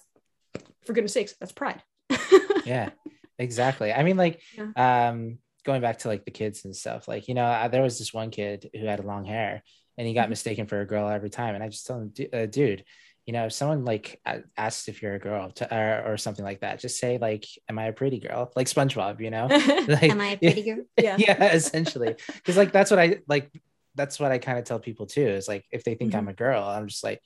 for 0.84 0.92
goodness 0.92 1.12
sakes, 1.12 1.34
that's 1.38 1.52
pride. 1.52 1.82
yeah, 2.64 2.90
exactly. 3.38 3.92
I 3.92 4.02
mean, 4.02 4.16
like, 4.16 4.40
Yeah. 4.56 5.08
um, 5.10 5.38
going 5.64 5.82
back 5.82 5.98
to 5.98 6.08
like 6.08 6.24
the 6.24 6.30
kids 6.30 6.64
and 6.64 6.74
stuff. 6.74 7.06
Like, 7.06 7.28
you 7.28 7.34
know, 7.34 7.44
uh, 7.44 7.68
there 7.68 7.82
was 7.82 7.98
this 7.98 8.14
one 8.14 8.30
kid 8.30 8.70
who 8.72 8.86
had 8.86 9.04
long 9.04 9.24
hair, 9.26 9.62
and 9.98 10.06
he 10.06 10.14
got 10.14 10.26
Mhm. 10.26 10.30
mistaken 10.30 10.66
for 10.66 10.80
a 10.80 10.86
girl 10.86 11.08
every 11.08 11.30
time. 11.30 11.54
And 11.54 11.62
I 11.62 11.68
just 11.68 11.86
told 11.86 12.02
him, 12.02 12.08
"Du- 12.10 12.30
uh, 12.32 12.46
dude, 12.46 12.84
you 13.30 13.32
know, 13.32 13.46
if 13.46 13.52
someone 13.52 13.84
like 13.84 14.20
asks 14.58 14.88
if 14.88 15.02
you're 15.02 15.14
a 15.14 15.20
girl 15.20 15.52
to, 15.52 15.72
or, 15.72 16.14
or 16.14 16.16
something 16.16 16.44
like 16.44 16.62
that, 16.62 16.80
just 16.80 16.98
say 16.98 17.16
like, 17.18 17.46
"Am 17.68 17.78
I 17.78 17.84
a 17.86 17.92
pretty 17.92 18.18
girl?" 18.18 18.50
Like 18.56 18.66
SpongeBob, 18.66 19.20
you 19.20 19.30
know. 19.30 19.46
Like, 19.86 20.10
Am 20.10 20.20
I 20.20 20.30
a 20.30 20.36
pretty 20.36 20.62
girl? 20.64 20.82
Yeah. 20.98 21.16
yeah, 21.16 21.52
essentially, 21.52 22.16
because 22.34 22.56
like 22.56 22.72
that's 22.72 22.90
what 22.90 22.98
I 22.98 23.18
like. 23.28 23.52
That's 23.94 24.18
what 24.18 24.32
I 24.32 24.38
kind 24.38 24.58
of 24.58 24.64
tell 24.64 24.80
people 24.80 25.06
too. 25.06 25.28
Is 25.28 25.46
like 25.46 25.64
if 25.70 25.84
they 25.84 25.94
think 25.94 26.12
I'm 26.16 26.22
Mm-hmm. 26.22 26.30
a 26.30 26.34
girl, 26.34 26.64
I'm 26.64 26.88
just 26.88 27.04
like, 27.04 27.20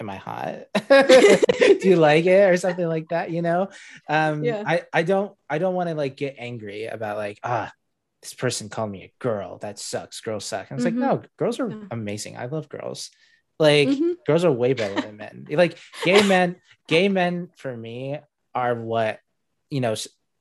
am 0.00 0.08
I 0.08 0.16
hot? 0.16 0.54
Do 0.88 1.80
you 1.84 1.96
like 1.96 2.24
it 2.24 2.48
or 2.48 2.56
something 2.56 2.88
like 2.88 3.08
that? 3.10 3.30
You 3.30 3.42
know, 3.42 3.68
um, 4.08 4.42
Yeah. 4.42 4.62
I 4.66 4.84
I 4.92 5.02
don't 5.02 5.36
I 5.50 5.58
don't 5.58 5.74
want 5.74 5.90
to 5.90 5.94
like 5.94 6.16
get 6.16 6.36
angry 6.38 6.86
about 6.86 7.18
like 7.18 7.40
ah 7.44 7.70
this 8.22 8.32
person 8.34 8.70
called 8.70 8.90
me 8.90 9.04
a 9.04 9.12
girl 9.20 9.58
that 9.58 9.78
sucks 9.78 10.20
girls 10.20 10.46
suck 10.46 10.70
and 10.70 10.78
it's 10.80 10.86
Mhm. 10.86 11.00
like 11.00 11.22
no 11.22 11.22
girls 11.38 11.60
are 11.60 11.68
Yeah. 11.68 11.88
amazing 11.90 12.36
I 12.38 12.46
love 12.46 12.68
girls 12.70 13.10
like 13.58 13.88
Mhm. 13.88 14.14
girls 14.26 14.44
are 14.44 14.52
way 14.52 14.72
better 14.74 15.00
than 15.00 15.16
men 15.16 15.46
like 15.50 15.78
gay 16.04 16.22
men 16.28 16.56
gay 16.88 17.08
men 17.08 17.48
for 17.56 17.74
me 17.76 18.18
are 18.54 18.74
what 18.74 19.20
you 19.70 19.80
know 19.80 19.94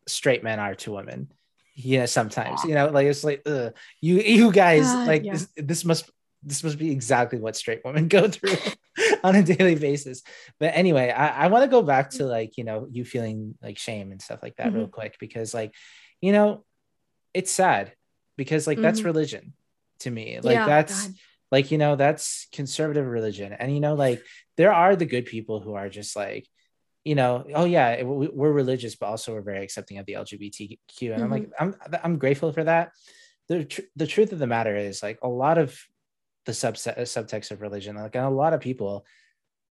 straight 0.07 0.43
men 0.43 0.59
are 0.59 0.75
to 0.75 0.91
women 0.91 1.31
yeah 1.75 2.05
sometimes 2.05 2.63
you 2.63 2.73
know 2.73 2.87
like 2.89 3.07
it's 3.07 3.23
like 3.23 3.41
ugh, 3.45 3.73
you 4.01 4.19
you 4.19 4.51
guys 4.51 4.95
Ah, 4.95 5.03
like 5.05 5.23
yeah. 5.23 5.33
this, 5.33 5.47
this 5.57 5.85
must 5.85 6.09
this 6.43 6.63
must 6.63 6.77
be 6.77 6.91
exactly 6.91 7.39
what 7.39 7.55
straight 7.55 7.81
women 7.83 8.07
go 8.17 8.27
through 8.27 8.57
on 9.23 9.35
a 9.35 9.43
daily 9.43 9.75
basis 9.75 10.21
but 10.59 10.71
anyway 10.75 11.09
i, 11.09 11.45
I 11.45 11.47
want 11.47 11.63
to 11.63 11.69
go 11.69 11.81
back 11.81 12.11
to 12.11 12.25
like 12.25 12.57
you 12.57 12.63
know 12.63 12.87
you 12.91 13.03
feeling 13.03 13.55
like 13.61 13.77
shame 13.77 14.11
and 14.11 14.21
stuff 14.21 14.39
like 14.43 14.55
that 14.57 14.73
real 14.73 14.87
quick 14.87 15.17
because 15.19 15.53
like 15.53 15.73
you 16.21 16.31
know 16.31 16.63
it's 17.33 17.51
sad 17.51 17.93
because 18.37 18.67
like 18.67 18.79
that's 18.81 19.01
Mhm. 19.01 19.05
religion 19.05 19.53
to 19.99 20.11
me 20.11 20.39
like 20.41 20.55
Yeah, 20.55 20.65
that's 20.65 21.07
God. 21.07 21.15
Like 21.51 21.71
you 21.71 21.77
know 21.77 21.95
that's 21.95 22.47
conservative 22.51 23.05
religion. 23.05 23.53
And 23.53 23.73
you 23.73 23.79
know 23.79 23.95
like 23.95 24.23
there 24.57 24.73
are 24.73 24.95
the 24.95 25.05
good 25.05 25.25
people 25.25 25.59
who 25.59 25.73
are 25.73 25.89
just 25.89 26.15
like 26.15 26.47
you 27.03 27.15
know 27.15 27.45
oh 27.53 27.65
yeah 27.65 28.01
we- 28.01 28.29
we're 28.33 28.51
religious 28.51 28.95
but 28.95 29.05
also 29.07 29.31
we're 29.31 29.41
very 29.41 29.63
accepting 29.63 29.99
of 29.99 30.07
the 30.07 30.13
lgbtq 30.13 31.13
and 31.13 31.21
i'm 31.21 31.29
like 31.29 31.43
mm-hmm. 31.51 31.71
i'm 31.93 31.99
i'm 32.03 32.17
grateful 32.17 32.51
for 32.51 32.63
that. 32.63 32.93
The, 33.47 33.63
tr- 33.63 33.81
the 33.95 34.07
truth 34.07 34.31
of 34.31 34.39
the 34.39 34.47
matter 34.47 34.75
is 34.75 35.03
like 35.03 35.19
a 35.21 35.27
lot 35.27 35.59
of 35.59 35.79
the 36.47 36.51
subset 36.51 36.97
uh, 36.97 37.01
subtext 37.01 37.51
of 37.51 37.61
religion 37.61 37.95
like 37.95 38.15
and 38.15 38.25
a 38.25 38.29
lot 38.29 38.53
of 38.53 38.59
people 38.59 39.05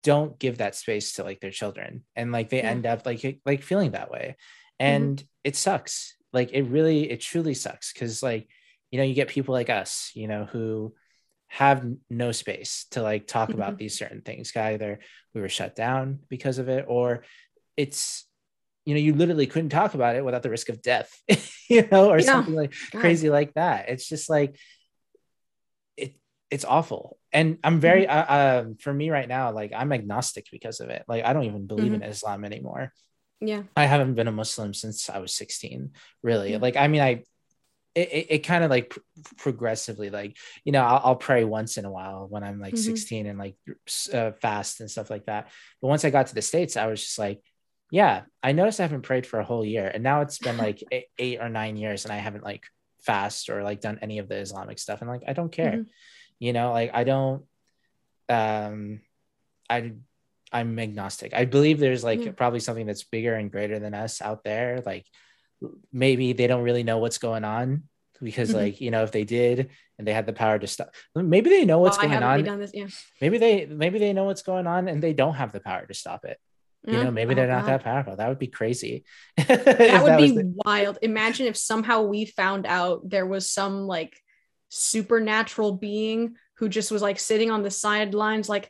don't 0.03 0.37
give 0.37 0.57
that 0.59 0.75
space 0.75 1.13
to 1.13 1.23
like 1.23 1.39
their 1.39 1.51
children. 1.51 2.03
And 2.15 2.31
like 2.31 2.49
they 2.49 2.57
Yeah. 2.57 2.69
end 2.71 2.85
up 2.85 3.05
like 3.05 3.39
like 3.45 3.63
feeling 3.63 3.91
that 3.91 4.11
way. 4.11 4.35
Mm-hmm. 4.79 4.85
And 4.85 5.23
it 5.43 5.55
sucks. 5.55 6.15
Like 6.31 6.51
it 6.51 6.63
really 6.63 7.09
it 7.09 7.21
truly 7.21 7.53
sucks. 7.53 7.93
Because 7.93 8.21
like 8.21 8.47
you 8.91 8.99
know 8.99 9.05
you 9.05 9.15
get 9.15 9.29
people 9.29 9.53
like 9.53 9.69
us 9.71 10.11
you 10.13 10.27
know 10.27 10.45
who 10.45 10.93
have 11.53 11.85
no 12.09 12.31
space 12.31 12.88
to 12.89 12.99
like 13.03 13.27
talk 13.27 13.53
about 13.53 13.73
Mhm. 13.75 13.77
these 13.77 13.95
certain 13.97 14.21
things 14.21 14.51
either 14.55 14.99
we 15.35 15.41
were 15.41 15.49
shut 15.49 15.75
down 15.75 16.17
because 16.27 16.57
of 16.57 16.67
it 16.67 16.85
or 16.88 17.23
it's 17.77 18.25
you 18.85 18.95
know 18.95 18.99
you 18.99 19.13
literally 19.13 19.45
couldn't 19.45 19.69
talk 19.69 19.93
about 19.93 20.15
it 20.15 20.25
without 20.25 20.41
the 20.41 20.49
risk 20.49 20.69
of 20.69 20.81
death 20.81 21.11
you 21.69 21.88
know 21.91 22.09
or 22.09 22.17
Yeah. 22.17 22.31
something 22.31 22.55
like 22.55 22.73
God. 22.91 23.01
crazy 23.01 23.30
like 23.30 23.53
that 23.53 23.89
it's 23.89 24.09
just 24.09 24.31
like 24.31 24.57
it 25.95 26.15
it's 26.49 26.65
awful 26.65 27.19
and 27.31 27.59
i'm 27.63 27.80
very 27.80 28.07
uh, 28.07 28.25
um 28.61 28.75
for 28.77 28.91
me 28.91 29.11
right 29.11 29.30
now 29.30 29.51
like 29.51 29.71
i'm 29.75 29.93
agnostic 29.93 30.47
because 30.51 30.80
of 30.80 30.89
it 30.89 31.03
like 31.07 31.23
i 31.23 31.34
don't 31.34 31.45
even 31.45 31.67
believe 31.67 31.93
in 31.93 32.01
islam 32.01 32.45
anymore 32.45 32.91
Yeah. 33.41 33.63
I 33.75 33.85
haven't 33.85 34.15
been 34.15 34.30
a 34.30 34.31
Muslim 34.43 34.73
since 34.73 35.09
I 35.09 35.19
was 35.19 35.34
16, 35.35 35.91
really. 36.21 36.57
Like, 36.57 36.77
I 36.77 36.88
mean, 36.88 37.01
I, 37.01 37.23
it, 37.95 38.10
it, 38.11 38.28
it 38.30 38.40
kind 38.40 38.64
of 38.64 38.70
like 38.72 38.90
pr- 38.90 38.99
progressively, 39.38 40.10
like, 40.10 40.38
you 40.64 40.72
know, 40.72 40.84
I'll, 40.84 41.02
I'll 41.03 41.15
pray 41.15 41.44
once 41.44 41.78
in 41.78 41.86
a 41.86 41.91
while 41.91 42.28
when 42.28 42.44
I'm 42.44 42.60
like 42.60 42.74
Mhm. 42.76 42.78
16 42.78 43.28
and 43.28 43.38
like 43.38 43.56
uh, 44.14 44.32
fast 44.41 44.80
and 44.80 44.90
stuff 44.90 45.10
like 45.10 45.26
that. 45.26 45.49
But 45.82 45.88
once 45.88 46.03
I 46.03 46.10
got 46.10 46.28
to 46.28 46.36
the 46.36 46.41
States, 46.41 46.76
I 46.76 46.88
was 46.88 47.02
just 47.02 47.20
like, 47.20 47.41
yeah, 47.91 48.24
I 48.41 48.53
noticed 48.53 48.80
I 48.80 48.84
haven't 48.84 49.03
prayed 49.03 49.28
for 49.28 49.40
a 49.40 49.45
whole 49.45 49.64
year. 49.64 49.90
And 49.94 50.03
now 50.03 50.22
it's 50.22 50.40
been 50.40 50.57
like 50.57 50.84
eight, 50.91 51.06
eight 51.20 51.40
or 51.40 51.49
nine 51.49 51.78
years 51.78 52.06
and 52.06 52.11
I 52.11 52.18
haven't 52.18 52.44
like 52.44 52.64
fast 53.03 53.49
or 53.49 53.61
like 53.64 53.82
done 53.82 53.99
any 54.02 54.18
of 54.20 54.28
the 54.28 54.38
Islamic 54.38 54.80
stuff. 54.80 55.02
And 55.02 55.10
like, 55.10 55.24
I 55.28 55.34
don't 55.34 55.52
care, 55.52 55.74
Mhm. 55.74 55.86
you 56.40 56.53
know, 56.53 56.72
like 56.72 56.91
I 56.94 57.03
don't, 57.03 57.44
um, 58.30 59.02
I, 59.70 59.94
I'm 60.52 60.78
agnostic. 60.80 61.34
I 61.34 61.45
believe 61.45 61.80
there's 61.80 62.03
like 62.03 62.36
probably 62.38 62.60
something 62.60 62.86
that's 62.86 63.03
bigger 63.03 63.34
and 63.36 63.52
greater 63.52 63.80
than 63.80 63.94
us 63.94 64.22
out 64.22 64.44
there. 64.44 64.82
Like 64.86 65.06
maybe 65.91 66.34
they 66.34 66.48
don't 66.48 66.64
really 66.64 66.84
know 66.84 66.98
what's 66.98 67.18
going 67.18 67.44
on 67.44 67.84
because 68.22 68.49
Mhm. 68.52 68.56
like, 68.56 68.81
you 68.81 68.91
know, 68.91 69.03
if 69.03 69.11
they 69.11 69.23
did 69.23 69.69
and 69.98 70.07
they 70.07 70.14
had 70.14 70.26
the 70.26 70.34
power 70.34 70.57
to 70.60 70.68
stop, 70.68 70.94
maybe 71.15 71.49
they 71.49 71.65
know 71.65 71.80
what's 71.80 71.98
Why 71.98 72.07
going 72.07 72.23
on. 72.23 72.60
this? 72.60 72.72
Yeah. 72.73 72.88
maybe 73.22 73.38
they 73.38 73.65
maybe 73.65 73.99
they 73.99 74.14
know 74.14 74.26
what's 74.26 74.44
going 74.44 74.68
on 74.68 74.88
and 74.88 75.02
they 75.02 75.14
don't 75.14 75.35
have 75.35 75.52
the 75.52 75.60
power 75.60 75.85
to 75.85 75.94
stop 75.94 76.26
it. 76.26 76.38
You 76.85 77.02
know, 77.02 77.11
maybe 77.11 77.31
Oh, 77.34 77.35
they're 77.38 77.48
not 77.48 77.65
God. 77.65 77.80
that 77.80 77.84
powerful. 77.85 78.15
That 78.18 78.27
would 78.27 78.40
be 78.40 78.48
crazy. 78.48 79.06
that 79.38 80.03
would 80.03 80.18
be 80.18 80.38
wild. 80.65 80.98
Imagine 81.02 81.48
if 81.48 81.56
somehow 81.56 82.02
we 82.02 82.26
found 82.26 82.65
out 82.65 83.10
there 83.10 83.26
was 83.26 83.49
some 83.49 83.88
like 83.88 84.18
supernatural 84.68 85.73
being 85.77 86.35
who 86.57 86.68
just 86.69 86.91
was 86.91 87.02
like 87.02 87.19
sitting 87.19 87.52
on 87.52 87.64
the 87.64 87.72
sidelines, 87.72 88.49
like, 88.49 88.69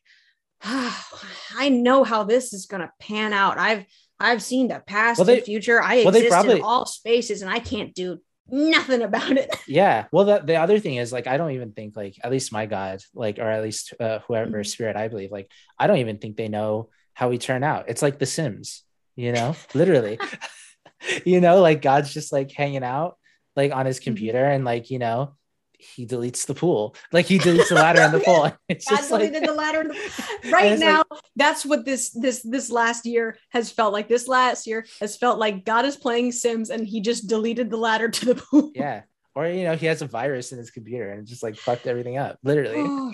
"Ah, 0.64 1.08
I 1.58 1.70
know 1.70 2.04
how 2.04 2.24
this 2.24 2.54
is 2.54 2.66
gonna 2.68 2.92
pan 3.00 3.34
out. 3.34 3.58
I've 3.58 3.86
I've 4.20 4.42
seen 4.42 4.68
the 4.68 4.82
past 4.86 5.18
Well, 5.20 5.26
they- 5.26 5.38
and 5.38 5.46
future. 5.46 5.82
I 5.82 5.98
well, 6.04 6.10
exist 6.10 6.30
probably- 6.30 6.58
in 6.58 6.62
all 6.62 6.86
spaces, 6.86 7.42
and 7.42 7.52
I 7.52 7.60
can't 7.60 7.94
do 7.94 8.20
nothing 8.50 9.02
about 9.02 9.32
it. 9.32 9.50
yeah 9.68 10.06
well 10.12 10.26
the, 10.26 10.40
the 10.40 10.56
other 10.58 10.78
thing 10.78 10.96
is 10.98 11.14
like 11.14 11.28
i 11.28 11.38
don't 11.38 11.52
even 11.52 11.72
think 11.72 11.96
like 11.96 12.16
at 12.22 12.30
least 12.30 12.52
my 12.52 12.66
god 12.66 13.00
like 13.16 13.40
or 13.40 13.50
at 13.50 13.64
least 13.64 13.94
uh, 14.02 14.20
whoever 14.28 14.52
Mhm. 14.52 14.68
spirit 14.68 14.98
i 14.98 15.08
believe 15.08 15.32
like 15.32 15.50
i 15.80 15.88
don't 15.88 16.00
even 16.00 16.18
think 16.18 16.36
they 16.36 16.50
know 16.50 16.90
how 17.14 17.30
we 17.30 17.38
turn 17.38 17.64
out 17.64 17.86
it's 17.88 18.02
like 18.02 18.20
the 18.20 18.26
sims 18.26 18.84
you 19.16 19.32
know 19.32 19.56
literally 19.74 20.20
you 21.26 21.40
know 21.40 21.62
like 21.62 21.82
god's 21.82 22.14
just 22.14 22.34
like 22.34 22.52
hanging 22.52 22.84
out 22.84 23.18
like 23.56 23.72
on 23.74 23.86
his 23.86 24.02
Mhm. 24.02 24.04
computer 24.04 24.44
and 24.44 24.66
like 24.66 24.90
you 24.92 25.00
know 25.00 25.36
he 25.84 26.06
deletes 26.08 26.46
the 26.46 26.54
pool 26.54 26.96
like 27.12 27.26
he 27.26 27.38
deletes 27.38 27.70
the 27.70 27.76
ladder 27.76 28.02
and 28.02 28.14
the 28.14 28.20
pool 28.26 28.52
it's 28.70 28.88
God 28.90 28.98
just 28.98 29.12
like 29.12 29.22
deleted 29.32 29.48
the 29.50 29.54
ladder. 29.54 29.84
the- 29.84 30.50
right 30.52 30.78
now, 30.80 31.04
that's 31.36 31.66
what 31.66 31.86
this 31.86 32.10
this 32.12 32.42
this 32.44 32.72
last 32.72 33.06
year 33.06 33.38
has 33.50 33.72
felt 33.72 33.94
like. 33.94 34.08
This 34.10 34.28
last 34.28 34.68
year 34.68 34.86
has 35.00 35.16
felt 35.18 35.40
like 35.40 35.66
God 35.66 35.86
is 35.86 35.96
playing 35.96 36.32
Sims, 36.32 36.70
and 36.70 36.86
he 36.88 37.02
just 37.02 37.28
deleted 37.28 37.70
the 37.70 37.78
ladder 37.78 38.10
to 38.10 38.26
the 38.26 38.36
pool. 38.36 38.72
yeah 38.76 39.02
or 39.36 39.48
you 39.48 39.64
know 39.64 39.76
he 39.76 39.88
has 39.88 40.02
a 40.04 40.08
virus 40.08 40.52
in 40.52 40.60
his 40.60 40.70
computer 40.70 41.10
and 41.10 41.26
just 41.26 41.42
like 41.42 41.56
fucked 41.56 41.88
everything 41.88 42.18
up 42.18 42.38
literally 42.44 42.76
Oh, 42.86 43.12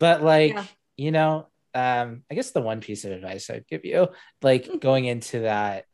but 0.00 0.22
like 0.22 0.52
Yeah. 0.54 0.64
you 0.96 1.12
know 1.12 1.46
um 1.72 2.24
i 2.28 2.34
guess 2.34 2.50
the 2.50 2.60
one 2.60 2.80
piece 2.80 3.04
of 3.04 3.12
advice 3.12 3.48
i'd 3.48 3.66
give 3.68 3.84
you 3.84 4.08
like 4.42 4.68
going 4.80 5.04
into 5.04 5.40
that 5.40 5.84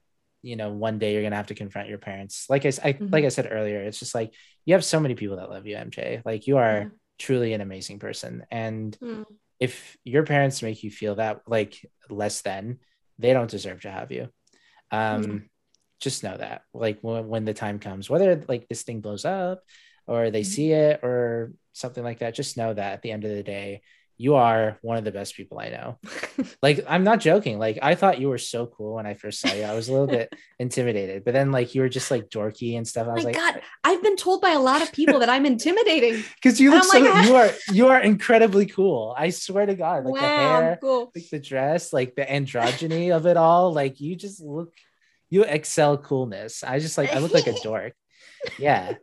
you 0.43 0.57
know 0.57 0.71
one 0.71 0.99
day 0.99 1.13
you're 1.15 1.23
gonna 1.23 1.37
have 1.37 1.49
to 1.49 1.55
confront 1.55 1.89
your 1.89 1.99
parents 1.99 2.47
like 2.49 2.65
i, 2.67 2.73
I- 2.85 2.93
Mhm. 2.95 3.13
like 3.13 3.25
i 3.25 3.29
said 3.29 3.49
earlier 3.51 3.81
it's 3.83 3.99
just 3.99 4.15
like 4.15 4.33
you 4.65 4.75
have 4.75 4.85
so 4.85 5.01
many 5.01 5.15
people 5.15 5.37
that 5.37 5.51
love 5.51 5.67
you 5.67 5.77
mj 5.77 6.23
like 6.25 6.47
you 6.47 6.57
are 6.59 6.79
Yeah. 6.79 6.89
truly 7.19 7.53
an 7.53 7.61
amazing 7.61 7.99
person 7.99 8.45
and 8.51 8.97
Mm. 9.01 9.25
if 9.59 9.97
your 10.05 10.25
parents 10.25 10.63
make 10.63 10.83
you 10.85 10.91
feel 10.91 11.15
that 11.17 11.41
like 11.47 11.75
less 12.11 12.43
than 12.43 12.79
they 13.19 13.33
don't 13.33 13.51
deserve 13.51 13.81
to 13.83 13.91
have 13.91 14.13
you 14.13 14.29
um 14.91 15.23
Yeah. 15.23 15.39
just 16.01 16.23
know 16.23 16.37
that 16.37 16.63
like 16.75 16.99
when, 17.01 17.27
when 17.27 17.45
the 17.45 17.55
time 17.55 17.79
comes 17.79 18.09
whether 18.11 18.43
like 18.49 18.69
this 18.69 18.83
thing 18.83 19.01
blows 19.01 19.25
up 19.25 19.63
or 20.07 20.31
they 20.31 20.43
Mhm. 20.43 20.47
see 20.55 20.73
it 20.73 21.01
or 21.03 21.53
something 21.73 22.05
like 22.05 22.19
that 22.21 22.35
just 22.35 22.57
know 22.57 22.73
that 22.75 22.93
at 22.93 23.03
the 23.03 23.11
end 23.11 23.25
of 23.25 23.31
the 23.31 23.43
day 23.43 23.83
you 24.19 24.35
are 24.35 24.79
one 24.83 24.97
of 24.97 25.05
the 25.05 25.13
best 25.13 25.37
people 25.37 25.59
i 25.59 25.69
know 25.69 25.99
like 26.63 26.85
i'm 26.89 27.05
not 27.05 27.21
joking 27.21 27.59
like 27.59 27.79
i 27.83 27.95
thought 27.95 28.21
you 28.21 28.29
were 28.29 28.39
so 28.39 28.67
cool 28.67 28.95
when 28.95 29.07
i 29.07 29.15
first 29.15 29.41
saw 29.41 29.53
you 29.53 29.63
i 29.63 29.75
was 29.75 29.89
a 29.89 29.93
little 29.93 30.07
bit 30.07 30.33
intimidated 30.59 31.25
but 31.25 31.35
then 31.35 31.53
like 31.53 31.75
you 31.75 31.81
were 31.81 31.89
just 31.89 32.11
like 32.11 32.29
dorky 32.29 32.77
and 32.77 32.89
stuff 32.89 33.07
i 33.07 33.13
was 33.13 33.25
My 33.25 33.31
like 33.31 33.37
God, 33.37 33.61
I've 33.85 34.03
been 34.03 34.17
told 34.17 34.41
by 34.41 34.51
a 34.51 34.61
lot 34.61 34.83
of 34.83 34.93
people 34.93 35.21
that 35.21 35.29
I'm 35.29 35.47
intimidating. 35.47 36.25
because 36.43 36.61
you 36.61 36.71
look 36.71 36.85
so 36.85 36.99
like, 36.99 37.27
you 37.27 37.37
are 37.37 37.51
you 37.73 37.89
are 37.89 38.01
incredibly 38.01 38.67
cool 38.67 39.15
i 39.17 39.31
swear 39.31 39.67
to 39.67 39.75
god 39.75 40.05
like 40.05 40.15
the 40.15 40.27
wow, 40.27 40.61
hair 40.61 40.79
cool. 40.81 41.13
like 41.15 41.29
the 41.31 41.39
dress, 41.39 41.93
like 41.93 42.15
the 42.15 42.25
androgyny 42.25 43.15
of 43.15 43.27
it 43.27 43.37
all. 43.37 43.73
Like 43.73 44.01
you 44.01 44.17
just 44.17 44.41
look, 44.41 44.73
you 45.31 45.45
excel 45.45 45.99
coolness. 45.99 46.65
I 46.65 46.79
just 46.79 46.99
like 46.99 47.13
I 47.13 47.19
look 47.19 47.35
like 47.35 47.47
a 47.47 47.59
dork. 47.63 47.95
Yeah, 48.59 48.95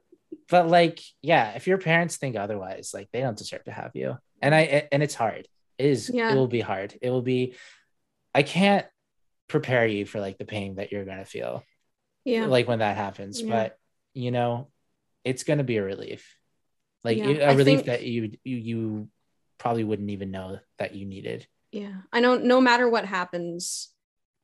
but 0.49 0.67
like 0.67 0.99
yeah, 1.21 1.53
if 1.53 1.67
your 1.67 1.77
parents 1.77 2.17
think 2.17 2.35
otherwise, 2.35 2.91
like 2.93 3.09
they 3.11 3.21
don't 3.21 3.37
deserve 3.37 3.63
to 3.65 3.71
have 3.71 3.91
you. 3.93 4.17
And 4.43 4.53
I 4.53 4.87
and 4.91 5.01
it's 5.01 5.15
hard. 5.15 5.47
It 5.77 5.85
is. 5.85 6.09
Yeah. 6.13 6.31
It 6.31 6.35
will 6.35 6.47
be 6.47 6.61
hard. 6.61 6.97
It 7.01 7.09
will 7.09 7.21
be. 7.21 7.55
I 8.35 8.43
can't 8.43 8.85
prepare 9.47 9.87
you 9.87 10.05
for 10.05 10.19
like 10.19 10.37
the 10.37 10.45
pain 10.45 10.75
that 10.75 10.91
you're 10.91 11.05
gonna 11.05 11.25
feel 11.25 11.63
Yeah. 12.25 12.45
like 12.45 12.67
when 12.67 12.79
that 12.79 12.97
happens, 12.97 13.41
Yeah. 13.41 13.49
but 13.49 13.79
you 14.13 14.31
know, 14.31 14.69
it's 15.23 15.43
gonna 15.43 15.63
be 15.63 15.77
a 15.77 15.83
relief. 15.83 16.37
Like 17.03 17.17
Yeah, 17.17 17.51
a 17.51 17.55
relief 17.55 17.79
think- 17.79 17.85
that 17.87 18.03
you 18.03 18.31
you 18.43 18.57
you 18.57 19.09
probably 19.57 19.83
wouldn't 19.85 20.09
even 20.09 20.31
know 20.31 20.59
that 20.77 20.93
you 20.95 21.05
needed. 21.05 21.47
yeah. 21.71 22.01
I 22.11 22.19
know 22.19 22.37
no 22.37 22.59
matter 22.59 22.87
what 22.89 23.05
happens, 23.05 23.93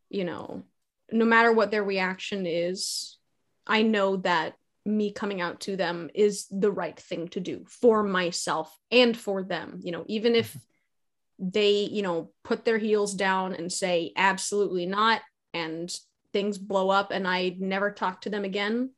you 0.10 0.24
know, 0.24 0.64
no 1.12 1.26
matter 1.26 1.52
what 1.52 1.72
their 1.72 1.84
reaction 1.84 2.46
is, 2.46 3.18
I 3.68 3.82
know 3.84 4.18
that 4.18 4.56
me 4.86 5.12
coming 5.12 5.42
out 5.42 5.60
to 5.62 5.76
them 5.76 6.10
is 6.14 6.48
the 6.52 6.72
right 6.72 7.00
thing 7.00 7.28
to 7.30 7.40
do 7.40 7.66
for 7.68 8.04
myself 8.04 8.76
and 8.92 9.16
for 9.16 9.44
them. 9.44 9.80
You 9.84 9.92
know, 9.92 10.06
even 10.08 10.36
if 10.36 10.50
Mm-hmm. 10.50 11.52
they, 11.52 11.72
you 11.92 12.02
know, 12.02 12.32
put 12.44 12.66
their 12.66 12.78
heels 12.78 13.14
down 13.14 13.54
and 13.54 13.72
say, 13.72 14.12
absolutely 14.16 14.86
not, 14.86 15.22
and 15.54 15.94
things 16.34 16.58
blow 16.58 16.90
up 16.90 17.12
and 17.12 17.28
I 17.28 17.56
never 17.60 17.92
talk 17.92 18.22
to 18.22 18.30
them 18.30 18.44
again, 18.46 18.92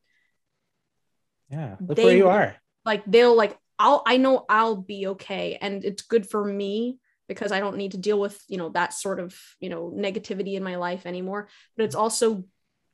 Yeah. 1.50 1.76
Look 1.80 1.98
They 1.98 2.04
where 2.04 2.16
you 2.16 2.28
are. 2.30 2.56
like 2.86 3.04
they'll 3.06 3.36
like 3.36 3.58
I'll 3.80 4.04
I 4.06 4.18
know 4.18 4.46
I'll 4.50 4.76
be 4.76 5.08
okay 5.08 5.58
and 5.62 5.84
it's 5.86 6.04
good 6.04 6.30
for 6.30 6.44
me 6.44 7.00
because 7.28 7.52
I 7.52 7.60
don't 7.60 7.78
need 7.78 7.92
to 7.92 7.98
deal 7.98 8.20
with, 8.20 8.42
you 8.50 8.58
know, 8.58 8.70
that 8.70 8.94
sort 8.94 9.20
of, 9.20 9.34
you 9.60 9.70
know, 9.70 9.94
negativity 9.96 10.56
in 10.56 10.64
my 10.64 10.76
life 10.76 11.06
anymore, 11.06 11.48
but 11.78 11.86
it's 11.86 11.96
also, 11.96 12.44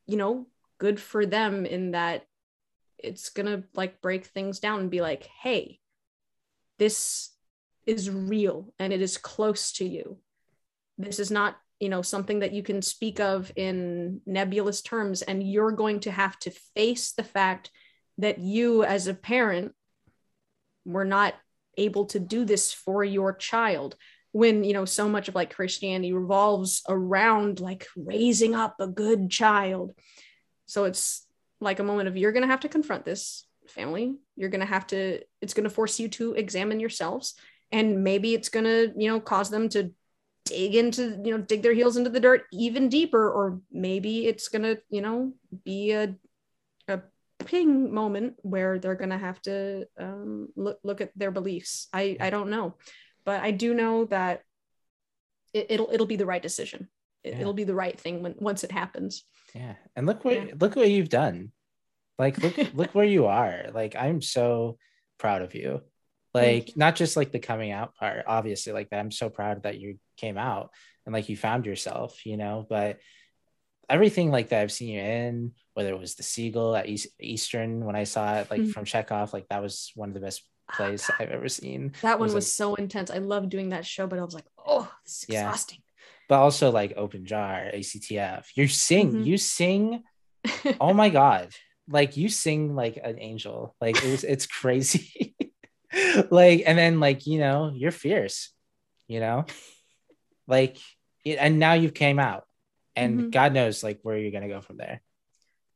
you 0.06 0.18
know, 0.18 0.48
good 0.78 1.00
for 1.00 1.26
them 1.26 1.66
in 1.66 1.92
that 1.92 2.24
it's 3.00 3.30
to 3.32 3.64
like 3.74 4.02
break 4.02 4.26
things 4.26 4.60
down 4.60 4.80
and 4.82 4.90
be 4.90 5.02
like, 5.02 5.28
"Hey, 5.42 5.80
this 6.80 7.32
is 7.88 8.10
real 8.12 8.74
and 8.78 8.94
it 8.94 9.02
is 9.02 9.18
close 9.18 9.72
to 9.74 9.88
you. 9.88 10.18
This 10.98 11.20
is 11.20 11.32
not, 11.32 11.58
you 11.80 11.90
know, 11.90 12.02
something 12.02 12.40
that 12.40 12.52
you 12.52 12.62
can 12.62 12.82
speak 12.82 13.20
of 13.20 13.52
in 13.56 14.22
nebulous 14.26 14.82
terms. 14.82 15.22
And 15.22 15.42
you're 15.42 15.72
going 15.72 16.02
to 16.02 16.12
have 16.12 16.38
to 16.40 16.52
face 16.76 17.14
the 17.14 17.24
fact 17.24 17.72
that 18.18 18.40
you 18.40 18.84
as 18.84 19.08
a 19.08 19.14
parent 19.14 19.74
were 20.86 21.06
not 21.06 21.34
able 21.78 22.06
to 22.08 22.20
do 22.20 22.44
this 22.44 22.74
for 22.74 23.04
your 23.04 23.34
child. 23.34 23.96
When 24.34 24.64
you 24.64 24.74
know 24.74 24.86
so 24.86 25.08
much 25.10 25.30
of 25.30 25.36
like 25.36 25.56
christianity 25.56 26.14
revolves 26.14 26.84
around 26.88 27.60
like 27.60 27.88
raising 27.96 28.54
up 28.54 28.76
a 28.80 28.88
good 28.88 29.30
child. 29.32 29.96
So 30.66 30.84
it's 30.84 31.26
like 31.60 31.80
a 31.80 31.84
moment 31.84 32.08
of 32.08 32.18
you're 32.18 32.32
going 32.32 32.44
to 32.44 32.48
have 32.48 32.62
to 32.62 32.70
confront 32.70 33.06
this 33.06 33.46
family. 33.68 34.16
You're 34.36 34.50
going 34.50 34.62
to 34.62 34.68
have 34.68 34.88
to 34.88 35.22
it's 35.42 35.54
going 35.54 35.66
to 35.66 35.70
force 35.70 36.00
you 36.00 36.08
to 36.10 36.34
examine 36.34 36.80
yourselves. 36.80 37.36
And 37.72 38.04
maybe 38.04 38.34
it's 38.34 38.50
going 38.50 38.66
to 38.66 38.94
you 38.96 39.10
know 39.10 39.20
cause 39.20 39.50
them 39.50 39.70
to 39.70 39.92
dig 40.46 40.76
into 40.76 41.20
you 41.24 41.32
know 41.32 41.40
dig 41.40 41.62
their 41.62 41.74
heels 41.74 41.98
into 41.98 42.10
the 42.10 42.20
dirt 42.20 42.46
even 42.52 42.90
deeper. 42.90 43.30
Or 43.30 43.60
maybe 43.72 44.28
it's 44.28 44.48
going 44.48 44.64
to 44.64 44.82
you 44.90 45.02
know 45.02 45.34
be 45.64 45.92
a 45.92 46.16
a 46.88 47.02
ping 47.46 47.94
moment 47.94 48.36
where 48.42 48.80
they're 48.80 48.96
going 48.96 49.10
to 49.10 49.18
have 49.18 49.42
to 49.44 49.86
um, 50.00 50.50
look 50.56 50.80
look 50.84 51.02
at 51.02 51.12
their 51.16 51.32
beliefs. 51.32 51.88
I 51.94 52.18
i 52.20 52.30
don't 52.30 52.50
know. 52.50 52.76
But 53.26 53.42
i 53.42 53.52
do 53.52 53.74
know 53.74 54.06
that 54.06 54.44
it, 55.54 55.68
it'll 55.70 55.90
it'll 55.92 56.06
be 56.06 56.16
the 56.16 56.26
right 56.26 56.42
decision 56.42 56.88
Yeah. 57.28 57.40
it'll 57.40 57.54
be 57.54 57.64
the 57.64 57.76
right 57.76 58.00
thing 58.00 58.24
when 58.24 58.36
once 58.40 58.64
it 58.64 58.72
happens 58.72 59.24
Yeah. 59.56 59.76
And 59.96 60.06
look 60.06 60.24
what 60.26 60.34
Yeah. 60.36 60.54
look 60.60 60.76
what 60.76 60.90
you've 60.90 61.10
done. 61.10 61.52
Like 62.20 62.38
look 62.40 62.58
look 62.74 62.94
where 62.96 63.06
you 63.06 63.26
are. 63.28 63.70
Like 63.74 63.96
I'm 63.96 64.22
so 64.22 64.78
proud 65.18 65.42
of 65.42 65.54
you. 65.56 65.82
Like 66.34 66.74
not 66.76 66.96
just 66.96 67.18
like 67.18 67.32
the 67.32 67.40
coming 67.40 67.72
out 67.72 67.96
part, 67.96 68.26
obviously, 68.28 68.74
like 68.74 68.90
that. 68.90 69.00
I'm 69.00 69.12
so 69.12 69.30
proud 69.30 69.64
that 69.64 69.80
you 69.80 69.98
came 70.18 70.38
out 70.38 70.72
and 71.06 71.14
like 71.14 71.30
you 71.30 71.38
found 71.38 71.66
yourself, 71.66 72.26
you 72.26 72.38
know, 72.38 72.66
but 72.70 73.00
everything 73.90 74.30
like 74.32 74.50
that 74.50 74.62
I've 74.62 74.72
seen 74.72 74.90
you 74.90 75.00
in, 75.02 75.54
whether 75.74 75.92
it 75.94 76.00
was 76.00 76.16
the 76.16 76.24
Seagull 76.24 76.76
at 76.76 76.88
East, 76.88 77.08
Eastern 77.20 77.86
when 77.86 77.96
I 77.96 78.04
saw 78.04 78.36
it, 78.40 78.52
like 78.52 78.62
Mhm. 78.62 78.72
from 78.72 78.86
Chekhov, 78.86 79.34
like 79.34 79.48
that 79.50 79.62
was 79.62 79.92
one 79.96 80.10
of 80.10 80.14
the 80.14 80.20
best 80.20 80.44
plays 80.74 81.10
I've 81.18 81.32
ever 81.32 81.48
seen. 81.48 81.94
that 82.02 82.20
one 82.20 82.26
was 82.28 82.34
was, 82.36 82.52
so 82.52 82.76
intense 82.76 83.10
i 83.10 83.20
loved 83.20 83.50
doing 83.50 83.70
that 83.70 83.86
show 83.86 84.06
but 84.06 84.20
i 84.20 84.22
was 84.22 84.34
like 84.34 84.44
oh 84.66 84.92
this 85.06 85.24
is 85.24 85.30
Yeah. 85.30 85.48
exhausting 85.48 85.80
But 86.30 86.40
also 86.40 86.72
like 86.72 86.94
Open 86.98 87.26
Jar, 87.26 87.72
ACTF. 87.74 88.48
You 88.56 88.68
sing, 88.68 89.14
Mhm. 89.14 89.26
you 89.26 89.38
sing 89.38 90.04
oh 90.80 90.94
my 90.94 91.10
god 91.10 91.50
like 91.90 92.16
you 92.16 92.30
sing 92.30 92.76
like 92.76 92.98
an 93.04 93.18
angel 93.20 93.76
like 93.82 94.02
it 94.04 94.10
was 94.12 94.24
it's 94.24 94.46
crazy 94.48 95.36
like 96.32 96.64
and 96.66 96.78
then 96.78 97.00
like 97.00 97.26
you 97.28 97.40
know 97.40 97.72
you're 97.74 97.92
fierce 97.92 98.52
you 99.08 99.20
know 99.20 99.46
like 100.48 100.78
it- 101.26 101.38
and 101.40 101.60
now 101.60 101.74
you 101.74 101.90
came 101.92 102.20
out 102.20 102.46
and 102.96 103.20
Mhm. 103.20 103.32
god 103.32 103.54
knows 103.54 103.84
like 103.84 104.00
where 104.04 104.18
you're 104.18 104.32
gonna 104.32 104.48
go 104.48 104.62
from 104.62 104.78
there 104.78 105.02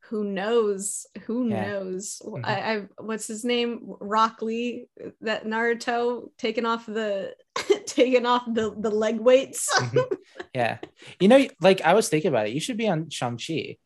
who 0.06 0.24
knows 0.24 1.06
who 1.24 1.48
Yeah. 1.48 1.68
knows 1.68 2.22
Mhm. 2.24 2.40
I, 2.44 2.54
I 2.76 2.80
what's 2.98 3.26
his 3.26 3.44
name 3.44 3.80
rock 4.00 4.42
lee 4.42 4.86
that 5.22 5.44
naruto 5.44 6.30
taking 6.38 6.66
off 6.66 6.86
the 6.86 7.34
taking 7.94 8.26
off 8.26 8.44
the 8.46 8.74
the 8.78 8.90
leg 8.90 9.20
weights. 9.20 9.68
Mhm. 9.74 10.04
yeah. 10.54 10.78
You 11.20 11.28
know 11.28 11.46
like 11.60 11.80
i 11.82 11.94
was 11.94 12.08
thinking 12.08 12.28
about 12.30 12.46
it. 12.46 12.52
You 12.52 12.60
should 12.60 12.76
be 12.76 12.88
on 12.88 13.10
shang-chi. 13.10 13.76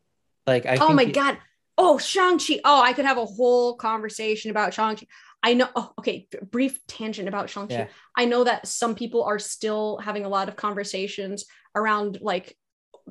Like 0.45 0.65
i 0.65 0.77
oh 0.79 0.93
my 0.93 1.03
you- 1.03 1.13
god. 1.13 1.37
Oh 1.77 1.97
shang-chi. 1.97 2.59
Oh 2.65 2.81
i 2.81 2.93
could 2.93 3.05
have 3.05 3.17
a 3.17 3.25
whole 3.25 3.75
conversation 3.75 4.51
about 4.51 4.73
shang-chi. 4.73 5.05
I 5.43 5.53
know 5.53 5.69
oh, 5.75 5.91
okay 5.99 6.27
brief 6.51 6.79
tangent 6.87 7.27
about 7.27 7.49
shang-chi. 7.49 7.75
Yeah. 7.75 7.87
i 8.17 8.25
know 8.25 8.43
that 8.43 8.65
some 8.67 8.95
people 8.95 9.23
are 9.23 9.37
still 9.39 9.97
having 9.99 10.25
a 10.25 10.29
lot 10.29 10.47
of 10.49 10.55
conversations 10.55 11.45
around 11.75 12.17
like 12.21 12.57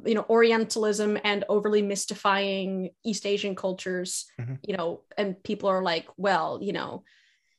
you 0.05 0.14
know 0.16 0.27
orientalism 0.28 1.16
and 1.23 1.44
overly 1.48 1.82
mystifying 1.82 2.90
east 3.05 3.24
asian 3.27 3.55
cultures 3.55 4.27
Mhm. 4.40 4.59
you 4.68 4.77
know 4.77 5.02
and 5.16 5.40
people 5.44 5.68
are 5.70 5.82
like 5.82 6.06
well 6.16 6.59
you 6.60 6.73
know 6.73 7.05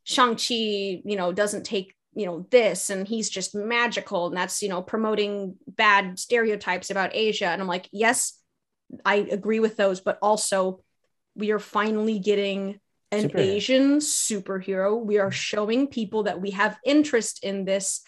shang-chi 0.03 1.01
you 1.05 1.15
know 1.15 1.31
doesn't 1.31 1.63
take 1.63 1.95
you 2.17 2.25
know 2.25 2.47
this 2.49 2.89
and 2.89 3.07
he's 3.07 3.29
just 3.29 3.53
magical 3.53 4.27
and 4.27 4.35
that's 4.35 4.63
you 4.63 4.69
know 4.69 4.81
promoting 4.81 5.55
bad 5.67 6.17
stereotypes 6.17 6.89
about 6.89 7.11
asia. 7.13 7.45
And 7.45 7.61
i'm 7.61 7.67
like 7.67 7.87
yes 7.91 8.41
i 9.05 9.15
agree 9.15 9.59
with 9.59 9.77
those 9.77 9.99
but 10.01 10.17
also 10.21 10.81
we 11.35 11.51
are 11.51 11.59
finally 11.59 12.17
getting 12.17 12.79
an 13.11 13.29
Superhero. 13.29 13.39
asian 13.39 13.97
superhero. 13.99 14.89
We 15.11 15.19
are 15.19 15.31
showing 15.31 15.87
people 15.87 16.23
that 16.23 16.41
we 16.41 16.51
have 16.51 16.77
interest 16.83 17.43
in 17.43 17.63
this. 17.63 18.01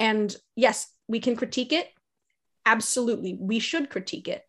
And 0.00 0.34
yes 0.56 0.88
we 1.06 1.20
can 1.20 1.36
critique 1.36 1.72
it. 1.72 1.86
Absolutely 2.64 3.36
we 3.38 3.58
should 3.58 3.90
critique 3.90 4.28
it. 4.28 4.42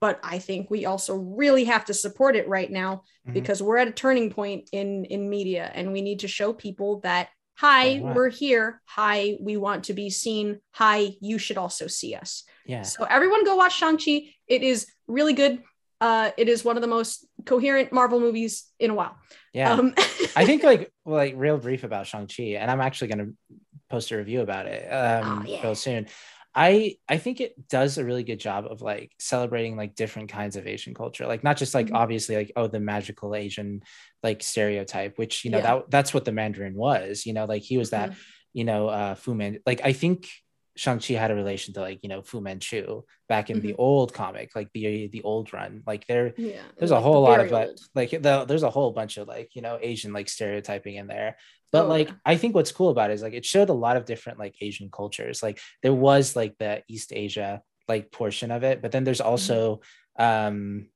But 0.00 0.20
i 0.22 0.38
think 0.38 0.70
we 0.70 0.86
also 0.86 1.16
really 1.16 1.64
have 1.64 1.84
to 1.86 1.94
support 1.94 2.36
it 2.36 2.46
right 2.48 2.70
now 2.70 3.02
Mhm. 3.26 3.34
because 3.34 3.62
we're 3.62 3.78
at 3.78 3.88
a 3.88 3.92
turning 4.04 4.30
point 4.30 4.68
in 4.72 5.04
in 5.06 5.28
media 5.28 5.70
and 5.74 5.92
we 5.92 6.02
need 6.02 6.20
to 6.20 6.28
show 6.28 6.52
people 6.52 7.00
that 7.00 7.28
hi 7.60 8.00
we're 8.00 8.30
here. 8.30 8.80
Hi 8.86 9.36
we 9.40 9.56
want 9.58 9.84
to 9.84 9.92
be 9.92 10.08
seen. 10.08 10.60
Hi 10.72 11.10
you 11.20 11.36
should 11.38 11.58
also 11.58 11.86
see 11.88 12.14
us. 12.14 12.44
Yeah. 12.64 12.82
So 12.82 13.04
everyone 13.04 13.44
go 13.44 13.56
watch 13.56 13.76
shang-chi. 13.76 14.30
It 14.46 14.62
is 14.62 14.86
really 15.06 15.34
good. 15.34 15.62
Uh 16.00 16.30
it 16.38 16.48
is 16.48 16.64
one 16.64 16.76
of 16.78 16.80
the 16.80 16.88
most 16.88 17.26
coherent 17.44 17.92
marvel 17.92 18.18
movies 18.18 18.64
in 18.78 18.90
a 18.90 18.94
while. 18.94 19.14
Yeah. 19.52 19.72
Um 19.72 19.94
i 20.36 20.46
think 20.46 20.62
like 20.62 20.90
like 21.04 21.34
real 21.36 21.58
brief 21.58 21.82
about 21.84 22.06
shang-chi 22.06 22.54
and 22.60 22.70
i'm 22.70 22.80
actually 22.80 23.08
going 23.08 23.18
to 23.26 23.58
post 23.88 24.12
a 24.12 24.16
review 24.16 24.40
about 24.42 24.66
it 24.66 24.82
um 24.86 25.42
Oh, 25.42 25.50
yeah. 25.50 25.62
real 25.62 25.74
soon 25.74 26.06
i 26.54 26.96
i 27.08 27.16
think 27.16 27.40
it 27.40 27.54
does 27.68 27.96
a 27.98 28.04
really 28.04 28.24
good 28.24 28.40
job 28.40 28.66
of 28.68 28.82
like 28.82 29.12
celebrating 29.18 29.76
like 29.76 29.94
different 29.94 30.28
kinds 30.28 30.56
of 30.56 30.66
asian 30.66 30.94
culture 30.94 31.26
like 31.26 31.44
not 31.44 31.56
just 31.56 31.74
like 31.74 31.86
Mhm. 31.88 31.94
obviously 31.96 32.36
like 32.36 32.52
oh 32.56 32.66
the 32.66 32.80
magical 32.80 33.34
asian 33.34 33.82
like 34.22 34.42
stereotype 34.42 35.16
which 35.18 35.44
you 35.44 35.50
know 35.52 35.58
Yeah. 35.58 35.76
that 35.76 35.90
that's 35.90 36.12
what 36.12 36.24
the 36.24 36.32
mandarin 36.32 36.74
was 36.74 37.24
you 37.24 37.32
know 37.32 37.44
like 37.44 37.62
he 37.62 37.78
was 37.78 37.90
that 37.90 38.14
you 38.52 38.64
know 38.64 38.88
uh 38.88 39.14
fu 39.14 39.34
man 39.34 39.58
like 39.66 39.80
i 39.84 39.92
think 39.92 40.28
Shang-Chi 40.76 41.14
had 41.14 41.30
a 41.32 41.34
relation 41.34 41.74
to 41.74 41.80
like, 41.80 41.98
you 42.02 42.08
know, 42.08 42.22
Fu 42.22 42.40
Manchu 42.40 43.02
back 43.28 43.50
in 43.50 43.60
the 43.60 43.74
old 43.74 44.14
comic, 44.14 44.54
like 44.54 44.68
the 44.72 45.08
the 45.08 45.20
old 45.22 45.52
run. 45.52 45.82
Like 45.86 46.06
there 46.06 46.32
yeah 46.38 46.62
there's 46.78 46.92
a 46.92 46.94
like 46.94 47.02
whole 47.02 47.20
lot 47.22 47.40
of 47.40 47.50
like, 47.50 47.68
like 47.94 48.10
the, 48.10 48.44
there's 48.46 48.62
a 48.62 48.70
whole 48.70 48.92
bunch 48.92 49.18
of 49.18 49.26
like 49.28 49.54
you 49.56 49.62
know 49.62 49.78
asian 49.82 50.12
like 50.14 50.28
stereotyping 50.30 50.94
in 50.94 51.06
there 51.08 51.36
but 51.72 51.84
Oh, 51.84 51.88
like 51.88 52.08
yeah. 52.08 52.14
i 52.24 52.36
think 52.36 52.54
what's 52.54 52.72
cool 52.72 52.90
about 52.90 53.10
it 53.10 53.14
is 53.14 53.22
like 53.22 53.34
it 53.34 53.44
showed 53.44 53.68
a 53.68 53.72
lot 53.86 53.96
of 53.96 54.04
different 54.04 54.38
like 54.38 54.54
asian 54.60 54.90
cultures 54.90 55.42
like 55.42 55.60
there 55.82 55.94
was 55.94 56.36
like 56.36 56.56
the 56.58 56.82
east 56.88 57.12
asia 57.14 57.62
like 57.88 58.10
portion 58.12 58.50
of 58.50 58.62
it 58.62 58.82
but 58.82 58.92
then 58.92 59.04
there's 59.04 59.20
also 59.20 59.80
um 60.18 60.88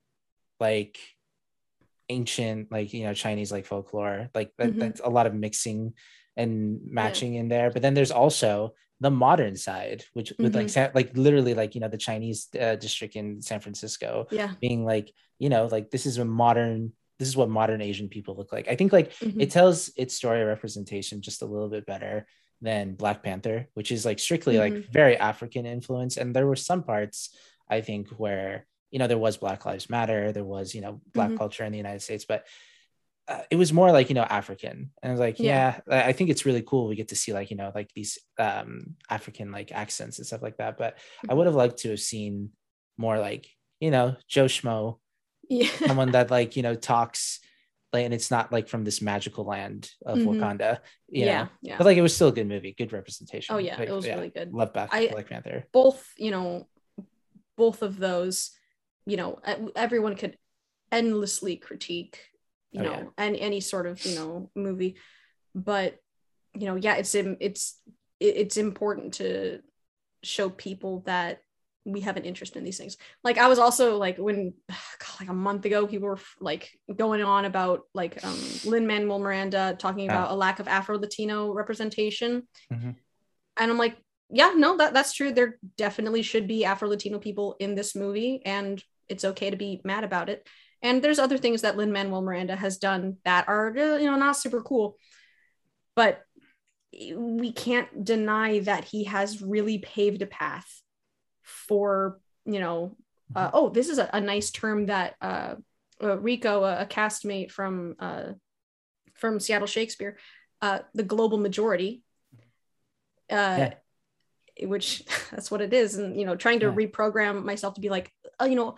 like 0.60 0.98
ancient 2.08 2.70
like 2.70 2.92
you 2.92 3.04
know 3.04 3.14
chinese 3.14 3.50
like 3.50 3.64
folklore 3.66 4.28
like 4.34 4.52
that, 4.58 4.72
Mhm. 4.74 4.78
that's 4.80 5.00
a 5.00 5.08
lot 5.08 5.26
of 5.26 5.34
mixing 5.34 5.94
and 6.36 6.80
matching 6.90 7.34
in 7.34 7.48
there 7.48 7.70
but 7.70 7.80
then 7.82 7.94
there's 7.94 8.10
also 8.10 8.74
the 9.00 9.10
modern 9.10 9.56
side 9.56 10.04
which 10.12 10.32
with 10.38 10.54
like 10.54 10.66
Mhm. 10.66 10.70
San, 10.70 10.90
like 10.94 11.16
literally 11.16 11.54
like 11.54 11.74
you 11.74 11.80
know 11.80 11.88
the 11.88 11.96
chinese 11.98 12.48
uh, 12.60 12.76
district 12.76 13.16
in 13.16 13.40
san 13.42 13.60
francisco 13.60 14.26
yeah 14.30 14.50
being 14.60 14.84
like 14.84 15.12
you 15.38 15.48
know 15.48 15.66
like 15.66 15.90
this 15.90 16.06
is 16.06 16.18
a 16.18 16.24
modern 16.24 16.92
this 17.18 17.28
is 17.28 17.36
what 17.36 17.48
modern 17.48 17.80
asian 17.80 18.08
people 18.08 18.36
look 18.36 18.52
like 18.52 18.66
i 18.68 18.74
think 18.76 18.92
like 18.92 19.12
Mhm. 19.18 19.40
it 19.42 19.50
tells 19.50 19.90
its 19.96 20.14
story 20.14 20.40
of 20.42 20.48
representation 20.48 21.20
just 21.22 21.42
a 21.42 21.46
little 21.46 21.68
bit 21.68 21.86
better 21.86 22.26
than 22.60 22.94
black 22.94 23.22
panther 23.22 23.68
which 23.74 23.90
is 23.92 24.04
like 24.04 24.18
strictly 24.18 24.58
like 24.58 24.72
Mhm. 24.74 24.92
very 24.92 25.16
african 25.16 25.66
influence 25.66 26.16
and 26.16 26.34
there 26.34 26.46
were 26.46 26.56
some 26.56 26.82
parts 26.82 27.30
i 27.68 27.80
think 27.80 28.08
where 28.10 28.66
you 28.90 28.98
know 28.98 29.06
there 29.06 29.18
was 29.18 29.36
black 29.36 29.64
lives 29.66 29.90
matter 29.90 30.32
there 30.32 30.44
was 30.44 30.74
you 30.74 30.80
know 30.80 31.00
black 31.12 31.30
Mhm. 31.30 31.38
culture 31.38 31.64
in 31.64 31.72
the 31.72 31.78
united 31.78 32.00
states 32.02 32.24
but 32.24 32.46
uh, 33.26 33.42
it 33.50 33.56
was 33.56 33.72
more 33.72 33.90
like 33.90 34.08
you 34.10 34.14
know 34.14 34.22
african 34.22 34.90
and 35.02 35.10
i 35.10 35.10
was 35.10 35.18
like 35.20 35.38
yeah. 35.40 35.80
Yeah. 35.88 36.06
i 36.06 36.12
think 36.12 36.28
it's 36.30 36.44
really 36.44 36.60
cool 36.62 36.86
we 36.88 36.94
get 36.94 37.08
to 37.08 37.16
see 37.16 37.32
like 37.32 37.50
you 37.50 37.56
know 37.56 37.72
like 37.74 37.90
these 37.94 38.18
um 38.38 38.96
african 39.08 39.50
like 39.50 39.72
accents 39.72 40.18
and 40.18 40.26
stuff 40.26 40.42
like 40.42 40.58
that 40.58 40.76
but 40.76 40.98
i 41.28 41.32
Mhm. 41.32 41.36
would 41.36 41.46
have 41.46 41.54
liked 41.54 41.78
to 41.78 41.90
have 41.90 42.00
seen 42.00 42.50
more 42.98 43.18
like 43.18 43.48
you 43.80 43.90
know 43.90 44.16
Joe 44.28 44.44
Schmo, 44.44 45.00
Yeah. 45.48 45.68
someone 45.86 46.12
that 46.12 46.30
like 46.30 46.56
you 46.56 46.62
know 46.62 46.74
talks 46.74 47.40
like, 47.92 48.04
and 48.04 48.14
it's 48.14 48.30
not 48.30 48.50
like 48.50 48.66
from 48.68 48.82
this 48.84 49.00
magical 49.00 49.44
land 49.44 49.90
of 50.04 50.18
Mhm. 50.18 50.26
Wakanda. 50.40 50.78
You 51.08 51.26
yeah. 51.26 51.42
know? 51.44 51.48
Yeah. 51.62 51.78
but 51.78 51.84
like 51.84 51.96
it 51.96 52.02
was 52.02 52.14
still 52.14 52.28
a 52.28 52.32
good 52.32 52.48
movie, 52.48 52.74
good 52.76 52.92
representation. 52.92 53.54
Oh 53.54 53.58
yeah, 53.58 53.76
Like, 53.78 53.88
it 53.88 53.92
was 53.92 54.06
really 54.06 54.30
good. 54.30 54.52
Love 54.52 54.72
Black, 54.72 54.88
I- 54.92 55.08
Black 55.08 55.28
Panther. 55.28 55.64
both 55.72 56.12
you 56.16 56.30
know 56.32 56.66
both 57.56 57.82
of 57.82 57.98
those 57.98 58.50
you 59.06 59.16
know 59.16 59.38
everyone 59.76 60.16
could 60.16 60.36
endlessly 60.90 61.54
critique 61.56 62.18
you 62.72 62.80
Oh, 62.80 62.84
know 62.84 62.90
yeah. 62.92 63.04
and 63.18 63.36
any 63.36 63.60
sort 63.60 63.86
of 63.86 64.04
you 64.04 64.16
know 64.16 64.50
movie 64.56 64.96
but 65.54 66.00
you 66.54 66.66
know 66.66 66.74
yeah 66.74 66.96
it's 66.96 67.14
it's 67.14 67.78
it's 68.18 68.56
important 68.56 69.14
to 69.14 69.60
show 70.24 70.48
people 70.50 71.02
that 71.06 71.42
we 71.84 72.00
have 72.00 72.16
an 72.16 72.24
interest 72.24 72.56
in 72.56 72.64
these 72.64 72.78
things. 72.78 72.96
Like 73.22 73.38
i 73.38 73.48
was 73.48 73.58
also 73.58 73.96
like 73.96 74.16
when 74.16 74.54
God, 74.68 75.20
like 75.20 75.28
a 75.28 75.34
month 75.34 75.64
ago 75.64 75.86
people 75.86 76.08
were 76.08 76.18
like 76.40 76.70
going 76.94 77.22
on 77.22 77.44
about 77.44 77.82
like 77.94 78.24
um 78.24 78.38
lin 78.64 78.86
manuel 78.86 79.18
miranda 79.18 79.76
talking 79.78 80.08
about 80.08 80.30
a 80.30 80.34
lack 80.34 80.60
of 80.60 80.68
afro 80.68 80.98
latino 80.98 81.52
representation. 81.52 82.48
Mhm. 82.72 82.96
and 83.56 83.70
i'm 83.70 83.78
like 83.78 83.96
yeah 84.30 84.52
no 84.56 84.76
that, 84.78 84.94
that's 84.94 85.12
true. 85.12 85.32
There 85.32 85.58
definitely 85.76 86.22
should 86.22 86.48
be 86.48 86.64
afro 86.64 86.88
latino 86.88 87.18
people 87.18 87.56
in 87.60 87.74
this 87.74 87.94
movie 87.94 88.42
and 88.44 88.82
it's 89.08 89.24
okay 89.24 89.50
to 89.50 89.56
be 89.56 89.80
mad 89.84 90.02
about 90.04 90.28
it. 90.30 90.48
And 90.82 91.02
there's 91.02 91.18
other 91.18 91.38
things 91.38 91.62
that 91.62 91.76
lin 91.76 91.92
manuel 91.92 92.22
miranda 92.22 92.56
has 92.56 92.78
done 92.78 93.18
that 93.24 93.46
are 93.48 93.76
uh, 93.76 93.96
you 93.98 94.10
know 94.10 94.16
not 94.16 94.36
super 94.36 94.62
cool. 94.62 94.96
But 95.94 96.22
we 97.14 97.52
can't 97.52 98.04
deny 98.04 98.60
that 98.60 98.84
he 98.84 99.04
has 99.04 99.42
really 99.42 99.78
paved 99.78 100.22
a 100.22 100.26
path 100.26 100.82
for 101.44 102.18
you 102.44 102.58
know 102.60 102.96
uh, 103.36 103.50
oh 103.52 103.68
this 103.68 103.88
is 103.88 103.98
a, 103.98 104.08
a 104.12 104.20
nice 104.20 104.50
term 104.50 104.86
that 104.86 105.14
uh, 105.20 105.54
uh 106.02 106.18
rico 106.18 106.64
a, 106.64 106.82
a 106.82 106.86
castmate 106.86 107.50
from 107.50 107.94
uh 107.98 108.32
from 109.14 109.38
seattle 109.38 109.66
shakespeare 109.66 110.16
uh 110.62 110.80
the 110.94 111.02
global 111.02 111.38
majority 111.38 112.02
uh 113.30 113.70
which 114.62 115.04
that's 115.30 115.50
what 115.50 115.60
it 115.60 115.72
is 115.72 115.96
and 115.96 116.18
you 116.18 116.26
know 116.26 116.36
trying 116.36 116.60
to 116.60 116.66
Yeah. 116.66 116.72
reprogram 116.72 117.44
myself 117.44 117.74
to 117.74 117.80
be 117.80 117.90
like 117.90 118.12
you 118.42 118.54
know 118.54 118.76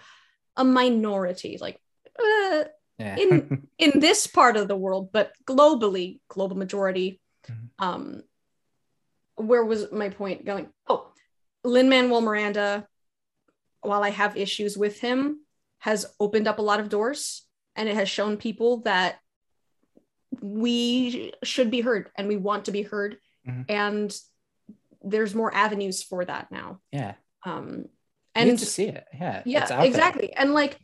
a 0.56 0.64
minority 0.64 1.58
like 1.60 1.80
uh, 2.18 2.64
Yeah. 2.98 3.16
in 3.16 3.68
in 3.78 4.00
this 4.00 4.26
part 4.26 4.56
of 4.56 4.68
the 4.68 4.76
world 4.76 5.10
but 5.12 5.32
globally 5.44 6.20
global 6.28 6.56
majority 6.56 7.20
Mhm. 7.48 7.68
um 7.78 8.22
where 9.36 9.64
was 9.64 9.92
my 9.92 10.08
point 10.08 10.44
going 10.44 10.68
oh 10.88 11.12
lin 11.66 11.88
manuel 11.88 12.20
miranda 12.20 12.86
while 13.82 14.02
i 14.02 14.10
have 14.10 14.36
issues 14.36 14.76
with 14.76 15.00
him 15.00 15.40
has 15.78 16.06
opened 16.18 16.46
up 16.48 16.58
a 16.58 16.62
lot 16.62 16.80
of 16.80 16.88
doors 16.88 17.42
and 17.76 17.88
it 17.88 17.94
has 17.94 18.08
shown 18.08 18.36
people 18.36 18.78
that 18.82 19.16
we 20.40 21.32
should 21.42 21.70
be 21.70 21.80
heard 21.80 22.10
and 22.16 22.28
we 22.28 22.36
want 22.36 22.64
to 22.66 22.72
be 22.72 22.82
heard 22.82 23.18
Mhm. 23.46 23.64
and 23.68 24.20
there's 25.02 25.34
more 25.34 25.54
avenues 25.54 26.02
for 26.02 26.24
that 26.24 26.50
now 26.50 26.80
yeah. 26.90 27.14
um 27.44 27.68
You 28.34 28.42
and 28.50 28.58
to 28.58 28.66
see 28.66 28.86
it. 28.86 29.04
Yeah. 29.14 29.42
yeah 29.46 29.62
out 29.62 29.68
there. 29.68 29.84
exactly 29.84 30.32
and 30.32 30.52
like 30.52 30.78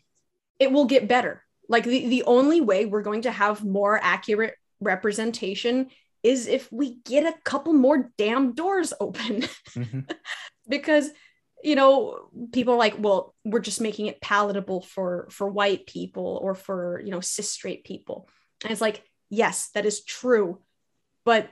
it 0.60 0.70
will 0.70 0.84
get 0.86 1.08
better 1.08 1.42
like 1.68 1.84
the, 1.84 2.06
the 2.08 2.22
only 2.24 2.60
way 2.60 2.86
we're 2.86 3.02
going 3.02 3.22
to 3.22 3.32
have 3.32 3.64
more 3.64 3.98
accurate 4.02 4.54
representation 4.80 5.88
is 6.22 6.46
if 6.46 6.70
we 6.70 6.96
get 7.04 7.24
a 7.26 7.34
couple 7.42 7.72
more 7.72 8.10
damn 8.16 8.54
doors 8.54 8.92
open 9.00 9.42
Mhm. 9.70 10.08
Because 10.68 11.10
you 11.62 11.76
know 11.76 12.28
people 12.52 12.74
are 12.74 12.78
like 12.78 12.96
well 12.98 13.34
we're 13.44 13.60
just 13.60 13.80
making 13.80 14.06
it 14.06 14.20
palatable 14.20 14.82
for 14.82 15.28
for 15.30 15.48
white 15.48 15.86
people 15.86 16.40
or 16.42 16.54
for 16.54 17.00
you 17.04 17.10
know 17.10 17.20
cis 17.20 17.50
straight 17.50 17.84
people. 17.84 18.28
And 18.62 18.70
it's 18.70 18.80
like 18.80 19.04
yes 19.30 19.70
that 19.74 19.86
is 19.86 20.04
true 20.04 20.60
but 21.24 21.50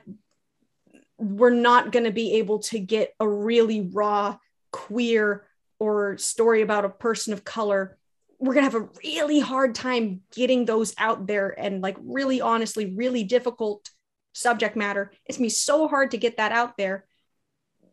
we're 1.17 1.49
not 1.51 1.91
going 1.91 2.05
to 2.05 2.11
be 2.11 2.33
able 2.33 2.59
to 2.59 2.79
get 2.79 3.13
a 3.19 3.27
really 3.27 3.89
raw 3.93 4.37
queer 4.71 5.45
or 5.79 6.17
story 6.17 6.61
about 6.61 6.85
a 6.85 6.89
person 6.89 7.31
of 7.33 7.43
color. 7.43 7.97
We're 8.39 8.53
going 8.53 8.65
to 8.65 8.71
have 8.71 8.81
a 8.81 8.89
really 9.03 9.39
hard 9.39 9.75
time 9.75 10.21
getting 10.33 10.65
those 10.65 10.95
out 10.97 11.27
there 11.27 11.53
and 11.57 11.81
like 11.81 11.97
really 12.01 12.41
honestly 12.41 12.93
really 12.95 13.23
difficult 13.23 13.89
subject 14.33 14.75
matter. 14.75 15.11
It's 15.25 15.37
going 15.37 15.49
to 15.49 15.53
be 15.53 15.55
so 15.55 15.87
hard 15.87 16.11
to 16.11 16.17
get 16.17 16.37
that 16.37 16.51
out 16.51 16.77
there 16.77 17.05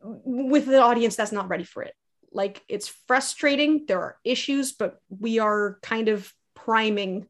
with 0.02 0.68
an 0.68 0.74
audience 0.74 1.16
that's 1.16 1.32
not 1.32 1.48
ready 1.48 1.64
for 1.64 1.82
it 1.82 1.94
like 2.32 2.62
it's 2.68 2.88
frustrating 3.06 3.84
there 3.86 4.00
are 4.00 4.18
issues 4.24 4.72
but 4.72 4.98
we 5.08 5.38
are 5.38 5.78
kind 5.82 6.08
of 6.08 6.32
priming 6.54 7.26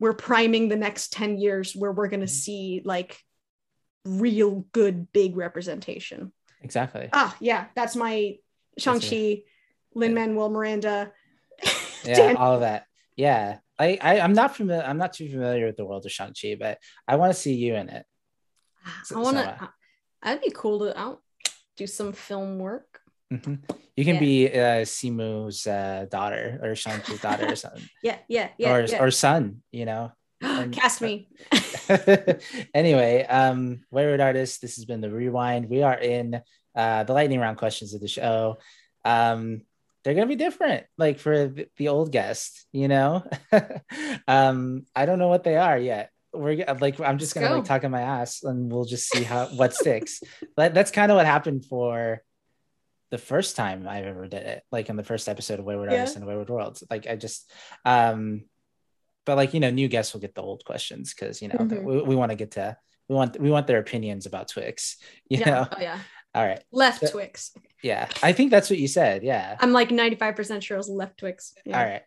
we're 0.00 0.14
priming 0.14 0.68
the 0.68 0.76
next 0.76 1.12
10 1.12 1.38
years 1.38 1.74
where 1.74 1.92
we're 1.92 2.08
going 2.08 2.20
to 2.20 2.28
see 2.28 2.82
like 2.84 3.18
real 4.04 4.66
good 4.72 5.12
big 5.12 5.36
representation 5.36 6.32
Exactly. 6.62 7.08
ah 7.12 7.36
yeah 7.40 7.66
that's 7.74 7.94
my 7.94 8.36
shang-chi 8.78 9.42
lin 9.94 10.14
manuel 10.14 10.50
miranda 10.50 11.12
yeah, 12.04 12.34
all 12.38 12.54
of 12.54 12.60
that. 12.60 12.86
Yeah. 13.16 13.58
I, 13.78 13.98
I 14.00 14.20
I'm 14.20 14.32
not 14.32 14.56
familiar. 14.56 14.84
I'm 14.84 14.98
not 14.98 15.12
too 15.12 15.28
familiar 15.28 15.66
with 15.66 15.76
the 15.76 15.84
world 15.84 16.04
of 16.04 16.12
Shang 16.12 16.34
Chi, 16.40 16.56
but 16.58 16.78
I 17.06 17.16
want 17.16 17.32
to 17.32 17.38
see 17.38 17.54
you 17.54 17.76
in 17.76 17.88
it. 17.88 18.04
i 19.14 19.18
want 19.18 19.36
to 19.36 19.48
uh, 19.48 19.66
that'd 20.22 20.42
be 20.42 20.50
cool 20.50 20.80
to 20.80 20.98
I'll 20.98 21.22
do 21.78 21.86
some 21.86 22.12
film 22.12 22.58
work 22.58 23.00
Mhm. 23.32 23.60
You 23.96 24.04
can 24.08 24.14
Yeah. 24.14 24.20
be 24.20 24.46
uh, 24.48 24.82
Simu's 24.88 25.66
uh, 25.66 26.06
daughter 26.10 26.58
or 26.62 26.74
Shang 26.74 27.02
Chi's 27.04 27.20
daughter 27.20 27.44
or 27.52 27.56
something, 27.56 27.84
yeah 28.02 28.16
yeah 28.26 28.48
yeah, 28.56 28.72
or 28.72 28.80
yeah. 28.86 29.02
or 29.02 29.10
son. 29.10 29.62
You 29.70 29.84
know. 29.84 30.12
and- 30.40 30.72
cast 30.72 31.02
me 31.02 31.28
anyway, 32.74 33.26
um, 33.28 33.84
Wayward 33.90 34.20
Artist, 34.20 34.62
this 34.62 34.76
has 34.76 34.84
been 34.84 35.00
the 35.00 35.10
rewind. 35.10 35.68
We 35.68 35.82
are 35.82 35.98
in 35.98 36.40
uh, 36.74 37.04
the 37.04 37.12
lightning 37.12 37.40
round 37.40 37.58
questions 37.58 37.92
of 37.92 38.00
the 38.00 38.08
show. 38.08 38.56
Um, 39.04 39.62
they're 40.04 40.14
gonna 40.14 40.26
be 40.26 40.36
different, 40.36 40.86
like 40.96 41.18
for 41.18 41.48
the, 41.48 41.66
the 41.76 41.88
old 41.88 42.12
guest, 42.12 42.66
you 42.72 42.88
know. 42.88 43.28
um, 44.28 44.86
I 44.94 45.06
don't 45.06 45.18
know 45.18 45.28
what 45.28 45.44
they 45.44 45.56
are 45.56 45.78
yet. 45.78 46.10
We're 46.38 46.64
like, 46.80 47.00
I'm 47.00 47.18
just 47.18 47.34
Let's 47.36 47.46
gonna 47.48 47.56
like 47.56 47.64
talk 47.64 47.84
in 47.84 47.90
my 47.90 48.00
ass, 48.02 48.42
and 48.44 48.70
we'll 48.72 48.84
just 48.84 49.08
see 49.10 49.22
how 49.22 49.46
what 49.48 49.74
sticks. 49.74 50.22
But 50.56 50.74
that's 50.74 50.90
kind 50.90 51.10
of 51.12 51.16
what 51.16 51.26
happened 51.26 51.64
for 51.64 52.22
the 53.10 53.18
first 53.18 53.56
time 53.56 53.86
I've 53.88 54.04
ever 54.04 54.26
did 54.28 54.42
it, 54.42 54.62
like 54.70 54.88
in 54.88 54.96
the 54.96 55.04
first 55.04 55.28
episode 55.28 55.58
of 55.58 55.64
Wayward 55.64 55.90
Yeah. 55.90 56.00
Artist 56.00 56.16
and 56.16 56.26
Wayward 56.26 56.50
Worlds. 56.50 56.84
Like 56.90 57.06
I 57.06 57.16
just, 57.16 57.50
um, 57.84 58.44
but 59.24 59.36
like 59.36 59.54
you 59.54 59.60
know, 59.60 59.70
new 59.70 59.88
guests 59.88 60.12
will 60.12 60.20
get 60.20 60.34
the 60.34 60.42
old 60.42 60.64
questions 60.64 61.14
because 61.14 61.40
you 61.42 61.48
know 61.48 61.56
Mhm. 61.56 61.84
we, 61.84 62.02
we 62.02 62.16
want 62.16 62.30
to 62.30 62.36
get 62.36 62.52
to 62.52 62.76
we 63.08 63.14
want 63.14 63.40
we 63.40 63.50
want 63.50 63.66
their 63.66 63.78
opinions 63.78 64.26
about 64.26 64.48
Twix. 64.48 64.96
You 65.28 65.38
yeah 65.38 65.50
know, 65.50 65.68
oh 65.76 65.80
yeah 65.80 65.98
all 66.34 66.46
right, 66.46 66.62
left 66.70 67.00
So- 67.00 67.10
twix 67.10 67.52
yeah, 67.82 68.08
I 68.22 68.32
think 68.32 68.50
that's 68.50 68.68
what 68.70 68.78
you 68.78 68.88
said. 68.88 69.22
Yeah, 69.22 69.56
i'm 69.60 69.72
like 69.72 69.88
95% 69.88 70.62
sure 70.62 70.74
it 70.76 70.78
was 70.78 70.88
left 70.90 71.18
twix 71.18 71.54
yeah. 71.64 71.78
all 71.78 71.86
right. 71.86 72.02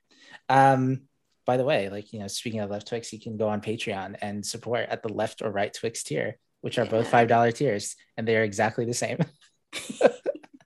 Um, 0.49 1.03
by 1.51 1.57
the 1.57 1.65
way, 1.65 1.89
like 1.89 2.13
you 2.13 2.19
know, 2.19 2.27
speaking 2.27 2.61
of 2.61 2.69
left 2.69 2.87
Twix, 2.87 3.11
you 3.11 3.19
can 3.19 3.35
go 3.35 3.49
on 3.49 3.59
Patreon 3.59 4.15
and 4.21 4.45
support 4.45 4.87
at 4.87 5.03
the 5.03 5.11
left 5.11 5.41
or 5.41 5.51
right 5.51 5.73
Twix 5.73 6.01
tier, 6.01 6.37
which 6.61 6.79
are 6.79 6.85
both 6.85 7.09
five 7.09 7.27
dollar 7.27 7.51
tiers, 7.51 7.97
and 8.15 8.25
they 8.25 8.37
are 8.37 8.43
exactly 8.43 8.85
the 8.85 8.93
same. 8.93 9.17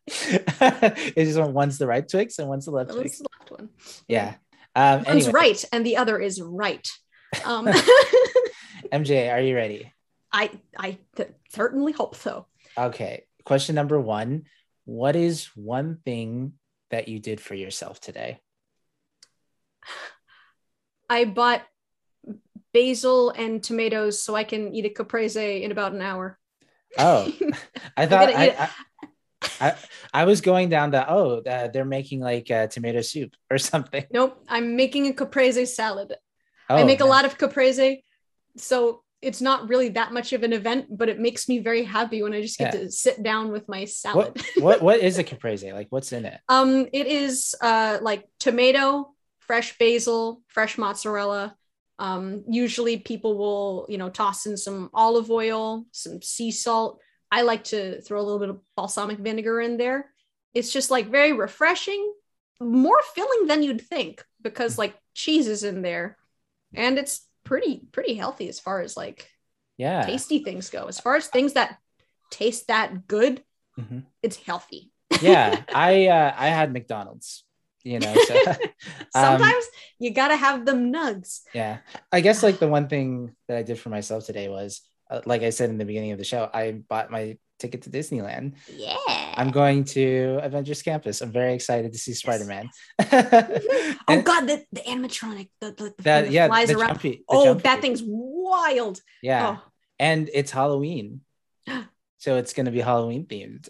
it's 0.08 1.36
just 1.36 1.40
one's 1.52 1.80
the 1.80 1.88
right 1.88 2.08
Twix 2.08 2.38
and 2.38 2.48
one's 2.48 2.66
the 2.66 2.72
left 2.72 2.90
was 2.90 2.98
Twix. 2.98 3.18
the 3.18 3.26
left 3.40 3.52
one 3.52 3.70
Yeah. 4.08 4.36
Um, 4.76 4.98
one's 5.06 5.26
anyway, 5.26 5.32
right 5.32 5.66
and 5.72 5.84
the 5.84 5.98
other 5.98 6.20
is 6.20 6.40
right 6.40 6.88
um 7.46 7.66
MJ, 8.94 9.34
are 9.34 9.42
you 9.42 9.56
ready? 9.56 9.92
i 10.32 10.52
i 10.78 11.00
th- 11.16 11.30
certainly 11.50 11.94
hope 11.94 12.16
so 12.16 12.46
Okay. 12.78 13.24
Question 13.44 13.74
number 13.74 14.00
one 14.00 14.44
What 14.86 15.16
is 15.16 15.50
one 15.56 15.98
thing 16.06 16.54
that 16.92 17.08
you 17.08 17.18
did 17.20 17.42
for 17.42 17.56
yourself 17.56 18.00
today? 18.00 18.40
i 21.10 21.26
bought 21.26 21.62
basil 22.74 23.30
and 23.32 23.64
tomatoes 23.64 24.22
so 24.22 24.36
i 24.36 24.44
can 24.44 24.74
eat 24.74 24.86
a 24.86 24.90
caprese 24.90 25.64
in 25.64 25.72
about 25.72 25.94
an 25.94 26.02
hour 26.02 26.38
Oh, 26.98 27.30
I 27.98 28.06
thought 28.06 28.30
I, 28.30 28.48
I, 28.58 28.70
I, 29.60 29.76
I 30.14 30.24
was 30.24 30.40
going 30.40 30.70
down 30.70 30.92
the, 30.92 31.04
oh, 31.12 31.42
uh, 31.42 31.68
they're 31.68 31.84
making 31.84 32.22
like 32.22 32.50
uh, 32.50 32.68
tomato 32.68 33.02
soup 33.02 33.36
or 33.52 33.58
something. 33.58 34.06
nope 34.12 34.42
i'm 34.48 34.76
making 34.78 35.08
a 35.08 35.14
caprese 35.14 35.66
salad 35.68 36.16
Oh, 36.70 36.78
i 36.78 36.84
make 36.84 37.02
a 37.02 37.06
lot 37.06 37.26
of 37.26 37.38
caprese 37.38 38.02
so 38.58 39.04
it's 39.22 39.42
not 39.42 39.68
really 39.68 39.90
that 39.90 40.14
much 40.14 40.32
of 40.34 40.44
an 40.44 40.54
event 40.54 40.86
but 40.90 41.10
it 41.10 41.20
makes 41.20 41.50
me 41.50 41.60
very 41.60 41.84
happy 41.84 42.22
when 42.24 42.34
i 42.34 42.42
just 42.42 42.58
get 42.58 42.74
Yeah. 42.74 42.80
to 42.82 42.92
sit 42.92 43.22
down 43.22 43.52
with 43.52 43.68
my 43.68 43.84
salad 43.86 44.36
What, 44.36 44.62
what, 44.64 44.82
what 44.82 45.00
is 45.00 45.18
a 45.18 45.24
caprese? 45.32 45.74
Like, 45.74 45.88
what's 45.90 46.14
in 46.14 46.26
it? 46.26 46.40
Um, 46.48 46.88
it 46.94 47.08
is 47.08 47.56
uh 47.62 47.98
like 48.02 48.24
tomato, 48.40 49.14
fresh 49.48 49.78
basil, 49.78 50.42
fresh 50.48 50.78
mozzarella. 50.78 51.56
Um, 51.98 52.44
usually 52.50 52.98
people 52.98 53.38
will, 53.38 53.86
you 53.90 53.98
know, 53.98 54.10
toss 54.10 54.46
in 54.46 54.58
some 54.58 54.90
olive 54.94 55.32
oil, 55.32 55.86
some 55.92 56.22
sea 56.22 56.52
salt. 56.52 57.00
I 57.32 57.42
like 57.44 57.64
to 57.66 58.02
throw 58.02 58.20
a 58.20 58.24
little 58.24 58.40
bit 58.40 58.50
of 58.50 58.60
balsamic 58.76 59.20
vinegar 59.20 59.62
in 59.62 59.78
there. 59.78 60.12
It's 60.54 60.72
just 60.74 60.92
like 60.92 61.10
very 61.10 61.32
refreshing, 61.34 62.14
more 62.60 63.02
filling 63.14 63.48
than 63.48 63.64
you'd 63.64 63.82
think 63.82 64.24
because 64.42 64.78
like 64.78 64.96
cheese 65.14 65.48
is 65.48 65.64
in 65.64 65.82
there 65.82 66.18
and 66.74 66.98
it's 66.98 67.26
pretty 67.44 67.82
pretty 67.92 68.14
healthy 68.16 68.50
as 68.50 68.60
far 68.60 68.82
as 68.82 68.98
like 68.98 69.30
Yeah. 69.78 70.06
tasty 70.06 70.40
things 70.40 70.70
go. 70.70 70.86
As 70.88 71.00
far 71.00 71.16
as 71.16 71.28
things 71.28 71.54
that 71.54 71.78
taste 72.32 72.68
that 72.68 73.08
good, 73.08 73.44
Mhm. 73.80 74.04
it's 74.22 74.36
healthy. 74.38 74.92
Yeah. 75.22 75.64
I 75.74 76.08
uh, 76.08 76.34
I 76.38 76.48
had 76.50 76.74
McDonald's. 76.74 77.45
You 77.86 78.00
know. 78.00 78.14
So, 78.28 78.36
um, 78.52 78.58
Sometimes 79.14 79.66
you 80.00 80.12
gotta 80.12 80.36
have 80.36 80.66
them 80.66 80.92
nugs. 80.92 81.42
yeah. 81.54 81.78
I 82.12 82.20
guess 82.20 82.44
like 82.44 82.60
the 82.60 82.68
one 82.68 82.90
thing 82.90 83.34
that 83.48 83.58
I 83.58 83.64
did 83.64 83.80
for 83.80 83.90
myself 83.90 84.26
today 84.26 84.50
was, 84.50 84.82
uh, 85.10 85.22
like 85.26 85.44
I 85.44 85.52
said 85.52 85.70
in 85.70 85.78
the 85.78 85.86
beginning 85.86 86.12
of 86.12 86.18
the 86.18 86.24
show, 86.26 86.50
I 86.54 86.72
bought 86.74 87.12
my 87.12 87.38
ticket 87.60 87.84
to 87.84 87.90
Disneyland. 87.90 88.56
Yeah. 88.76 88.98
I'm 89.38 89.52
going 89.52 89.86
to 89.96 90.40
Avengers 90.44 90.82
Campus. 90.82 91.22
I'm 91.22 91.32
very 91.32 91.54
excited 91.54 91.94
to 91.94 91.98
see 91.98 92.14
Spider 92.14 92.46
Man. 92.46 92.70
oh 93.00 94.22
god, 94.24 94.48
the, 94.48 94.66
the 94.74 94.82
animatronic, 94.82 95.50
the, 95.62 95.72
the, 95.72 95.94
the 95.98 96.04
that 96.04 96.32
yeah, 96.32 96.48
flies 96.48 96.72
around. 96.72 96.88
jumpy, 96.90 97.24
Oh, 97.30 97.46
jumpy. 97.46 97.62
that 97.64 97.82
thing's 97.82 98.02
wild. 98.04 99.00
yeah, 99.22 99.58
Oh, 99.60 99.64
and 100.00 100.30
it's 100.34 100.52
Halloween, 100.52 101.22
so 102.18 102.38
it's 102.38 102.54
gonna 102.54 102.72
be 102.72 102.82
Halloween 102.82 103.26
themed. 103.26 103.70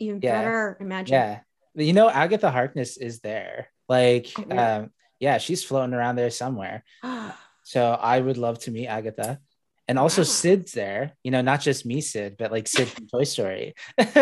even 0.00 0.20
Yeah. 0.22 0.32
better. 0.38 0.76
Imagine. 0.80 1.12
Yeah, 1.14 1.40
you 1.74 1.92
know 1.92 2.08
Agatha 2.10 2.50
Harkness 2.50 2.96
is 2.96 3.20
there. 3.20 3.68
Like, 3.88 4.28
Oh, 4.38 4.42
really? 4.44 4.58
um, 4.58 4.90
yeah, 5.20 5.38
she's 5.38 5.64
floating 5.64 5.94
around 5.94 6.16
there 6.16 6.30
somewhere. 6.30 6.84
So 7.64 7.90
I 7.92 8.18
would 8.18 8.38
love 8.38 8.58
to 8.60 8.70
meet 8.70 8.86
Agatha. 8.86 9.40
And 9.88 9.98
also 9.98 10.22
Wow. 10.22 10.26
Sid's 10.26 10.72
there, 10.72 11.12
you 11.22 11.30
know, 11.30 11.42
not 11.42 11.60
just 11.60 11.84
me, 11.84 12.00
Sid, 12.00 12.36
but 12.38 12.50
like 12.50 12.66
Sid 12.66 12.88
from 12.88 13.06
Toy 13.12 13.24
Story. 13.24 13.74
that 13.98 14.14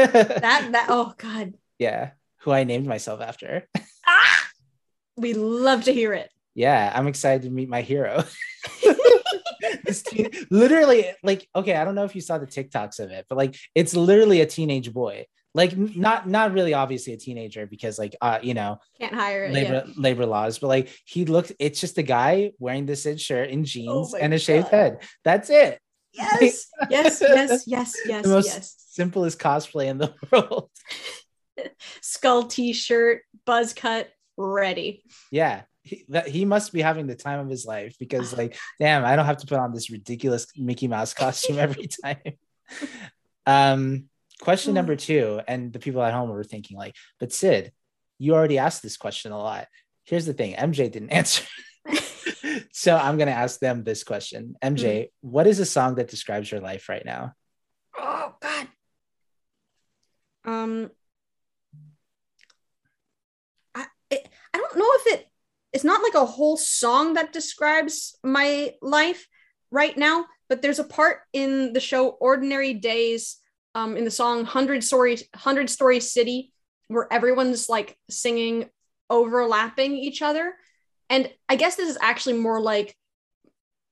that 0.72 0.86
oh 0.90 1.14
god. 1.16 1.54
yeah, 1.78 2.10
who 2.40 2.50
I 2.50 2.64
named 2.64 2.86
myself 2.88 3.20
after. 3.20 3.68
Ah! 4.04 4.48
We 5.16 5.34
love 5.34 5.84
to 5.84 5.92
hear 5.94 6.12
it. 6.12 6.28
Yeah, 6.56 6.90
I'm 6.92 7.06
excited 7.06 7.42
to 7.42 7.50
meet 7.50 7.68
my 7.68 7.82
hero. 7.82 8.24
this 9.84 10.02
teen, 10.02 10.30
literally, 10.50 11.06
like, 11.22 11.48
okay, 11.54 11.74
I 11.76 11.84
don't 11.84 11.94
know 11.94 12.04
if 12.04 12.14
you 12.14 12.20
saw 12.20 12.38
the 12.38 12.46
TikToks 12.46 12.98
of 13.00 13.10
it, 13.10 13.26
but 13.28 13.36
like, 13.38 13.56
it's 13.74 13.94
literally 13.94 14.40
a 14.40 14.46
teenage 14.46 14.92
boy. 14.92 15.26
Like, 15.56 15.74
not 15.74 16.28
not 16.28 16.52
really 16.52 16.74
obviously 16.74 17.14
a 17.14 17.16
teenager 17.16 17.66
because, 17.66 17.98
like, 17.98 18.14
uh, 18.20 18.40
you 18.42 18.52
know, 18.52 18.78
Can't 19.00 19.14
hire 19.14 19.50
labor 19.50 19.84
yeah. 19.86 19.92
labor 19.96 20.26
laws, 20.26 20.58
but 20.58 20.68
like, 20.68 20.90
he 21.06 21.24
looked. 21.24 21.52
It's 21.58 21.80
just 21.80 21.96
a 21.96 22.02
guy 22.02 22.52
wearing 22.58 22.84
this 22.84 23.08
shirt 23.16 23.48
and 23.48 23.64
jeans 23.64 24.12
my 24.12 24.18
and 24.18 24.34
a 24.34 24.38
shaved 24.38 24.70
God. 24.70 24.76
head. 24.76 24.98
That's 25.24 25.48
it. 25.48 25.80
Yes, 26.12 26.68
yes, 26.90 27.22
yes, 27.26 27.64
yes, 27.66 27.94
yes, 28.06 28.22
the 28.22 28.28
most 28.28 28.46
yes. 28.46 28.74
simplest 28.88 29.38
cosplay 29.38 29.86
in 29.86 29.96
the 29.96 30.14
world. 30.30 30.68
Skull 32.02 32.44
t-shirt, 32.44 33.22
buzz 33.44 33.72
cut, 33.72 34.10
ready. 34.36 35.04
Yeah. 35.30 35.62
He, 35.82 36.04
that, 36.08 36.26
he 36.26 36.44
must 36.44 36.72
be 36.72 36.82
having 36.82 37.06
the 37.06 37.14
time 37.14 37.38
of 37.38 37.48
his 37.48 37.64
life 37.64 37.94
because 38.00 38.36
like 38.36 38.58
damn 38.80 39.04
i 39.04 39.14
don't 39.14 39.24
have 39.24 39.36
to 39.36 39.46
put 39.46 39.60
on 39.60 39.72
this 39.72 39.88
ridiculous 39.88 40.48
mickey 40.56 40.88
mouse 40.88 41.14
costume 41.14 41.60
every 41.60 41.86
time 41.86 42.16
um 43.46 44.08
question 44.40 44.74
number 44.74 44.96
two 44.96 45.40
and 45.48 45.72
the 45.72 45.78
people 45.78 46.02
at 46.02 46.12
home 46.12 46.28
were 46.28 46.44
thinking 46.44 46.76
like 46.76 46.94
but 47.18 47.32
sid 47.32 47.72
you 48.18 48.34
already 48.34 48.58
asked 48.58 48.82
this 48.82 48.96
question 48.96 49.32
a 49.32 49.38
lot. 49.38 49.66
Here's 50.04 50.26
the 50.26 50.34
thing 50.34 50.54
mj 50.54 50.90
didn't 50.90 51.10
answer. 51.20 51.44
So 52.72 52.94
i'm 52.94 53.16
going 53.16 53.28
to 53.28 53.34
ask 53.34 53.58
them 53.58 53.82
this 53.82 54.04
question. 54.04 54.54
Mj 54.62 55.08
what 55.20 55.46
is 55.46 55.58
a 55.60 55.66
song 55.66 55.96
that 55.96 56.08
describes 56.08 56.50
your 56.50 56.60
life 56.60 56.88
right 56.88 57.04
now? 57.04 57.32
Oh 57.98 58.34
God. 58.40 58.68
Um, 60.44 60.90
I 63.74 63.86
it, 64.10 64.28
I 64.54 64.58
don't 64.58 64.76
know 64.76 64.90
if 65.00 65.14
it 65.14 65.28
it's 65.72 65.84
not 65.84 66.02
like 66.02 66.14
a 66.14 66.24
whole 66.24 66.56
song 66.56 67.14
that 67.14 67.32
describes 67.32 68.16
my 68.22 68.74
life 68.80 69.26
right 69.70 69.96
now, 69.96 70.26
but 70.48 70.62
there's 70.62 70.78
a 70.78 70.84
part 70.84 71.18
in 71.32 71.72
the 71.72 71.80
show 71.80 72.08
Ordinary 72.08 72.72
Days, 72.72 73.36
um, 73.76 73.96
in 73.96 74.04
the 74.04 74.10
song 74.10 74.44
Hundred 74.44 74.82
Story 74.82 75.18
Hundred 75.34 75.68
Story 75.68 76.00
City, 76.00 76.50
where 76.88 77.06
everyone's 77.12 77.68
like 77.68 77.96
singing 78.08 78.70
overlapping 79.10 79.92
each 79.96 80.22
other, 80.22 80.54
and 81.10 81.30
I 81.48 81.56
guess 81.56 81.76
this 81.76 81.90
is 81.90 81.98
actually 82.00 82.38
more 82.38 82.60
like 82.60 82.96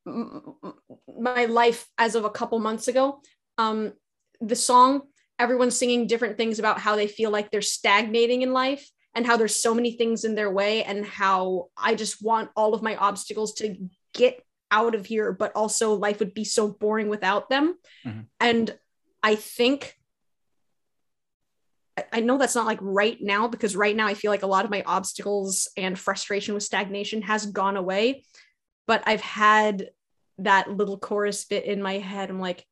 my 0.07 1.45
life 1.45 1.87
as 1.99 2.15
of 2.15 2.25
a 2.25 2.31
couple 2.31 2.59
months 2.59 2.89
ago. 2.89 3.21
Um 3.59 3.93
the 4.41 4.57
song 4.57 5.03
everyone's 5.39 5.79
singing 5.79 6.07
different 6.07 6.37
things 6.37 6.59
about 6.59 6.79
how 6.79 6.97
they 6.97 7.07
feel 7.07 7.31
like 7.31 7.51
they're 7.51 7.63
stagnating 7.63 8.43
in 8.43 8.53
life 8.53 8.91
and 9.15 9.27
how 9.27 9.37
there's 9.37 9.55
so 9.55 9.75
many 9.75 9.93
things 9.93 10.25
in 10.25 10.35
their 10.35 10.51
way 10.51 10.83
and 10.85 11.05
how 11.07 11.69
i 11.77 11.95
just 11.95 12.23
want 12.23 12.51
all 12.57 12.75
of 12.75 12.83
my 12.83 12.97
obstacles 12.97 13.55
to 13.55 13.77
get 14.13 14.41
out 14.71 14.95
of 14.95 15.07
here 15.07 15.33
but 15.33 15.53
also 15.55 15.95
life 15.95 16.19
would 16.19 16.35
be 16.35 16.45
so 16.45 16.69
boring 16.69 17.09
without 17.09 17.49
them. 17.49 17.79
Mhm. 18.05 18.27
and 18.41 18.79
i 19.25 19.35
think 19.35 19.97
I- 22.13 22.21
know 22.21 22.39
that's 22.39 22.55
not 22.55 22.67
like 22.67 22.79
right 22.81 23.19
now 23.21 23.47
because 23.49 23.77
right 23.77 23.95
now 23.95 24.07
I 24.07 24.15
feel 24.15 24.31
like 24.33 24.43
a 24.43 24.49
lot 24.49 24.65
of 24.65 24.71
my 24.71 24.83
obstacles 24.85 25.69
and 25.77 25.99
frustration 25.99 26.55
with 26.55 26.65
stagnation 26.65 27.23
has 27.23 27.47
gone 27.47 27.77
away. 27.77 28.25
But 28.87 29.05
I've 29.07 29.21
had 29.21 29.91
that 30.39 30.69
little 30.69 30.99
chorus 30.99 31.45
bit 31.45 31.65
in 31.65 31.81
my 31.81 31.99
head. 31.99 32.31
I'm 32.31 32.41
like, 32.41 32.67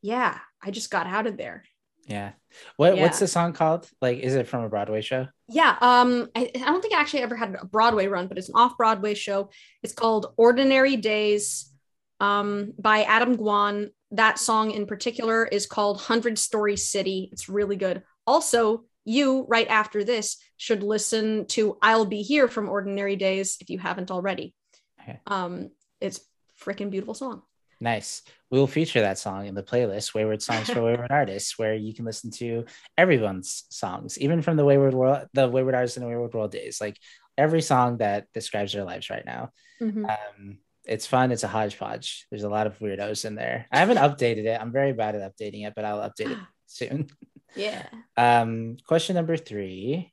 yeah, 0.00 0.38
I 0.62 0.70
just 0.70 0.90
got 0.90 1.06
out 1.06 1.26
of 1.26 1.36
there. 1.36 1.64
yeah 2.08 2.32
what 2.76 2.96
what's 2.98 3.20
the 3.20 3.28
song 3.28 3.52
called 3.52 3.88
like 4.00 4.18
is 4.18 4.34
it 4.34 4.48
from 4.48 4.64
a 4.64 4.68
broadway 4.68 5.00
show 5.00 5.26
Yeah, 5.48 5.76
um, 5.80 6.28
I, 6.34 6.50
I 6.54 6.66
don't 6.66 6.80
think 6.82 6.94
I 6.94 7.00
actually 7.00 7.22
ever 7.22 7.36
had 7.36 7.54
a 7.60 7.66
Broadway 7.66 8.06
run, 8.08 8.26
but 8.28 8.38
it's 8.38 8.48
an 8.48 8.56
off-Broadway 8.56 9.14
show. 9.14 9.50
It's 9.82 9.92
called 9.94 10.32
Ordinary 10.36 10.96
Days 10.96 11.70
um, 12.18 12.72
by 12.78 13.02
Adam 13.02 13.36
Gwon. 13.36 13.90
That 14.12 14.38
song 14.38 14.70
in 14.70 14.86
particular 14.86 15.44
is 15.44 15.66
called 15.66 16.00
Hundred 16.00 16.38
Story 16.38 16.76
City. 16.76 17.28
It's 17.32 17.48
really 17.48 17.76
good. 17.76 18.02
Also, 18.26 18.84
you 19.04 19.44
right 19.48 19.68
after 19.68 20.04
this 20.04 20.36
should 20.56 20.82
listen 20.82 21.46
to 21.46 21.76
I'll 21.82 22.04
Be 22.04 22.22
Here 22.22 22.46
from 22.46 22.68
Ordinary 22.68 23.16
Days 23.16 23.56
if 23.60 23.70
you 23.70 23.78
haven't 23.78 24.10
already. 24.10 24.54
Okay. 25.00 25.18
Um, 25.26 25.70
it's 26.00 26.20
freaking 26.60 26.90
beautiful 26.90 27.14
song. 27.14 27.42
Nice. 27.80 28.22
We 28.48 28.58
will 28.60 28.68
feature 28.68 29.00
that 29.00 29.18
song 29.18 29.46
in 29.46 29.56
the 29.56 29.62
playlist, 29.62 30.14
Wayward 30.14 30.40
Songs 30.40 30.70
for 30.70 30.82
Wayward 30.82 31.10
Artists, 31.10 31.58
where 31.58 31.74
you 31.74 31.92
can 31.92 32.04
listen 32.04 32.30
to 32.32 32.64
everyone's 32.96 33.64
songs, 33.70 34.16
even 34.18 34.40
from 34.40 34.56
the 34.56 34.64
Wayward 34.64 34.94
World, 34.94 35.26
the 35.32 35.48
Wayward 35.48 35.74
Artists 35.74 35.96
and 35.96 36.06
the 36.06 36.08
Wayward 36.08 36.32
World 36.32 36.52
days. 36.52 36.80
Like 36.80 36.96
every 37.36 37.60
song 37.60 37.96
that 37.96 38.26
describes 38.32 38.72
their 38.72 38.84
lives 38.84 39.10
right 39.10 39.26
now. 39.26 39.50
Mhm. 39.80 40.08
Um, 40.08 40.58
it's 40.84 41.06
fun. 41.06 41.30
It's 41.32 41.44
a 41.44 41.48
hodgepodge. 41.48 42.26
There's 42.30 42.42
a 42.42 42.48
lot 42.48 42.66
of 42.66 42.78
weirdos 42.78 43.24
in 43.24 43.34
there. 43.34 43.66
I 43.70 43.78
haven't 43.78 43.98
updated 43.98 44.44
it. 44.46 44.60
I'm 44.60 44.72
very 44.72 44.92
bad 44.92 45.14
at 45.14 45.36
updating 45.36 45.66
it, 45.66 45.74
but 45.76 45.84
I'll 45.84 46.08
update 46.10 46.32
it 46.32 46.38
soon. 46.66 47.08
Yeah. 47.54 47.86
Um, 48.16 48.76
question 48.86 49.14
number 49.14 49.36
three. 49.36 50.12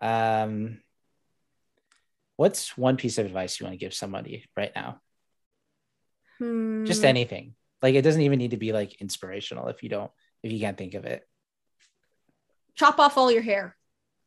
Um, 0.00 0.80
what's 2.36 2.76
one 2.76 2.96
piece 2.96 3.18
of 3.18 3.26
advice 3.26 3.60
you 3.60 3.64
want 3.64 3.74
to 3.74 3.78
give 3.84 3.94
somebody 3.94 4.46
right 4.56 4.72
now? 4.74 5.00
Just 6.40 7.02
Hmm. 7.02 7.06
anything. 7.06 7.54
Like 7.80 7.94
it 7.94 8.02
doesn't 8.02 8.22
even 8.22 8.38
need 8.38 8.50
to 8.52 8.56
be 8.56 8.72
like 8.72 9.00
inspirational 9.00 9.68
if 9.68 9.82
you 9.82 9.88
don't, 9.88 10.10
if 10.42 10.50
you 10.50 10.58
can't 10.58 10.76
think 10.76 10.94
of 10.94 11.04
it. 11.04 11.22
Chop 12.74 12.98
off 12.98 13.16
all 13.16 13.30
your 13.30 13.42
hair. 13.42 13.76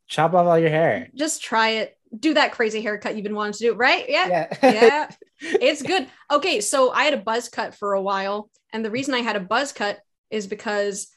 Chop 0.06 0.32
off 0.32 0.46
all 0.46 0.58
your 0.58 0.70
hair. 0.70 1.10
Just 1.14 1.42
try 1.42 1.70
it. 1.70 1.97
Do 2.16 2.34
that 2.34 2.52
crazy 2.52 2.80
haircut 2.80 3.14
you've 3.14 3.24
been 3.24 3.34
wanting 3.34 3.54
to 3.54 3.58
do, 3.58 3.74
right? 3.74 4.04
Yeah. 4.08 4.28
Yeah. 4.62 4.72
yeah 4.72 5.10
it's 5.40 5.82
good 5.82 6.06
okay 6.30 6.60
so 6.60 6.90
i 6.90 7.04
had 7.04 7.14
a 7.14 7.18
buzz 7.18 7.48
cut 7.48 7.74
for 7.74 7.94
a 7.94 8.02
while 8.02 8.50
and 8.72 8.84
the 8.84 8.90
reason 8.90 9.14
i 9.14 9.20
had 9.20 9.36
a 9.36 9.40
buzz 9.40 9.72
cut 9.72 9.98
is 10.30 10.46
because 10.46 11.08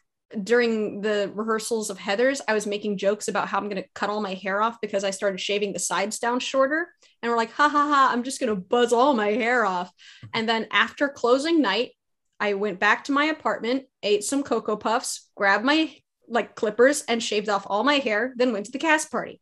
during 0.44 1.02
the 1.02 1.30
rehearsals 1.34 1.90
of 1.90 1.98
Heathers 1.98 2.40
i 2.48 2.54
was 2.54 2.68
making 2.68 2.98
jokes 2.98 3.28
about 3.28 3.48
how 3.48 3.58
i'm 3.58 3.68
going 3.68 3.82
to 3.82 3.90
cut 3.96 4.10
all 4.10 4.22
my 4.22 4.36
hair 4.36 4.62
off 4.62 4.80
because 4.82 5.04
i 5.04 5.10
started 5.10 5.40
shaving 5.40 5.74
the 5.74 5.80
sides 5.80 6.20
down 6.20 6.40
shorter 6.40 6.88
and 7.22 7.30
we're 7.30 7.38
like 7.38 7.52
ha 7.52 7.68
ha 7.68 7.88
ha 7.88 8.10
i'm 8.12 8.24
just 8.24 8.40
going 8.40 8.54
to 8.54 8.62
buzz 8.62 8.94
all 8.94 9.14
my 9.14 9.30
hair 9.30 9.66
off 9.66 9.90
mm-hmm. 9.90 10.28
and 10.36 10.48
then 10.48 10.68
after 10.72 11.10
closing 11.10 11.62
night 11.62 11.92
i 12.40 12.54
went 12.54 12.80
back 12.80 13.04
to 13.04 13.12
my 13.12 13.26
apartment 13.26 13.86
ate 14.04 14.24
some 14.24 14.44
cocoa 14.44 14.78
puffs 14.78 15.30
grabbed 15.36 15.66
my 15.66 15.94
like 16.30 16.56
clippers 16.56 17.04
and 17.10 17.22
shaved 17.22 17.50
off 17.50 17.66
all 17.66 17.84
my 17.84 17.96
hair 17.96 18.34
then 18.38 18.54
went 18.54 18.68
to 18.68 18.72
the 18.72 18.80
cast 18.80 19.12
party 19.12 19.42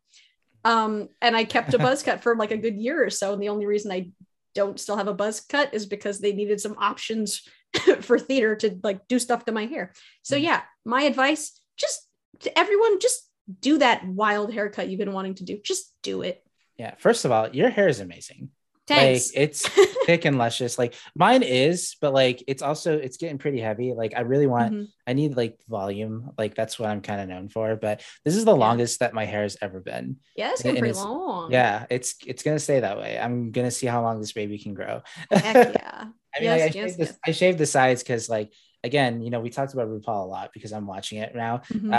um 0.66 1.08
and 1.22 1.36
i 1.36 1.44
kept 1.44 1.74
a 1.74 1.80
buzz 1.88 2.04
cut 2.04 2.22
for 2.22 2.36
like 2.36 2.52
a 2.52 2.58
good 2.58 2.76
year 2.76 3.04
or 3.04 3.10
so 3.10 3.34
and 3.34 3.42
the 3.42 3.50
only 3.50 3.66
reason 3.66 3.92
i 3.92 4.10
don't 4.56 4.80
still 4.80 4.98
have 4.98 5.08
a 5.08 5.14
buzz 5.14 5.42
cut 5.42 5.74
is 5.74 5.86
because 5.86 6.20
they 6.20 6.34
needed 6.34 6.60
some 6.60 6.76
options 6.80 7.44
for 8.02 8.18
theater 8.18 8.56
to 8.56 8.80
like 8.84 9.08
do 9.08 9.20
stuff 9.20 9.46
to 9.46 9.52
my 9.52 9.68
hair. 9.68 9.94
So 10.24 10.36
Mhm. 10.36 10.42
yeah, 10.44 10.62
my 10.86 11.04
advice 11.04 11.62
just 11.78 12.08
to 12.42 12.58
everyone 12.58 13.00
just 13.00 13.30
do 13.62 13.78
that 13.78 14.06
wild 14.08 14.52
haircut 14.52 14.90
you've 14.90 14.98
been 14.98 15.14
wanting 15.14 15.36
to 15.36 15.44
do. 15.44 15.60
Just 15.64 15.94
do 16.02 16.24
it. 16.24 16.44
yeah. 16.78 16.96
First 16.98 17.26
of 17.26 17.32
all, 17.32 17.48
your 17.50 17.70
hair 17.70 17.88
is 17.88 18.00
amazing. 18.00 18.50
Thanks. 18.90 19.34
Like 19.34 19.44
it's 19.44 19.68
thick 20.06 20.26
and 20.26 20.38
luscious. 20.38 20.78
Like 20.78 20.96
mine 21.16 21.44
is, 21.44 21.96
but 22.02 22.14
like 22.14 22.44
it's 22.48 22.62
also 22.62 22.98
it's 22.98 23.18
getting 23.18 23.38
pretty 23.38 23.60
heavy. 23.60 23.94
Like 23.94 24.14
I 24.16 24.22
really 24.22 24.48
want 24.48 24.74
Mhm. 24.74 24.88
I 25.08 25.14
need 25.14 25.38
like 25.38 25.58
volume. 25.68 26.32
Like 26.38 26.56
that's 26.56 26.78
what 26.78 26.90
I'm 26.90 27.02
kind 27.02 27.22
of 27.22 27.30
known 27.30 27.50
for. 27.50 27.76
But 27.76 28.02
this 28.26 28.36
is 28.36 28.46
the 28.46 28.56
longest 28.56 29.00
that 29.00 29.14
my 29.14 29.26
hair 29.26 29.44
has 29.44 29.58
ever 29.62 29.80
been. 29.80 30.18
Yeah, 30.36 30.52
it's 30.52 30.62
and 30.66 30.78
pretty 30.78 30.90
it's- 30.92 31.04
long. 31.04 31.52
Yeah, 31.52 31.86
it's 31.90 32.16
it's 32.28 32.44
gonna 32.44 32.60
stay 32.60 32.82
that 32.82 32.98
way. 32.98 33.18
I'm 33.18 33.52
gonna 33.52 33.72
see 33.72 33.88
how 33.88 34.02
long 34.02 34.20
this 34.20 34.34
baby 34.34 34.58
can 34.60 34.74
grow. 34.74 35.02
Heck 35.32 35.74
yeah. 35.74 36.08
I 36.36 36.40
mean, 36.42 36.50
like, 36.52 36.62
I, 36.62 36.66
Yes, 36.66 36.74
shaved 36.74 37.00
yes, 37.00 37.10
the. 37.12 37.18
I 37.26 37.32
shaved 37.32 37.58
the 37.58 37.66
sides 37.66 38.04
because, 38.04 38.30
like, 38.30 38.54
again, 38.84 39.22
you 39.24 39.32
know, 39.32 39.40
we 39.40 39.50
talked 39.50 39.74
about 39.74 39.88
RuPaul 39.88 40.26
a 40.26 40.28
lot 40.28 40.52
because 40.54 40.72
I'm 40.74 40.86
watching 40.86 41.18
it 41.18 41.34
now. 41.36 41.64
Mhm. 41.74 41.92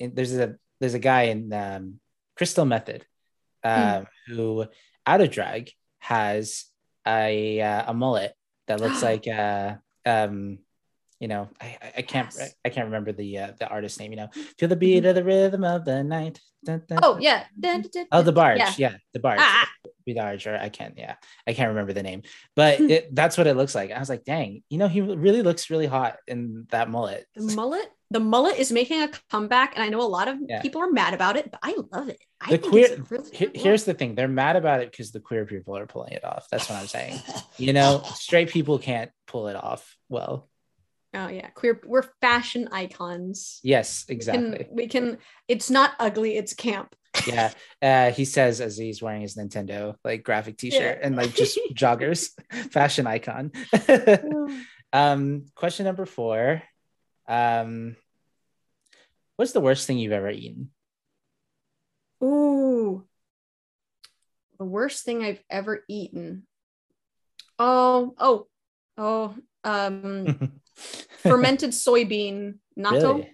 Um, 0.00 0.12
there's 0.14 0.36
a 0.36 0.56
there's 0.80 0.94
a 0.94 0.98
guy 0.98 1.22
in 1.34 1.52
um, 1.52 2.00
Crystal 2.36 2.64
Methyd, 2.64 3.02
um, 3.62 4.06
who 4.26 4.66
out 5.06 5.20
of 5.20 5.30
drag 5.30 5.70
has 5.98 6.66
a 7.06 7.60
uh, 7.60 7.84
a 7.90 7.94
mullet 7.94 8.34
that 8.66 8.80
looks 8.80 9.02
like 9.02 9.26
uh 9.26 9.74
um 10.06 10.58
you 11.20 11.28
know 11.28 11.48
I 11.60 11.76
I- 11.98 12.02
can't 12.02 12.32
Yes. 12.38 12.54
I 12.64 12.68
can't 12.68 12.86
remember 12.86 13.12
the 13.12 13.38
uh, 13.38 13.52
the 13.58 13.68
artist 13.68 13.98
name 14.00 14.12
you 14.12 14.16
know. 14.16 14.28
Feel 14.58 14.68
the 14.68 14.76
beat 14.76 15.04
of 15.04 15.14
the 15.14 15.24
rhythm 15.24 15.64
of 15.64 15.84
the 15.84 16.02
night. 16.04 16.40
Dun, 16.64 16.82
dun, 16.88 16.98
oh 17.02 17.18
yeah. 17.20 17.44
Dun, 17.58 17.84
oh 18.12 18.22
DeBarge. 18.22 18.58
Yeah. 18.58 18.72
yeah, 18.78 18.94
DeBarge. 19.16 19.36
Ah, 19.38 19.68
be 20.04 20.12
the 20.14 20.20
archer. 20.22 20.58
I 20.60 20.68
can't 20.68 20.94
yeah. 20.98 21.14
I 21.46 21.52
can't 21.54 21.68
remember 21.68 21.92
the 21.92 22.02
name. 22.02 22.22
But 22.56 22.80
it, 22.94 23.14
that's 23.14 23.38
what 23.38 23.46
it 23.46 23.56
looks 23.56 23.74
like. 23.74 23.90
I 23.92 23.98
was 23.98 24.08
like 24.08 24.24
dang 24.24 24.62
you 24.68 24.78
know 24.78 24.88
he 24.88 25.00
really 25.00 25.42
looks 25.42 25.70
really 25.70 25.86
hot 25.86 26.16
in 26.26 26.66
that 26.70 26.90
mullet. 26.90 27.26
The 27.34 27.54
mullet. 27.54 27.88
The 28.10 28.20
mullet 28.20 28.56
is 28.58 28.72
making 28.72 29.02
a 29.02 29.10
comeback, 29.30 29.74
and 29.74 29.82
I 29.82 29.90
know 29.90 30.00
a 30.00 30.08
lot 30.08 30.28
of 30.28 30.38
Yeah. 30.48 30.62
people 30.62 30.80
are 30.80 30.90
mad 30.90 31.12
about 31.12 31.36
it, 31.36 31.50
but 31.50 31.60
I 31.62 31.76
love 31.92 32.08
it. 32.08 32.18
I 32.40 32.52
The 32.52 32.56
think 32.56 32.70
queer- 32.72 33.04
really 33.10 33.30
Here- 33.36 33.50
here's 33.54 33.84
the 33.84 33.92
thing. 33.92 34.14
They're 34.14 34.28
mad 34.28 34.56
about 34.56 34.80
it 34.80 34.90
because 34.90 35.12
the 35.12 35.20
queer 35.20 35.44
people 35.44 35.76
are 35.76 35.86
pulling 35.86 36.14
it 36.14 36.24
off. 36.24 36.46
That's 36.50 36.70
what 36.70 36.78
I'm 36.78 36.86
saying. 36.86 37.20
You 37.58 37.74
know 37.74 38.02
straight 38.14 38.48
people 38.48 38.78
can't 38.78 39.10
pull 39.26 39.48
it 39.48 39.56
off 39.56 39.94
well 40.08 40.48
Oh 41.18 41.28
yeah, 41.28 41.48
queer. 41.50 41.80
We're 41.84 42.04
fashion 42.20 42.68
icons. 42.70 43.58
yes 43.64 44.04
We 44.08 44.14
exactly 44.14 44.58
can, 44.64 44.66
we 44.70 44.86
can. 44.86 45.18
It's 45.48 45.68
not 45.68 45.92
ugly. 45.98 46.36
It's 46.36 46.54
camp. 46.54 46.94
yeah 47.26 47.50
uh 47.82 48.10
he 48.12 48.24
says 48.24 48.60
as 48.60 48.76
he's 48.78 49.02
wearing 49.02 49.22
his 49.22 49.34
nintendo 49.34 49.96
like 50.04 50.22
graphic 50.22 50.56
t-shirt 50.58 50.98
Yeah. 51.00 51.06
and 51.06 51.16
like 51.16 51.34
just 51.34 51.58
joggers 51.74 52.28
fashion 52.70 53.06
icon 53.06 53.50
um 54.92 55.46
question 55.54 55.86
number 55.86 56.04
four 56.04 56.62
um 57.26 57.96
what's 59.36 59.52
the 59.52 59.60
worst 59.60 59.86
thing 59.86 59.98
you've 59.98 60.12
ever 60.12 60.30
eaten 60.30 60.70
Ooh, 62.22 63.04
the 64.58 64.64
worst 64.64 65.04
thing 65.04 65.22
I've 65.22 65.42
ever 65.48 65.84
eaten. 65.88 66.46
Oh, 67.60 68.14
oh, 68.18 68.46
oh. 68.96 69.34
Um, 69.64 70.60
fermented 71.22 71.70
soybean 71.70 72.54
natto. 72.78 73.14
Really? 73.16 73.30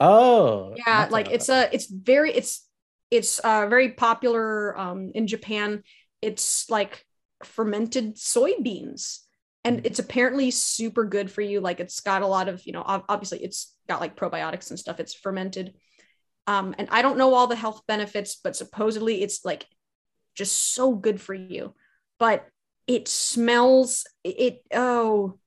oh 0.00 0.74
yeah 0.76 1.06
natto. 1.06 1.10
like 1.12 1.30
it's 1.30 1.48
a 1.48 1.68
it's 1.74 1.86
very 1.86 2.32
it's 2.32 2.66
it's 3.10 3.38
uh 3.40 3.66
very 3.68 3.90
popular 3.92 4.76
um 4.78 5.10
in 5.14 5.26
japan 5.26 5.82
it's 6.22 6.68
like 6.70 7.04
fermented 7.44 8.16
soybeans 8.16 9.20
and 9.64 9.78
Mm. 9.82 9.86
it's 9.86 9.98
apparently 9.98 10.50
super 10.50 11.04
good 11.04 11.30
for 11.30 11.40
you 11.40 11.60
like 11.60 11.80
it's 11.80 12.00
got 12.00 12.22
a 12.22 12.26
lot 12.26 12.48
of 12.48 12.64
you 12.66 12.72
know 12.72 12.82
obviously 12.86 13.42
it's 13.42 13.74
got 13.88 14.00
like 14.00 14.16
probiotics 14.16 14.70
and 14.70 14.78
stuff 14.78 15.00
it's 15.00 15.14
fermented 15.14 15.74
um 16.46 16.74
and 16.78 16.88
i 16.90 17.02
don't 17.02 17.18
know 17.18 17.34
all 17.34 17.46
the 17.46 17.56
health 17.56 17.82
benefits 17.88 18.36
but 18.42 18.54
supposedly 18.56 19.22
it's 19.22 19.44
like 19.44 19.66
just 20.34 20.74
so 20.74 20.94
good 20.94 21.20
for 21.20 21.34
you 21.34 21.74
but 22.18 22.46
it 22.86 23.08
smells 23.08 24.04
it, 24.22 24.38
it 24.40 24.62
oh 24.74 25.38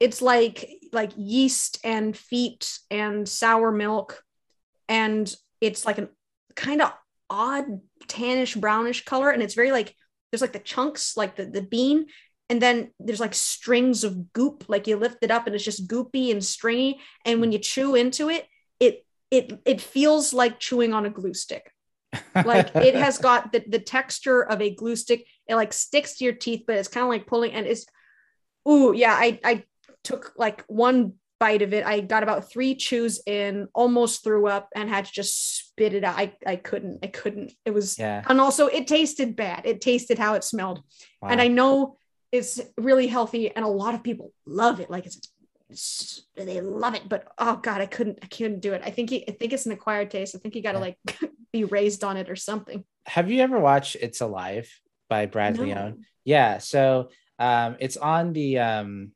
it's 0.00 0.20
like 0.20 0.68
like 0.92 1.12
yeast 1.16 1.78
and 1.84 2.16
feet 2.16 2.78
and 2.90 3.28
sour 3.28 3.72
milk. 3.72 4.22
And 4.88 5.32
it's 5.60 5.86
like 5.86 5.98
an 5.98 6.08
kind 6.54 6.82
of 6.82 6.92
odd 7.30 7.80
tannish 8.06 8.60
brownish 8.60 9.04
color. 9.04 9.30
And 9.30 9.42
it's 9.42 9.54
very 9.54 9.72
like 9.72 9.94
there's 10.30 10.42
like 10.42 10.52
the 10.52 10.58
chunks 10.58 11.16
like 11.16 11.36
the, 11.36 11.46
the 11.46 11.62
bean. 11.62 12.06
And 12.50 12.60
then 12.60 12.90
there's 13.00 13.20
like 13.20 13.34
strings 13.34 14.04
of 14.04 14.32
goop 14.32 14.64
like 14.68 14.86
you 14.86 14.96
lift 14.96 15.18
it 15.22 15.30
up 15.30 15.46
and 15.46 15.54
it's 15.54 15.64
just 15.64 15.88
goopy 15.88 16.30
and 16.30 16.44
stringy. 16.44 17.00
And 17.24 17.40
when 17.40 17.52
you 17.52 17.58
chew 17.58 17.94
into 17.94 18.28
it 18.28 18.46
it 18.80 19.06
it 19.30 19.60
it 19.64 19.80
feels 19.80 20.32
like 20.32 20.60
chewing 20.60 20.92
on 20.92 21.06
a 21.06 21.10
glue 21.10 21.34
stick. 21.34 21.70
Like 22.34 22.70
it 22.76 22.94
has 22.94 23.18
got 23.18 23.52
the, 23.52 23.64
the 23.66 23.78
texture 23.78 24.42
of 24.42 24.60
a 24.60 24.74
glue 24.74 24.96
stick. 24.96 25.26
It 25.46 25.54
like 25.54 25.72
sticks 25.72 26.18
to 26.18 26.24
your 26.24 26.34
teeth 26.34 26.64
but 26.66 26.76
it's 26.76 26.88
kind 26.88 27.04
of 27.04 27.10
like 27.10 27.26
pulling 27.26 27.52
and 27.52 27.66
it's 27.66 27.86
ooh 28.66 28.94
yeah 28.94 29.12
i 29.12 29.38
i 29.44 29.64
took 30.04 30.32
like 30.36 30.62
one 30.68 31.14
bite 31.40 31.62
of 31.62 31.74
it. 31.74 31.84
I 31.84 32.00
got 32.00 32.22
about 32.22 32.50
three 32.50 32.74
chews 32.76 33.20
in 33.26 33.68
almost 33.74 34.22
threw 34.22 34.46
up 34.46 34.68
and 34.74 34.88
had 34.88 35.06
to 35.06 35.12
just 35.12 35.58
spit 35.58 35.92
it 35.94 36.04
out. 36.04 36.16
I 36.16 36.32
i 36.46 36.56
couldn't 36.56 37.00
i 37.02 37.08
couldn't. 37.08 37.52
It 37.64 37.72
was 37.72 37.98
yeah. 37.98 38.22
and 38.28 38.40
also 38.40 38.66
it 38.68 38.86
tasted 38.86 39.34
bad. 39.34 39.66
It 39.66 39.80
tasted 39.80 40.18
how 40.18 40.34
it 40.34 40.44
smelled. 40.44 40.82
Wow. 41.20 41.30
and 41.30 41.40
i 41.40 41.48
know 41.48 41.96
it's 42.30 42.60
really 42.76 43.06
healthy 43.08 43.54
and 43.54 43.64
a 43.64 43.68
lot 43.68 43.94
of 43.94 44.02
people 44.02 44.32
love 44.46 44.80
it. 44.80 44.90
Like 44.90 45.06
it's, 45.06 45.20
it's 45.70 46.22
they 46.36 46.60
love 46.60 46.94
it 46.94 47.08
but 47.08 47.26
oh 47.38 47.56
god 47.56 47.80
i 47.80 47.86
couldn't 47.86 48.18
i 48.22 48.26
couldn't 48.26 48.60
do 48.60 48.72
it. 48.74 48.82
I 48.84 48.90
think 48.90 49.10
he, 49.10 49.26
i 49.28 49.32
think 49.32 49.52
it's 49.52 49.66
an 49.66 49.72
acquired 49.72 50.10
taste. 50.10 50.34
I 50.36 50.38
think 50.38 50.54
you 50.54 50.62
got 50.62 50.72
to 50.72 50.78
Yeah. 50.78 50.84
like 50.84 51.18
be 51.52 51.64
raised 51.64 52.04
on 52.04 52.16
it 52.16 52.28
or 52.30 52.36
something. 52.36 52.84
Have 53.06 53.30
you 53.30 53.40
ever 53.42 53.58
watched 53.58 53.96
it's 54.00 54.20
alive 54.20 54.68
by 55.08 55.26
brad 55.26 55.56
No. 55.56 55.62
leone? 55.64 56.04
Yeah 56.24 56.58
so 56.58 57.10
um 57.38 57.76
it's 57.80 57.96
on 57.96 58.32
the 58.32 58.58
um 58.60 59.12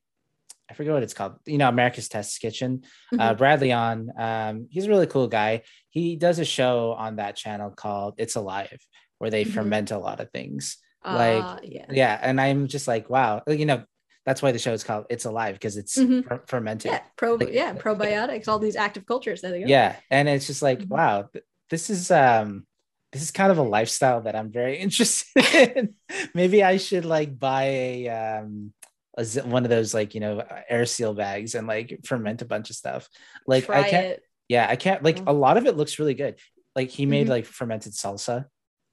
i 0.70 0.74
forget 0.74 0.92
what 0.92 1.02
it's 1.02 1.14
called 1.14 1.34
you 1.46 1.58
know 1.58 1.68
america's 1.68 2.08
test 2.08 2.40
kitchen 2.40 2.82
uh, 3.18 3.32
Mhm. 3.34 3.38
Brad 3.38 3.60
Leone. 3.60 4.10
Um, 4.18 4.68
he's 4.70 4.86
a 4.86 4.90
really 4.90 5.06
cool 5.06 5.28
guy. 5.28 5.62
He 5.88 6.16
does 6.16 6.38
a 6.38 6.44
show 6.44 6.92
on 6.92 7.16
that 7.16 7.36
channel 7.36 7.70
called 7.70 8.14
It's 8.18 8.36
Alive, 8.36 8.78
where 9.18 9.30
they 9.30 9.44
Mhm. 9.44 9.52
ferment 9.54 9.90
a 9.90 9.98
lot 9.98 10.20
of 10.20 10.30
things. 10.30 10.76
like, 11.04 11.44
Uh, 11.44 11.58
yeah 11.62 11.86
Yeah, 11.90 12.18
and 12.20 12.40
I'm 12.40 12.66
just 12.66 12.86
like, 12.88 13.08
wow, 13.08 13.42
you 13.46 13.64
know, 13.66 13.84
that's 14.26 14.42
why 14.42 14.50
the 14.52 14.58
show 14.58 14.72
is 14.74 14.84
called 14.84 15.06
It's 15.08 15.24
Alive 15.24 15.54
because 15.54 15.76
it's 15.78 15.96
Mhm. 15.96 16.26
fer- 16.26 16.44
fermented. 16.46 16.90
yeah 16.92 17.02
pro 17.16 17.34
like- 17.36 17.52
yeah 17.52 17.72
probiotics 17.74 18.46
all 18.48 18.58
these 18.58 18.76
active 18.76 19.06
cultures 19.06 19.40
there 19.40 19.52
they 19.52 19.60
go 19.62 19.66
Yeah, 19.68 19.96
and 20.10 20.28
it's 20.28 20.46
just 20.48 20.60
like, 20.60 20.80
Mhm. 20.80 20.88
wow, 20.88 21.22
th- 21.32 21.44
this 21.70 21.88
is 21.88 22.10
um, 22.10 22.66
this 23.12 23.22
is 23.22 23.30
kind 23.30 23.50
of 23.50 23.56
a 23.58 23.62
lifestyle 23.62 24.20
that 24.22 24.34
I'm 24.36 24.50
very 24.52 24.76
interested 24.84 25.44
in. 25.76 25.94
Maybe 26.34 26.62
I 26.62 26.76
should 26.76 27.06
like 27.06 27.38
buy 27.38 27.64
a 27.64 28.08
um. 28.08 28.74
A, 29.18 29.24
one 29.42 29.64
of 29.64 29.70
those 29.70 29.92
like 29.92 30.14
you 30.14 30.20
know 30.20 30.42
air 30.68 30.86
seal 30.86 31.12
bags 31.12 31.54
and 31.56 31.66
like 31.66 32.00
ferment 32.06 32.40
a 32.40 32.44
bunch 32.46 32.70
of 32.70 32.76
stuff 32.76 33.08
like 33.46 33.64
try 33.66 33.80
i 33.80 33.90
can't 33.90 34.06
it 34.06 34.22
Yeah, 34.48 34.66
I 34.70 34.76
can't 34.76 35.02
like 35.02 35.18
Yeah. 35.18 35.24
a 35.26 35.32
lot 35.34 35.56
of 35.58 35.66
it 35.66 35.76
looks 35.76 35.98
really 35.98 36.14
good. 36.14 36.36
Like 36.74 36.88
he 36.88 37.04
made 37.04 37.26
Mhm. 37.26 37.30
like 37.36 37.44
fermented 37.44 37.92
salsa, 37.92 38.46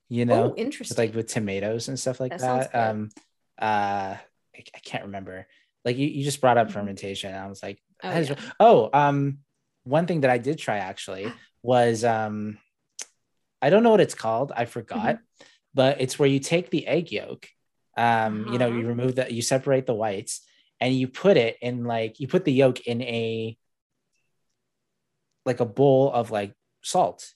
you 0.10 0.26
know, 0.26 0.44
oh 0.44 0.50
with, 0.50 0.58
interesting 0.60 0.98
like 0.98 1.16
with 1.16 1.28
tomatoes 1.28 1.88
and 1.88 1.98
stuff 1.98 2.20
like 2.20 2.32
That 2.38 2.72
that. 2.72 2.76
Um 2.92 3.10
uh 3.62 4.18
I, 4.58 4.62
I 4.78 4.80
can't 4.84 5.06
remember. 5.06 5.48
Like 5.86 5.96
you, 5.98 6.08
you 6.08 6.24
just 6.26 6.42
brought 6.42 6.58
up 6.58 6.68
Mhm. 6.68 6.72
fermentation. 6.74 7.30
And 7.32 7.40
I 7.40 7.48
was 7.48 7.62
like, 7.64 7.80
oh, 8.04 8.20
yeah. 8.20 8.36
oh, 8.60 8.90
um 8.92 9.40
one 9.84 10.08
thing 10.08 10.22
that 10.22 10.32
I 10.32 10.40
did 10.40 10.58
try 10.58 10.78
actually 10.80 11.32
was 11.62 12.04
um 12.04 12.58
I 13.62 13.70
don't 13.70 13.84
know 13.84 13.92
what 13.92 14.02
it's 14.02 14.16
called. 14.26 14.52
I 14.56 14.66
forgot, 14.66 15.16
Mm-hmm. 15.16 15.46
but 15.74 16.02
it's 16.02 16.18
where 16.20 16.28
you 16.30 16.40
take 16.40 16.70
the 16.70 16.86
egg 16.88 17.12
yolk, 17.12 17.48
um, 17.98 18.48
you 18.52 18.58
know, 18.60 18.68
Uh-huh. 18.68 18.78
you 18.78 18.88
remove 18.88 19.16
the 19.16 19.32
you 19.34 19.42
separate 19.42 19.86
the 19.86 19.94
whites 19.94 20.42
and 20.82 20.94
you 20.94 21.08
put 21.08 21.38
it 21.38 21.58
in 21.62 21.84
like 21.86 22.20
you 22.20 22.28
put 22.28 22.44
the 22.46 22.52
yolk 22.54 22.82
in 22.82 23.02
a 23.02 23.58
like 25.46 25.60
a 25.60 25.66
bowl 25.66 26.12
of 26.12 26.32
like 26.32 26.54
salt, 26.82 27.34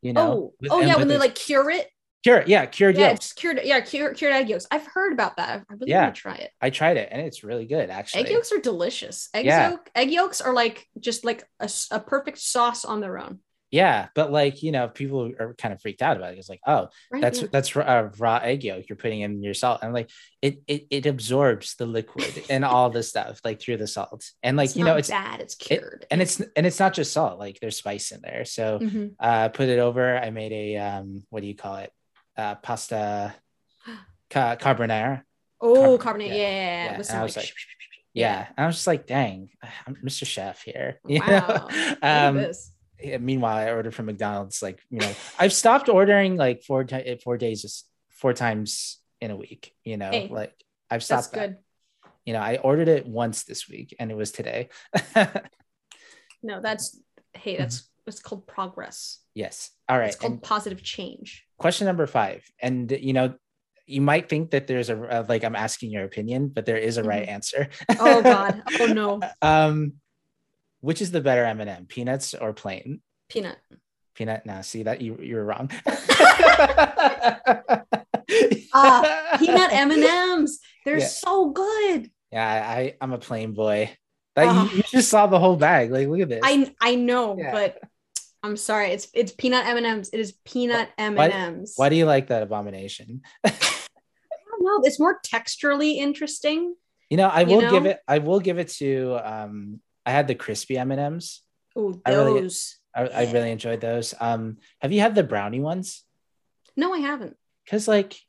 you 0.00 0.12
know. 0.12 0.32
oh 0.32 0.54
with- 0.60 0.72
oh 0.72 0.80
yeah 0.80 0.96
when 0.96 1.08
they 1.08 1.14
the- 1.14 1.20
like 1.20 1.34
cure 1.34 1.70
it 1.70 1.88
cure, 2.22 2.38
it 2.38 2.48
yeah, 2.48 2.66
cured 2.66 2.96
yeah 2.96 3.08
yolks. 3.08 3.32
cured 3.32 3.60
yeah 3.64 3.80
cured, 3.80 4.16
cured 4.16 4.32
egg 4.32 4.48
yolks 4.48 4.66
i've 4.70 4.86
heard 4.86 5.12
about 5.12 5.36
that 5.38 5.64
i 5.68 5.74
really 5.74 5.90
Yeah. 5.90 6.02
want 6.04 6.14
to 6.14 6.20
try 6.20 6.34
it 6.36 6.50
I 6.60 6.70
tried 6.70 6.96
it 6.96 7.08
and 7.10 7.20
it's 7.20 7.42
really 7.42 7.66
good 7.66 7.90
actually. 7.90 8.24
egg 8.26 8.30
yolks 8.30 8.52
are 8.52 8.58
delicious 8.60 9.28
egg 9.34 9.44
Yeah. 9.46 9.70
yolk 9.70 9.90
egg 9.96 10.10
yolks 10.12 10.40
are 10.40 10.52
like 10.52 10.86
just 11.00 11.24
like 11.24 11.42
a 11.90 12.00
perfect 12.00 12.38
sauce 12.38 12.84
on 12.84 13.00
their 13.00 13.18
own 13.18 13.40
Yeah, 13.72 14.08
but 14.14 14.30
like 14.30 14.62
you 14.62 14.70
know, 14.70 14.86
people 14.86 15.32
are 15.40 15.54
kind 15.54 15.72
of 15.72 15.80
freaked 15.80 16.02
out 16.02 16.18
about 16.18 16.34
it. 16.34 16.38
It's 16.38 16.48
like, 16.50 16.60
oh, 16.66 16.88
right 17.10 17.22
that's 17.22 17.40
yeah. 17.40 17.48
that's 17.50 17.74
uh, 17.74 18.10
raw 18.18 18.36
egg 18.36 18.64
yolk 18.64 18.84
you're 18.88 18.96
putting 18.98 19.22
in 19.22 19.42
your 19.42 19.54
salt, 19.54 19.80
and 19.82 19.94
like 19.94 20.10
it 20.42 20.62
it 20.68 20.86
it 20.90 21.06
absorbs 21.06 21.74
the 21.76 21.86
liquid 21.86 22.44
and 22.50 22.66
all 22.66 22.90
the 22.90 23.02
stuff 23.02 23.40
like 23.44 23.60
through 23.62 23.78
the 23.78 23.86
salt, 23.86 24.30
and 24.42 24.58
like 24.58 24.66
It's 24.68 24.76
you 24.76 24.84
know, 24.84 24.96
it's 24.96 25.08
bad 25.08 25.40
it's 25.40 25.54
cured 25.54 26.04
and 26.10 26.20
it's 26.20 26.38
and 26.54 26.66
it's 26.66 26.78
not 26.78 26.92
just 26.92 27.14
salt. 27.14 27.38
Like 27.38 27.60
there's 27.60 27.78
spice 27.78 28.12
in 28.12 28.20
there, 28.20 28.44
so 28.44 28.78
Mhm. 28.78 29.14
uh, 29.18 29.48
put 29.48 29.70
it 29.70 29.78
over. 29.78 30.18
I 30.18 30.28
made 30.28 30.52
a 30.52 30.76
um, 30.76 31.24
what 31.30 31.40
do 31.40 31.46
you 31.46 31.56
call 31.56 31.76
it? 31.76 31.90
Uh, 32.36 32.56
pasta 32.56 33.34
ca- 34.28 34.56
carbonara. 34.56 35.22
oh 35.62 35.96
Carb- 35.96 36.00
carbonate 36.00 36.28
yeah, 36.28 36.36
yeah, 36.36 36.84
yeah, 36.92 36.98
with 36.98 37.08
and 37.08 37.16
I 37.16 37.20
some 37.20 37.22
was 37.22 37.36
like, 37.36 37.44
like, 37.46 37.54
Yeah, 38.12 38.46
and 38.54 38.64
I 38.64 38.66
was 38.66 38.76
just 38.76 38.86
like, 38.86 39.06
dang, 39.06 39.48
I'm 39.86 39.96
Mr. 40.04 40.26
Chef 40.26 40.62
here. 40.62 40.98
You 41.08 41.20
wow 41.20 41.68
know? 41.70 41.96
Um, 42.02 42.36
this. 42.36 42.71
Meanwhile, 43.20 43.56
I 43.56 43.70
ordered 43.70 43.94
from 43.94 44.06
McDonald's. 44.06 44.62
Like, 44.62 44.80
you 44.90 44.98
know, 45.00 45.12
I've 45.38 45.52
stopped 45.52 45.88
ordering 45.88 46.36
like 46.36 46.62
four 46.62 46.84
ti- 46.84 47.18
four 47.24 47.36
days, 47.38 47.84
four 48.10 48.32
times 48.32 48.98
in 49.20 49.30
a 49.30 49.36
week. 49.36 49.72
You 49.84 49.96
know, 49.96 50.10
Hey, 50.10 50.28
like 50.30 50.54
I've 50.90 51.02
stopped 51.04 51.32
that. 51.32 51.48
good. 51.48 51.56
You 52.26 52.32
know, 52.34 52.40
I 52.40 52.58
ordered 52.58 52.88
it 52.88 53.06
once 53.06 53.44
this 53.44 53.68
week, 53.68 53.94
and 53.98 54.10
it 54.10 54.16
was 54.16 54.30
today. 54.32 54.68
No, 56.42 56.60
that's 56.60 56.98
hey, 57.34 57.52
Mm-hmm. 57.54 57.62
that's 57.62 57.88
it's 58.06 58.20
called 58.20 58.46
progress. 58.48 59.20
yes. 59.34 59.70
All 59.88 59.96
right. 59.98 60.08
It's 60.08 60.16
called 60.16 60.32
and- 60.34 60.42
positive 60.42 60.82
change. 60.82 61.44
question 61.58 61.86
number 61.86 62.06
five 62.08 62.42
and 62.60 62.90
you 62.90 63.12
know 63.12 63.34
you 63.86 64.00
might 64.00 64.28
think 64.28 64.50
that 64.50 64.66
there's 64.66 64.90
a 64.90 64.96
uh, 64.98 65.24
like 65.28 65.44
i'm 65.44 65.54
asking 65.54 65.90
your 65.92 66.02
opinion 66.04 66.48
but 66.48 66.66
there 66.66 66.76
is 66.88 66.96
a 66.96 67.04
right 67.04 67.28
answer 67.28 67.68
Oh 68.00 68.20
god. 68.34 68.62
Oh 68.80 68.86
no. 68.86 69.20
um 69.40 69.94
which 70.82 71.00
is 71.00 71.10
the 71.10 71.22
better 71.22 71.44
m&m 71.44 71.86
peanuts 71.86 72.34
or 72.34 72.52
plain 72.52 73.00
Peanut. 73.30 73.56
peanut 74.14 74.44
now 74.44 74.60
see 74.60 74.82
that 74.82 75.00
you 75.00 75.18
you're 75.22 75.44
wrong 75.44 75.70
Ah, 78.74 79.36
Peanut 79.38 79.72
M&Ms. 79.72 80.58
They're 80.84 80.98
Yeah. 80.98 81.06
so 81.06 81.50
good. 81.50 82.10
yeah 82.32 82.64
i 82.76 82.94
i'm 83.00 83.12
a 83.12 83.18
plain 83.18 83.52
boy 83.52 83.90
that 84.36 84.46
Ah. 84.48 84.70
you, 84.70 84.78
you 84.78 84.82
just 84.88 85.10
saw 85.10 85.26
the 85.26 85.38
whole 85.38 85.56
bag 85.56 85.90
like 85.90 86.08
look 86.08 86.20
at 86.20 86.28
this 86.30 86.40
I 86.42 86.72
I 86.80 86.94
know, 86.94 87.36
Yeah. 87.38 87.52
but 87.52 87.78
I'm 88.42 88.56
sorry. 88.56 88.88
It's 88.90 89.08
it's 89.14 89.32
peanut 89.32 89.66
M&Ms. 89.66 90.10
It 90.12 90.18
is 90.20 90.32
peanut 90.44 90.88
M&Ms. 90.98 91.74
why 91.76 91.88
do 91.90 91.96
you 91.96 92.06
like 92.06 92.28
that 92.28 92.42
abomination 92.42 93.20
I 93.44 93.50
don't 94.48 94.62
know. 94.64 94.80
It's 94.88 94.98
more 94.98 95.20
texturally 95.20 95.96
interesting. 95.96 96.74
you 97.10 97.18
know 97.18 97.28
i 97.28 97.42
You 97.42 97.56
will 97.58 97.70
give 97.70 97.86
it 97.86 97.98
i 98.08 98.18
will 98.18 98.40
give 98.40 98.58
it 98.58 98.68
to 98.80 99.18
um 99.22 99.80
i 100.06 100.10
had 100.10 100.26
the 100.28 100.34
crispy 100.34 100.76
m&ms 100.78 101.40
Oh, 101.74 102.00
I 102.04 102.10
really- 102.14 102.40
those. 102.42 102.76
I, 102.94 103.06
I 103.06 103.32
really 103.32 103.50
enjoyed 103.50 103.80
those 103.80 104.14
um 104.20 104.58
have 104.80 104.92
you 104.92 105.00
had 105.00 105.14
the 105.14 105.22
brownie 105.22 105.60
ones 105.60 106.04
No, 106.76 106.92
I 106.92 106.98
haven't. 106.98 107.36
because 107.64 107.88
like 107.88 108.20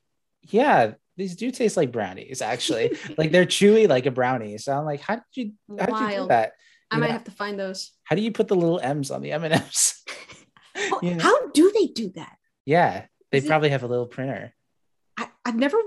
yeah 0.41 0.93
these 1.17 1.35
do 1.35 1.51
taste 1.51 1.77
like 1.77 1.91
brownies 1.91 2.41
actually 2.41 2.97
like 3.17 3.31
they're 3.31 3.45
chewy 3.45 3.87
like 3.89 4.05
a 4.05 4.11
brownie 4.11 4.57
so 4.57 4.71
i'm 4.77 4.85
like 4.85 5.01
how 5.01 5.15
did 5.15 5.23
you 5.33 5.51
how 5.79 5.85
did 5.85 6.11
you 6.15 6.21
do 6.23 6.27
that 6.29 6.53
I 6.91 6.97
might 6.97 7.07
know, 7.07 7.13
have 7.13 7.23
to 7.25 7.31
find 7.31 7.59
those. 7.59 7.91
how 8.03 8.15
do 8.15 8.21
you 8.21 8.31
put 8.31 8.47
the 8.47 8.55
little 8.55 8.79
m's 8.79 9.11
on 9.11 9.21
the 9.21 9.31
m&ms 9.33 10.03
Oh, 10.75 10.99
How 11.19 11.49
do 11.49 11.71
they 11.71 11.87
do 11.87 12.09
that? 12.15 12.35
yeah 12.65 13.05
they 13.31 13.39
Is 13.39 13.45
it- 13.45 13.47
probably 13.47 13.69
have 13.69 13.83
a 13.83 13.87
little 13.87 14.07
printer 14.07 14.53
I, 15.17 15.27
I've 15.45 15.55
never. 15.55 15.77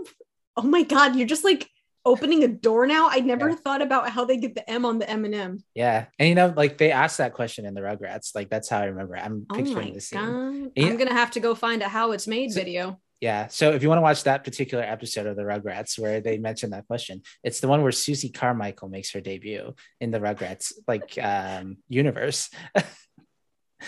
Oh 0.57 0.63
my 0.63 0.85
god! 0.85 1.17
You're 1.17 1.27
just 1.27 1.43
like 1.45 1.69
opening 2.07 2.43
a 2.45 2.49
door 2.49 2.87
now. 2.87 3.09
I 3.11 3.21
never 3.21 3.51
Yeah. 3.51 3.57
thought 3.57 3.83
about 3.83 4.09
how 4.11 4.25
they 4.25 4.37
get 4.39 4.55
the 4.55 4.69
M 4.71 4.85
on 4.87 4.99
the 5.01 5.09
M 5.11 5.25
and 5.27 5.35
M. 5.35 5.53
yeah 5.75 6.07
and 6.19 6.29
you 6.29 6.35
know 6.35 6.53
like 6.57 6.79
they 6.79 6.91
asked 6.93 7.19
that 7.19 7.33
question 7.35 7.67
in 7.67 7.75
the 7.75 7.81
rugrats 7.83 8.35
like 8.35 8.49
that's 8.49 8.69
how 8.69 8.79
i 8.81 8.87
remember 8.87 9.17
i'm 9.17 9.47
Oh 9.51 9.55
picturing 9.57 9.89
my 9.89 9.95
the 9.95 10.01
scene 10.01 10.21
god! 10.21 10.73
Yeah. 10.77 10.87
I'm 10.89 10.97
gonna 10.97 11.13
have 11.23 11.33
to 11.33 11.41
go 11.41 11.55
find 11.55 11.83
a 11.83 11.89
how 11.89 12.13
it's 12.13 12.27
made 12.27 12.53
So- 12.53 12.61
video. 12.61 13.01
yeah 13.21 13.47
so 13.49 13.73
if 13.73 13.83
you 13.83 13.89
want 13.91 13.99
to 13.99 14.03
watch 14.11 14.23
that 14.25 14.45
particular 14.45 14.85
episode 14.85 15.27
of 15.27 15.37
the 15.37 15.43
rugrats 15.53 15.99
where 15.99 16.21
they 16.21 16.37
mention 16.49 16.71
that 16.71 16.87
question 16.87 17.23
it's 17.43 17.61
the 17.61 17.69
one 17.73 17.83
where 17.83 17.93
susie 17.93 18.29
carmichael 18.41 18.89
makes 18.97 19.11
her 19.15 19.21
debut 19.21 19.75
in 20.03 20.11
the 20.11 20.21
rugrats 20.21 20.73
like 20.93 21.11
um 21.33 21.77
universe 21.89 22.51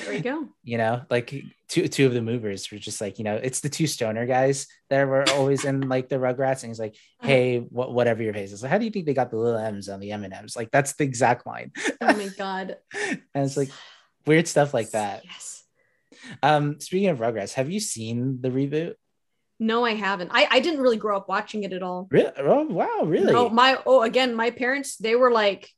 There 0.05 0.13
you 0.15 0.21
go. 0.23 0.49
you 0.63 0.79
know 0.79 1.03
like 1.11 1.35
two 1.69 1.89
two 1.89 2.07
of 2.07 2.13
the 2.15 2.23
movers 2.23 2.71
were 2.71 2.79
just 2.79 3.01
like 3.01 3.19
you 3.19 3.25
know 3.25 3.37
it's 3.37 3.61
the 3.61 3.69
two 3.69 3.87
stoner 3.87 4.27
guys 4.27 4.67
that 4.91 5.07
were 5.09 5.25
always 5.31 5.65
in 5.65 5.89
like 5.89 6.09
the 6.09 6.17
rugrats 6.17 6.63
and 6.63 6.71
he's 6.71 6.79
like 6.79 6.95
hey 7.21 7.59
what, 7.59 7.93
whatever 7.93 8.23
your 8.23 8.33
face 8.33 8.53
is 8.53 8.63
like 8.63 8.71
how 8.71 8.79
do 8.79 8.85
you 8.85 8.91
think 8.91 9.07
they 9.07 9.15
got 9.15 9.31
the 9.31 9.37
little 9.37 9.59
m's 9.59 9.89
on 9.89 10.01
the 10.01 10.13
m&ms 10.13 10.57
like 10.57 10.71
that's 10.71 10.95
the 10.95 11.05
exact 11.05 11.47
line 11.47 11.73
Oh 12.01 12.17
my 12.17 12.29
god! 12.39 12.77
and 12.95 13.45
it's 13.45 13.57
like 13.57 13.71
weird 14.27 14.47
stuff 14.49 14.73
like 14.73 14.91
that 14.93 15.23
Yes. 15.25 15.65
um 16.43 16.81
speaking 16.81 17.09
of 17.09 17.19
rugrats 17.19 17.55
have 17.55 17.71
you 17.71 17.81
seen 17.81 18.41
the 18.41 18.51
reboot 18.51 18.95
No, 19.61 19.85
I 19.85 19.95
haven't. 19.95 20.31
I 20.33 20.47
I 20.51 20.61
didn't 20.61 20.81
really 20.81 20.97
grow 21.05 21.17
up 21.17 21.29
watching 21.29 21.65
it 21.65 21.73
at 21.73 21.83
all. 21.83 22.07
really 22.11 22.31
oh 22.39 22.63
wow 22.71 23.01
really 23.05 23.33
no, 23.33 23.49
my 23.49 23.79
oh 23.85 24.03
again, 24.03 24.35
my 24.35 24.51
parents 24.53 24.97
they 24.97 25.17
were 25.17 25.33
like 25.33 25.69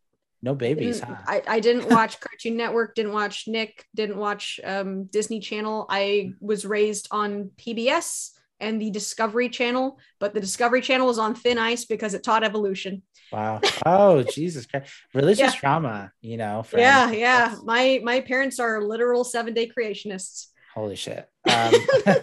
babies 0.43 1.01
didn't- 1.01 1.15
huh 1.15 1.23
I, 1.27 1.43
I 1.47 1.61
didn't 1.61 1.89
watch 1.97 2.19
Cartoon 2.21 2.57
Network, 2.57 2.95
didn't 2.95 3.12
watch 3.12 3.45
Nick, 3.47 3.85
didn't 3.95 4.17
watch 4.17 4.59
um, 4.65 5.05
Disney 5.05 5.41
Channel. 5.41 5.87
I 5.89 6.33
was 6.41 6.65
raised 6.65 7.09
on 7.11 7.51
PBS 7.57 8.31
and 8.59 8.81
the 8.81 8.91
Discovery 8.91 9.49
Channel, 9.49 9.99
but 10.19 10.35
the 10.35 10.41
Discovery 10.41 10.83
Channel 10.83 11.07
was 11.07 11.19
on 11.19 11.35
thin 11.35 11.57
ice 11.59 11.85
because 11.87 12.15
it 12.15 12.23
taught 12.23 12.45
evolution. 12.45 13.03
wow 13.33 13.61
oh 13.87 14.23
jesus 14.25 14.67
christ 14.67 14.91
religious 15.15 15.55
Yeah. 15.55 15.61
trauma 15.61 16.11
you 16.21 16.37
know 16.37 16.62
friend. 16.65 16.83
Yeah, 16.83 17.11
yeah. 17.12 17.39
That's- 17.49 17.62
My 17.65 18.01
my 18.03 18.21
parents 18.21 18.59
are 18.59 18.83
literal 18.83 19.23
seven 19.25 19.55
day 19.55 19.71
creationists. 19.75 20.49
Holy 20.75 20.97
shit. 20.97 21.29
Um, 21.49 21.73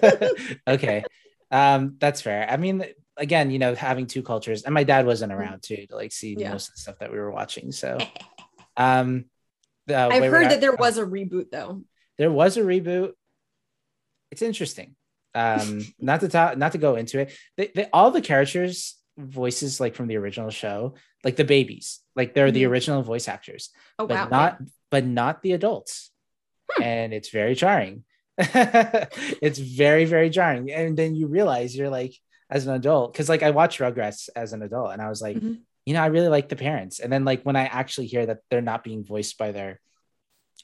okay. 0.68 1.04
Um, 1.52 1.96
that's 2.00 2.22
fair. 2.22 2.48
I 2.50 2.58
mean, 2.58 2.84
again, 3.18 3.52
you 3.52 3.60
know, 3.60 3.76
having 3.76 4.08
two 4.08 4.22
cultures, 4.24 4.64
and 4.64 4.74
my 4.74 4.84
dad 4.84 5.06
wasn't 5.06 5.34
around 5.34 5.64
too 5.64 5.86
to 5.90 5.96
like 5.96 6.12
see. 6.12 6.36
Yeah. 6.38 6.52
most 6.52 6.70
of 6.70 6.76
the 6.76 6.82
stuff 6.82 7.00
that 7.00 7.12
we 7.12 7.18
were 7.18 7.32
watching. 7.32 7.72
So, 7.72 7.98
um, 8.78 9.26
the 9.88 9.96
I've 9.98 10.24
heard 10.32 10.52
that 10.52 10.62
there 10.62 10.76
was 10.76 10.98
a 10.98 11.06
reboot 11.06 11.52
though. 11.52 11.84
there 12.18 12.32
was 12.32 12.58
a 12.58 12.62
reboot. 12.62 13.12
It's 14.32 14.42
interesting. 14.42 14.96
Um, 15.36 15.82
not 16.00 16.20
to 16.22 16.30
talk, 16.30 16.58
not 16.58 16.72
to 16.74 16.78
go 16.78 16.96
into 16.96 17.20
it. 17.20 17.32
They, 17.58 17.72
they, 17.74 17.88
all 17.94 18.12
the 18.12 18.22
characters 18.22 18.98
voices 19.18 19.80
like 19.80 19.96
from 19.96 20.08
the 20.08 20.18
original 20.18 20.50
show, 20.52 20.94
like 21.24 21.36
the 21.38 21.44
babies, 21.44 22.00
like 22.16 22.34
they're 22.34 22.52
the 22.52 22.64
Mhm. 22.64 22.70
original 22.70 23.02
voice 23.02 23.28
actors 23.28 23.72
Oh 23.98 24.06
but 24.06 24.16
wow. 24.16 24.28
not 24.30 24.60
but 24.92 25.06
not 25.06 25.42
the 25.42 25.54
adults 25.54 26.12
Hmm. 26.76 26.84
and 26.84 27.14
it's 27.14 27.30
very 27.30 27.56
jarring 27.56 28.04
it's 28.38 29.58
very 29.58 30.06
very 30.06 30.30
jarring 30.30 30.70
and 30.72 30.96
then 30.98 31.16
you 31.16 31.28
realize 31.28 31.76
you're 31.76 31.90
like 31.90 32.14
as 32.50 32.66
an 32.68 32.74
adult 32.74 33.12
because 33.14 33.30
like 33.30 33.44
i 33.44 33.52
watched 33.52 33.80
rugrats 33.80 34.30
as 34.36 34.54
an 34.54 34.62
adult 34.62 34.92
and 34.94 35.02
i 35.02 35.10
was 35.10 35.22
like 35.22 35.38
Mhm. 35.38 35.60
you 35.86 35.94
know 35.94 36.02
i 36.02 36.08
really 36.08 36.30
like 36.30 36.48
the 36.50 36.56
parents 36.56 37.00
and 37.00 37.12
then 37.12 37.26
like 37.26 37.44
when 37.44 37.56
i 37.56 37.66
actually 37.66 38.08
hear 38.08 38.26
that 38.26 38.40
they're 38.50 38.62
not 38.62 38.84
being 38.84 39.04
voiced 39.04 39.38
by 39.38 39.52
their 39.52 39.80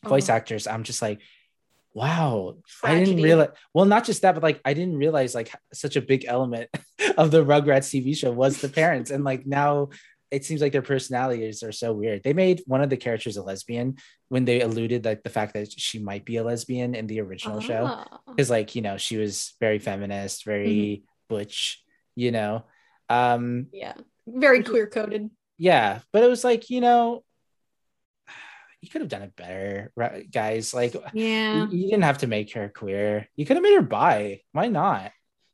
voice 0.05 0.29
Oh. 0.29 0.33
actors 0.33 0.65
i'm 0.67 0.83
just 0.83 1.01
like 1.01 1.19
wow 1.93 2.55
i 2.83 2.95
didn't 3.03 3.21
realize 3.21 3.49
well 3.73 3.85
not 3.85 4.03
just 4.03 4.21
that 4.23 4.33
but 4.33 4.41
like 4.43 4.59
i 4.65 4.73
didn't 4.73 4.97
realize 4.97 5.35
like 5.35 5.51
such 5.73 5.95
a 5.95 6.01
big 6.01 6.25
element 6.25 6.69
of 7.17 7.29
the 7.31 7.43
rugrats 7.45 7.89
tv 7.93 8.15
show 8.17 8.31
was 8.31 8.61
the 8.61 8.69
parents 8.69 9.11
and 9.11 9.23
like 9.23 9.45
now 9.45 9.89
it 10.31 10.43
seems 10.43 10.61
like 10.61 10.71
their 10.71 10.81
personalities 10.81 11.61
are 11.61 11.71
so 11.71 11.93
weird 11.93 12.23
they 12.23 12.33
made 12.33 12.63
one 12.65 12.81
of 12.81 12.89
the 12.89 12.97
characters 12.97 13.37
a 13.37 13.43
lesbian 13.43 13.95
when 14.29 14.45
they 14.45 14.61
alluded 14.61 15.05
like 15.05 15.21
the 15.21 15.29
fact 15.29 15.53
that 15.53 15.71
she 15.71 15.99
might 15.99 16.25
be 16.25 16.37
a 16.37 16.43
lesbian 16.43 16.95
in 16.95 17.05
the 17.05 17.19
original 17.21 17.59
show 17.59 17.83
Ah. 17.85 18.19
because 18.27 18.49
like 18.49 18.73
you 18.73 18.81
know 18.81 18.97
she 18.97 19.17
was 19.17 19.53
very 19.59 19.77
feminist 19.77 20.45
very 20.45 21.03
butch 21.29 21.83
you 22.15 22.31
know 22.31 22.63
um 23.09 23.67
Yeah. 23.73 23.93
Very 24.27 24.63
queer 24.63 24.87
coded. 24.87 25.29
yeah 25.57 25.99
but 26.11 26.23
it 26.23 26.27
was 26.29 26.43
like 26.43 26.69
you 26.69 26.81
know 26.81 27.23
you 28.81 28.89
could 28.89 29.01
have 29.01 29.09
done 29.09 29.21
it 29.21 29.35
better 29.35 29.91
right 29.95 30.29
guys 30.29 30.73
like 30.73 30.93
Yeah. 31.13 31.67
you, 31.69 31.77
you 31.77 31.89
didn't 31.89 32.03
have 32.03 32.17
to 32.19 32.27
make 32.27 32.53
her 32.53 32.67
queer. 32.69 33.27
You 33.35 33.45
could 33.45 33.55
have 33.57 33.63
made 33.63 33.75
her 33.75 33.81
bi. 33.81 34.41
Why 34.51 34.67
not? 34.67 35.11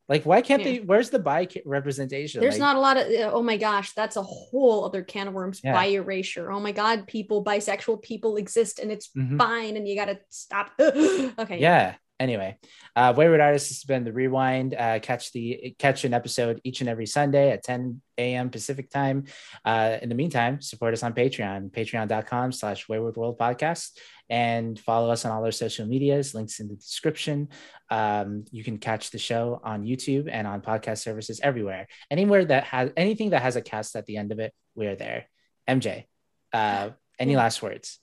Like, 0.08 0.26
why 0.26 0.42
can't 0.42 0.66
Yeah. 0.66 0.72
they? 0.72 0.80
Where's 0.80 1.12
the 1.12 1.20
bi 1.20 1.48
representation? 1.66 2.42
There's 2.42 2.56
Like, 2.56 2.60
not 2.62 2.76
a 2.76 2.80
lot 2.80 2.98
of 2.98 3.06
oh 3.32 3.44
my 3.44 3.58
gosh, 3.58 3.92
that's 3.94 4.16
a 4.16 4.24
whole 4.24 4.84
other 4.84 5.04
can 5.04 5.28
of 5.28 5.36
worms. 5.36 5.62
Yeah. 5.64 5.74
Bi 5.74 5.86
erasure. 5.90 6.52
Oh 6.52 6.60
my 6.60 6.72
god, 6.72 7.06
people, 7.06 7.44
bisexual 7.46 8.02
people 8.02 8.38
exist 8.38 8.80
and 8.80 8.92
it's 8.92 9.10
Mhm. 9.16 9.38
fine 9.38 9.78
and 9.78 9.88
you 9.88 9.94
gotta 9.96 10.20
stop. 10.30 10.72
okay. 10.80 11.60
Yeah. 11.60 11.96
Anyway, 12.20 12.58
uh, 12.98 13.14
Wayward 13.16 13.40
Artists 13.40 13.70
has 13.70 13.84
been 13.86 14.04
the 14.04 14.12
rewind. 14.12 14.76
Uh, 14.76 15.00
catch 15.00 15.32
the 15.32 15.74
catch 15.80 16.04
an 16.04 16.14
episode 16.14 16.60
each 16.66 16.82
and 16.82 16.90
every 16.90 17.06
Sunday 17.06 17.52
at 17.52 17.64
10 17.64 18.02
a.m. 18.18 18.50
Pacific 18.50 18.90
time. 18.90 19.24
Uh, 19.64 19.98
in 20.02 20.10
the 20.10 20.16
meantime, 20.16 20.62
support 20.62 20.94
us 20.94 21.02
on 21.02 21.14
Patreon, 21.14 21.72
patreon.com 21.72 22.52
slash 22.52 22.90
Wayward 22.90 23.16
World 23.16 23.40
Podcast, 23.40 23.92
and 24.30 24.78
follow 24.78 25.10
us 25.12 25.24
on 25.24 25.32
all 25.32 25.46
our 25.46 25.52
social 25.52 25.86
medias. 25.86 26.36
Links 26.36 26.60
in 26.60 26.68
the 26.68 26.76
description. 26.76 27.48
Um, 27.90 28.44
you 28.52 28.66
can 28.66 28.80
catch 28.80 29.12
the 29.12 29.18
show 29.18 29.62
on 29.64 29.86
YouTube 29.86 30.28
and 30.30 30.46
on 30.46 30.62
podcast 30.62 30.98
services 30.98 31.40
everywhere. 31.42 31.88
Anywhere 32.12 32.44
that 32.44 32.66
has 32.66 32.92
anything 32.98 33.30
that 33.30 33.44
has 33.44 33.56
a 33.56 33.62
cast 33.62 33.96
at 33.96 34.06
the 34.08 34.18
end 34.18 34.34
of 34.34 34.40
it, 34.40 34.54
we're 34.76 34.98
there. 34.98 35.28
MJ, 35.70 36.04
uh, 36.52 36.90
any 37.18 37.38
last 37.38 37.62
words? 37.62 38.00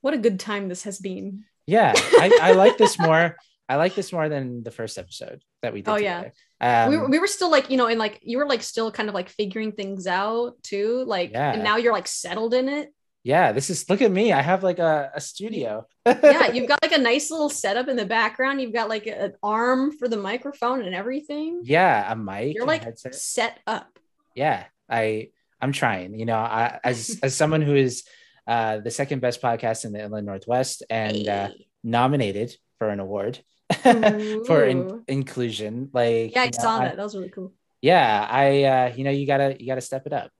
What 0.00 0.14
a 0.14 0.18
good 0.18 0.40
time 0.40 0.68
this 0.68 0.84
has 0.84 0.98
been. 0.98 1.44
Yeah, 1.66 1.92
I, 1.96 2.38
I 2.42 2.52
like 2.52 2.78
this 2.78 2.98
more. 3.06 3.36
I 3.68 3.76
like 3.76 3.94
this 3.96 4.12
more 4.12 4.28
than 4.28 4.62
the 4.62 4.70
first 4.70 4.96
episode 4.96 5.42
that 5.62 5.72
we 5.72 5.82
did. 5.82 5.90
Oh, 5.90 5.96
yeah. 5.96 6.28
Um, 6.60 6.90
we, 6.90 6.96
were, 6.96 7.08
we 7.08 7.18
were 7.18 7.26
still 7.26 7.50
like, 7.50 7.68
you 7.68 7.76
know, 7.76 7.86
and 7.88 7.98
like 7.98 8.20
you 8.22 8.38
were 8.38 8.46
like 8.46 8.62
still 8.62 8.92
kind 8.92 9.08
of 9.08 9.14
like 9.14 9.28
figuring 9.28 9.72
things 9.72 10.06
out 10.06 10.54
too. 10.62 11.02
Like, 11.04 11.32
Yeah. 11.32 11.52
and 11.52 11.64
now 11.64 11.76
you're 11.76 11.92
like 11.92 12.06
settled 12.06 12.54
in 12.54 12.68
it. 12.68 12.92
yeah, 13.24 13.50
this 13.50 13.68
is 13.68 13.90
look 13.90 14.00
at 14.02 14.12
me. 14.12 14.32
I 14.32 14.40
have 14.40 14.62
like 14.62 14.78
a, 14.78 15.10
a 15.14 15.20
studio. 15.20 15.84
Yeah, 16.06 16.52
you've 16.52 16.68
got 16.68 16.78
like 16.80 16.92
a 16.92 16.98
nice 16.98 17.28
little 17.32 17.48
setup 17.50 17.88
in 17.88 17.96
the 17.96 18.06
background. 18.06 18.60
You've 18.60 18.72
got 18.72 18.88
like 18.88 19.08
an 19.08 19.32
arm 19.42 19.90
for 19.98 20.06
the 20.06 20.16
microphone 20.16 20.82
and 20.84 20.94
everything. 20.94 21.62
yeah, 21.64 22.10
a 22.12 22.14
mic. 22.14 22.54
You're 22.54 22.66
like 22.66 22.84
set 23.10 23.58
up. 23.66 23.98
yeah, 24.36 24.66
I 24.88 25.30
I'm 25.60 25.72
trying. 25.72 26.16
You 26.16 26.26
know, 26.26 26.36
I, 26.38 26.78
as 26.84 27.18
as 27.24 27.34
someone 27.34 27.62
who 27.62 27.74
is 27.74 28.04
uh, 28.46 28.78
the 28.78 28.90
second 28.90 29.20
best 29.20 29.40
podcast 29.42 29.84
in 29.84 29.92
the 29.92 30.02
Inland 30.02 30.26
Northwest 30.26 30.82
and 30.90 31.26
uh, 31.28 31.48
nominated 31.82 32.54
for 32.78 32.88
an 32.90 33.00
award 33.00 33.40
for 33.82 34.64
in- 34.64 35.02
inclusion. 35.08 35.90
Like 35.92 36.34
Yeah, 36.34 36.42
I 36.42 36.44
you 36.44 36.50
know, 36.56 36.62
saw 36.62 36.78
I- 36.80 36.84
that. 36.86 36.96
That 36.96 37.02
was 37.02 37.16
really 37.16 37.30
cool. 37.30 37.52
yeah, 37.82 38.26
I 38.30 38.62
uh, 38.64 38.94
you 38.94 39.04
know, 39.04 39.10
you 39.10 39.26
gotta 39.26 39.56
you 39.58 39.66
gotta 39.66 39.80
step 39.80 40.06
it 40.06 40.12
up. 40.12 40.30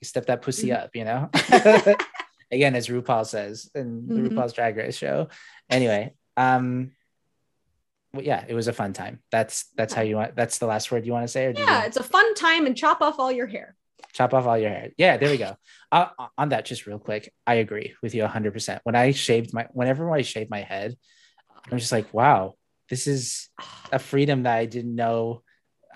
You 0.00 0.06
step 0.06 0.26
that 0.26 0.42
pussy 0.42 0.68
Mhm. 0.68 0.82
up, 0.84 0.90
you 0.94 1.04
know. 1.04 1.30
Again, 2.52 2.76
as 2.76 2.86
RuPaul 2.88 3.26
says 3.26 3.70
in 3.74 4.06
the 4.06 4.14
Mhm. 4.14 4.28
RuPaul's 4.28 4.52
Drag 4.52 4.76
Race 4.76 4.96
show. 4.96 5.28
Anyway, 5.68 6.14
um, 6.36 6.92
well, 8.14 8.22
yeah, 8.22 8.44
it 8.46 8.54
was 8.54 8.68
a 8.68 8.72
fun 8.72 8.92
time. 8.92 9.20
That's 9.32 9.64
that's 9.76 9.92
how 9.92 10.02
you 10.02 10.16
want. 10.16 10.36
That's 10.36 10.58
the 10.58 10.66
last 10.66 10.92
word 10.92 11.04
you 11.06 11.12
want 11.12 11.24
to 11.24 11.28
say, 11.28 11.46
or 11.46 11.52
do 11.52 11.60
you 11.60 11.66
Yeah, 11.66 11.84
it's 11.84 11.96
a 11.96 12.02
fun 12.04 12.34
time 12.34 12.66
and 12.66 12.76
chop 12.76 13.00
off 13.02 13.18
all 13.18 13.32
your 13.32 13.46
hair. 13.48 13.74
Chop 14.12 14.34
off 14.34 14.46
all 14.46 14.58
your 14.58 14.70
hair. 14.70 14.90
Yeah, 14.96 15.16
there 15.16 15.30
we 15.30 15.36
go. 15.38 15.56
Uh, 15.92 16.06
on 16.38 16.48
that, 16.50 16.64
just 16.64 16.86
real 16.86 16.98
quick, 16.98 17.32
I 17.46 17.54
agree 17.56 17.94
with 18.02 18.14
you 18.14 18.22
100%. 18.24 18.80
When 18.84 18.94
I 18.96 19.12
shaved 19.12 19.52
my, 19.54 19.66
whenever 19.72 20.10
I 20.10 20.22
shaved 20.22 20.50
my 20.50 20.60
head, 20.62 20.96
I'm 21.70 21.78
just 21.78 21.92
like, 21.92 22.12
wow, 22.14 22.54
this 22.88 23.06
is 23.06 23.48
a 23.92 23.98
freedom 23.98 24.44
that 24.44 24.56
I 24.56 24.66
didn't 24.66 24.94
know 24.94 25.42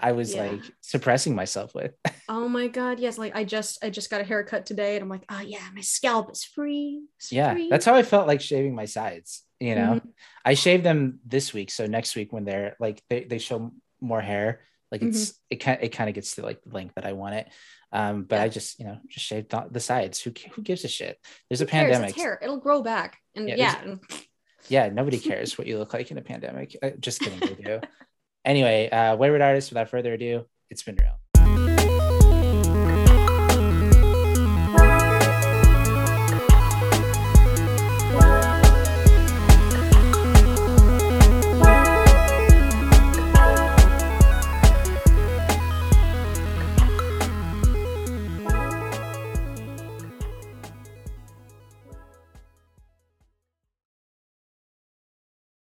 I 0.02 0.12
was 0.12 0.34
Yeah. 0.34 0.44
like 0.52 0.62
suppressing 0.80 1.34
myself 1.34 1.74
with. 1.74 1.92
Oh 2.32 2.48
my 2.48 2.68
god, 2.68 3.00
yes. 3.00 3.18
Like 3.18 3.34
I 3.34 3.42
just 3.42 3.82
I 3.84 3.90
just 3.90 4.08
got 4.08 4.20
a 4.20 4.24
haircut 4.24 4.64
today 4.64 4.94
and 4.94 5.02
I'm 5.02 5.08
like, 5.08 5.24
oh 5.28 5.40
yeah, 5.40 5.66
my 5.74 5.80
scalp 5.80 6.30
is 6.30 6.44
free. 6.44 7.00
Yeah, 7.28 7.54
free." 7.54 7.68
that's 7.68 7.84
how 7.84 7.96
I 7.96 8.04
felt 8.04 8.28
like 8.28 8.40
shaving 8.40 8.72
my 8.72 8.84
sides. 8.84 9.42
You 9.58 9.74
know, 9.74 9.94
Mhm. 10.00 10.12
I 10.44 10.54
shaved 10.54 10.84
them 10.84 11.18
this 11.26 11.52
week, 11.52 11.72
so 11.72 11.86
next 11.86 12.14
week 12.14 12.32
when 12.32 12.44
they're 12.44 12.76
like 12.78 13.02
they, 13.10 13.24
they 13.24 13.38
show 13.38 13.72
more 14.00 14.20
hair, 14.20 14.60
like 14.92 15.02
it's 15.02 15.30
Mm-hmm. 15.30 15.36
it 15.50 15.56
kind 15.56 15.78
it 15.82 15.88
kind 15.88 16.08
of 16.08 16.14
gets 16.14 16.36
to 16.36 16.42
like 16.42 16.62
the 16.62 16.72
length 16.72 16.94
that 16.94 17.04
I 17.04 17.14
want 17.14 17.34
it. 17.34 17.48
Um, 17.92 18.22
but 18.24 18.36
Yeah. 18.36 18.42
I 18.44 18.48
just 18.48 18.78
you 18.78 18.86
know 18.86 18.98
just 19.08 19.26
shaved 19.26 19.54
the 19.70 19.80
sides. 19.80 20.20
Who 20.20 20.32
who 20.52 20.62
gives 20.62 20.84
a 20.84 20.88
shit? 20.88 21.18
There's 21.48 21.60
a 21.60 21.64
Who 21.64 21.70
cares? 21.70 21.88
It's 21.88 21.96
pandemic. 21.98 22.16
hair. 22.16 22.38
It'll 22.42 22.60
grow 22.60 22.82
back. 22.82 23.18
And 23.34 23.48
Yeah, 23.48 23.56
yeah. 23.56 23.94
yeah 24.68 24.88
nobody 24.90 25.18
cares 25.18 25.56
what 25.56 25.66
you 25.66 25.78
look 25.78 25.94
like 25.94 26.10
in 26.10 26.18
a 26.18 26.22
pandemic 26.22 26.76
Uh, 26.82 26.90
just 27.00 27.20
kidding 27.20 27.40
they 27.40 27.54
do 27.54 27.80
anyway 28.44 28.90
uh 28.90 29.16
wayward 29.16 29.40
artist 29.40 29.70
without 29.70 29.88
further 29.88 30.12
ado 30.12 30.44
it's 30.68 30.82
been 30.82 30.96
real 31.00 31.18